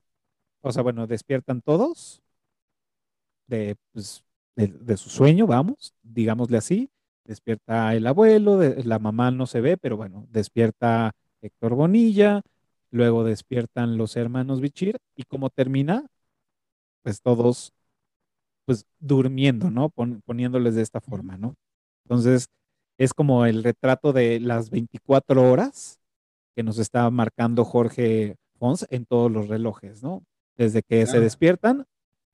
o 0.61 0.71
sea, 0.71 0.83
bueno, 0.83 1.07
despiertan 1.07 1.61
todos 1.61 2.21
de, 3.47 3.75
pues, 3.91 4.23
de, 4.55 4.97
su 4.97 5.09
sueño, 5.09 5.47
vamos, 5.47 5.93
digámosle 6.03 6.57
así. 6.57 6.89
Despierta 7.25 7.95
el 7.95 8.05
abuelo, 8.07 8.59
la 8.61 8.99
mamá 8.99 9.31
no 9.31 9.45
se 9.47 9.61
ve, 9.61 9.77
pero 9.77 9.97
bueno, 9.97 10.27
despierta 10.29 11.13
Héctor 11.41 11.73
Bonilla, 11.75 12.41
luego 12.91 13.23
despiertan 13.23 13.97
los 13.97 14.15
hermanos 14.17 14.61
Bichir 14.61 14.97
y 15.15 15.23
como 15.23 15.49
termina, 15.49 16.05
pues 17.03 17.21
todos 17.21 17.71
pues 18.65 18.85
durmiendo, 18.99 19.69
¿no? 19.69 19.89
Pon- 19.89 20.21
poniéndoles 20.25 20.75
de 20.75 20.81
esta 20.81 21.01
forma, 21.01 21.37
¿no? 21.37 21.55
Entonces, 22.05 22.47
es 22.97 23.13
como 23.13 23.45
el 23.45 23.63
retrato 23.63 24.13
de 24.13 24.39
las 24.39 24.69
24 24.69 25.51
horas 25.51 25.99
que 26.55 26.63
nos 26.63 26.77
está 26.79 27.09
marcando 27.09 27.65
Jorge 27.65 28.35
Fons 28.59 28.85
en 28.89 29.05
todos 29.05 29.29
los 29.31 29.47
relojes, 29.49 30.01
¿no? 30.03 30.23
Desde 30.55 30.81
que 30.81 31.05
se 31.07 31.19
despiertan 31.19 31.85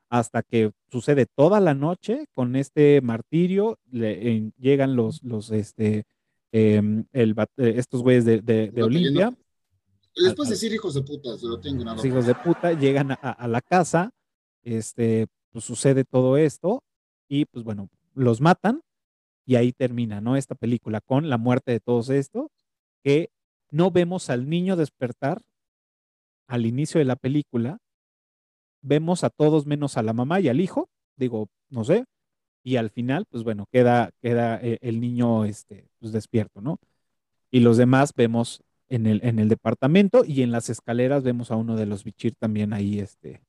hasta 0.09 0.43
que 0.43 0.71
sucede 0.91 1.25
toda 1.25 1.59
la 1.59 1.73
noche 1.73 2.25
con 2.35 2.55
este 2.55 3.01
martirio, 3.01 3.79
le- 3.91 4.31
en- 4.35 4.53
llegan 4.59 4.95
los, 4.95 5.23
los, 5.23 5.49
este, 5.51 6.03
em, 6.51 7.05
el 7.13 7.31
eh, 7.57 7.73
estos 7.77 8.01
güeyes 8.03 8.25
de, 8.25 8.41
de- 8.41 8.69
de 8.71 8.83
Olimpia, 8.83 9.33
Les 10.15 10.33
puedes 10.35 10.49
decir 10.49 10.73
hijos 10.73 10.93
de 10.95 11.01
puta, 11.03 11.37
se 11.37 11.45
lo 11.47 11.59
tengo 11.59 11.83
nada 11.83 11.95
los 11.95 12.05
hijos 12.05 12.25
de 12.25 12.35
puta 12.35 12.73
llegan 12.73 13.11
a, 13.11 13.15
a 13.15 13.47
la 13.47 13.61
casa, 13.61 14.11
este, 14.63 15.27
pues 15.51 15.65
sucede 15.65 16.03
todo 16.03 16.37
esto 16.37 16.83
y 17.27 17.45
pues 17.45 17.63
bueno, 17.63 17.89
los 18.13 18.41
matan 18.41 18.81
y 19.45 19.55
ahí 19.55 19.71
termina, 19.71 20.21
¿no? 20.21 20.35
Esta 20.35 20.55
película 20.55 21.01
con 21.01 21.29
la 21.29 21.37
muerte 21.37 21.71
de 21.71 21.79
todos 21.79 22.09
estos, 22.09 22.51
que 23.03 23.31
no 23.71 23.91
vemos 23.91 24.29
al 24.29 24.49
niño 24.49 24.75
despertar 24.75 25.41
al 26.47 26.65
inicio 26.65 26.99
de 26.99 27.05
la 27.05 27.15
película, 27.15 27.77
vemos 28.81 29.23
a 29.23 29.29
todos 29.29 29.65
menos 29.65 29.97
a 29.97 30.03
la 30.03 30.13
mamá 30.13 30.39
y 30.39 30.49
al 30.49 30.59
hijo, 30.59 30.89
digo, 31.15 31.47
no 31.69 31.83
sé, 31.83 32.05
y 32.63 32.75
al 32.75 32.89
final, 32.89 33.25
pues 33.29 33.43
bueno, 33.43 33.67
queda, 33.71 34.11
queda 34.21 34.59
eh, 34.61 34.79
el 34.81 34.99
niño 34.99 35.45
este, 35.45 35.87
pues, 35.99 36.11
despierto, 36.11 36.61
¿no? 36.61 36.79
Y 37.51 37.61
los 37.61 37.77
demás 37.77 38.13
vemos 38.15 38.63
en 38.87 39.05
el, 39.05 39.21
en 39.23 39.39
el 39.39 39.49
departamento 39.49 40.23
y 40.25 40.41
en 40.41 40.51
las 40.51 40.69
escaleras 40.69 41.23
vemos 41.23 41.51
a 41.51 41.55
uno 41.55 41.75
de 41.75 41.85
los 41.85 42.03
bichir 42.03 42.35
también 42.35 42.73
ahí, 42.73 42.99
este, 42.99 43.41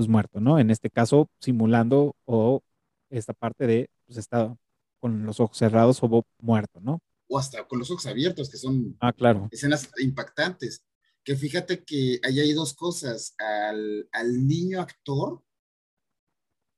pues 0.00 0.08
muerto, 0.08 0.40
¿no? 0.40 0.58
En 0.58 0.70
este 0.70 0.88
caso, 0.88 1.28
simulando 1.40 2.16
o 2.24 2.62
esta 3.10 3.34
parte 3.34 3.66
de, 3.66 3.90
pues 4.06 4.16
está 4.16 4.56
con 4.98 5.26
los 5.26 5.40
ojos 5.40 5.58
cerrados 5.58 6.02
o 6.02 6.24
muerto, 6.38 6.80
¿no? 6.80 7.02
O 7.28 7.38
hasta 7.38 7.68
con 7.68 7.78
los 7.78 7.90
ojos 7.90 8.06
abiertos, 8.06 8.48
que 8.48 8.56
son 8.56 8.96
ah, 8.98 9.12
claro. 9.12 9.46
escenas 9.50 9.90
impactantes. 9.98 10.82
Que 11.22 11.36
fíjate 11.36 11.84
que 11.84 12.18
ahí 12.22 12.40
hay 12.40 12.54
dos 12.54 12.72
cosas. 12.72 13.34
Al, 13.36 14.08
al 14.12 14.46
niño 14.46 14.80
actor 14.80 15.44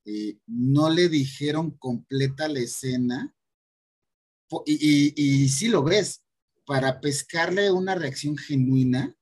eh, 0.03 0.37
no 0.45 0.89
le 0.89 1.07
dijeron 1.07 1.71
completa 1.77 2.49
la 2.49 2.59
escena. 2.59 3.33
Y, 4.65 4.73
y, 4.73 5.13
y 5.15 5.47
sí 5.47 5.69
lo 5.69 5.81
ves, 5.81 6.25
para 6.65 6.99
pescarle 6.99 7.71
una 7.71 7.95
reacción 7.95 8.35
genuina. 8.35 9.15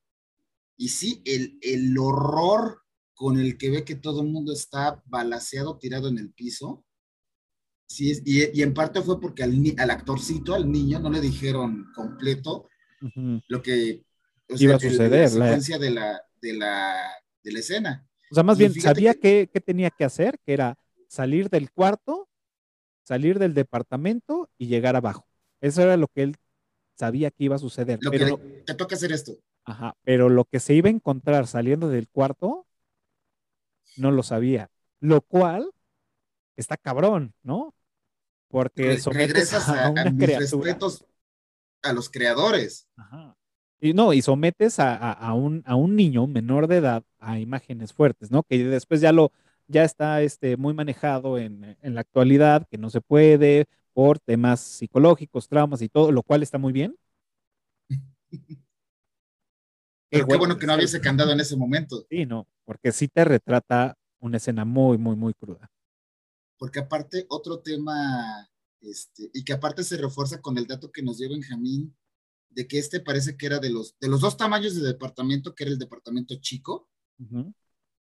Y 0.76 0.88
sí, 0.88 1.22
el, 1.24 1.56
el 1.60 1.96
horror 1.96 2.81
con 3.14 3.38
el 3.38 3.56
que 3.58 3.70
ve 3.70 3.84
que 3.84 3.96
todo 3.96 4.22
el 4.22 4.28
mundo 4.28 4.52
está 4.52 5.02
balaseado, 5.06 5.78
tirado 5.78 6.08
en 6.08 6.18
el 6.18 6.32
piso. 6.32 6.84
Sí, 7.86 8.12
y, 8.24 8.58
y, 8.58 8.62
en 8.62 8.72
parte 8.72 9.02
fue 9.02 9.20
porque 9.20 9.42
al, 9.42 9.54
al, 9.76 9.90
actorcito, 9.90 10.54
al 10.54 10.70
niño, 10.70 10.98
no 10.98 11.10
le 11.10 11.20
dijeron 11.20 11.86
completo 11.94 12.68
uh 13.02 13.06
-huh. 13.06 13.42
lo 13.48 13.62
que 13.62 14.02
o 14.48 14.56
sea, 14.56 14.64
iba 14.64 14.76
a 14.76 14.80
suceder. 14.80 15.12
El, 15.12 15.38
la 15.38 15.46
secuencia 15.46 15.78
la... 15.78 15.84
De, 15.84 15.90
la, 15.90 16.22
de, 16.40 16.52
la, 16.54 17.12
de 17.44 17.52
la 17.52 17.58
escena. 17.58 18.08
O 18.30 18.34
sea, 18.34 18.42
más 18.42 18.58
y 18.58 18.68
bien, 18.68 18.80
sabía 18.80 19.14
que... 19.14 19.50
qué 19.52 19.60
tenía 19.60 19.90
que 19.90 20.04
hacer, 20.04 20.38
que 20.46 20.54
era 20.54 20.78
salir 21.06 21.50
del 21.50 21.70
cuarto, 21.70 22.30
salir 23.04 23.38
del 23.38 23.52
departamento 23.52 24.48
y 24.56 24.68
llegar 24.68 24.96
abajo. 24.96 25.26
Eso 25.60 25.82
era 25.82 25.98
lo 25.98 26.08
que 26.08 26.22
él 26.22 26.36
sabía 26.96 27.30
que 27.30 27.44
iba 27.44 27.56
a 27.56 27.58
suceder. 27.58 27.98
Lo 28.00 28.10
pero, 28.10 28.38
que 28.38 28.62
te 28.64 28.74
toca 28.74 28.94
hacer 28.94 29.12
esto. 29.12 29.32
Ajá, 29.64 29.94
pero 30.02 30.28
lo 30.28 30.44
que 30.44 30.60
se 30.60 30.74
iba 30.74 30.88
a 30.88 30.92
encontrar 30.92 31.46
saliendo 31.46 31.88
del 31.88 32.08
cuarto, 32.08 32.66
no 33.96 34.10
lo 34.10 34.22
sabía. 34.22 34.70
Lo 35.00 35.20
cual 35.20 35.70
está 36.56 36.76
cabrón, 36.76 37.34
¿no? 37.42 37.74
Porque 38.48 38.96
Re 38.96 39.12
regresas 39.12 39.68
a, 39.68 39.86
a, 39.86 39.90
una 39.90 40.02
a 40.02 40.10
mis 40.10 40.36
respetos 40.36 41.04
a 41.82 41.92
los 41.92 42.10
creadores. 42.10 42.88
Ajá. 42.96 43.36
Y 43.80 43.94
no, 43.94 44.12
y 44.12 44.22
sometes 44.22 44.78
a, 44.78 44.94
a, 44.94 45.34
un, 45.34 45.64
a 45.66 45.74
un 45.74 45.96
niño 45.96 46.28
menor 46.28 46.68
de 46.68 46.76
edad 46.76 47.02
a 47.18 47.40
imágenes 47.40 47.92
fuertes, 47.92 48.30
¿no? 48.30 48.44
Que 48.44 48.62
después 48.62 49.00
ya 49.00 49.10
lo, 49.10 49.32
ya 49.66 49.82
está 49.82 50.22
este, 50.22 50.56
muy 50.56 50.72
manejado 50.72 51.36
en, 51.36 51.76
en, 51.82 51.94
la 51.94 52.02
actualidad, 52.02 52.64
que 52.70 52.78
no 52.78 52.90
se 52.90 53.00
puede 53.00 53.66
por 53.92 54.20
temas 54.20 54.60
psicológicos, 54.60 55.48
traumas 55.48 55.82
y 55.82 55.88
todo, 55.88 56.12
lo 56.12 56.22
cual 56.22 56.44
está 56.44 56.58
muy 56.58 56.72
bien. 56.72 56.96
Pero 60.12 60.26
qué 60.26 60.36
bueno 60.36 60.58
que 60.58 60.66
no 60.66 60.74
hubiese 60.74 61.00
candado 61.00 61.32
en 61.32 61.40
ese 61.40 61.56
momento. 61.56 62.06
Sí, 62.10 62.26
no, 62.26 62.46
porque 62.66 62.92
sí 62.92 63.08
te 63.08 63.24
retrata 63.24 63.96
una 64.20 64.36
escena 64.36 64.66
muy, 64.66 64.98
muy, 64.98 65.16
muy 65.16 65.32
cruda. 65.32 65.70
Porque 66.58 66.80
aparte, 66.80 67.24
otro 67.30 67.60
tema, 67.60 68.46
este, 68.82 69.30
y 69.32 69.42
que 69.42 69.54
aparte 69.54 69.82
se 69.82 69.96
refuerza 69.96 70.42
con 70.42 70.58
el 70.58 70.66
dato 70.66 70.92
que 70.92 71.02
nos 71.02 71.16
dio 71.16 71.30
Benjamín, 71.30 71.96
de 72.50 72.68
que 72.68 72.78
este 72.78 73.00
parece 73.00 73.38
que 73.38 73.46
era 73.46 73.58
de 73.58 73.70
los, 73.70 73.98
de 73.98 74.08
los 74.08 74.20
dos 74.20 74.36
tamaños 74.36 74.74
de 74.74 74.86
departamento, 74.86 75.54
que 75.54 75.64
era 75.64 75.72
el 75.72 75.78
departamento 75.78 76.34
chico, 76.40 76.90
uh 77.18 77.24
-huh. 77.24 77.54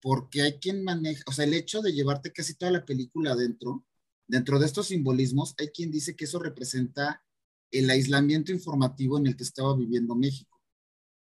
porque 0.02 0.42
hay 0.42 0.54
quien 0.60 0.84
maneja, 0.84 1.24
o 1.28 1.32
sea, 1.32 1.46
el 1.46 1.54
hecho 1.54 1.84
de 1.84 1.94
llevarte 1.94 2.34
casi 2.34 2.56
toda 2.56 2.72
la 2.72 2.86
película 2.86 3.34
adentro, 3.34 3.86
dentro 4.28 4.58
de 4.58 4.66
estos 4.66 4.88
simbolismos, 4.88 5.54
hay 5.60 5.68
quien 5.68 5.92
dice 5.92 6.16
que 6.16 6.26
eso 6.26 6.40
representa 6.40 7.24
el 7.70 7.88
aislamiento 7.92 8.52
informativo 8.52 9.20
en 9.20 9.28
el 9.28 9.38
que 9.38 9.44
estaba 9.44 9.76
viviendo 9.76 10.16
México. 10.16 10.59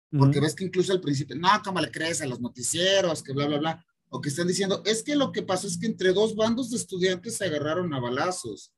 Porque 0.09 0.37
uh 0.37 0.41
-huh. 0.41 0.43
ves 0.43 0.55
que 0.55 0.65
incluso 0.65 0.93
al 0.93 1.01
principio, 1.01 1.35
no, 1.35 1.49
¿cómo 1.63 1.81
le 1.81 1.91
crees 1.91 2.21
a 2.21 2.25
los 2.25 2.39
noticieros? 2.39 3.21
Que 3.21 3.33
bla, 3.33 3.47
bla, 3.47 3.57
bla. 3.57 3.85
O 4.09 4.21
que 4.21 4.29
están 4.29 4.47
diciendo, 4.47 4.81
es 4.85 5.03
que 5.03 5.15
lo 5.15 5.31
que 5.31 5.43
pasó 5.43 5.67
es 5.67 5.77
que 5.77 5.85
entre 5.87 6.13
dos 6.13 6.35
bandos 6.35 6.69
de 6.69 6.77
estudiantes 6.77 7.35
se 7.35 7.45
agarraron 7.45 7.93
a 7.93 7.99
balazos. 7.99 8.73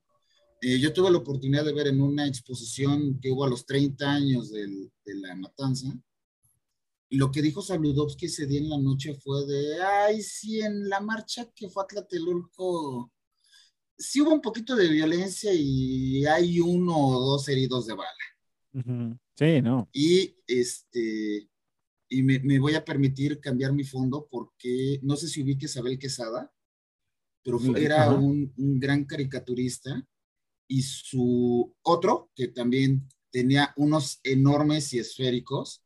Eh, 0.61 0.79
yo 0.79 0.91
tuve 0.91 1.11
la 1.11 1.19
oportunidad 1.19 1.63
de 1.63 1.73
ver 1.73 1.87
en 1.87 2.01
una 2.01 2.27
exposición 2.27 3.19
que 3.21 3.31
hubo 3.31 3.45
a 3.45 3.49
los 3.49 3.65
30 3.65 4.11
años 4.11 4.49
del, 4.51 4.91
de 5.05 5.15
la 5.15 5.35
matanza. 5.35 5.87
Y 7.09 7.17
lo 7.17 7.31
que 7.31 7.41
dijo 7.41 7.61
Saludowski 7.61 8.25
ese 8.25 8.45
día 8.45 8.59
en 8.59 8.69
la 8.69 8.77
noche 8.77 9.13
fue 9.15 9.45
de, 9.45 9.81
ay, 9.81 10.21
sí, 10.21 10.61
en 10.61 10.89
la 10.89 10.99
marcha 10.99 11.49
que 11.55 11.69
fue 11.69 11.83
a 11.83 11.87
Tlatelolco, 11.87 13.11
sí 13.99 14.21
hubo 14.21 14.33
un 14.33 14.41
poquito 14.41 14.75
de 14.75 14.87
violencia 14.87 15.51
y 15.53 16.25
hay 16.25 16.59
uno 16.59 16.95
o 16.95 17.31
dos 17.31 17.47
heridos 17.49 17.85
de 17.85 17.93
bala. 17.93 18.09
Sí, 19.35 19.61
no. 19.61 19.89
Y 19.93 20.35
este, 20.47 21.49
y 22.09 22.23
me, 22.23 22.39
me, 22.39 22.59
voy 22.59 22.75
a 22.75 22.85
permitir 22.85 23.39
cambiar 23.39 23.73
mi 23.73 23.83
fondo 23.83 24.27
porque 24.29 24.99
no 25.03 25.15
sé 25.15 25.27
si 25.27 25.41
ubique 25.41 25.65
a 25.65 25.69
Isabel 25.69 25.99
Quesada, 25.99 26.51
pero 27.43 27.59
fue, 27.59 27.83
era 27.83 28.11
un, 28.11 28.53
un, 28.57 28.79
gran 28.79 29.05
caricaturista 29.05 30.05
y 30.67 30.81
su 30.81 31.73
otro, 31.81 32.31
que 32.35 32.49
también 32.49 33.07
tenía 33.31 33.73
unos 33.77 34.19
enormes 34.23 34.93
y 34.93 34.99
esféricos, 34.99 35.83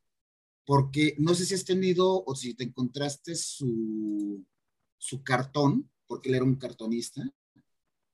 porque 0.66 1.14
no 1.18 1.34
sé 1.34 1.46
si 1.46 1.54
has 1.54 1.64
tenido 1.64 2.24
o 2.24 2.34
si 2.34 2.54
te 2.54 2.64
encontraste 2.64 3.34
su, 3.34 4.44
su 4.98 5.22
cartón, 5.22 5.90
porque 6.06 6.28
él 6.28 6.36
era 6.36 6.44
un 6.44 6.56
cartonista. 6.56 7.22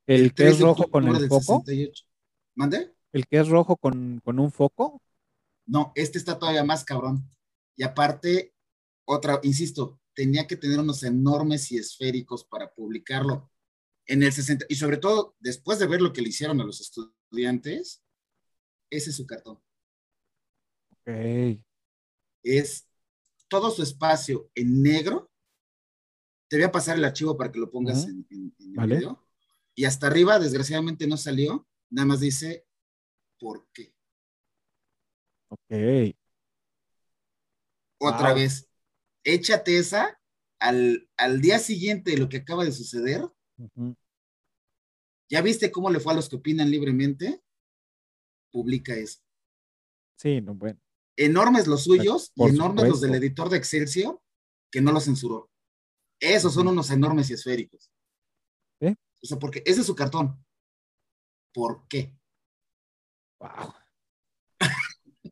¿El, 0.06 0.22
el 0.22 0.34
que 0.34 0.48
es 0.48 0.60
rojo 0.60 0.88
con 0.90 1.08
el 1.08 1.28
foco? 1.28 1.62
68. 1.64 2.04
¿Mande? 2.56 2.94
¿El 3.12 3.26
que 3.26 3.38
es 3.38 3.48
rojo 3.48 3.76
con, 3.76 4.20
con 4.24 4.38
un 4.38 4.50
foco? 4.50 5.02
No, 5.66 5.92
este 5.94 6.18
está 6.18 6.38
todavía 6.38 6.64
más 6.64 6.84
cabrón. 6.84 7.28
Y 7.76 7.82
aparte, 7.82 8.54
otra, 9.04 9.40
insisto, 9.42 10.00
tenía 10.14 10.46
que 10.46 10.56
tener 10.56 10.78
unos 10.78 11.02
enormes 11.02 11.70
y 11.72 11.78
esféricos 11.78 12.44
para 12.44 12.72
publicarlo. 12.72 13.50
En 14.06 14.22
el 14.22 14.32
60, 14.32 14.66
y 14.68 14.74
sobre 14.74 14.96
todo, 14.96 15.36
después 15.38 15.78
de 15.78 15.86
ver 15.86 16.02
lo 16.02 16.12
que 16.12 16.22
le 16.22 16.30
hicieron 16.30 16.60
a 16.60 16.64
los 16.64 16.80
estudiantes, 16.80 18.02
ese 18.90 19.10
es 19.10 19.16
su 19.16 19.26
cartón. 19.26 19.60
Ok. 20.90 21.62
Es 22.42 22.88
todo 23.48 23.70
su 23.70 23.82
espacio 23.82 24.50
en 24.54 24.82
negro. 24.82 25.30
Te 26.48 26.56
voy 26.56 26.64
a 26.64 26.72
pasar 26.72 26.96
el 26.96 27.04
archivo 27.04 27.36
para 27.36 27.52
que 27.52 27.60
lo 27.60 27.70
pongas 27.70 28.04
uh 28.04 28.08
-huh. 28.08 28.10
en, 28.10 28.26
en, 28.30 28.54
en, 28.58 28.72
vale. 28.74 28.94
el 28.94 29.00
video. 29.00 29.26
Y 29.74 29.84
hasta 29.84 30.08
arriba, 30.08 30.38
desgraciadamente, 30.38 31.06
no 31.06 31.16
salió. 31.16 31.68
Nada 31.90 32.06
más 32.06 32.20
dice, 32.20 32.66
¿por 33.40 33.66
qué? 33.72 33.92
Ok. 35.48 36.14
Otra 37.98 38.28
wow. 38.28 38.36
vez, 38.36 38.70
échate 39.24 39.78
esa 39.78 40.20
al, 40.60 41.08
al, 41.16 41.40
día 41.40 41.58
siguiente 41.58 42.12
de 42.12 42.18
lo 42.18 42.28
que 42.28 42.38
acaba 42.38 42.64
de 42.64 42.72
suceder. 42.72 43.22
Uh 43.56 43.68
-huh. 43.74 43.96
¿Ya 45.28 45.42
viste 45.42 45.70
cómo 45.70 45.90
le 45.90 46.00
fue 46.00 46.12
a 46.12 46.16
los 46.16 46.28
que 46.28 46.36
opinan 46.36 46.70
libremente? 46.70 47.42
Publica 48.52 48.94
eso. 48.94 49.20
Sí, 50.16 50.40
no, 50.40 50.54
bueno. 50.54 50.80
Enormes 51.16 51.66
los 51.66 51.84
suyos 51.84 52.30
Por 52.34 52.50
y 52.50 52.54
enormes 52.54 52.82
supuesto. 52.84 52.90
los 52.90 53.00
del 53.00 53.14
editor 53.14 53.48
de 53.48 53.56
Excelsior 53.56 54.20
que 54.70 54.80
no 54.80 54.92
lo 54.92 55.00
censuró. 55.00 55.50
Esos 56.20 56.54
son 56.54 56.68
unos 56.68 56.90
enormes 56.90 57.30
y 57.30 57.34
esféricos. 57.34 57.90
¿Eh? 58.80 58.94
O 59.22 59.26
sea, 59.26 59.38
porque 59.38 59.62
ese 59.66 59.80
es 59.80 59.86
su 59.86 59.94
cartón. 59.94 60.44
¿Por 61.52 61.86
qué? 61.88 62.19
Wow. 63.40 63.74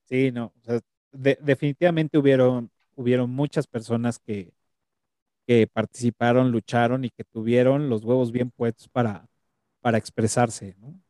sí, 0.09 0.30
no. 0.32 0.47
O 0.47 0.64
sea, 0.64 0.80
de, 1.12 1.39
definitivamente 1.40 2.18
hubieron, 2.18 2.70
hubieron 2.94 3.30
muchas 3.30 3.66
personas 3.66 4.18
que, 4.18 4.52
que 5.47 5.66
participaron, 5.66 6.51
lucharon 6.51 7.05
y 7.05 7.10
que 7.10 7.24
tuvieron 7.24 7.89
los 7.89 8.05
huevos 8.05 8.32
bien 8.32 8.51
puestos 8.51 8.89
para, 8.89 9.28
para 9.80 9.98
expresarse, 9.98 10.76
¿no? 10.78 11.01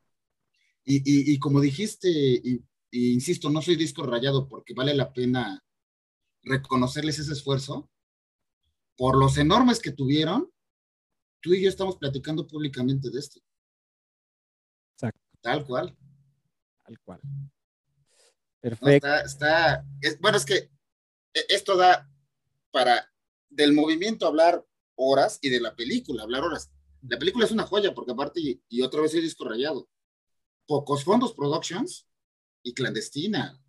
Y, 0.84 0.96
y, 0.98 1.34
y 1.34 1.38
como 1.38 1.60
dijiste, 1.60 2.08
y, 2.08 2.64
y, 2.90 3.12
insisto, 3.12 3.50
no 3.50 3.60
soy 3.60 3.76
disco 3.76 4.04
rayado 4.04 4.48
porque 4.48 4.74
vale 4.74 4.94
la 4.94 5.12
pena 5.12 5.62
reconocerles 6.42 7.18
ese 7.18 7.32
esfuerzo. 7.32 7.90
Por 8.96 9.16
los 9.16 9.38
enormes 9.38 9.80
que 9.80 9.92
tuvieron, 9.92 10.50
tú 11.40 11.54
y 11.54 11.62
yo 11.62 11.68
estamos 11.68 11.96
platicando 11.96 12.46
públicamente 12.46 13.10
de 13.10 13.18
esto. 13.18 13.40
Exacto. 14.94 15.20
Tal 15.40 15.64
cual. 15.64 15.96
Tal 16.88 16.98
cual. 17.00 17.20
Perfecto. 18.60 18.86
No, 18.86 19.14
está, 19.14 19.20
está 19.20 19.84
es, 20.00 20.18
bueno, 20.20 20.38
es 20.38 20.46
que 20.46 20.56
e, 21.34 21.40
esto 21.50 21.76
da 21.76 22.10
para 22.70 23.12
del 23.50 23.74
movimiento 23.74 24.26
hablar 24.26 24.64
horas 24.96 25.38
y 25.42 25.50
de 25.50 25.60
la 25.60 25.76
película 25.76 26.22
hablar 26.22 26.44
horas. 26.44 26.70
La 27.02 27.18
película 27.18 27.44
es 27.44 27.52
una 27.52 27.64
joya 27.64 27.92
porque 27.94 28.12
aparte, 28.12 28.40
y, 28.40 28.62
y 28.70 28.80
otra 28.80 29.02
vez 29.02 29.12
soy 29.12 29.20
disco 29.20 29.44
rayado, 29.44 29.86
pocos 30.66 31.04
fondos 31.04 31.34
productions 31.34 32.06
y 32.62 32.72
clandestina. 32.72 33.60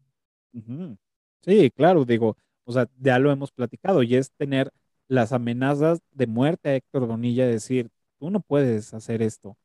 Uh 0.54 0.60
-huh. 0.60 0.98
Sí, 1.42 1.70
claro, 1.72 2.06
digo, 2.06 2.38
O 2.64 2.72
sea, 2.72 2.88
ya 3.00 3.20
lo 3.20 3.32
hemos 3.32 3.52
platicado 3.52 4.02
y 4.04 4.16
es 4.16 4.32
tener 4.32 4.72
las 5.08 5.34
amenazas 5.34 6.00
de 6.12 6.28
muerte 6.28 6.70
a 6.70 6.76
Héctor 6.76 7.06
Bonilla, 7.06 7.48
decir, 7.48 7.90
tú 8.18 8.30
no 8.30 8.40
puedes 8.42 8.94
hacer 8.94 9.22
esto. 9.22 9.58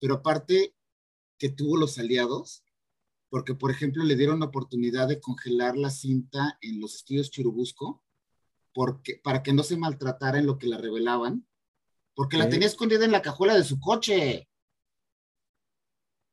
Pero 0.00 0.14
aparte 0.14 0.74
que 1.38 1.48
tuvo 1.48 1.76
los 1.76 1.98
aliados, 1.98 2.64
porque 3.30 3.54
por 3.54 3.70
ejemplo 3.70 4.04
le 4.04 4.16
dieron 4.16 4.40
la 4.40 4.46
oportunidad 4.46 5.08
de 5.08 5.20
congelar 5.20 5.76
la 5.76 5.90
cinta 5.90 6.58
en 6.60 6.80
los 6.80 6.96
estudios 6.96 7.30
Churubusco, 7.30 8.02
porque, 8.74 9.20
para 9.22 9.42
que 9.42 9.52
no 9.52 9.62
se 9.62 9.76
maltratara 9.76 10.38
en 10.38 10.46
lo 10.46 10.58
que 10.58 10.66
la 10.66 10.78
revelaban, 10.78 11.46
porque 12.14 12.36
la 12.36 12.48
tenía 12.48 12.66
escondida 12.66 13.04
en 13.04 13.12
la 13.12 13.22
cajuela 13.22 13.54
de 13.54 13.64
su 13.64 13.78
coche. 13.78 14.48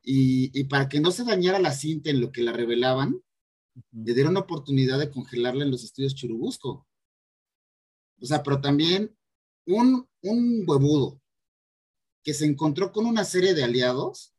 Y, 0.01 0.51
y 0.59 0.65
para 0.65 0.87
que 0.87 0.99
no 0.99 1.11
se 1.11 1.23
dañara 1.23 1.59
la 1.59 1.71
cinta 1.71 2.09
en 2.09 2.21
lo 2.21 2.31
que 2.31 2.41
la 2.41 2.51
revelaban, 2.51 3.21
le 3.91 4.13
dieron 4.13 4.35
la 4.35 4.41
oportunidad 4.41 4.99
de 4.99 5.09
congelarla 5.09 5.63
en 5.63 5.71
los 5.71 5.83
estudios 5.83 6.15
Churubusco. 6.15 6.87
O 8.21 8.25
sea, 8.25 8.43
pero 8.43 8.61
también 8.61 9.15
un, 9.65 10.07
un 10.21 10.63
huevudo 10.67 11.21
que 12.23 12.33
se 12.33 12.45
encontró 12.45 12.91
con 12.91 13.05
una 13.05 13.23
serie 13.23 13.53
de 13.53 13.63
aliados 13.63 14.34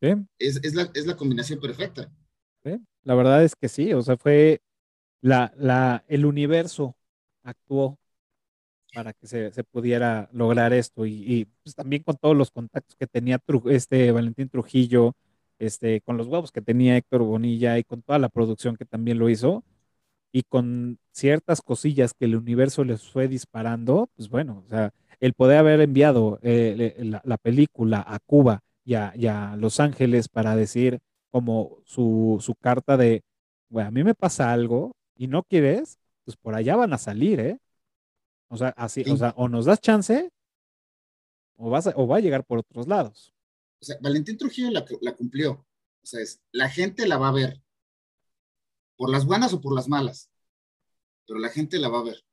¿Sí? 0.00 0.14
es, 0.40 0.56
es 0.64 0.74
la, 0.74 0.90
es 0.94 1.06
la 1.06 1.16
combinación 1.16 1.60
perfecta. 1.60 2.10
¿sí? 2.64 2.78
La 3.04 3.14
verdad 3.14 3.44
es 3.44 3.54
que 3.56 3.68
sí, 3.68 3.92
o 3.94 4.02
sea, 4.02 4.16
fue 4.16 4.60
la, 5.20 5.52
la, 5.58 6.04
el 6.08 6.26
universo 6.26 6.96
actuó 7.44 7.98
para 8.94 9.12
que 9.12 9.26
se, 9.26 9.52
se 9.52 9.64
pudiera 9.64 10.28
lograr 10.32 10.72
esto 10.72 11.06
y, 11.06 11.12
y, 11.26 11.44
pues 11.62 11.74
también 11.76 12.02
con 12.02 12.16
todos 12.16 12.36
los 12.36 12.50
contactos 12.50 12.96
que 12.96 13.06
tenía 13.06 13.38
Tru- 13.38 13.70
este 13.70 14.10
Valentín 14.12 14.48
Trujillo, 14.48 15.14
este, 15.58 16.00
con 16.02 16.16
los 16.16 16.26
huevos 16.28 16.52
que 16.52 16.62
tenía 16.62 16.96
Héctor 16.96 17.22
Bonilla 17.22 17.78
y 17.78 17.84
con 17.84 18.02
toda 18.02 18.18
la 18.18 18.28
producción 18.30 18.76
que 18.76 18.84
también 18.86 19.18
lo 19.18 19.28
hizo 19.30 19.64
y 20.32 20.42
con 20.44 20.98
ciertas 21.12 21.62
cosillas 21.62 22.14
que 22.14 22.26
el 22.26 22.36
universo 22.36 22.84
les 22.84 23.08
fue 23.08 23.28
disparando, 23.28 24.10
pues 24.16 24.28
bueno, 24.28 24.64
o 24.66 24.70
sea, 24.70 24.92
el 25.20 25.34
poder 25.34 25.58
haber 25.58 25.80
enviado 25.80 26.38
eh, 26.42 26.94
la 27.24 27.38
película 27.38 28.04
a 28.06 28.18
Cuba 28.20 28.62
y 28.90 28.94
a, 28.96 29.12
y 29.14 29.28
a 29.28 29.54
Los 29.54 29.78
Ángeles 29.78 30.28
para 30.28 30.56
decir 30.56 30.98
como 31.30 31.78
su, 31.84 32.38
su 32.40 32.56
carta 32.56 32.96
de, 32.96 33.22
bueno, 33.68 33.86
a 33.86 33.92
mí 33.92 34.02
me 34.02 34.16
pasa 34.16 34.52
algo 34.52 34.96
y 35.14 35.28
no 35.28 35.44
quieres, 35.44 36.00
pues 36.24 36.36
por 36.36 36.56
allá 36.56 36.74
van 36.74 36.92
a 36.92 36.98
salir, 36.98 37.38
¿eh? 37.38 37.60
O 38.48 38.56
sea, 38.56 38.70
así, 38.70 39.04
Sí. 39.04 39.12
o 39.12 39.16
sea, 39.16 39.32
o 39.36 39.48
nos 39.48 39.66
das 39.66 39.80
chance 39.80 40.28
o, 41.56 41.70
vas 41.70 41.86
a- 41.86 41.92
o 41.94 42.08
va 42.08 42.16
a 42.16 42.20
llegar 42.20 42.44
por 42.44 42.58
otros 42.58 42.88
lados. 42.88 43.32
O 43.80 43.84
sea, 43.84 43.96
Valentín 44.00 44.36
Trujillo 44.36 44.72
la, 44.72 44.84
la 45.02 45.14
cumplió. 45.14 45.52
O 45.52 46.06
sea, 46.06 46.20
es, 46.20 46.40
la 46.50 46.68
gente 46.68 47.06
la 47.06 47.16
va 47.16 47.28
a 47.28 47.32
ver. 47.32 47.62
Por 48.96 49.08
las 49.10 49.24
buenas 49.24 49.52
o 49.52 49.60
por 49.60 49.72
las 49.72 49.86
malas. 49.88 50.28
Pero 51.28 51.38
la 51.38 51.50
gente 51.50 51.78
la 51.78 51.90
va 51.90 52.00
a 52.00 52.04
ver. 52.04 52.24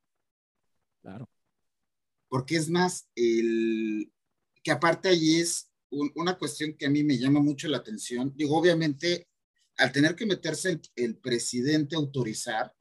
Claro. 1.02 1.30
Porque 2.30 2.56
es 2.56 2.68
más, 2.68 3.08
el, 3.14 4.12
que 4.64 4.72
aparte 4.72 5.10
allí 5.10 5.40
es 5.40 5.67
un- 5.92 6.12
una 6.16 6.38
cuestión 6.38 6.74
que 6.78 6.86
a 6.86 6.90
mí 6.90 7.04
me 7.04 7.18
llama 7.18 7.40
mucho 7.42 7.68
la 7.68 7.78
atención. 7.78 8.34
Digo, 8.36 8.58
obviamente, 8.58 9.28
al 9.78 9.92
tener 9.92 10.16
que 10.16 10.26
meterse 10.26 10.70
el, 10.72 10.82
el 10.96 11.18
presidente 11.18 11.96
a 11.96 12.00
autorizar, 12.00 12.74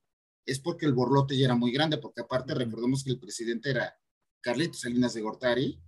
es 0.46 0.60
porque 0.60 0.86
el 0.86 0.92
borlote 0.94 1.36
ya 1.36 1.46
era 1.46 1.54
muy 1.56 1.72
grande, 1.72 1.98
porque 1.98 2.20
aparte 2.22 2.54
recordemos 2.54 3.02
que 3.04 3.10
el 3.10 3.18
presidente 3.18 3.70
era 3.70 3.94
Carlitos 4.40 4.80
Salinas 4.80 5.14
de 5.14 5.20
Gortari, 5.22 5.80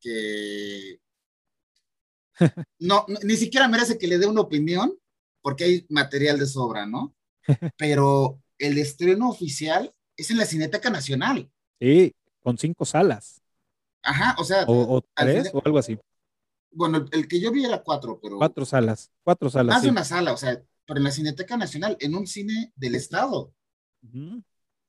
que 0.00 1.00
no, 2.78 3.04
no- 3.08 3.18
ni 3.22 3.36
siquiera 3.36 3.68
merece 3.68 3.98
que 3.98 4.06
le 4.06 4.18
dé 4.18 4.26
una 4.26 4.40
opinión, 4.42 4.96
porque 5.42 5.64
hay 5.64 5.86
material 5.88 6.38
de 6.38 6.46
sobra, 6.46 6.86
¿no? 6.86 7.14
Pero 7.76 8.40
el 8.58 8.78
estreno 8.78 9.28
oficial 9.30 9.92
es 10.16 10.30
en 10.30 10.38
la 10.38 10.46
Cineteca 10.46 10.90
Nacional. 10.90 11.50
Sí, 11.80 12.14
con 12.42 12.56
cinco 12.58 12.84
salas. 12.84 13.40
Ajá, 14.02 14.34
o 14.38 14.44
sea, 14.44 14.64
O, 14.66 15.02
tres, 15.14 15.48
final- 15.48 15.50
o 15.54 15.62
algo 15.64 15.78
así. 15.78 15.98
Bueno, 16.72 16.98
el, 16.98 17.08
el 17.12 17.28
que 17.28 17.40
yo 17.40 17.50
vi 17.52 17.64
era 17.64 17.82
cuatro, 17.82 18.18
pero 18.22 18.38
Cuatro 18.38 18.64
salas. 18.64 19.10
Cuatro 19.22 19.50
salas. 19.50 19.74
más 19.74 19.82
de 19.82 19.88
sí. 19.88 19.90
una 19.90 20.04
sala, 20.04 20.32
o 20.32 20.36
sea, 20.36 20.62
pero 20.86 20.98
en 20.98 21.04
la 21.04 21.10
Cineteca 21.12 21.56
Nacional, 21.56 21.96
en 22.00 22.14
un 22.14 22.26
cine 22.26 22.72
del 22.76 22.94
Estado. 22.94 23.52
Ujú. 24.02 24.42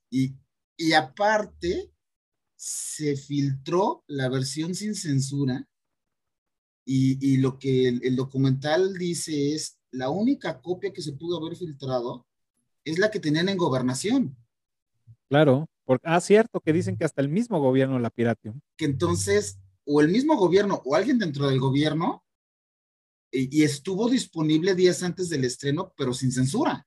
Y, 0.09 0.35
y 0.77 0.93
aparte, 0.93 1.91
se 2.55 3.15
filtró 3.15 4.03
la 4.07 4.29
versión 4.29 4.75
sin 4.75 4.95
censura 4.95 5.67
y, 6.85 7.17
y 7.33 7.37
lo 7.37 7.59
que 7.59 7.87
el, 7.87 8.01
el 8.03 8.15
documental 8.15 8.93
dice 8.95 9.53
es, 9.55 9.77
la 9.91 10.09
única 10.09 10.61
copia 10.61 10.93
que 10.93 11.01
se 11.01 11.13
pudo 11.13 11.37
haber 11.37 11.57
filtrado 11.57 12.25
es 12.85 12.97
la 12.97 13.11
que 13.11 13.19
tenían 13.19 13.49
en 13.49 13.57
gobernación, 13.57 14.37
Claro. 15.29 15.67
Porque, 15.85 16.05
ah, 16.07 16.21
cierto, 16.21 16.59
que 16.61 16.73
dicen 16.73 16.95
que 16.97 17.05
hasta 17.05 17.21
el 17.21 17.29
mismo 17.29 17.59
gobierno 17.59 17.99
la 17.99 18.09
pirateó. 18.09 18.53
que 18.77 18.85
entonces 18.85 19.59
o 19.85 20.01
el 20.01 20.09
mismo 20.09 20.37
gobierno 20.37 20.81
o 20.85 20.95
alguien 20.95 21.19
dentro 21.19 21.47
del 21.47 21.59
gobierno 21.59 22.23
y, 23.31 23.59
y 23.61 23.63
estuvo 23.63 24.09
disponible 24.09 24.75
días 24.75 25.03
antes 25.03 25.29
del 25.29 25.43
estreno, 25.45 25.93
pero 25.97 26.13
sin 26.13 26.31
censura. 26.31 26.85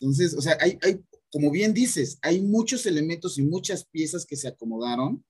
Entonces, 0.00 0.34
o 0.34 0.40
sea, 0.42 0.56
hay, 0.60 0.78
hay, 0.82 1.00
como 1.32 1.50
bien 1.50 1.74
dices, 1.74 2.18
hay 2.22 2.40
muchos 2.42 2.86
elementos 2.86 3.38
y 3.38 3.42
muchas 3.42 3.84
piezas 3.86 4.24
que 4.26 4.36
se 4.36 4.48
acomodaron 4.48 5.24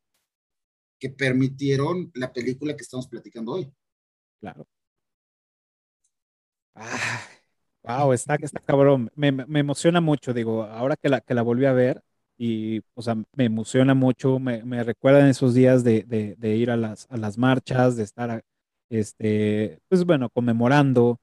que 0.99 1.09
permitieron 1.11 2.11
la 2.15 2.33
película 2.33 2.75
que 2.77 2.83
estamos 2.83 3.07
platicando 3.07 3.53
hoy. 3.53 3.73
Claro. 4.41 4.67
Ah, 6.75 7.23
wow, 7.83 8.13
está, 8.13 8.37
está 8.37 8.61
cabrón. 8.61 9.11
Me, 9.15 9.33
me- 9.33 9.47
me 9.47 9.61
emociona 9.61 10.01
mucho, 10.01 10.33
digo, 10.33 10.65
ahora 10.65 10.97
que 10.97 11.09
la, 11.09 11.21
que 11.21 11.35
la 11.35 11.43
volví 11.43 11.67
a 11.67 11.73
ver 11.73 12.03
y, 12.39 12.81
o 12.95 13.03
sea, 13.03 13.17
me 13.35 13.45
emociona 13.45 13.95
mucho, 13.95 14.39
me, 14.39 14.65
me 14.65 14.83
recuerdan 14.85 15.29
esos 15.29 15.55
días 15.55 15.85
de, 15.85 16.03
de- 16.05 16.37
de 16.39 16.57
ir 16.57 16.71
a 16.71 16.77
las, 16.77 17.07
a 17.11 17.17
las 17.17 17.39
marchas, 17.39 17.97
de 17.97 18.03
estar, 18.05 18.43
este, 18.91 19.79
pues 19.89 20.05
bueno, 20.05 20.31
conmemorando, 20.31 21.19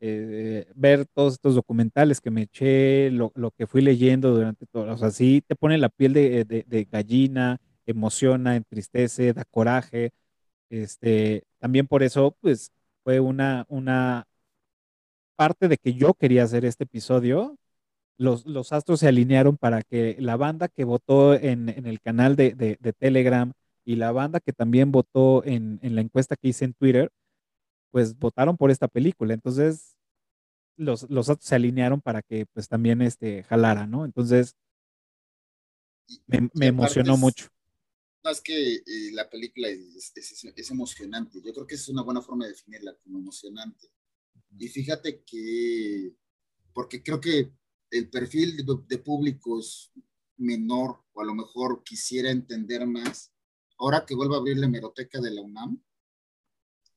eh, 0.00 0.66
ver 0.76 1.06
todos 1.14 1.34
estos 1.34 1.54
documentales 1.56 2.20
que 2.20 2.30
me 2.30 2.42
eché, 2.42 3.10
lo, 3.10 3.32
lo 3.34 3.50
que 3.52 3.66
fui 3.66 3.82
leyendo 3.82 4.32
durante 4.34 4.66
todo, 4.66 4.92
o 4.94 4.96
sea, 4.98 5.10
sí 5.10 5.42
te 5.46 5.56
pone 5.56 5.78
la 5.78 5.88
piel 5.90 6.12
de- 6.14 6.44
de 6.66 6.84
gallina, 6.86 7.58
emociona, 7.86 8.56
entristece, 8.56 9.32
da 9.32 9.44
coraje, 9.44 10.10
este, 10.70 11.44
también 11.58 11.86
por 11.86 12.02
eso, 12.02 12.36
pues, 12.40 12.72
fue 13.04 13.20
una, 13.20 13.64
una 13.68 14.26
parte 15.36 15.68
de 15.68 15.76
que 15.78 15.94
yo 15.94 16.14
quería 16.14 16.44
hacer 16.44 16.64
este 16.64 16.84
episodio, 16.84 17.56
los, 18.18 18.46
los 18.46 18.72
astros 18.72 19.00
se 19.00 19.08
alinearon 19.08 19.56
para 19.56 19.82
que 19.82 20.16
la 20.20 20.36
banda 20.36 20.68
que 20.68 20.84
votó 20.84 21.34
en, 21.34 21.68
en 21.68 21.86
el 21.86 22.00
canal 22.00 22.36
de, 22.36 22.54
de- 22.54 22.76
de 22.80 22.92
Telegram 22.92 23.52
y 23.84 23.96
la 23.96 24.12
banda 24.12 24.40
que 24.40 24.52
también 24.52 24.92
votó 24.92 25.44
en, 25.44 25.78
en 25.82 25.94
la 25.94 26.02
encuesta 26.02 26.36
que 26.36 26.48
hice 26.48 26.64
en 26.66 26.74
Twitter, 26.74 27.10
pues 27.90 28.18
votaron 28.18 28.56
por 28.56 28.70
esta 28.70 28.88
película. 28.88 29.34
Entonces, 29.34 29.96
los, 30.76 31.08
los 31.10 31.28
astros 31.28 31.48
se 31.48 31.54
alinearon 31.54 32.00
para 32.00 32.22
que 32.22 32.46
pues 32.46 32.68
también 32.68 33.02
este, 33.02 33.44
jalara, 33.44 33.86
¿no? 33.86 34.04
Entonces, 34.04 34.56
me, 36.26 36.48
me 36.54 36.66
emocionó 36.66 37.14
es- 37.14 37.20
mucho. 37.20 37.48
Es 38.24 38.40
que 38.42 38.74
eh, 38.74 38.82
la 39.12 39.30
película 39.30 39.68
es, 39.68 40.12
es- 40.14 40.44
es 40.54 40.70
emocionante. 40.70 41.40
Yo 41.42 41.52
creo 41.54 41.66
que 41.66 41.76
es 41.76 41.88
una 41.88 42.02
buena 42.02 42.20
forma 42.20 42.44
de 42.44 42.50
definirla 42.52 42.94
como 43.02 43.18
emocionante. 43.18 43.88
Y 44.58 44.68
fíjate 44.68 45.22
que, 45.24 46.12
porque 46.74 47.02
creo 47.02 47.20
que 47.20 47.52
el 47.90 48.10
perfil 48.10 48.56
de, 48.56 48.64
de 48.86 48.98
público 48.98 49.58
es 49.58 49.90
menor, 50.36 51.02
o 51.12 51.20
a 51.20 51.24
lo 51.24 51.34
mejor 51.34 51.82
quisiera 51.84 52.30
entender 52.30 52.86
más. 52.86 53.32
Ahora 53.78 54.04
que 54.04 54.14
vuelvo 54.14 54.34
a 54.34 54.38
abrir 54.38 54.58
la 54.58 54.66
hemeroteca 54.66 55.20
de 55.20 55.30
la 55.30 55.42
UNAM, 55.42 55.82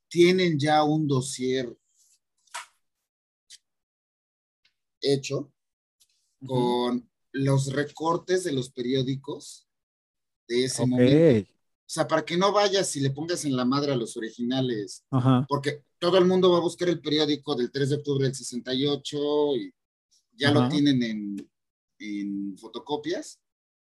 tienen 0.07 0.59
ya 0.59 0.83
un 0.83 1.07
dossier 1.07 1.75
hecho 4.99 5.51
con 6.45 7.09
los 7.31 7.71
recortes 7.71 8.43
de 8.43 8.51
los 8.51 8.71
periódicos 8.71 9.67
de 10.47 10.65
ese 10.65 10.81
Ok, 10.81 10.87
momento. 10.89 11.51
O 11.51 11.93
sea, 11.93 12.07
para 12.07 12.23
que 12.23 12.37
no 12.37 12.51
vayas 12.51 12.95
y 12.95 13.01
le 13.01 13.11
pongas 13.11 13.45
en 13.45 13.55
la 13.55 13.65
madre 13.65 13.91
a 13.91 13.95
los 13.95 14.15
originales, 14.17 15.05
ajá, 15.11 15.45
porque 15.47 15.83
todo 15.99 16.17
el 16.17 16.25
mundo 16.25 16.51
va 16.51 16.57
a 16.57 16.61
buscar 16.61 16.89
el 16.89 17.01
periódico 17.01 17.55
del 17.55 17.71
3 17.71 17.89
de 17.89 17.95
octubre 17.97 18.25
del 18.25 18.35
68 18.35 19.55
y 19.57 19.73
ya 20.41 20.51
lo 20.51 20.61
Ajá. 20.61 20.69
tienen 20.69 21.03
en, 21.03 21.51
en 21.99 22.57
fotocopias. 22.57 23.39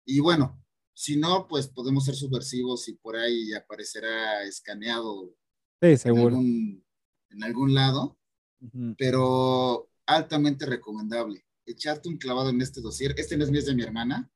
Y 0.04 0.20
bueno, 0.20 0.62
si 0.94 1.16
no, 1.16 1.48
pues 1.48 1.68
podemos 1.68 2.04
ser 2.04 2.14
subversivos 2.14 2.86
y 2.88 2.94
por 2.94 3.16
ahí 3.16 3.52
aparecerá 3.54 4.42
escaneado 4.44 5.34
sí, 5.80 5.88
en 5.88 5.98
seguro. 5.98 6.36
algún, 6.36 6.84
en 7.30 7.42
algún 7.44 7.74
lado, 7.74 8.18
Ujú. 8.60 8.94
pero 8.98 9.88
altamente 10.06 10.66
recomendable. 10.66 11.44
Echarte 11.64 12.08
un 12.08 12.18
clavado 12.18 12.50
en 12.50 12.60
este 12.60 12.80
dossier. 12.80 13.14
Este 13.16 13.36
no 13.36 13.44
es 13.44 13.50
mío, 13.50 13.60
es 13.60 13.66
de 13.66 13.74
mi 13.74 13.82
hermana. 13.82 14.30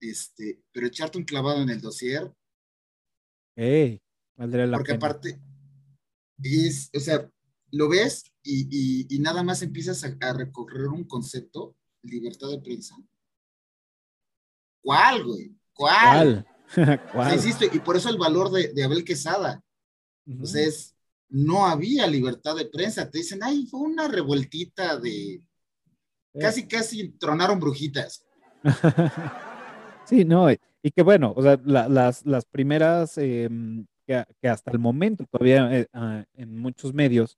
Este, 0.00 0.62
pero 0.72 0.86
echarte 0.86 1.18
un 1.18 1.24
clavado 1.24 1.60
en 1.60 1.70
el 1.70 1.80
dossier 1.80 2.32
Ey, 3.56 4.00
valdría 4.36 4.66
la 4.66 4.76
porque 4.76 4.92
pena. 4.92 4.96
aparte 5.06 5.40
es, 6.40 6.88
o 6.94 7.00
sea, 7.00 7.28
lo 7.72 7.88
ves 7.88 8.22
y, 8.50 8.68
y- 8.70 9.16
y 9.16 9.18
nada 9.20 9.42
más 9.42 9.62
empiezas 9.62 10.02
a, 10.04 10.16
a 10.20 10.32
recorrer 10.32 10.88
un 10.88 11.04
concepto, 11.04 11.76
libertad 12.02 12.48
de 12.50 12.60
prensa. 12.60 12.96
¿Cuál, 14.82 15.24
güey? 15.24 15.52
¿Cuál? 15.74 16.44
¿Cuál? 16.44 16.46
O 17.08 17.12
¿Cuál? 17.12 17.26
sea, 17.28 17.34
insisto, 17.36 17.64
y 17.74 17.78
por 17.78 17.96
eso 17.96 18.10
el 18.10 18.18
valor 18.18 18.50
de, 18.50 18.72
de 18.74 18.84
Abel 18.84 19.02
Quesada. 19.04 19.62
Entonces, 20.26 20.94
no 21.30 21.64
había 21.66 22.06
libertad 22.06 22.56
de 22.56 22.66
prensa. 22.66 23.10
Te 23.10 23.18
dicen, 23.18 23.40
ay, 23.42 23.66
fue 23.66 23.80
una 23.80 24.06
revueltita 24.06 24.98
de. 24.98 25.32
Eh. 25.34 25.42
Casi, 26.38 26.68
casi 26.68 27.08
tronaron 27.12 27.58
brujitas. 27.60 28.24
Sí, 30.04 30.24
no, 30.24 30.50
y 30.50 30.90
que 30.90 31.02
bueno, 31.02 31.34
o 31.36 31.42
sea, 31.42 31.60
la- 31.66 31.86
las, 31.86 32.24
las 32.24 32.46
primeras 32.46 33.18
em, 33.18 33.84
que 34.06 34.48
hasta 34.48 34.70
el 34.70 34.78
momento 34.78 35.26
todavía 35.30 35.68
eh, 35.80 35.86
ah, 35.92 36.24
en 36.32 36.56
muchos 36.58 36.94
medios, 36.94 37.36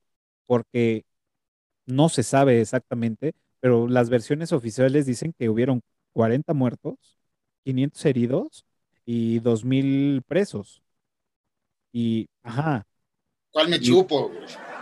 porque 0.51 1.05
no 1.86 2.09
se 2.09 2.24
sabe 2.24 2.60
exactamente, 2.60 3.35
pero 3.60 3.86
las 3.86 4.10
versiones 4.10 4.52
oficiales 4.52 5.06
dicen 5.06 5.32
que 5.39 5.48
hubieron 5.48 5.81
40 6.12 6.55
muertos, 6.55 6.97
500 7.64 8.05
heridos 8.05 8.64
y 9.06 9.39
2000 9.39 10.22
presos. 10.27 10.82
Y, 11.93 12.27
ajá, 12.43 12.85
¿Cuál 13.52 13.68
me 13.68 13.77
Y- 13.77 13.81
chupo? 13.81 14.32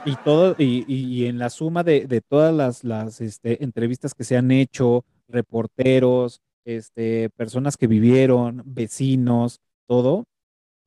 y 0.07 0.17
todo, 0.25 0.57
y, 0.59 0.87
y- 0.89 1.05
y 1.25 1.27
en 1.27 1.39
la 1.39 1.51
suma 1.51 1.85
de, 1.85 2.07
de 2.07 2.23
todas 2.23 2.55
las, 2.55 2.83
las 2.83 3.21
este, 3.21 3.63
entrevistas 3.63 4.15
que 4.15 4.25
se 4.25 4.39
han 4.39 4.51
hecho, 4.51 5.05
reporteros, 5.29 6.41
este, 6.65 7.29
personas 7.37 7.77
que 7.77 7.89
vivieron, 7.89 8.63
vecinos, 8.65 9.61
todo, 9.87 10.25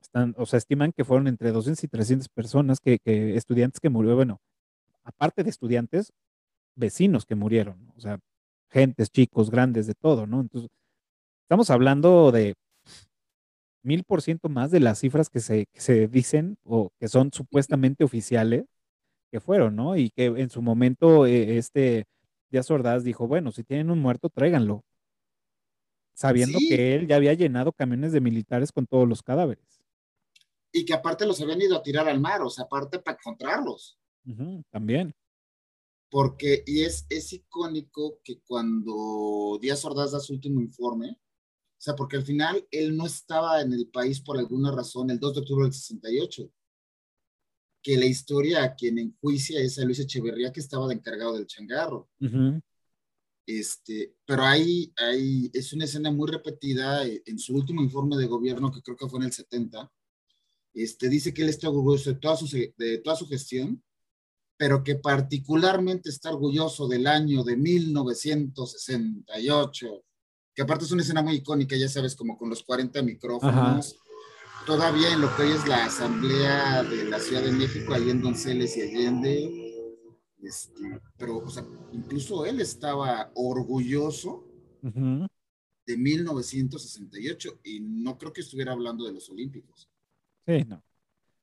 están, 0.00 0.34
o 0.38 0.46
sea, 0.46 0.58
estiman 0.58 0.90
que 0.92 1.04
fueron 1.04 1.28
entre 1.28 1.52
200 1.52 1.84
y 1.84 1.88
300 1.88 2.28
personas 2.28 2.80
que, 2.80 2.98
que 2.98 3.36
estudiantes 3.36 3.78
que 3.78 3.90
murieron, 3.90 4.16
bueno, 4.16 4.40
aparte 5.04 5.44
de 5.44 5.50
estudiantes, 5.50 6.12
vecinos 6.74 7.26
que 7.26 7.34
murieron, 7.34 7.84
¿no? 7.86 7.92
o 7.96 8.00
sea, 8.00 8.18
gentes, 8.70 9.10
chicos, 9.10 9.50
grandes, 9.50 9.86
de 9.86 9.94
todo, 9.94 10.26
¿no? 10.26 10.40
Entonces, 10.40 10.70
estamos 11.44 11.70
hablando 11.70 12.32
de 12.32 12.54
mil 13.82 14.04
por 14.04 14.22
ciento 14.22 14.48
más 14.48 14.70
de 14.70 14.80
las 14.80 15.00
cifras 15.00 15.28
que 15.28 15.40
se, 15.40 15.66
que 15.72 15.80
se 15.80 16.08
dicen 16.08 16.56
o 16.64 16.90
que 16.98 17.08
son 17.08 17.32
supuestamente 17.32 18.04
oficiales 18.04 18.64
que 19.30 19.40
fueron, 19.40 19.76
¿no? 19.76 19.96
Y 19.96 20.10
que 20.10 20.26
en 20.26 20.50
su 20.50 20.62
momento 20.62 21.26
eh, 21.26 21.58
este 21.58 22.04
Díaz 22.50 22.70
Ordaz 22.70 23.02
dijo, 23.02 23.26
bueno, 23.26 23.50
si 23.50 23.64
tienen 23.64 23.90
un 23.90 23.98
muerto, 23.98 24.28
tráiganlo, 24.28 24.84
sabiendo 26.14 26.58
Sí. 26.58 26.68
que 26.68 26.94
él 26.94 27.06
ya 27.06 27.16
había 27.16 27.32
llenado 27.32 27.72
camiones 27.72 28.12
de 28.12 28.20
militares 28.20 28.72
con 28.72 28.86
todos 28.86 29.08
los 29.08 29.22
cadáveres. 29.22 29.82
Y 30.70 30.84
que 30.84 30.94
aparte 30.94 31.26
los 31.26 31.40
habían 31.40 31.60
ido 31.60 31.76
a 31.76 31.82
tirar 31.82 32.08
al 32.08 32.20
mar, 32.20 32.42
o 32.42 32.50
sea, 32.50 32.64
aparte 32.64 32.98
para 32.98 33.18
encontrarlos. 33.18 33.98
Ujú, 34.26 34.62
también. 34.70 35.14
Porque, 36.10 36.62
y 36.66 36.82
es, 36.82 37.06
es 37.08 37.32
icónico 37.32 38.20
que 38.22 38.40
cuando 38.42 39.58
Díaz 39.60 39.84
Ordaz 39.84 40.12
da 40.12 40.20
su 40.20 40.34
último 40.34 40.60
informe, 40.60 41.12
o 41.12 41.80
sea, 41.84 41.96
porque 41.96 42.16
al 42.16 42.24
final 42.24 42.66
él 42.70 42.96
no 42.96 43.06
estaba 43.06 43.62
en 43.62 43.72
el 43.72 43.88
país 43.88 44.20
por 44.20 44.38
alguna 44.38 44.70
razón 44.70 45.10
el 45.10 45.18
2 45.20 45.34
de 45.34 45.40
octubre 45.40 45.64
del 45.64 45.72
68. 45.74 46.50
Que 47.82 47.96
la 47.96 48.06
historia 48.06 48.62
a 48.62 48.74
quien 48.74 48.98
enjuicia 48.98 49.60
es 49.60 49.78
a 49.78 49.84
Luis 49.84 49.98
Echeverría, 49.98 50.52
que 50.52 50.60
estaba 50.60 50.86
de 50.88 50.94
encargado 50.94 51.34
del 51.34 51.46
changarro. 51.46 52.08
Ujú, 52.20 52.60
Este, 53.46 54.14
pero 54.24 54.44
ahí, 54.44 54.92
ahí 54.96 55.50
es 55.52 55.72
una 55.72 55.84
escena 55.84 56.10
muy 56.12 56.30
repetida 56.30 57.04
eh, 57.06 57.22
en 57.26 57.38
su 57.38 57.54
último 57.54 57.82
informe 57.82 58.16
de 58.16 58.26
gobierno, 58.26 58.70
que 58.70 58.82
creo 58.82 58.96
que 58.96 59.08
fue 59.08 59.18
en 59.18 59.26
el 59.26 59.32
70. 59.32 59.90
Este, 60.74 61.08
dice 61.08 61.34
que 61.34 61.42
él 61.42 61.48
está 61.50 61.68
orgulloso 61.70 62.10
de 62.12 62.20
toda 62.20 62.36
su, 62.36 62.46
de 62.48 62.98
toda 62.98 63.16
su 63.16 63.26
gestión, 63.28 63.82
pero 64.62 64.84
que 64.84 64.94
particularmente 64.94 66.08
está 66.08 66.30
orgulloso 66.30 66.86
del 66.86 67.08
año 67.08 67.42
de 67.42 67.56
1968, 67.56 70.04
que 70.54 70.62
aparte 70.62 70.84
es 70.84 70.92
una 70.92 71.02
escena 71.02 71.20
muy 71.20 71.34
icónica, 71.34 71.74
ya 71.74 71.88
sabes, 71.88 72.14
como 72.14 72.38
con 72.38 72.48
los 72.48 72.62
40 72.62 73.02
micrófonos. 73.02 73.98
Todavía 74.64 75.12
en 75.12 75.20
lo 75.20 75.34
que 75.34 75.42
hoy 75.42 75.50
es 75.50 75.66
la 75.66 75.86
Asamblea 75.86 76.84
de 76.84 77.06
la 77.06 77.18
Ciudad 77.18 77.42
de 77.42 77.50
México, 77.50 77.92
ahí 77.92 78.08
en 78.08 78.22
Donceles 78.22 78.76
y 78.76 78.82
Allende, 78.82 79.98
este, 80.40 81.00
pero, 81.18 81.38
o 81.38 81.50
sea, 81.50 81.66
incluso 81.92 82.46
él 82.46 82.60
estaba 82.60 83.32
orgulloso 83.34 84.46
ujú. 84.80 85.26
de 85.86 85.96
1968 85.96 87.58
y 87.64 87.80
no 87.80 88.16
creo 88.16 88.32
que 88.32 88.42
estuviera 88.42 88.70
hablando 88.70 89.04
de 89.06 89.12
los 89.12 89.28
Olímpicos. 89.28 89.88
Sí, 90.46 90.64
no. 90.68 90.84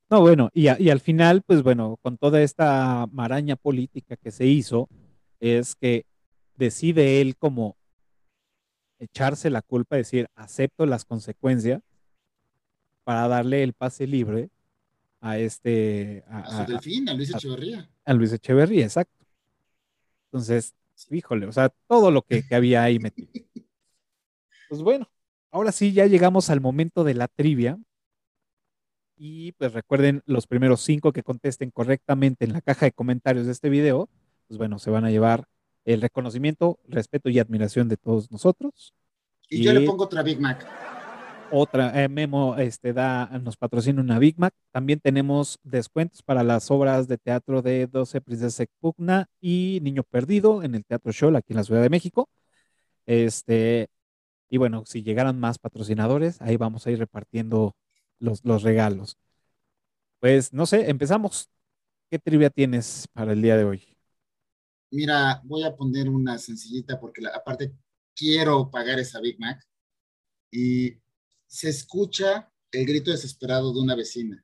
No, 0.09 0.21
bueno, 0.21 0.49
y, 0.53 0.67
a- 0.67 0.79
y 0.79 0.89
al 0.89 0.99
final, 0.99 1.43
pues 1.45 1.61
bueno, 1.61 1.97
con 2.01 2.17
toda 2.17 2.41
esta 2.41 3.05
maraña 3.11 3.55
política 3.55 4.15
que 4.17 4.31
se 4.31 4.45
hizo, 4.47 4.89
es 5.39 5.75
que 5.75 6.05
decide 6.55 7.21
él 7.21 7.35
como 7.37 7.75
echarse 8.99 9.49
la 9.49 9.61
culpa, 9.61 9.95
decir, 9.95 10.27
acepto 10.35 10.85
las 10.85 11.05
consecuencias 11.05 11.81
para 13.03 13.27
darle 13.27 13.63
el 13.63 13.73
pase 13.73 14.07
libre 14.07 14.49
a 15.21 15.37
este, 15.37 16.23
a, 16.27 16.61
A 16.61 16.65
delfín, 16.65 17.07
a 17.09 17.13
Luis 17.13 17.33
Echeverría. 17.33 17.89
a 18.05 18.13
Luis 18.13 18.33
Echeverría, 18.33 18.85
exacto. 18.85 19.25
Entonces, 20.31 20.73
híjole, 21.09 21.45
o 21.47 21.51
sea, 21.51 21.69
todo 21.87 22.11
lo 22.11 22.21
que, 22.23 22.43
que 22.47 22.55
había 22.55 22.83
ahí 22.83 22.99
metido. 22.99 23.29
Pues 24.67 24.83
bueno, 24.83 25.09
ahora 25.49 25.71
sí, 25.71 25.93
ya 25.93 26.05
llegamos 26.05 26.51
al 26.51 26.61
momento 26.61 27.03
de 27.03 27.15
la 27.15 27.27
trivia. 27.27 27.79
Y 29.21 29.51
pues 29.51 29.73
recuerden, 29.73 30.23
los 30.25 30.47
primeros 30.47 30.79
cinco 30.79 31.11
que 31.11 31.23
contesten 31.23 31.71
correctamente 31.71 32.45
en 32.45 32.53
la 32.53 32.61
caja 32.61 32.85
de 32.85 32.93
comentarios 32.93 33.45
de 33.45 33.51
este 33.51 33.67
video, 33.69 34.07
pues 34.47 34.57
bueno, 34.57 34.79
se 34.79 34.89
van 34.91 35.03
a 35.03 35.11
llevar 35.11 35.43
el 35.83 36.01
reconocimiento, 36.01 36.79
respeto 36.87 37.27
y 37.29 37.37
admiración 37.37 37.89
de 37.89 37.97
todos 37.97 38.31
nosotros. 38.31 38.93
Y 39.49 39.61
yo 39.61 39.73
le 39.73 39.81
Y- 39.83 39.85
pongo 39.85 40.05
otra 40.05 40.23
Big 40.23 40.39
Mac. 40.39 40.65
Otra, 41.51 42.01
eh, 42.01 42.07
Memo 42.07 42.55
este, 42.57 42.93
da, 42.93 43.25
nos 43.43 43.57
patrocina 43.57 43.99
una 44.01 44.19
Big 44.19 44.39
Mac. 44.39 44.53
También 44.71 45.01
tenemos 45.01 45.59
descuentos 45.63 46.21
para 46.23 46.43
las 46.43 46.71
obras 46.71 47.07
de 47.09 47.17
teatro 47.17 47.61
de 47.61 47.87
12 47.87 48.21
Princesa 48.21 48.63
Pugna 48.79 49.27
y 49.41 49.79
Niño 49.81 50.03
Perdido 50.03 50.63
en 50.63 50.75
el 50.75 50.85
Teatro 50.85 51.11
Show 51.11 51.35
aquí 51.35 51.51
en 51.53 51.57
la 51.57 51.63
Ciudad 51.65 51.81
de 51.81 51.89
México. 51.89 52.29
Este, 53.05 53.89
y 54.49 54.57
bueno, 54.57 54.83
si 54.85 55.03
llegaran 55.03 55.39
más 55.39 55.57
patrocinadores, 55.57 56.41
ahí 56.41 56.55
vamos 56.55 56.85
a 56.85 56.91
ir 56.91 56.99
repartiendo 56.99 57.73
los, 58.19 58.43
los 58.45 58.63
regalos. 58.63 59.17
Pues 60.19 60.53
no 60.53 60.65
sé, 60.65 60.89
empezamos. 60.89 61.49
¿Qué 62.11 62.19
trivia 62.19 62.49
tienes 62.49 63.07
para 63.13 63.33
el 63.33 63.41
día 63.41 63.57
de 63.57 63.65
hoy? 63.65 63.97
Mira, 64.91 65.41
voy 65.45 65.63
a 65.63 65.75
poner 65.75 66.09
una 66.09 66.37
sencillita 66.37 66.99
porque 66.99 67.21
la- 67.21 67.29
aparte 67.31 67.73
quiero 68.15 68.69
pagar 68.71 68.99
esa 68.99 69.19
Big 69.19 69.39
Mac. 69.39 69.63
Y 70.51 70.95
se 71.47 71.69
escucha 71.69 72.51
el 72.71 72.85
grito 72.85 73.11
desesperado 73.11 73.73
de 73.73 73.81
una 73.81 73.95
vecina, 73.95 74.43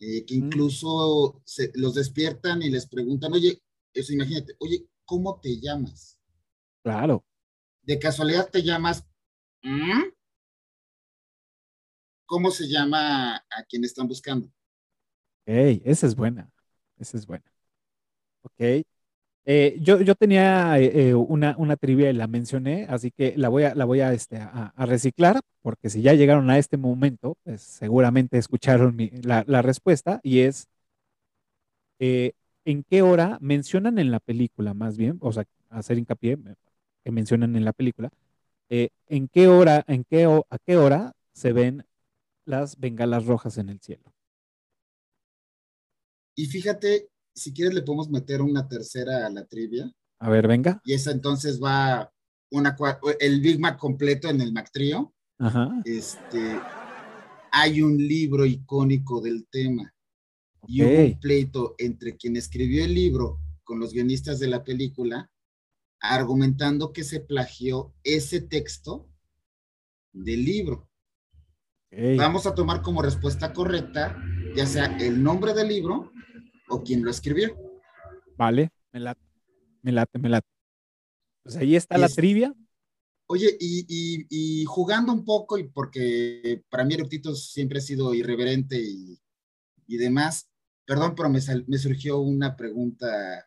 eh, 0.00 0.24
que 0.26 0.34
Mm. 0.40 0.58
incluso 0.58 1.42
se- 1.44 1.72
los 1.76 1.94
despiertan 1.94 2.62
y 2.62 2.70
les 2.70 2.86
preguntan, 2.86 3.32
oye, 3.34 3.62
eso 3.94 4.12
imagínate, 4.14 4.56
oye, 4.60 4.86
¿cómo 5.06 5.40
te 5.40 5.60
llamas? 5.60 6.18
Claro. 6.82 7.24
¿De 7.82 7.98
casualidad 7.98 8.50
te 8.50 8.62
llamas? 8.62 9.04
¿Mm? 9.62 10.02
¿Cómo 12.28 12.50
se 12.50 12.68
llama 12.68 13.36
a 13.36 13.64
quien 13.66 13.84
están 13.84 14.06
buscando? 14.06 14.48
Ok, 15.46 15.80
esa 15.82 16.06
es 16.06 16.14
buena. 16.14 16.50
Esa 16.98 17.16
es 17.16 17.26
buena. 17.26 17.50
Ok. 18.42 18.84
Eh, 19.46 19.78
yo, 19.80 20.02
yo 20.02 20.14
tenía 20.14 20.78
eh, 20.78 21.08
eh, 21.08 21.14
una, 21.14 21.56
una 21.56 21.76
trivia 21.76 22.10
y 22.10 22.12
la 22.12 22.26
mencioné, 22.26 22.84
así 22.90 23.10
que 23.10 23.32
la 23.38 23.48
voy 23.48 23.64
a, 23.64 23.74
la 23.74 23.86
voy 23.86 24.00
a, 24.00 24.12
este, 24.12 24.36
a, 24.36 24.74
reciclar, 24.84 25.40
porque 25.62 25.88
si 25.88 26.02
ya 26.02 26.12
llegaron 26.12 26.50
a 26.50 26.58
este 26.58 26.76
momento, 26.76 27.38
pues 27.44 27.62
seguramente 27.62 28.36
escucharon 28.36 28.98
la, 29.22 29.44
la 29.46 29.62
respuesta, 29.62 30.20
y 30.22 30.40
es 30.40 30.68
¿en 31.98 32.84
qué 32.84 33.00
hora 33.00 33.38
mencionan 33.40 33.98
en 33.98 34.10
la 34.10 34.20
película, 34.20 34.74
más 34.74 34.98
bien, 34.98 35.16
o 35.22 35.32
sea, 35.32 35.44
hacer 35.70 35.96
hincapié, 35.96 36.36
que 37.02 37.10
mencionan 37.10 37.56
en 37.56 37.64
la 37.64 37.72
película, 37.72 38.10
¿en 38.68 39.28
qué 39.28 39.48
hora, 39.48 39.82
en 39.88 40.04
qué, 40.04 40.24
a 40.26 40.58
qué 40.66 40.76
hora 40.76 41.14
se 41.32 41.54
ven 41.54 41.86
las 42.48 42.78
bengalas 42.78 43.26
rojas 43.26 43.58
en 43.58 43.68
el 43.68 43.80
cielo? 43.80 44.12
Y 46.34 46.46
fíjate, 46.46 47.10
si 47.34 47.52
quieres 47.52 47.74
le 47.74 47.82
podemos 47.82 48.10
meter 48.10 48.42
una 48.42 48.68
tercera 48.68 49.26
a 49.26 49.30
la 49.30 49.44
trivia. 49.44 49.90
A 50.20 50.30
ver, 50.30 50.48
venga. 50.48 50.80
y 50.84 50.94
esa 50.94 51.12
entonces 51.12 51.62
va 51.62 52.12
una, 52.50 52.76
el 53.20 53.40
Big 53.40 53.60
Mac 53.60 53.78
completo 53.78 54.28
en 54.28 54.40
el 54.40 54.52
Mac 54.52 54.70
Trio. 54.72 55.14
Ajá. 55.38 55.80
Este, 55.84 56.58
hay 57.52 57.82
un 57.82 57.96
libro 57.96 58.44
icónico 58.44 59.20
del 59.20 59.46
tema 59.48 59.94
y 60.66 60.82
hubo 60.82 61.04
un 61.04 61.20
pleito 61.20 61.74
entre 61.78 62.16
quien 62.16 62.36
escribió 62.36 62.84
el 62.84 62.94
libro 62.94 63.40
con 63.62 63.78
los 63.78 63.92
guionistas 63.92 64.38
de 64.38 64.48
la 64.48 64.64
película, 64.64 65.30
argumentando 66.00 66.92
que 66.92 67.04
se 67.04 67.20
plagió 67.20 67.94
ese 68.02 68.40
texto 68.40 69.08
del 70.12 70.44
libro. 70.44 70.87
Vamos 72.16 72.46
a 72.46 72.54
tomar 72.54 72.82
como 72.82 73.02
respuesta 73.02 73.52
correcta, 73.52 74.16
ya 74.54 74.66
sea 74.66 74.86
el 74.98 75.22
nombre 75.22 75.54
del 75.54 75.68
libro 75.68 76.12
o 76.68 76.82
quien 76.82 77.02
lo 77.04 77.10
escribió. 77.10 77.56
Vale, 78.36 78.70
me 78.92 79.00
late, 79.00 79.20
me 79.82 79.92
late, 79.92 80.18
me 80.18 80.28
late. 80.28 80.46
Pues 81.42 81.56
ahí 81.56 81.76
está 81.76 81.96
la 81.96 82.08
trivia. 82.08 82.54
Oye, 83.26 83.56
y, 83.60 83.84
y- 83.88 84.26
y 84.30 84.64
jugando 84.64 85.12
un 85.12 85.24
poco, 85.24 85.58
y 85.58 85.64
porque 85.68 86.62
para 86.70 86.84
mí 86.84 86.94
Eructitos 86.94 87.50
siempre 87.52 87.78
ha 87.78 87.82
sido 87.82 88.14
irreverente 88.14 88.78
y, 88.80 89.18
y 89.86 89.96
demás, 89.98 90.48
perdón, 90.86 91.14
pero 91.14 91.28
me, 91.28 91.40
sal- 91.40 91.64
me 91.68 91.78
surgió 91.78 92.18
una 92.20 92.56
pregunta 92.56 93.46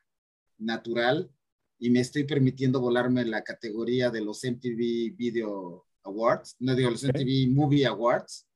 natural 0.59 1.31
y 1.80 1.89
me 1.89 1.99
estoy 1.99 2.26
permitiendo 2.26 2.80
volarme 2.80 3.26
la 3.26 3.43
categoría 3.43 4.11
de 4.11 4.22
los 4.22 4.43
MTV 4.43 5.15
Video 5.15 5.85
Awards, 6.03 6.56
no 6.60 6.76
digo 6.76 6.90
los. 6.90 7.03
MTV 7.03 7.49
Movie 7.52 7.86
Awards. 7.86 8.48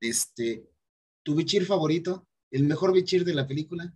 Este, 0.00 0.68
¿tu 1.22 1.34
bichir 1.34 1.64
favorito? 1.64 2.26
¿El 2.50 2.64
mejor 2.64 2.92
bichir 2.92 3.24
de 3.24 3.34
la 3.34 3.46
película? 3.46 3.94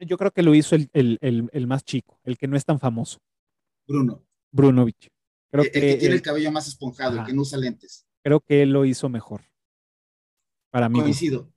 Yo 0.00 0.16
creo 0.16 0.30
que 0.30 0.42
lo 0.42 0.54
hizo 0.54 0.76
el, 0.76 0.88
el- 0.92 1.18
el- 1.20 1.50
el 1.52 1.66
más 1.66 1.84
chico, 1.84 2.20
el 2.24 2.38
que 2.38 2.46
no 2.46 2.56
es 2.56 2.64
tan 2.64 2.78
famoso, 2.78 3.18
Bruno. 3.86 4.24
Brunovich. 4.52 5.08
Creo 5.50 5.64
el, 5.64 5.72
que, 5.72 5.80
que 5.80 5.94
tiene 5.96 6.14
el 6.14 6.22
cabello 6.22 6.52
más 6.52 6.68
esponjado, 6.68 7.18
el 7.18 7.26
que 7.26 7.32
no 7.32 7.42
usa 7.42 7.58
lentes. 7.58 8.06
creo 8.22 8.40
que 8.40 8.62
él 8.62 8.70
lo 8.70 8.84
hizo 8.84 9.08
mejor. 9.08 9.42
Para 10.70 10.88
mí. 10.88 11.00
Coincido, 11.00 11.52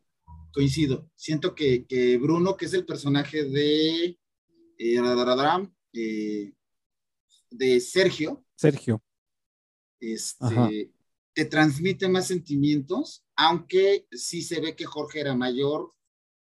coincido. 0.51 1.07
Siento 1.15 1.53
que, 1.53 1.85
que 1.85 2.17
Bruno, 2.17 2.57
que 2.57 2.65
es 2.65 2.73
el 2.73 2.85
personaje 2.85 3.43
de, 3.43 4.05
eh, 4.05 4.17
eh, 5.93 6.53
de 7.51 7.79
Sergio, 7.79 8.43
Sergio. 8.55 9.03
este, 9.99 10.43
Ajá. 10.45 10.69
te 11.33 11.45
transmite 11.45 12.07
más 12.09 12.27
sentimientos, 12.27 13.23
aunque 13.35 14.07
sí 14.11 14.41
se 14.41 14.59
ve 14.59 14.75
que 14.75 14.85
Jorge 14.85 15.19
era 15.19 15.35
mayor 15.35 15.93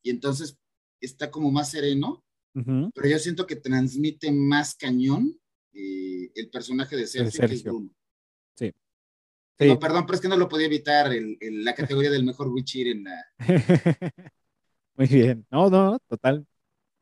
y 0.03 0.11
entonces 0.11 0.57
está 1.01 1.31
como 1.31 1.51
más 1.51 1.71
sereno, 1.71 2.25
pero 2.53 3.09
yo 3.09 3.19
siento 3.19 3.47
que 3.47 3.57
transmite 3.57 4.33
más 4.33 4.75
cañón 4.75 5.39
eh, 5.73 6.31
el 6.35 6.51
personaje 6.51 6.97
de 6.97 7.07
Sergio, 7.07 7.31
que 7.41 7.45
es 7.47 7.51
Sergio. 7.61 7.73
Bruno. 7.73 7.91
Sí. 8.57 8.73
No, 9.61 9.79
perdón, 9.79 10.05
pero 10.07 10.15
es 10.17 10.21
que 10.23 10.29
no 10.29 10.37
lo 10.37 10.49
podía 10.49 10.67
evitar 10.67 11.13
el- 11.13 11.37
el- 11.41 11.65
la 11.65 11.75
categoría 12.05 12.11
del 12.11 12.25
mejor 12.25 12.49
Witcher 12.49 12.87
en 12.89 13.05
la, 13.05 13.25
Muy 14.97 15.07
bien. 15.07 15.47
No, 15.51 15.71
no, 15.71 15.99
total. 16.09 16.47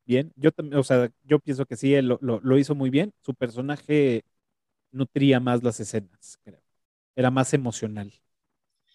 Bien. 0.08 0.32
Yo 0.36 0.52
también, 0.52 0.80
o 0.80 0.84
sea, 0.84 1.10
yo 1.24 1.40
pienso 1.40 1.66
que 1.66 1.76
sí, 1.76 1.94
él 1.94 2.08
lo, 2.08 2.18
lo- 2.22 2.40
lo 2.42 2.58
hizo 2.58 2.74
muy 2.76 2.90
bien. 2.90 3.14
Su 3.22 3.34
personaje 3.34 4.24
nutría 4.92 5.40
más 5.40 5.62
las 5.64 5.80
escenas, 5.80 6.38
creo. 6.44 6.62
Era 7.16 7.30
más 7.30 7.54
emocional. 7.54 8.12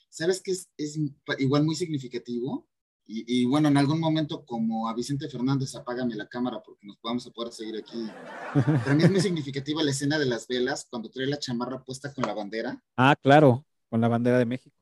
¿Sabes 0.09 0.41
qué 0.41 0.51
es, 0.51 0.69
es 0.77 0.97
igual 1.39 1.63
muy 1.63 1.75
significativo? 1.75 2.67
Y, 3.05 3.25
y 3.41 3.45
bueno, 3.45 3.67
en 3.67 3.77
algún 3.77 3.99
momento, 3.99 4.45
como 4.45 4.87
a 4.87 4.93
Vicente 4.95 5.27
Fernández, 5.29 5.75
apágame 5.75 6.15
la 6.15 6.29
cámara 6.29 6.61
porque 6.63 6.87
nos 6.87 6.97
podamos 6.97 7.27
a 7.27 7.31
poder 7.31 7.51
seguir 7.51 7.77
aquí. 7.77 8.15
Para 8.83 8.95
mí 8.95 9.03
es 9.03 9.11
muy 9.11 9.21
significativa 9.21 9.83
la 9.83 9.91
escena 9.91 10.19
de 10.19 10.25
las 10.27 10.47
velas 10.47 10.87
cuando 10.89 11.09
trae 11.11 11.27
la 11.27 11.39
chamarra 11.39 11.83
puesta 11.83 12.13
con 12.13 12.25
la 12.25 12.33
bandera. 12.33 12.81
Ah, 12.97 13.15
claro, 13.21 13.65
con 13.89 14.01
la 14.01 14.07
bandera 14.07 14.37
de 14.39 14.45
México. 14.45 14.75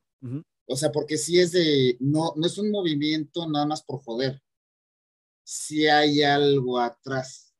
O 0.66 0.76
sea, 0.76 0.90
porque 0.92 1.18
sí 1.18 1.38
es 1.38 1.52
de, 1.52 1.96
no, 2.00 2.32
no 2.36 2.46
es 2.46 2.58
un 2.58 2.70
movimiento 2.70 3.48
nada 3.48 3.66
más 3.66 3.82
por 3.82 4.00
joder. 4.02 4.42
Sí 5.44 5.86
hay 5.86 6.22
algo 6.24 6.80
atrás. 6.80 7.52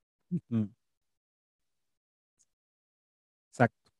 Exacto. 3.51 3.93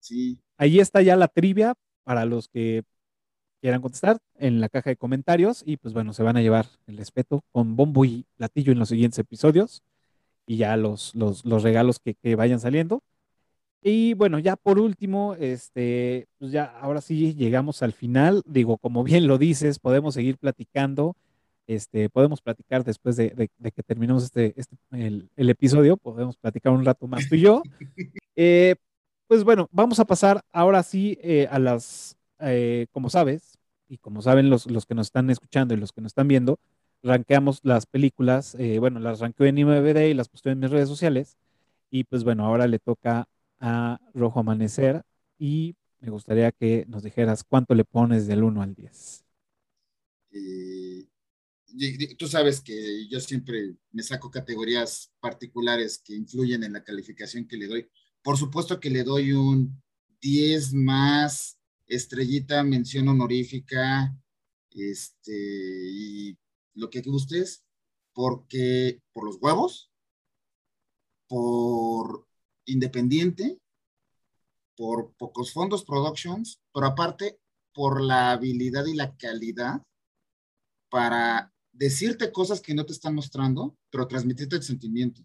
Sí. 0.00 0.40
Ahí 0.58 0.80
está 0.80 1.02
ya 1.02 1.16
la 1.16 1.28
trivia 1.28 1.74
para 2.04 2.24
los 2.24 2.48
que 2.48 2.84
quieran 3.60 3.82
contestar 3.82 4.18
en 4.36 4.60
la 4.60 4.68
caja 4.68 4.90
de 4.90 4.96
comentarios 4.96 5.62
y 5.66 5.76
pues 5.78 5.94
bueno, 5.94 6.12
se 6.12 6.22
van 6.22 6.36
a 6.36 6.42
llevar 6.42 6.66
el 6.86 6.98
respeto 6.98 7.42
con 7.52 7.76
bombo 7.76 8.04
y 8.04 8.26
platillo 8.36 8.72
en 8.72 8.78
los 8.78 8.90
siguientes 8.90 9.18
episodios 9.18 9.82
y 10.46 10.58
ya 10.58 10.76
los, 10.76 11.14
los, 11.14 11.44
los 11.44 11.62
regalos 11.62 11.98
que, 12.00 12.14
que 12.14 12.36
vayan 12.36 12.60
saliendo. 12.60 13.02
Y 13.82 14.14
bueno, 14.14 14.38
ya 14.40 14.56
por 14.56 14.78
último, 14.80 15.34
este, 15.36 16.28
pues 16.38 16.52
ya 16.52 16.64
ahora 16.80 17.00
sí 17.00 17.34
llegamos 17.34 17.82
al 17.82 17.92
final. 17.92 18.42
Digo, 18.46 18.78
como 18.78 19.04
bien 19.04 19.26
lo 19.28 19.38
dices, 19.38 19.78
podemos 19.78 20.14
seguir 20.14 20.38
platicando. 20.38 21.16
Este, 21.66 22.08
podemos 22.08 22.40
platicar 22.40 22.84
después 22.84 23.16
de, 23.16 23.30
de- 23.30 23.50
de 23.58 23.72
que 23.72 23.82
terminemos 23.82 24.22
este, 24.24 24.54
este 24.56 24.76
el, 24.92 25.30
el 25.36 25.50
episodio, 25.50 25.96
podemos 25.96 26.36
platicar 26.36 26.72
un 26.72 26.84
rato 26.84 27.06
más 27.08 27.28
tú 27.28 27.34
y 27.36 27.40
yo. 27.40 27.62
Eh, 28.38 28.76
pues 29.28 29.44
bueno, 29.44 29.66
vamos 29.72 29.98
a 29.98 30.04
pasar 30.04 30.42
ahora 30.52 30.82
sí 30.82 31.18
eh, 31.22 31.48
a 31.50 31.58
las, 31.58 32.16
eh, 32.38 32.86
como 32.92 33.08
sabes, 33.08 33.58
y 33.88 33.96
como 33.98 34.20
saben 34.20 34.50
los, 34.50 34.70
los 34.70 34.84
que 34.84 34.94
nos 34.94 35.06
están 35.06 35.30
escuchando 35.30 35.72
y 35.72 35.78
los 35.78 35.90
que 35.92 36.02
nos 36.02 36.10
están 36.10 36.28
viendo, 36.28 36.58
rankeamos 37.02 37.60
las 37.62 37.86
películas, 37.86 38.54
eh, 38.56 38.78
bueno, 38.78 39.00
las 39.00 39.20
rankeo 39.20 39.46
en 39.46 39.56
IMDb 39.58 40.10
y 40.10 40.14
las 40.14 40.28
posteo 40.28 40.52
en 40.52 40.60
mis 40.60 40.70
redes 40.70 40.88
sociales. 40.88 41.38
Y 41.90 42.04
pues 42.04 42.24
bueno, 42.24 42.44
ahora 42.44 42.66
le 42.66 42.78
toca 42.78 43.26
a 43.58 43.98
Rojo 44.12 44.40
Amanecer 44.40 45.02
y 45.38 45.76
me 46.00 46.10
gustaría 46.10 46.52
que 46.52 46.84
nos 46.88 47.02
dijeras 47.02 47.42
cuánto 47.42 47.74
le 47.74 47.84
pones 47.84 48.26
del 48.26 48.44
1 48.44 48.60
al 48.60 48.74
10. 48.74 49.24
Eh, 50.32 51.06
tú 52.18 52.28
sabes 52.28 52.60
que 52.60 53.06
yo 53.08 53.20
siempre 53.20 53.76
me 53.92 54.02
saco 54.02 54.30
categorías 54.30 55.12
particulares 55.20 55.98
que 55.98 56.14
influyen 56.14 56.64
en 56.64 56.72
la 56.72 56.84
calificación 56.84 57.46
que 57.46 57.56
le 57.56 57.66
doy. 57.66 57.88
Por 58.22 58.36
supuesto 58.36 58.80
que 58.80 58.90
le 58.90 59.04
doy 59.04 59.32
un 59.32 59.82
10 60.20 60.72
más 60.74 61.58
estrellita, 61.86 62.62
mención 62.62 63.08
honorífica, 63.08 64.14
este, 64.70 65.32
y 65.32 66.36
lo 66.74 66.90
que 66.90 67.00
gustes, 67.02 67.64
porque 68.12 69.00
por 69.12 69.24
los 69.24 69.36
huevos, 69.40 69.90
por 71.28 72.26
independiente, 72.66 73.58
por 74.76 75.14
pocos 75.16 75.52
fondos 75.52 75.84
productions, 75.84 76.60
pero 76.72 76.86
aparte 76.86 77.40
por 77.72 78.02
la 78.02 78.32
habilidad 78.32 78.86
y 78.86 78.94
la 78.94 79.16
calidad 79.16 79.82
para 80.88 81.52
decirte 81.76 82.32
cosas 82.32 82.60
que 82.60 82.74
no 82.74 82.84
te 82.84 82.92
están 82.92 83.14
mostrando, 83.14 83.76
pero 83.90 84.08
transmitirte 84.08 84.56
el 84.56 84.62
sentimiento. 84.62 85.22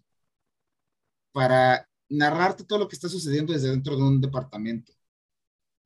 Para 1.32 1.88
narrarte 2.08 2.64
todo 2.64 2.78
lo 2.80 2.88
que 2.88 2.96
está 2.96 3.08
sucediendo 3.08 3.52
desde 3.52 3.70
dentro 3.70 3.96
de 3.96 4.02
un 4.02 4.20
departamento. 4.20 4.92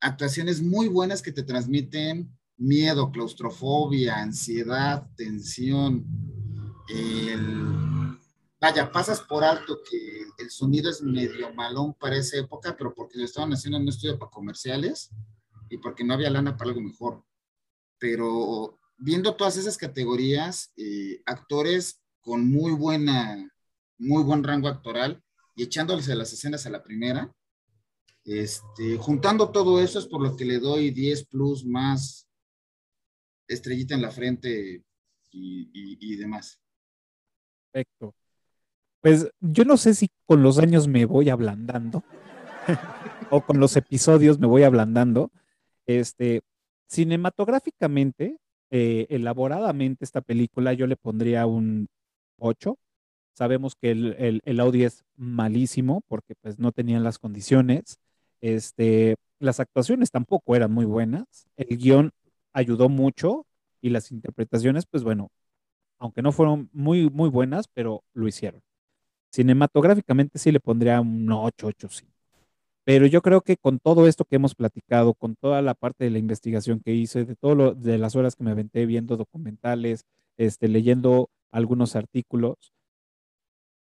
Actuaciones 0.01 0.61
muy 0.61 0.87
buenas 0.87 1.21
que 1.21 1.31
te 1.31 1.43
transmiten 1.43 2.37
miedo, 2.57 3.11
claustrofobia, 3.11 4.17
ansiedad, 4.17 5.07
tensión. 5.15 6.05
Vaya, 8.59 8.91
pasas 8.91 9.21
por 9.21 9.43
alto 9.43 9.79
que 9.89 10.23
el 10.37 10.49
sonido 10.49 10.89
es 10.89 11.01
medio 11.01 11.53
malón 11.53 11.93
para 11.93 12.17
esa 12.17 12.37
época, 12.37 12.75
pero 12.77 12.93
porque 12.93 13.17
lo 13.17 13.25
estaban 13.25 13.53
haciendo 13.53 13.77
en 13.77 13.83
un 13.83 13.89
estudio 13.89 14.19
para 14.19 14.31
comerciales 14.31 15.11
y 15.69 15.77
porque 15.77 16.03
no 16.03 16.13
había 16.13 16.29
lana 16.29 16.57
para 16.57 16.71
algo 16.71 16.81
mejor. 16.81 17.23
Pero 17.99 18.77
viendo 18.97 19.35
todas 19.35 19.57
esas 19.57 19.77
categorías, 19.77 20.71
eh, 20.77 21.21
actores 21.25 22.01
con 22.21 22.49
muy 22.49 22.71
buena, 22.73 23.49
muy 23.97 24.23
buen 24.23 24.43
rango 24.43 24.67
actoral 24.67 25.23
y 25.55 25.63
echándoles 25.63 26.09
a 26.09 26.15
las 26.15 26.33
escenas 26.33 26.65
a 26.65 26.69
la 26.69 26.83
primera, 26.83 27.33
este, 28.25 28.97
juntando 28.97 29.51
todo 29.51 29.79
eso 29.81 29.99
es 29.99 30.05
por 30.07 30.21
lo 30.21 30.35
que 30.35 30.45
le 30.45 30.59
doy 30.59 30.91
10 30.91 31.25
plus 31.27 31.65
más 31.65 32.27
estrellita 33.47 33.95
en 33.95 34.01
la 34.01 34.11
frente 34.11 34.83
y, 35.31 35.61
y- 35.73 35.97
y 36.01 36.15
demás. 36.17 36.59
Perfecto. 37.71 38.13
Pues 39.01 39.29
yo 39.39 39.63
no 39.63 39.77
sé 39.77 39.93
si 39.93 40.09
con 40.25 40.41
los 40.43 40.57
años 40.59 40.87
me 40.87 41.05
voy 41.05 41.29
ablandando 41.29 42.03
o 43.29 43.41
con 43.45 43.59
los 43.59 43.75
episodios 43.77 44.39
me 44.39 44.47
voy 44.47 44.63
ablandando. 44.63 45.31
Este, 45.85 46.41
cinematográficamente, 46.89 48.37
eh, 48.71 49.07
elaboradamente 49.09 50.05
esta 50.05 50.21
película 50.21 50.73
yo 50.73 50.87
le 50.87 50.95
pondría 50.97 51.45
un 51.45 51.87
8. 52.39 52.77
Sabemos 53.33 53.75
que 53.75 53.91
el, 53.91 54.15
el, 54.19 54.41
el 54.45 54.59
audio 54.59 54.87
es 54.87 55.03
malísimo 55.15 56.01
porque 56.07 56.35
pues 56.41 56.59
no 56.59 56.71
tenían 56.71 57.03
las 57.03 57.19
condiciones. 57.19 57.99
Este, 58.41 59.15
las 59.39 59.59
actuaciones 59.59 60.11
tampoco 60.11 60.55
eran 60.55 60.71
muy 60.71 60.85
buenas. 60.85 61.47
El 61.57 61.77
guion 61.77 62.11
ayudó 62.53 62.89
mucho 62.89 63.45
y 63.81 63.89
las 63.89 64.11
interpretaciones, 64.11 64.85
pues 64.85 65.03
bueno, 65.03 65.29
aunque 65.99 66.21
no 66.21 66.31
fueron 66.31 66.69
muy, 66.73 67.09
muy 67.09 67.29
buenas, 67.29 67.67
pero 67.73 68.03
lo 68.13 68.27
hicieron. 68.27 68.61
Cinematográficamente 69.31 70.39
sí 70.39 70.51
le 70.51 70.59
pondría 70.59 71.01
un 71.01 71.31
8, 71.31 71.67
8, 71.67 71.89
sí. 71.89 72.05
Pero 72.87 73.05
yo 73.05 73.21
creo 73.21 73.41
que 73.41 73.57
con 73.57 73.79
todo 73.79 74.07
esto 74.07 74.23
que 74.23 74.37
hemos 74.37 74.55
platicado, 74.55 75.13
con 75.13 75.35
toda 75.35 75.61
la 75.61 75.73
parte 75.73 76.05
de 76.05 76.09
la 76.09 76.19
investigación 76.19 76.79
que 76.79 76.93
hice, 76.93 77.25
de 77.25 77.35
todo 77.35 77.53
lo, 77.53 77.73
de 77.75 77.97
las 77.97 78.15
horas 78.15 78.37
que 78.37 78.45
me 78.45 78.51
aventé 78.51 78.85
viendo 78.85 79.17
documentales, 79.17 80.05
este, 80.37 80.69
leyendo 80.69 81.29
algunos 81.51 81.97
artículos, 81.97 82.55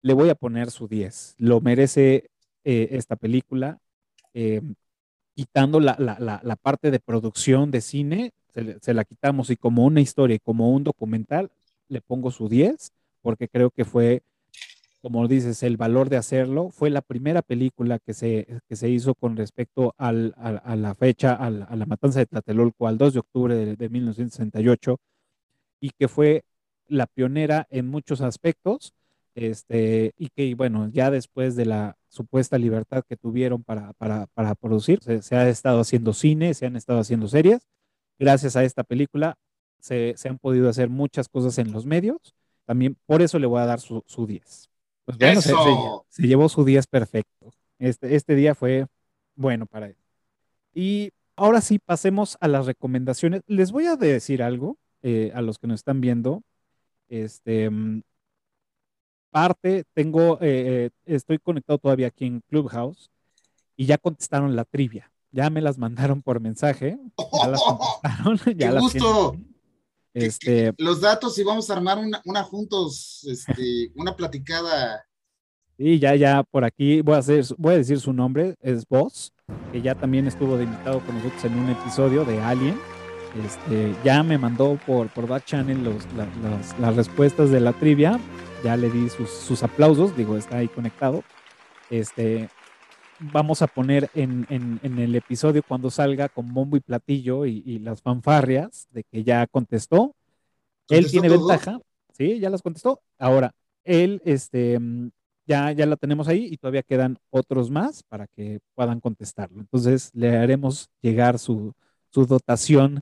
le 0.02 0.12
voy 0.14 0.28
a 0.28 0.34
poner 0.34 0.70
su 0.70 0.88
10. 0.88 1.36
Lo 1.38 1.60
merece 1.62 2.30
eh, 2.64 2.88
esta 2.92 3.16
película. 3.16 3.78
eh, 4.34 4.60
quitando 5.34 5.80
la, 5.80 5.96
la, 5.98 6.18
la, 6.20 6.40
la 6.44 6.56
parte 6.56 6.90
de 6.90 7.00
producción 7.00 7.70
de 7.70 7.80
cine, 7.80 8.32
se, 8.54 8.78
se 8.80 8.94
la 8.94 9.04
quitamos 9.04 9.50
y 9.50 9.56
como 9.56 9.84
una 9.86 10.00
historia 10.02 10.36
y 10.36 10.40
como 10.40 10.70
un 10.72 10.84
documental, 10.84 11.50
le 11.88 12.02
pongo 12.02 12.30
su 12.30 12.48
10, 12.48 12.92
porque 13.22 13.48
creo 13.48 13.70
que 13.70 13.84
fue, 13.86 14.22
como 15.02 15.26
dices, 15.28 15.62
el 15.64 15.76
valor 15.76 16.08
de 16.08 16.16
hacerlo. 16.16 16.70
Fue 16.70 16.88
la 16.90 17.02
primera 17.02 17.42
película 17.42 17.98
que 17.98 18.14
se, 18.14 18.46
que 18.68 18.76
se 18.76 18.88
hizo 18.88 19.14
con 19.14 19.36
respecto 19.36 19.94
al, 19.98 20.34
a, 20.38 20.76
la 20.76 20.94
fecha, 20.94 21.34
a 21.34 21.50
la, 21.50 21.86
matanza 21.86 22.20
de 22.20 22.26
Tlatelolco, 22.26 22.86
al 22.86 22.98
2 22.98 23.14
de 23.14 23.20
octubre 23.20 23.54
de, 23.56 23.76
de 23.76 23.88
1968, 23.88 24.98
y 25.80 25.90
que 25.90 26.08
fue 26.08 26.44
la 26.88 27.06
pionera 27.06 27.66
en 27.70 27.88
muchos 27.88 28.20
aspectos, 28.20 28.94
este, 29.34 30.12
y 30.16 30.28
que, 30.28 30.54
bueno, 30.54 30.88
ya 30.90 31.10
después 31.10 31.56
de 31.56 31.66
la 31.66 31.96
supuesta 32.08 32.58
libertad 32.58 33.02
que 33.08 33.16
tuvieron 33.16 33.64
para, 33.64 33.92
para, 33.94 34.54
producir, 34.54 35.00
se, 35.02 35.22
se, 35.22 35.36
ha 35.36 35.48
estado 35.48 35.80
haciendo 35.80 36.12
cine, 36.12 36.54
se 36.54 36.66
han 36.66 36.76
estado 36.76 37.00
haciendo 37.00 37.28
series. 37.28 37.66
Gracias 38.18 38.56
a 38.56 38.64
esta 38.64 38.84
película 38.84 39.36
se, 39.80 40.14
se 40.16 40.28
han 40.28 40.38
podido 40.38 40.68
hacer 40.68 40.90
muchas 40.90 41.28
cosas 41.28 41.58
en 41.58 41.72
los 41.72 41.86
medios. 41.86 42.34
También 42.66 42.96
por 43.06 43.22
eso 43.22 43.38
le 43.38 43.46
voy 43.46 43.60
a 43.60 43.66
dar 43.66 43.80
su, 43.80 44.04
su 44.06 44.26
10. 44.26 44.71
Pues 45.18 45.46
bueno, 45.46 46.04
se, 46.08 46.22
se, 46.22 46.28
llevó 46.28 46.48
su 46.48 46.64
10 46.64 46.86
perfecto. 46.86 47.52
Este, 47.78 48.14
este 48.14 48.34
día 48.34 48.54
fue 48.54 48.86
bueno 49.34 49.66
para 49.66 49.86
él. 49.86 49.96
Y 50.74 51.10
ahora 51.36 51.60
sí, 51.60 51.78
pasemos 51.78 52.36
a 52.40 52.48
las 52.48 52.66
recomendaciones. 52.66 53.42
Les 53.46 53.72
voy 53.72 53.86
a 53.86 53.96
decir 53.96 54.42
algo 54.42 54.78
eh, 55.02 55.32
a 55.34 55.42
los 55.42 55.58
que 55.58 55.66
nos 55.66 55.80
están 55.80 56.00
viendo. 56.00 56.42
Este, 57.08 57.70
parte, 59.30 59.84
tengo, 59.94 60.38
eh, 60.40 60.90
estoy 61.04 61.38
conectado 61.38 61.78
todavía 61.78 62.08
aquí 62.08 62.26
en 62.26 62.40
Clubhouse 62.48 63.10
y 63.76 63.86
ya 63.86 63.98
contestaron 63.98 64.54
la 64.56 64.64
trivia. 64.64 65.10
Ya 65.30 65.50
me 65.50 65.60
las 65.60 65.78
mandaron 65.78 66.22
por 66.22 66.40
mensaje. 66.40 66.98
Ya 67.42 67.48
las 67.48 67.62
contestaron. 68.02 68.38
ya 68.56 68.70
¡Qué 68.70 68.78
gusto! 68.78 69.36
Este, 70.14 70.72
los 70.78 71.00
datos 71.00 71.38
y 71.38 71.44
vamos 71.44 71.70
a 71.70 71.74
armar 71.74 71.98
una, 71.98 72.20
una 72.24 72.42
juntos, 72.42 73.26
este, 73.28 73.90
una 73.96 74.14
platicada. 74.14 75.04
Y 75.78 75.98
ya, 75.98 76.14
ya 76.14 76.42
por 76.42 76.64
aquí 76.64 77.00
voy 77.00 77.14
a, 77.14 77.18
hacer, 77.18 77.44
voy 77.56 77.74
a 77.74 77.78
decir 77.78 77.98
su 77.98 78.12
nombre, 78.12 78.54
es 78.60 78.86
Boss, 78.86 79.32
que 79.72 79.80
ya 79.80 79.94
también 79.94 80.26
estuvo 80.26 80.56
de 80.56 80.64
invitado 80.64 81.00
con 81.00 81.16
nosotros 81.16 81.44
en 81.44 81.58
un 81.58 81.70
episodio 81.70 82.24
de 82.24 82.40
Alien. 82.40 82.78
Este, 83.44 83.94
ya 84.04 84.22
me 84.22 84.36
mandó 84.36 84.78
por, 84.86 85.08
por 85.08 85.26
Back 85.26 85.46
Channel 85.46 85.82
los, 85.82 86.04
la, 86.14 86.26
las, 86.42 86.78
las 86.78 86.96
respuestas 86.96 87.50
de 87.50 87.60
la 87.60 87.72
trivia 87.72 88.20
ya 88.62 88.76
le 88.76 88.90
di 88.90 89.08
sus, 89.08 89.30
sus, 89.30 89.62
aplausos, 89.62 90.16
digo, 90.16 90.36
está 90.36 90.58
ahí 90.58 90.68
conectado. 90.68 91.24
Este, 91.90 92.48
vamos 93.32 93.62
a 93.62 93.66
poner 93.66 94.10
en, 94.14 94.46
en, 94.48 94.80
en, 94.82 94.98
el 94.98 95.14
episodio 95.14 95.62
cuando 95.62 95.90
salga 95.90 96.28
con 96.28 96.52
bombo 96.52 96.76
y 96.76 96.80
platillo 96.80 97.46
y, 97.46 97.62
y 97.64 97.78
las 97.78 98.02
fanfarrias 98.02 98.88
de 98.90 99.04
que 99.04 99.22
ya 99.22 99.46
contestó. 99.46 100.14
Él 100.88 101.10
tiene 101.10 101.28
todo? 101.28 101.46
ventaja, 101.46 101.80
sí, 102.12 102.38
ya 102.38 102.50
las 102.50 102.62
contestó. 102.62 103.00
Ahora, 103.18 103.54
él, 103.84 104.20
este, 104.24 104.78
ya, 105.46 105.72
ya 105.72 105.86
la 105.86 105.96
tenemos 105.96 106.28
ahí 106.28 106.48
y 106.50 106.56
todavía 106.56 106.82
quedan 106.82 107.18
otros 107.30 107.70
más 107.70 108.02
para 108.02 108.26
que 108.26 108.60
puedan 108.74 109.00
contestarlo. 109.00 109.60
Entonces, 109.60 110.10
le 110.14 110.36
haremos 110.36 110.90
llegar 111.00 111.38
su, 111.38 111.72
su 112.10 112.26
dotación 112.26 113.00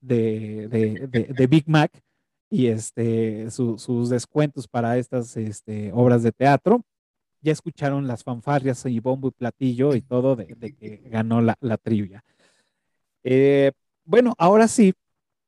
de, 0.00 0.68
de, 0.68 1.06
de, 1.06 1.24
de 1.34 1.46
Big 1.46 1.68
Mac 1.68 1.92
y 2.48 2.66
este, 2.66 3.50
su, 3.50 3.78
sus 3.78 4.10
descuentos 4.10 4.66
para 4.66 4.98
estas 4.98 5.36
este, 5.36 5.92
obras 5.92 6.22
de 6.22 6.32
teatro. 6.32 6.82
Ya 7.42 7.52
escucharon 7.52 8.06
las 8.06 8.22
fanfarrias 8.24 8.84
y 8.86 9.00
bombo 9.00 9.28
y 9.28 9.32
platillo 9.32 9.94
y 9.94 10.02
todo 10.02 10.36
de, 10.36 10.46
que 10.46 11.02
ganó 11.06 11.40
la, 11.40 11.56
la 11.60 11.76
trivia. 11.76 12.24
Eh, 13.22 13.72
bueno, 14.04 14.34
ahora 14.38 14.68
sí, 14.68 14.94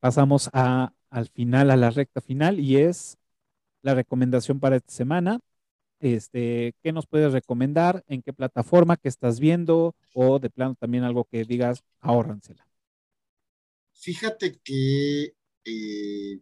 pasamos 0.01 0.48
a, 0.52 0.93
al 1.10 1.28
final, 1.28 1.70
a 1.70 1.77
la 1.77 1.90
recta 1.90 2.20
final, 2.20 2.60
y 2.60 2.77
es 2.77 3.19
la 3.82 3.94
recomendación 3.94 4.60
para 4.60 4.77
esta 4.77 4.93
semana. 4.93 5.40
Este, 6.01 6.74
¿Qué 6.82 6.93
nos 6.93 7.06
puedes 7.06 7.32
recomendar? 7.32 8.02
¿En 8.09 8.23
qué 8.23 8.32
plataforma 8.32 8.97
que 8.97 9.09
estás 9.09 9.39
viendo? 9.39 9.94
O 10.14 10.39
de 10.39 10.51
plano 10.51 10.74
también 10.74 11.05
algo 11.05 11.24
que 11.24 11.44
digas, 11.44 11.85
ahórransela. 12.01 12.66
Fíjate 13.93 14.59
que 14.64 15.35
eh, 15.64 16.40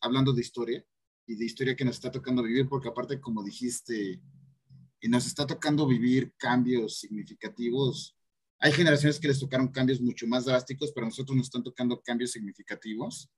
hablando 0.00 0.32
de 0.32 0.40
historia 0.40 0.84
y 1.26 1.36
de 1.36 1.44
historia 1.44 1.76
que 1.76 1.84
nos 1.84 1.96
está 1.96 2.10
tocando 2.10 2.42
vivir, 2.42 2.68
porque 2.68 2.88
aparte, 2.88 3.20
como 3.20 3.42
dijiste, 3.42 4.20
y 5.00 5.08
nos 5.08 5.26
está 5.26 5.46
tocando 5.46 5.86
vivir 5.86 6.34
cambios 6.36 6.98
significativos. 6.98 8.16
Hay 8.58 8.72
generaciones 8.72 9.20
que 9.20 9.28
les 9.28 9.38
tocaron 9.38 9.68
cambios 9.68 10.00
mucho 10.00 10.26
más 10.26 10.44
drásticos, 10.46 10.92
pero 10.92 11.06
a 11.06 11.10
nosotros 11.10 11.36
nos 11.36 11.46
están 11.46 11.62
tocando 11.62 12.00
cambios 12.02 12.32
significativos. 12.32 13.30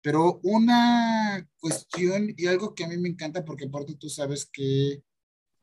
Pero 0.00 0.40
una 0.42 1.48
cuestión 1.58 2.34
y 2.36 2.46
algo 2.46 2.74
que 2.74 2.84
a 2.84 2.88
mí 2.88 2.96
me 2.96 3.08
encanta, 3.08 3.44
porque 3.44 3.66
aparte 3.66 3.94
tú 3.94 4.08
sabes 4.08 4.46
que 4.46 5.02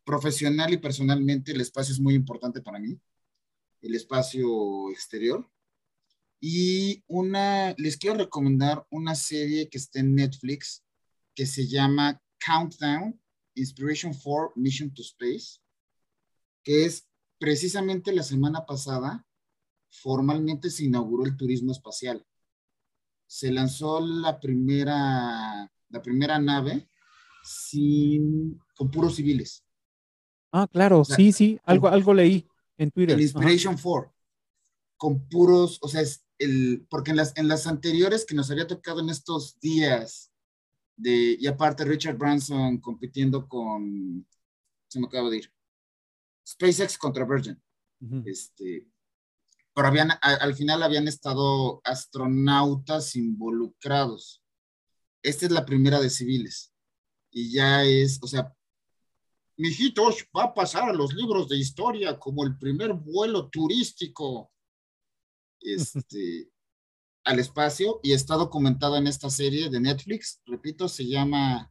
profesional 0.06 0.74
y 0.74 0.78
personalmente 0.78 1.52
el 1.52 1.62
espacio 1.62 1.94
es 1.94 2.00
muy 2.00 2.16
importante 2.16 2.62
para 2.62 2.80
mí, 2.80 3.00
el 3.82 3.96
espacio 3.96 4.90
exterior. 4.92 5.50
Y 6.42 7.04
una, 7.08 7.76
les 7.78 7.98
quiero 7.98 8.18
recomendar 8.18 8.86
una 8.90 9.14
serie 9.14 9.70
que 9.70 9.78
está 9.78 10.00
en 10.00 10.16
Netflix 10.16 10.84
que 11.36 11.46
se 11.46 11.68
llama 11.68 12.22
Countdown, 12.46 13.20
Inspiration 13.60 14.14
for 14.14 14.52
Mission 14.56 14.94
to 14.94 15.02
Space, 15.02 15.60
que 16.64 16.86
es 16.86 17.08
precisamente 17.38 18.12
la 18.12 18.24
semana 18.24 18.66
pasada, 18.66 19.26
formalmente 19.90 20.70
se 20.70 20.86
inauguró 20.86 21.26
el 21.26 21.38
turismo 21.38 21.72
espacial. 21.72 22.26
Se 23.28 23.52
lanzó 23.52 24.00
la 24.00 24.40
primera, 24.40 25.72
la 25.90 26.02
primera 26.02 26.40
nave 26.40 26.90
sin, 27.44 28.60
con 28.76 28.92
puros 28.92 29.16
civiles. 29.16 29.64
Ah, 30.52 30.68
claro, 30.72 31.02
o 31.02 31.06
sea, 31.06 31.16
sí, 31.16 31.32
sí, 31.32 31.60
algo, 31.64 31.88
algo 31.88 32.14
leí 32.14 32.48
en 32.78 32.92
Twitter. 32.92 33.16
El 33.16 33.22
Inspiration 33.22 33.78
4, 33.82 34.14
con 34.98 35.28
puros, 35.28 35.78
o 35.82 35.88
sea, 35.88 36.02
es 36.02 36.26
el, 36.40 36.86
porque 36.90 37.12
en 37.12 37.18
las, 37.18 37.38
en 37.38 37.48
las 37.48 37.68
anteriores 37.68 38.26
que 38.26 38.36
nos 38.36 38.50
había 38.50 38.68
tocado 38.68 39.00
en 39.02 39.10
estos 39.10 39.60
días, 39.60 40.29
de, 41.00 41.38
y 41.40 41.48
aparte 41.48 41.86
Richard 41.86 42.18
Branson 42.18 42.80
compitiendo 42.80 43.48
con, 43.48 44.28
se 44.88 45.00
me 45.00 45.08
acaba 45.08 45.30
de 45.30 45.38
ir, 45.38 45.54
SpaceX 46.48 46.98
contra 46.98 47.26
Virgin. 47.26 47.62
Uh 48.02 48.08
-huh. 48.08 48.24
este, 48.26 48.88
pero 49.74 49.88
habían, 49.88 50.12
a, 50.12 50.18
al 50.20 50.54
final 50.56 50.84
habían 50.84 51.08
estado 51.08 51.82
astronautas 51.84 53.16
involucrados. 53.16 54.44
Esta 55.24 55.46
es 55.46 55.52
la 55.52 55.66
primera 55.66 56.00
de 56.00 56.10
civiles. 56.10 56.74
Y 57.32 57.52
ya 57.52 57.84
es, 57.84 58.20
o 58.22 58.28
sea, 58.28 58.54
mijitos, 59.58 60.26
va 60.36 60.46
a 60.46 60.54
pasar 60.54 60.90
a 60.90 60.94
los 60.94 61.14
libros 61.14 61.48
de 61.48 61.58
historia 61.58 62.18
como 62.18 62.44
el 62.46 62.58
primer 62.58 62.94
vuelo 62.94 63.50
turístico 63.50 64.52
este, 65.62 66.50
al 67.30 67.38
espacio 67.38 68.00
y 68.02 68.14
está 68.14 68.36
documentado 68.36 68.98
en 68.98 69.06
esta 69.06 69.30
serie 69.30 69.70
de 69.70 69.80
Netflix. 69.80 70.42
Repito, 70.48 70.88
se 70.88 71.08
llama 71.08 71.70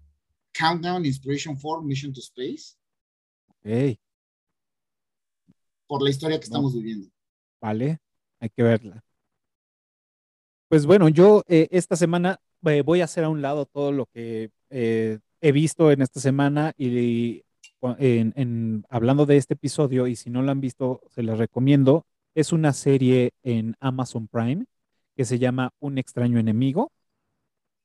Countdown 0.57 1.05
Inspiration 1.05 1.59
4 1.61 1.83
Mission 1.83 2.13
to 2.13 2.21
Space. 2.21 2.77
Hey. 3.65 3.99
Por 5.89 6.01
la 6.01 6.11
historia 6.11 6.39
que 6.39 6.45
estamos 6.45 6.73
no. 6.73 6.79
viviendo. 6.79 7.09
Vale, 7.61 7.99
hay 8.39 8.51
que 8.51 8.63
verla. 8.63 9.03
Pues 10.69 10.87
bueno, 10.87 11.09
yo 11.09 11.43
eh, 11.49 11.67
esta 11.73 11.97
semana 11.97 12.39
eh, 12.65 12.83
voy 12.83 13.01
a 13.01 13.05
hacer 13.05 13.25
a 13.25 13.29
un 13.29 13.43
lado 13.43 13.67
todo 13.67 13.91
lo 13.91 14.07
que 14.07 14.53
eh, 14.71 15.19
he 15.41 15.51
visto 15.51 15.91
en 15.91 16.03
esta 16.03 16.21
semana 16.21 16.73
y 16.77 17.43
en, 17.99 18.33
en, 18.37 18.85
hablando 18.91 19.27
de 19.27 19.39
este 19.39 19.55
episodio, 19.55 20.07
y 20.07 20.15
si 20.15 20.31
no 20.31 20.43
lo 20.43 20.53
han 20.53 20.61
visto, 20.61 21.01
se 21.11 21.25
les 21.25 21.37
recomiendo. 21.37 22.07
Es 22.37 22.53
una 22.53 22.73
serie 22.73 23.33
en 23.43 23.75
Amazon 23.81 24.29
Prime 24.29 24.67
que 25.19 25.25
se 25.25 25.41
llama 25.41 25.73
Un 25.81 25.99
extraño 25.99 26.39
enemigo. 26.39 26.93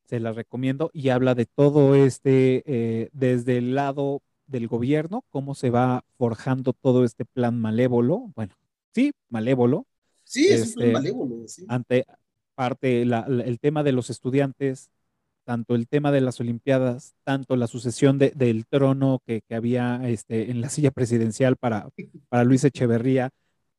Se 0.04 0.20
la 0.20 0.32
recomiendo 0.32 0.90
y 0.92 1.08
habla 1.08 1.34
de 1.34 1.46
todo 1.46 1.96
este, 1.96 2.62
eh, 2.64 3.08
desde 3.12 3.58
el 3.58 3.74
lado 3.74 4.22
del 4.46 4.68
gobierno, 4.68 5.24
cómo 5.30 5.56
se 5.56 5.68
va 5.70 6.04
forjando 6.16 6.74
todo 6.74 7.02
este 7.02 7.24
plan 7.24 7.60
malévolo. 7.60 8.30
Bueno, 8.36 8.54
sí, 8.94 9.10
malévolo. 9.30 9.84
Sí, 10.22 10.46
es 10.46 10.60
este, 10.60 10.84
un 10.84 10.90
plan 10.90 10.92
malévolo. 10.92 11.48
Sí. 11.48 11.64
Ante 11.66 12.04
parte 12.54 13.04
la, 13.04 13.26
la, 13.26 13.42
el 13.42 13.58
tema 13.58 13.82
de 13.82 13.90
los 13.90 14.10
estudiantes, 14.10 14.90
tanto 15.42 15.74
el 15.74 15.88
tema 15.88 16.12
de 16.12 16.20
las 16.20 16.38
Olimpiadas, 16.38 17.16
tanto 17.24 17.56
la 17.56 17.66
sucesión 17.66 18.16
de, 18.16 18.30
del 18.30 18.64
trono 18.64 19.22
que, 19.26 19.40
que 19.40 19.56
había 19.56 20.08
este, 20.08 20.52
en 20.52 20.60
la 20.60 20.68
silla 20.68 20.92
presidencial 20.92 21.56
para, 21.56 21.88
para 22.28 22.44
Luis 22.44 22.62
Echeverría, 22.62 23.30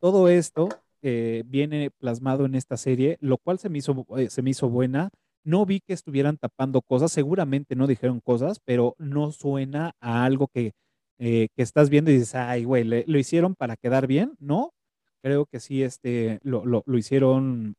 todo 0.01 0.27
esto 0.27 0.67
eh, 1.07 1.43
viene 1.45 1.91
plasmado 1.91 2.45
en 2.45 2.55
esta 2.55 2.77
serie, 2.77 3.17
lo 3.21 3.37
cual 3.37 3.59
se 3.59 3.69
me, 3.69 3.77
hizo, 3.77 4.05
eh, 4.17 4.29
se 4.29 4.41
me 4.41 4.49
hizo 4.51 4.69
buena. 4.69 5.11
No 5.43 5.65
vi 5.65 5.79
que 5.81 5.93
estuvieran 5.93 6.37
tapando 6.37 6.81
cosas, 6.81 7.11
seguramente 7.11 7.75
no 7.75 7.85
dijeron 7.87 8.19
cosas, 8.21 8.59
pero 8.65 8.95
no 8.97 9.31
suena 9.31 9.93
a 9.99 10.25
algo 10.25 10.47
que, 10.47 10.73
eh, 11.19 11.49
que 11.55 11.61
estás 11.63 11.89
viendo 11.91 12.09
y 12.11 12.15
dices, 12.15 12.33
ay, 12.35 12.63
güey, 12.63 12.83
lo 12.83 13.19
hicieron 13.19 13.53
para 13.55 13.77
quedar 13.77 14.07
bien, 14.07 14.33
¿no? 14.39 14.73
Creo 15.21 15.45
que 15.45 15.59
sí, 15.59 15.83
este, 15.83 16.39
lo, 16.43 16.65
lo, 16.65 16.83
lo 16.87 16.97
hicieron, 16.97 17.75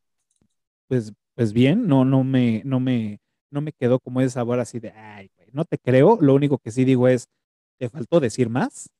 pues, 0.88 1.12
pues 1.34 1.52
bien, 1.52 1.88
no, 1.88 2.04
no 2.04 2.24
me, 2.24 2.62
no 2.64 2.80
me, 2.80 3.18
no 3.50 3.60
me 3.60 3.72
quedó 3.72 3.98
como 4.00 4.20
ese 4.20 4.30
sabor 4.30 4.60
así 4.60 4.78
de, 4.80 4.92
ay, 4.92 5.30
güey, 5.36 5.48
no 5.52 5.64
te 5.64 5.78
creo. 5.78 6.18
Lo 6.20 6.34
único 6.34 6.58
que 6.58 6.70
sí 6.70 6.84
digo 6.84 7.08
es, 7.08 7.28
te 7.78 7.88
faltó 7.88 8.20
decir 8.20 8.48
más, 8.50 8.90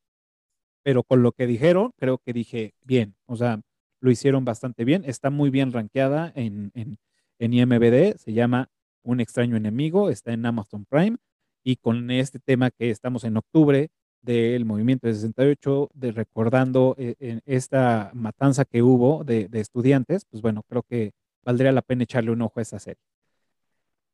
pero 0.82 1.02
con 1.02 1.22
lo 1.22 1.32
que 1.32 1.46
dijeron, 1.46 1.92
creo 1.98 2.18
que 2.18 2.32
dije 2.32 2.74
bien. 2.84 3.16
O 3.26 3.36
sea, 3.36 3.60
lo 4.00 4.10
hicieron 4.10 4.44
bastante 4.44 4.84
bien. 4.84 5.04
Está 5.06 5.30
muy 5.30 5.50
bien 5.50 5.72
rankeada 5.72 6.32
en, 6.34 6.70
en, 6.74 6.98
en 7.38 7.52
IMBD. 7.52 8.16
Se 8.18 8.32
llama 8.32 8.68
Un 9.02 9.20
extraño 9.20 9.56
enemigo. 9.56 10.10
Está 10.10 10.32
en 10.32 10.46
Amazon 10.46 10.84
Prime. 10.84 11.16
Y 11.64 11.76
con 11.76 12.10
este 12.10 12.38
tema 12.38 12.70
que 12.70 12.90
estamos 12.90 13.24
en 13.24 13.36
octubre 13.36 13.88
del 14.22 14.64
movimiento 14.64 15.06
de 15.06 15.14
68, 15.14 15.90
de 15.94 16.12
recordando 16.12 16.94
eh, 16.98 17.40
esta 17.46 18.10
matanza 18.14 18.64
que 18.64 18.82
hubo 18.82 19.24
de, 19.24 19.48
de 19.48 19.60
estudiantes, 19.60 20.24
pues 20.24 20.42
bueno, 20.42 20.62
creo 20.68 20.82
que 20.82 21.12
valdría 21.44 21.72
la 21.72 21.82
pena 21.82 22.02
echarle 22.02 22.32
un 22.32 22.42
ojo 22.42 22.58
a 22.58 22.62
esa 22.62 22.78
serie. 22.78 23.00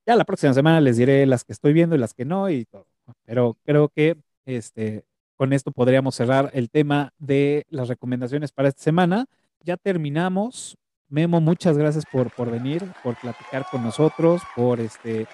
Ya 0.06 0.16
la 0.16 0.24
próxima 0.24 0.52
semana 0.52 0.80
les 0.80 0.96
diré 0.96 1.24
las 1.26 1.44
que 1.44 1.52
estoy 1.52 1.72
viendo 1.72 1.94
y 1.94 1.98
las 1.98 2.12
que 2.12 2.24
no 2.24 2.50
y 2.50 2.64
todo. 2.64 2.86
Pero 3.24 3.56
creo 3.64 3.88
que 3.88 4.16
este, 4.44 5.04
con 5.36 5.52
esto 5.52 5.70
podríamos 5.72 6.14
cerrar 6.14 6.50
el 6.54 6.70
tema 6.70 7.12
de 7.18 7.66
las 7.68 7.88
recomendaciones 7.88 8.52
para 8.52 8.68
esta 8.68 8.82
semana. 8.82 9.26
Ya 9.64 9.76
terminamos. 9.76 10.76
Memo, 11.08 11.40
muchas 11.40 11.76
gracias 11.76 12.04
por, 12.10 12.34
por 12.34 12.50
venir, 12.50 12.82
por 13.02 13.20
platicar 13.20 13.66
con 13.70 13.82
nosotros, 13.82 14.40
por 14.56 14.80
este, 14.80 15.26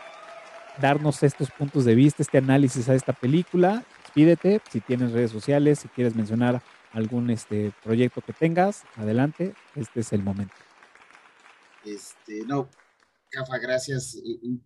darnos 0.81 1.23
estos 1.23 1.51
puntos 1.51 1.85
de 1.85 1.95
vista, 1.95 2.23
este 2.23 2.39
análisis 2.39 2.89
a 2.89 2.95
esta 2.95 3.13
película. 3.13 3.85
Pídete, 4.13 4.61
si 4.71 4.81
tienes 4.81 5.13
redes 5.13 5.31
sociales, 5.31 5.79
si 5.79 5.89
quieres 5.89 6.17
mencionar 6.17 6.63
algún 6.93 7.31
este, 7.31 7.73
proyecto 7.85 8.21
que 8.21 8.33
tengas, 8.33 8.83
adelante, 8.97 9.55
este 9.77 10.01
es 10.01 10.13
el 10.13 10.23
momento. 10.23 10.55
Este, 11.85 12.45
no, 12.45 12.69
Cafa, 13.31 13.59
gracias. 13.59 14.21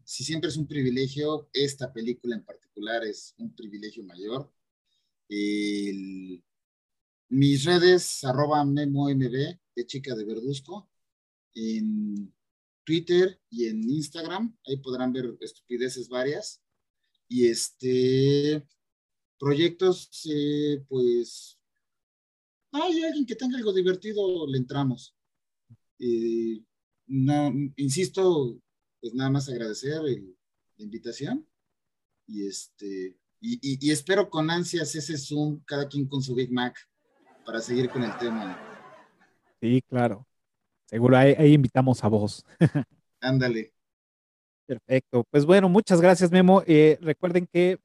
Si 0.05 0.25
siempre 0.25 0.49
es 0.49 0.57
un 0.57 0.67
privilegio, 0.67 1.49
esta 1.53 1.93
película 1.93 2.37
en 2.37 2.45
particular 2.45 3.05
es 3.05 3.35
un 3.39 3.55
privilegio 3.55 4.03
mayor. 4.05 4.51
El, 5.29 6.43
mis 7.33 7.65
redes, 7.65 8.23
arroba 8.25 8.63
MemoMB, 8.63 9.59
de 9.75 9.87
Chica 9.87 10.15
de 10.15 10.25
Verduzco, 10.25 10.91
en 11.55 12.31
Twitter 12.85 13.41
y 13.49 13.69
en 13.69 13.89
Instagram, 13.89 14.55
ahí 14.67 14.77
podrán 14.77 15.15
ver 15.15 15.39
estupideces 15.41 16.09
varias. 16.11 16.63
Y 17.29 17.47
este, 17.47 18.67
proyectos, 19.39 20.11
eh, 20.31 20.85
pues, 20.87 21.59
hay 22.71 23.03
alguien 23.03 23.25
que 23.25 23.37
tenga 23.37 23.57
algo 23.57 23.73
divertido, 23.73 24.47
le 24.47 24.59
entramos. 24.59 25.17
Eh, 25.99 26.63
no, 27.07 27.51
insisto, 27.77 28.61
pues 29.01 29.15
nada 29.15 29.31
más 29.31 29.49
agradecer 29.49 30.03
la 30.03 30.85
invitación 30.85 31.49
y 32.27 32.47
este 32.47 33.17
y, 33.45 33.91
espero 33.91 34.31
con 34.31 34.51
ansias 34.51 34.95
ese 34.95 35.19
Zoom, 35.19 35.65
cada 35.65 35.89
quien 35.89 36.07
con 36.07 36.23
su 36.23 36.33
Big 36.33 36.53
Mac, 36.53 36.77
para 37.45 37.61
seguir 37.61 37.91
con 37.91 38.03
el 38.03 38.17
tema. 38.19 38.59
Sí, 39.61 39.83
claro. 39.89 40.27
Seguro 40.87 41.17
ahí, 41.17 41.35
ahí 41.39 41.55
invitamos 41.55 42.03
a 42.05 42.09
vos. 42.09 42.45
Ándale. 43.21 43.73
Perfecto. 44.67 45.25
Pues 45.31 45.45
bueno, 45.45 45.69
muchas 45.69 46.01
gracias, 46.01 46.31
Memo. 46.31 46.63
Eh, 46.67 46.99
recuerden 47.01 47.47
que 47.47 47.79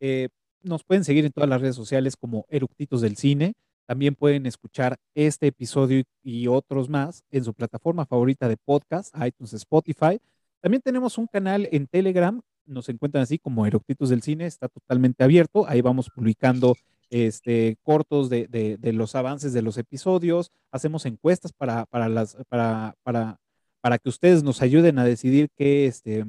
eh, 0.00 0.28
nos 0.62 0.84
pueden 0.84 1.04
seguir 1.04 1.24
en 1.24 1.32
todas 1.32 1.48
las 1.48 1.60
redes 1.60 1.76
sociales 1.76 2.16
como 2.16 2.46
Eructitos 2.48 3.00
del 3.00 3.16
Cine. 3.16 3.54
También 3.86 4.14
pueden 4.14 4.46
escuchar 4.46 4.96
este 5.14 5.48
episodio 5.48 6.02
y 6.22 6.46
otros 6.46 6.88
más 6.88 7.24
en 7.30 7.44
su 7.44 7.52
plataforma 7.52 8.06
favorita 8.06 8.48
de 8.48 8.56
podcast, 8.56 9.14
iTunes, 9.24 9.52
Spotify. 9.54 10.20
También 10.60 10.80
tenemos 10.82 11.18
un 11.18 11.26
canal 11.26 11.68
en 11.72 11.86
Telegram, 11.88 12.40
nos 12.64 12.88
encuentran 12.88 13.22
así 13.22 13.38
como 13.38 13.66
Eructitos 13.66 14.08
del 14.08 14.22
Cine, 14.22 14.46
está 14.46 14.68
totalmente 14.68 15.24
abierto. 15.24 15.66
Ahí 15.66 15.80
vamos 15.80 16.08
publicando 16.10 16.74
este, 17.12 17.76
cortos 17.82 18.30
de, 18.30 18.78
los 18.94 19.14
avances 19.14 19.52
de 19.52 19.60
los 19.60 19.76
episodios, 19.76 20.50
hacemos 20.70 21.04
encuestas 21.04 21.52
para, 21.52 21.84
para, 21.84 23.98
que 23.98 24.08
ustedes 24.08 24.42
nos 24.42 24.62
ayuden 24.62 24.98
a 24.98 25.04
decidir 25.04 25.50
qué, 25.54 25.86
este, 25.86 26.24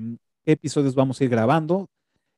episodios 0.45 0.93
vamos 0.93 1.21
a 1.21 1.23
ir 1.23 1.29
grabando, 1.29 1.87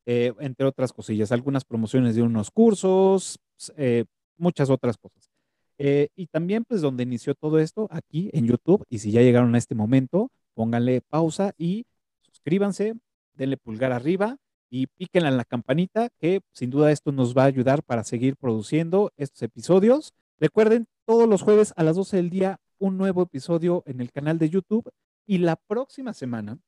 eh, 0.05 0.31
entre 0.39 0.67
otras 0.67 0.93
cosillas, 0.93 1.31
algunas 1.31 1.65
promociones 1.65 2.15
de 2.15 2.21
unos 2.21 2.51
cursos, 2.51 3.39
eh, 3.77 4.05
muchas 4.37 4.69
otras 4.69 4.97
cosas. 4.97 5.31
Eh, 5.79 6.09
y 6.15 6.27
también, 6.27 6.65
pues, 6.65 6.81
donde 6.81 7.01
inició 7.01 7.33
todo 7.33 7.57
esto, 7.57 7.87
aquí 7.89 8.29
en 8.31 8.45
YouTube, 8.45 8.85
y 8.89 8.99
si 8.99 9.11
ya 9.11 9.23
llegaron 9.23 9.55
a 9.55 9.57
este 9.57 9.73
momento, 9.73 10.29
pónganle 10.53 11.01
pausa 11.01 11.53
y 11.57 11.87
suscríbanse, 12.21 12.93
denle 13.33 13.57
pulgar 13.57 13.91
arriba 13.91 14.37
y 14.75 14.87
píquenle 14.87 15.29
en 15.29 15.37
la 15.37 15.45
campanita, 15.45 16.09
que 16.19 16.41
sin 16.51 16.69
duda 16.69 16.91
esto 16.91 17.13
nos 17.13 17.33
va 17.33 17.43
a 17.43 17.45
ayudar 17.45 17.81
para 17.81 18.03
seguir 18.03 18.35
produciendo 18.35 19.13
estos 19.15 19.41
episodios. 19.41 20.13
Recuerden, 20.37 20.85
todos 21.05 21.29
los 21.29 21.43
jueves 21.43 21.73
a 21.77 21.83
las 21.83 21.95
12 21.95 22.17
del 22.17 22.29
día, 22.29 22.59
un 22.77 22.97
nuevo 22.97 23.21
episodio 23.21 23.83
en 23.85 24.01
el 24.01 24.11
canal 24.11 24.37
de 24.37 24.49
YouTube. 24.49 24.91
Y 25.25 25.37
la 25.37 25.55
próxima 25.55 26.13
semana 26.13 26.59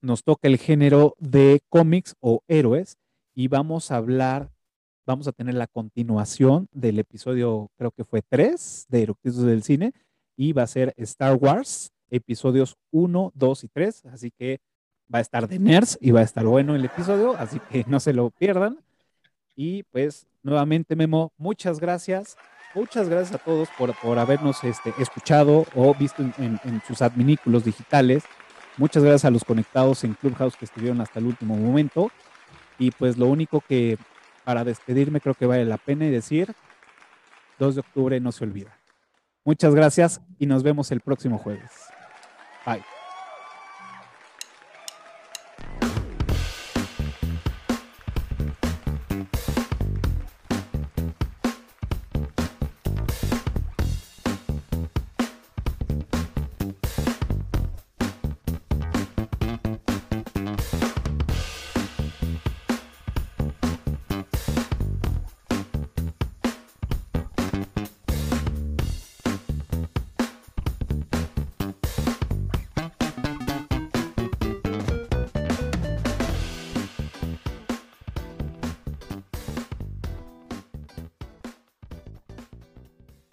nos 0.00 0.22
toca 0.22 0.46
el 0.46 0.56
género 0.56 1.16
de 1.18 1.60
cómics 1.68 2.14
o 2.20 2.44
héroes 2.46 2.96
y 3.34 3.48
vamos 3.48 3.90
a 3.90 3.96
hablar 3.96 4.52
vamos 5.04 5.26
a 5.26 5.32
tener 5.32 5.54
la 5.54 5.66
continuación 5.66 6.68
del 6.70 7.00
episodio, 7.00 7.72
creo 7.76 7.90
que 7.90 8.04
fue 8.04 8.22
3 8.22 8.86
de 8.88 9.02
Eructitos 9.02 9.42
del 9.42 9.64
Cine, 9.64 9.92
y 10.36 10.52
va 10.52 10.62
a 10.62 10.68
ser 10.68 10.94
Star 10.96 11.34
Wars, 11.34 11.90
episodios 12.08 12.76
1, 12.92 13.32
2 13.34 13.64
y 13.64 13.68
3, 13.68 14.06
así 14.06 14.30
que 14.30 14.60
va 15.12 15.18
a 15.18 15.22
estar 15.22 15.48
de 15.48 15.58
nerds 15.58 15.98
y 16.00 16.10
va 16.10 16.20
a 16.20 16.24
estar 16.24 16.44
bueno 16.44 16.74
el 16.74 16.84
episodio, 16.84 17.36
así 17.36 17.60
que 17.70 17.84
no 17.86 18.00
se 18.00 18.12
lo 18.12 18.30
pierdan. 18.30 18.78
Y 19.54 19.82
pues 19.84 20.26
nuevamente 20.42 20.96
Memo, 20.96 21.32
muchas 21.36 21.78
gracias. 21.78 22.36
Muchas 22.74 23.08
gracias 23.08 23.38
a 23.38 23.44
todos 23.44 23.68
por, 23.76 23.94
por 24.00 24.18
habernos 24.18 24.64
este, 24.64 24.94
escuchado 24.98 25.66
o 25.74 25.94
visto 25.94 26.22
en, 26.22 26.82
sus 26.86 27.02
adminículos 27.02 27.64
digitales. 27.64 28.24
Muchas 28.78 29.02
gracias 29.02 29.26
a 29.26 29.30
los 29.30 29.44
conectados 29.44 30.04
en 30.04 30.14
Clubhouse 30.14 30.56
que 30.56 30.64
estuvieron 30.64 31.02
hasta 31.02 31.18
el 31.18 31.26
último 31.26 31.54
momento. 31.54 32.10
Y 32.78 32.90
pues 32.90 33.18
lo 33.18 33.26
único 33.26 33.60
que 33.60 33.98
para 34.44 34.64
despedirme 34.64 35.20
creo 35.20 35.34
que 35.34 35.46
vale 35.46 35.66
la 35.66 35.76
pena 35.76 36.06
decir, 36.06 36.54
2 37.58 37.74
de 37.74 37.80
octubre 37.80 38.20
no 38.20 38.32
se 38.32 38.44
olvida. 38.44 38.78
Muchas 39.44 39.74
gracias 39.74 40.22
y 40.38 40.46
nos 40.46 40.62
vemos 40.62 40.90
el 40.92 41.00
próximo 41.00 41.36
jueves. 41.36 41.70
Bye. 42.64 42.91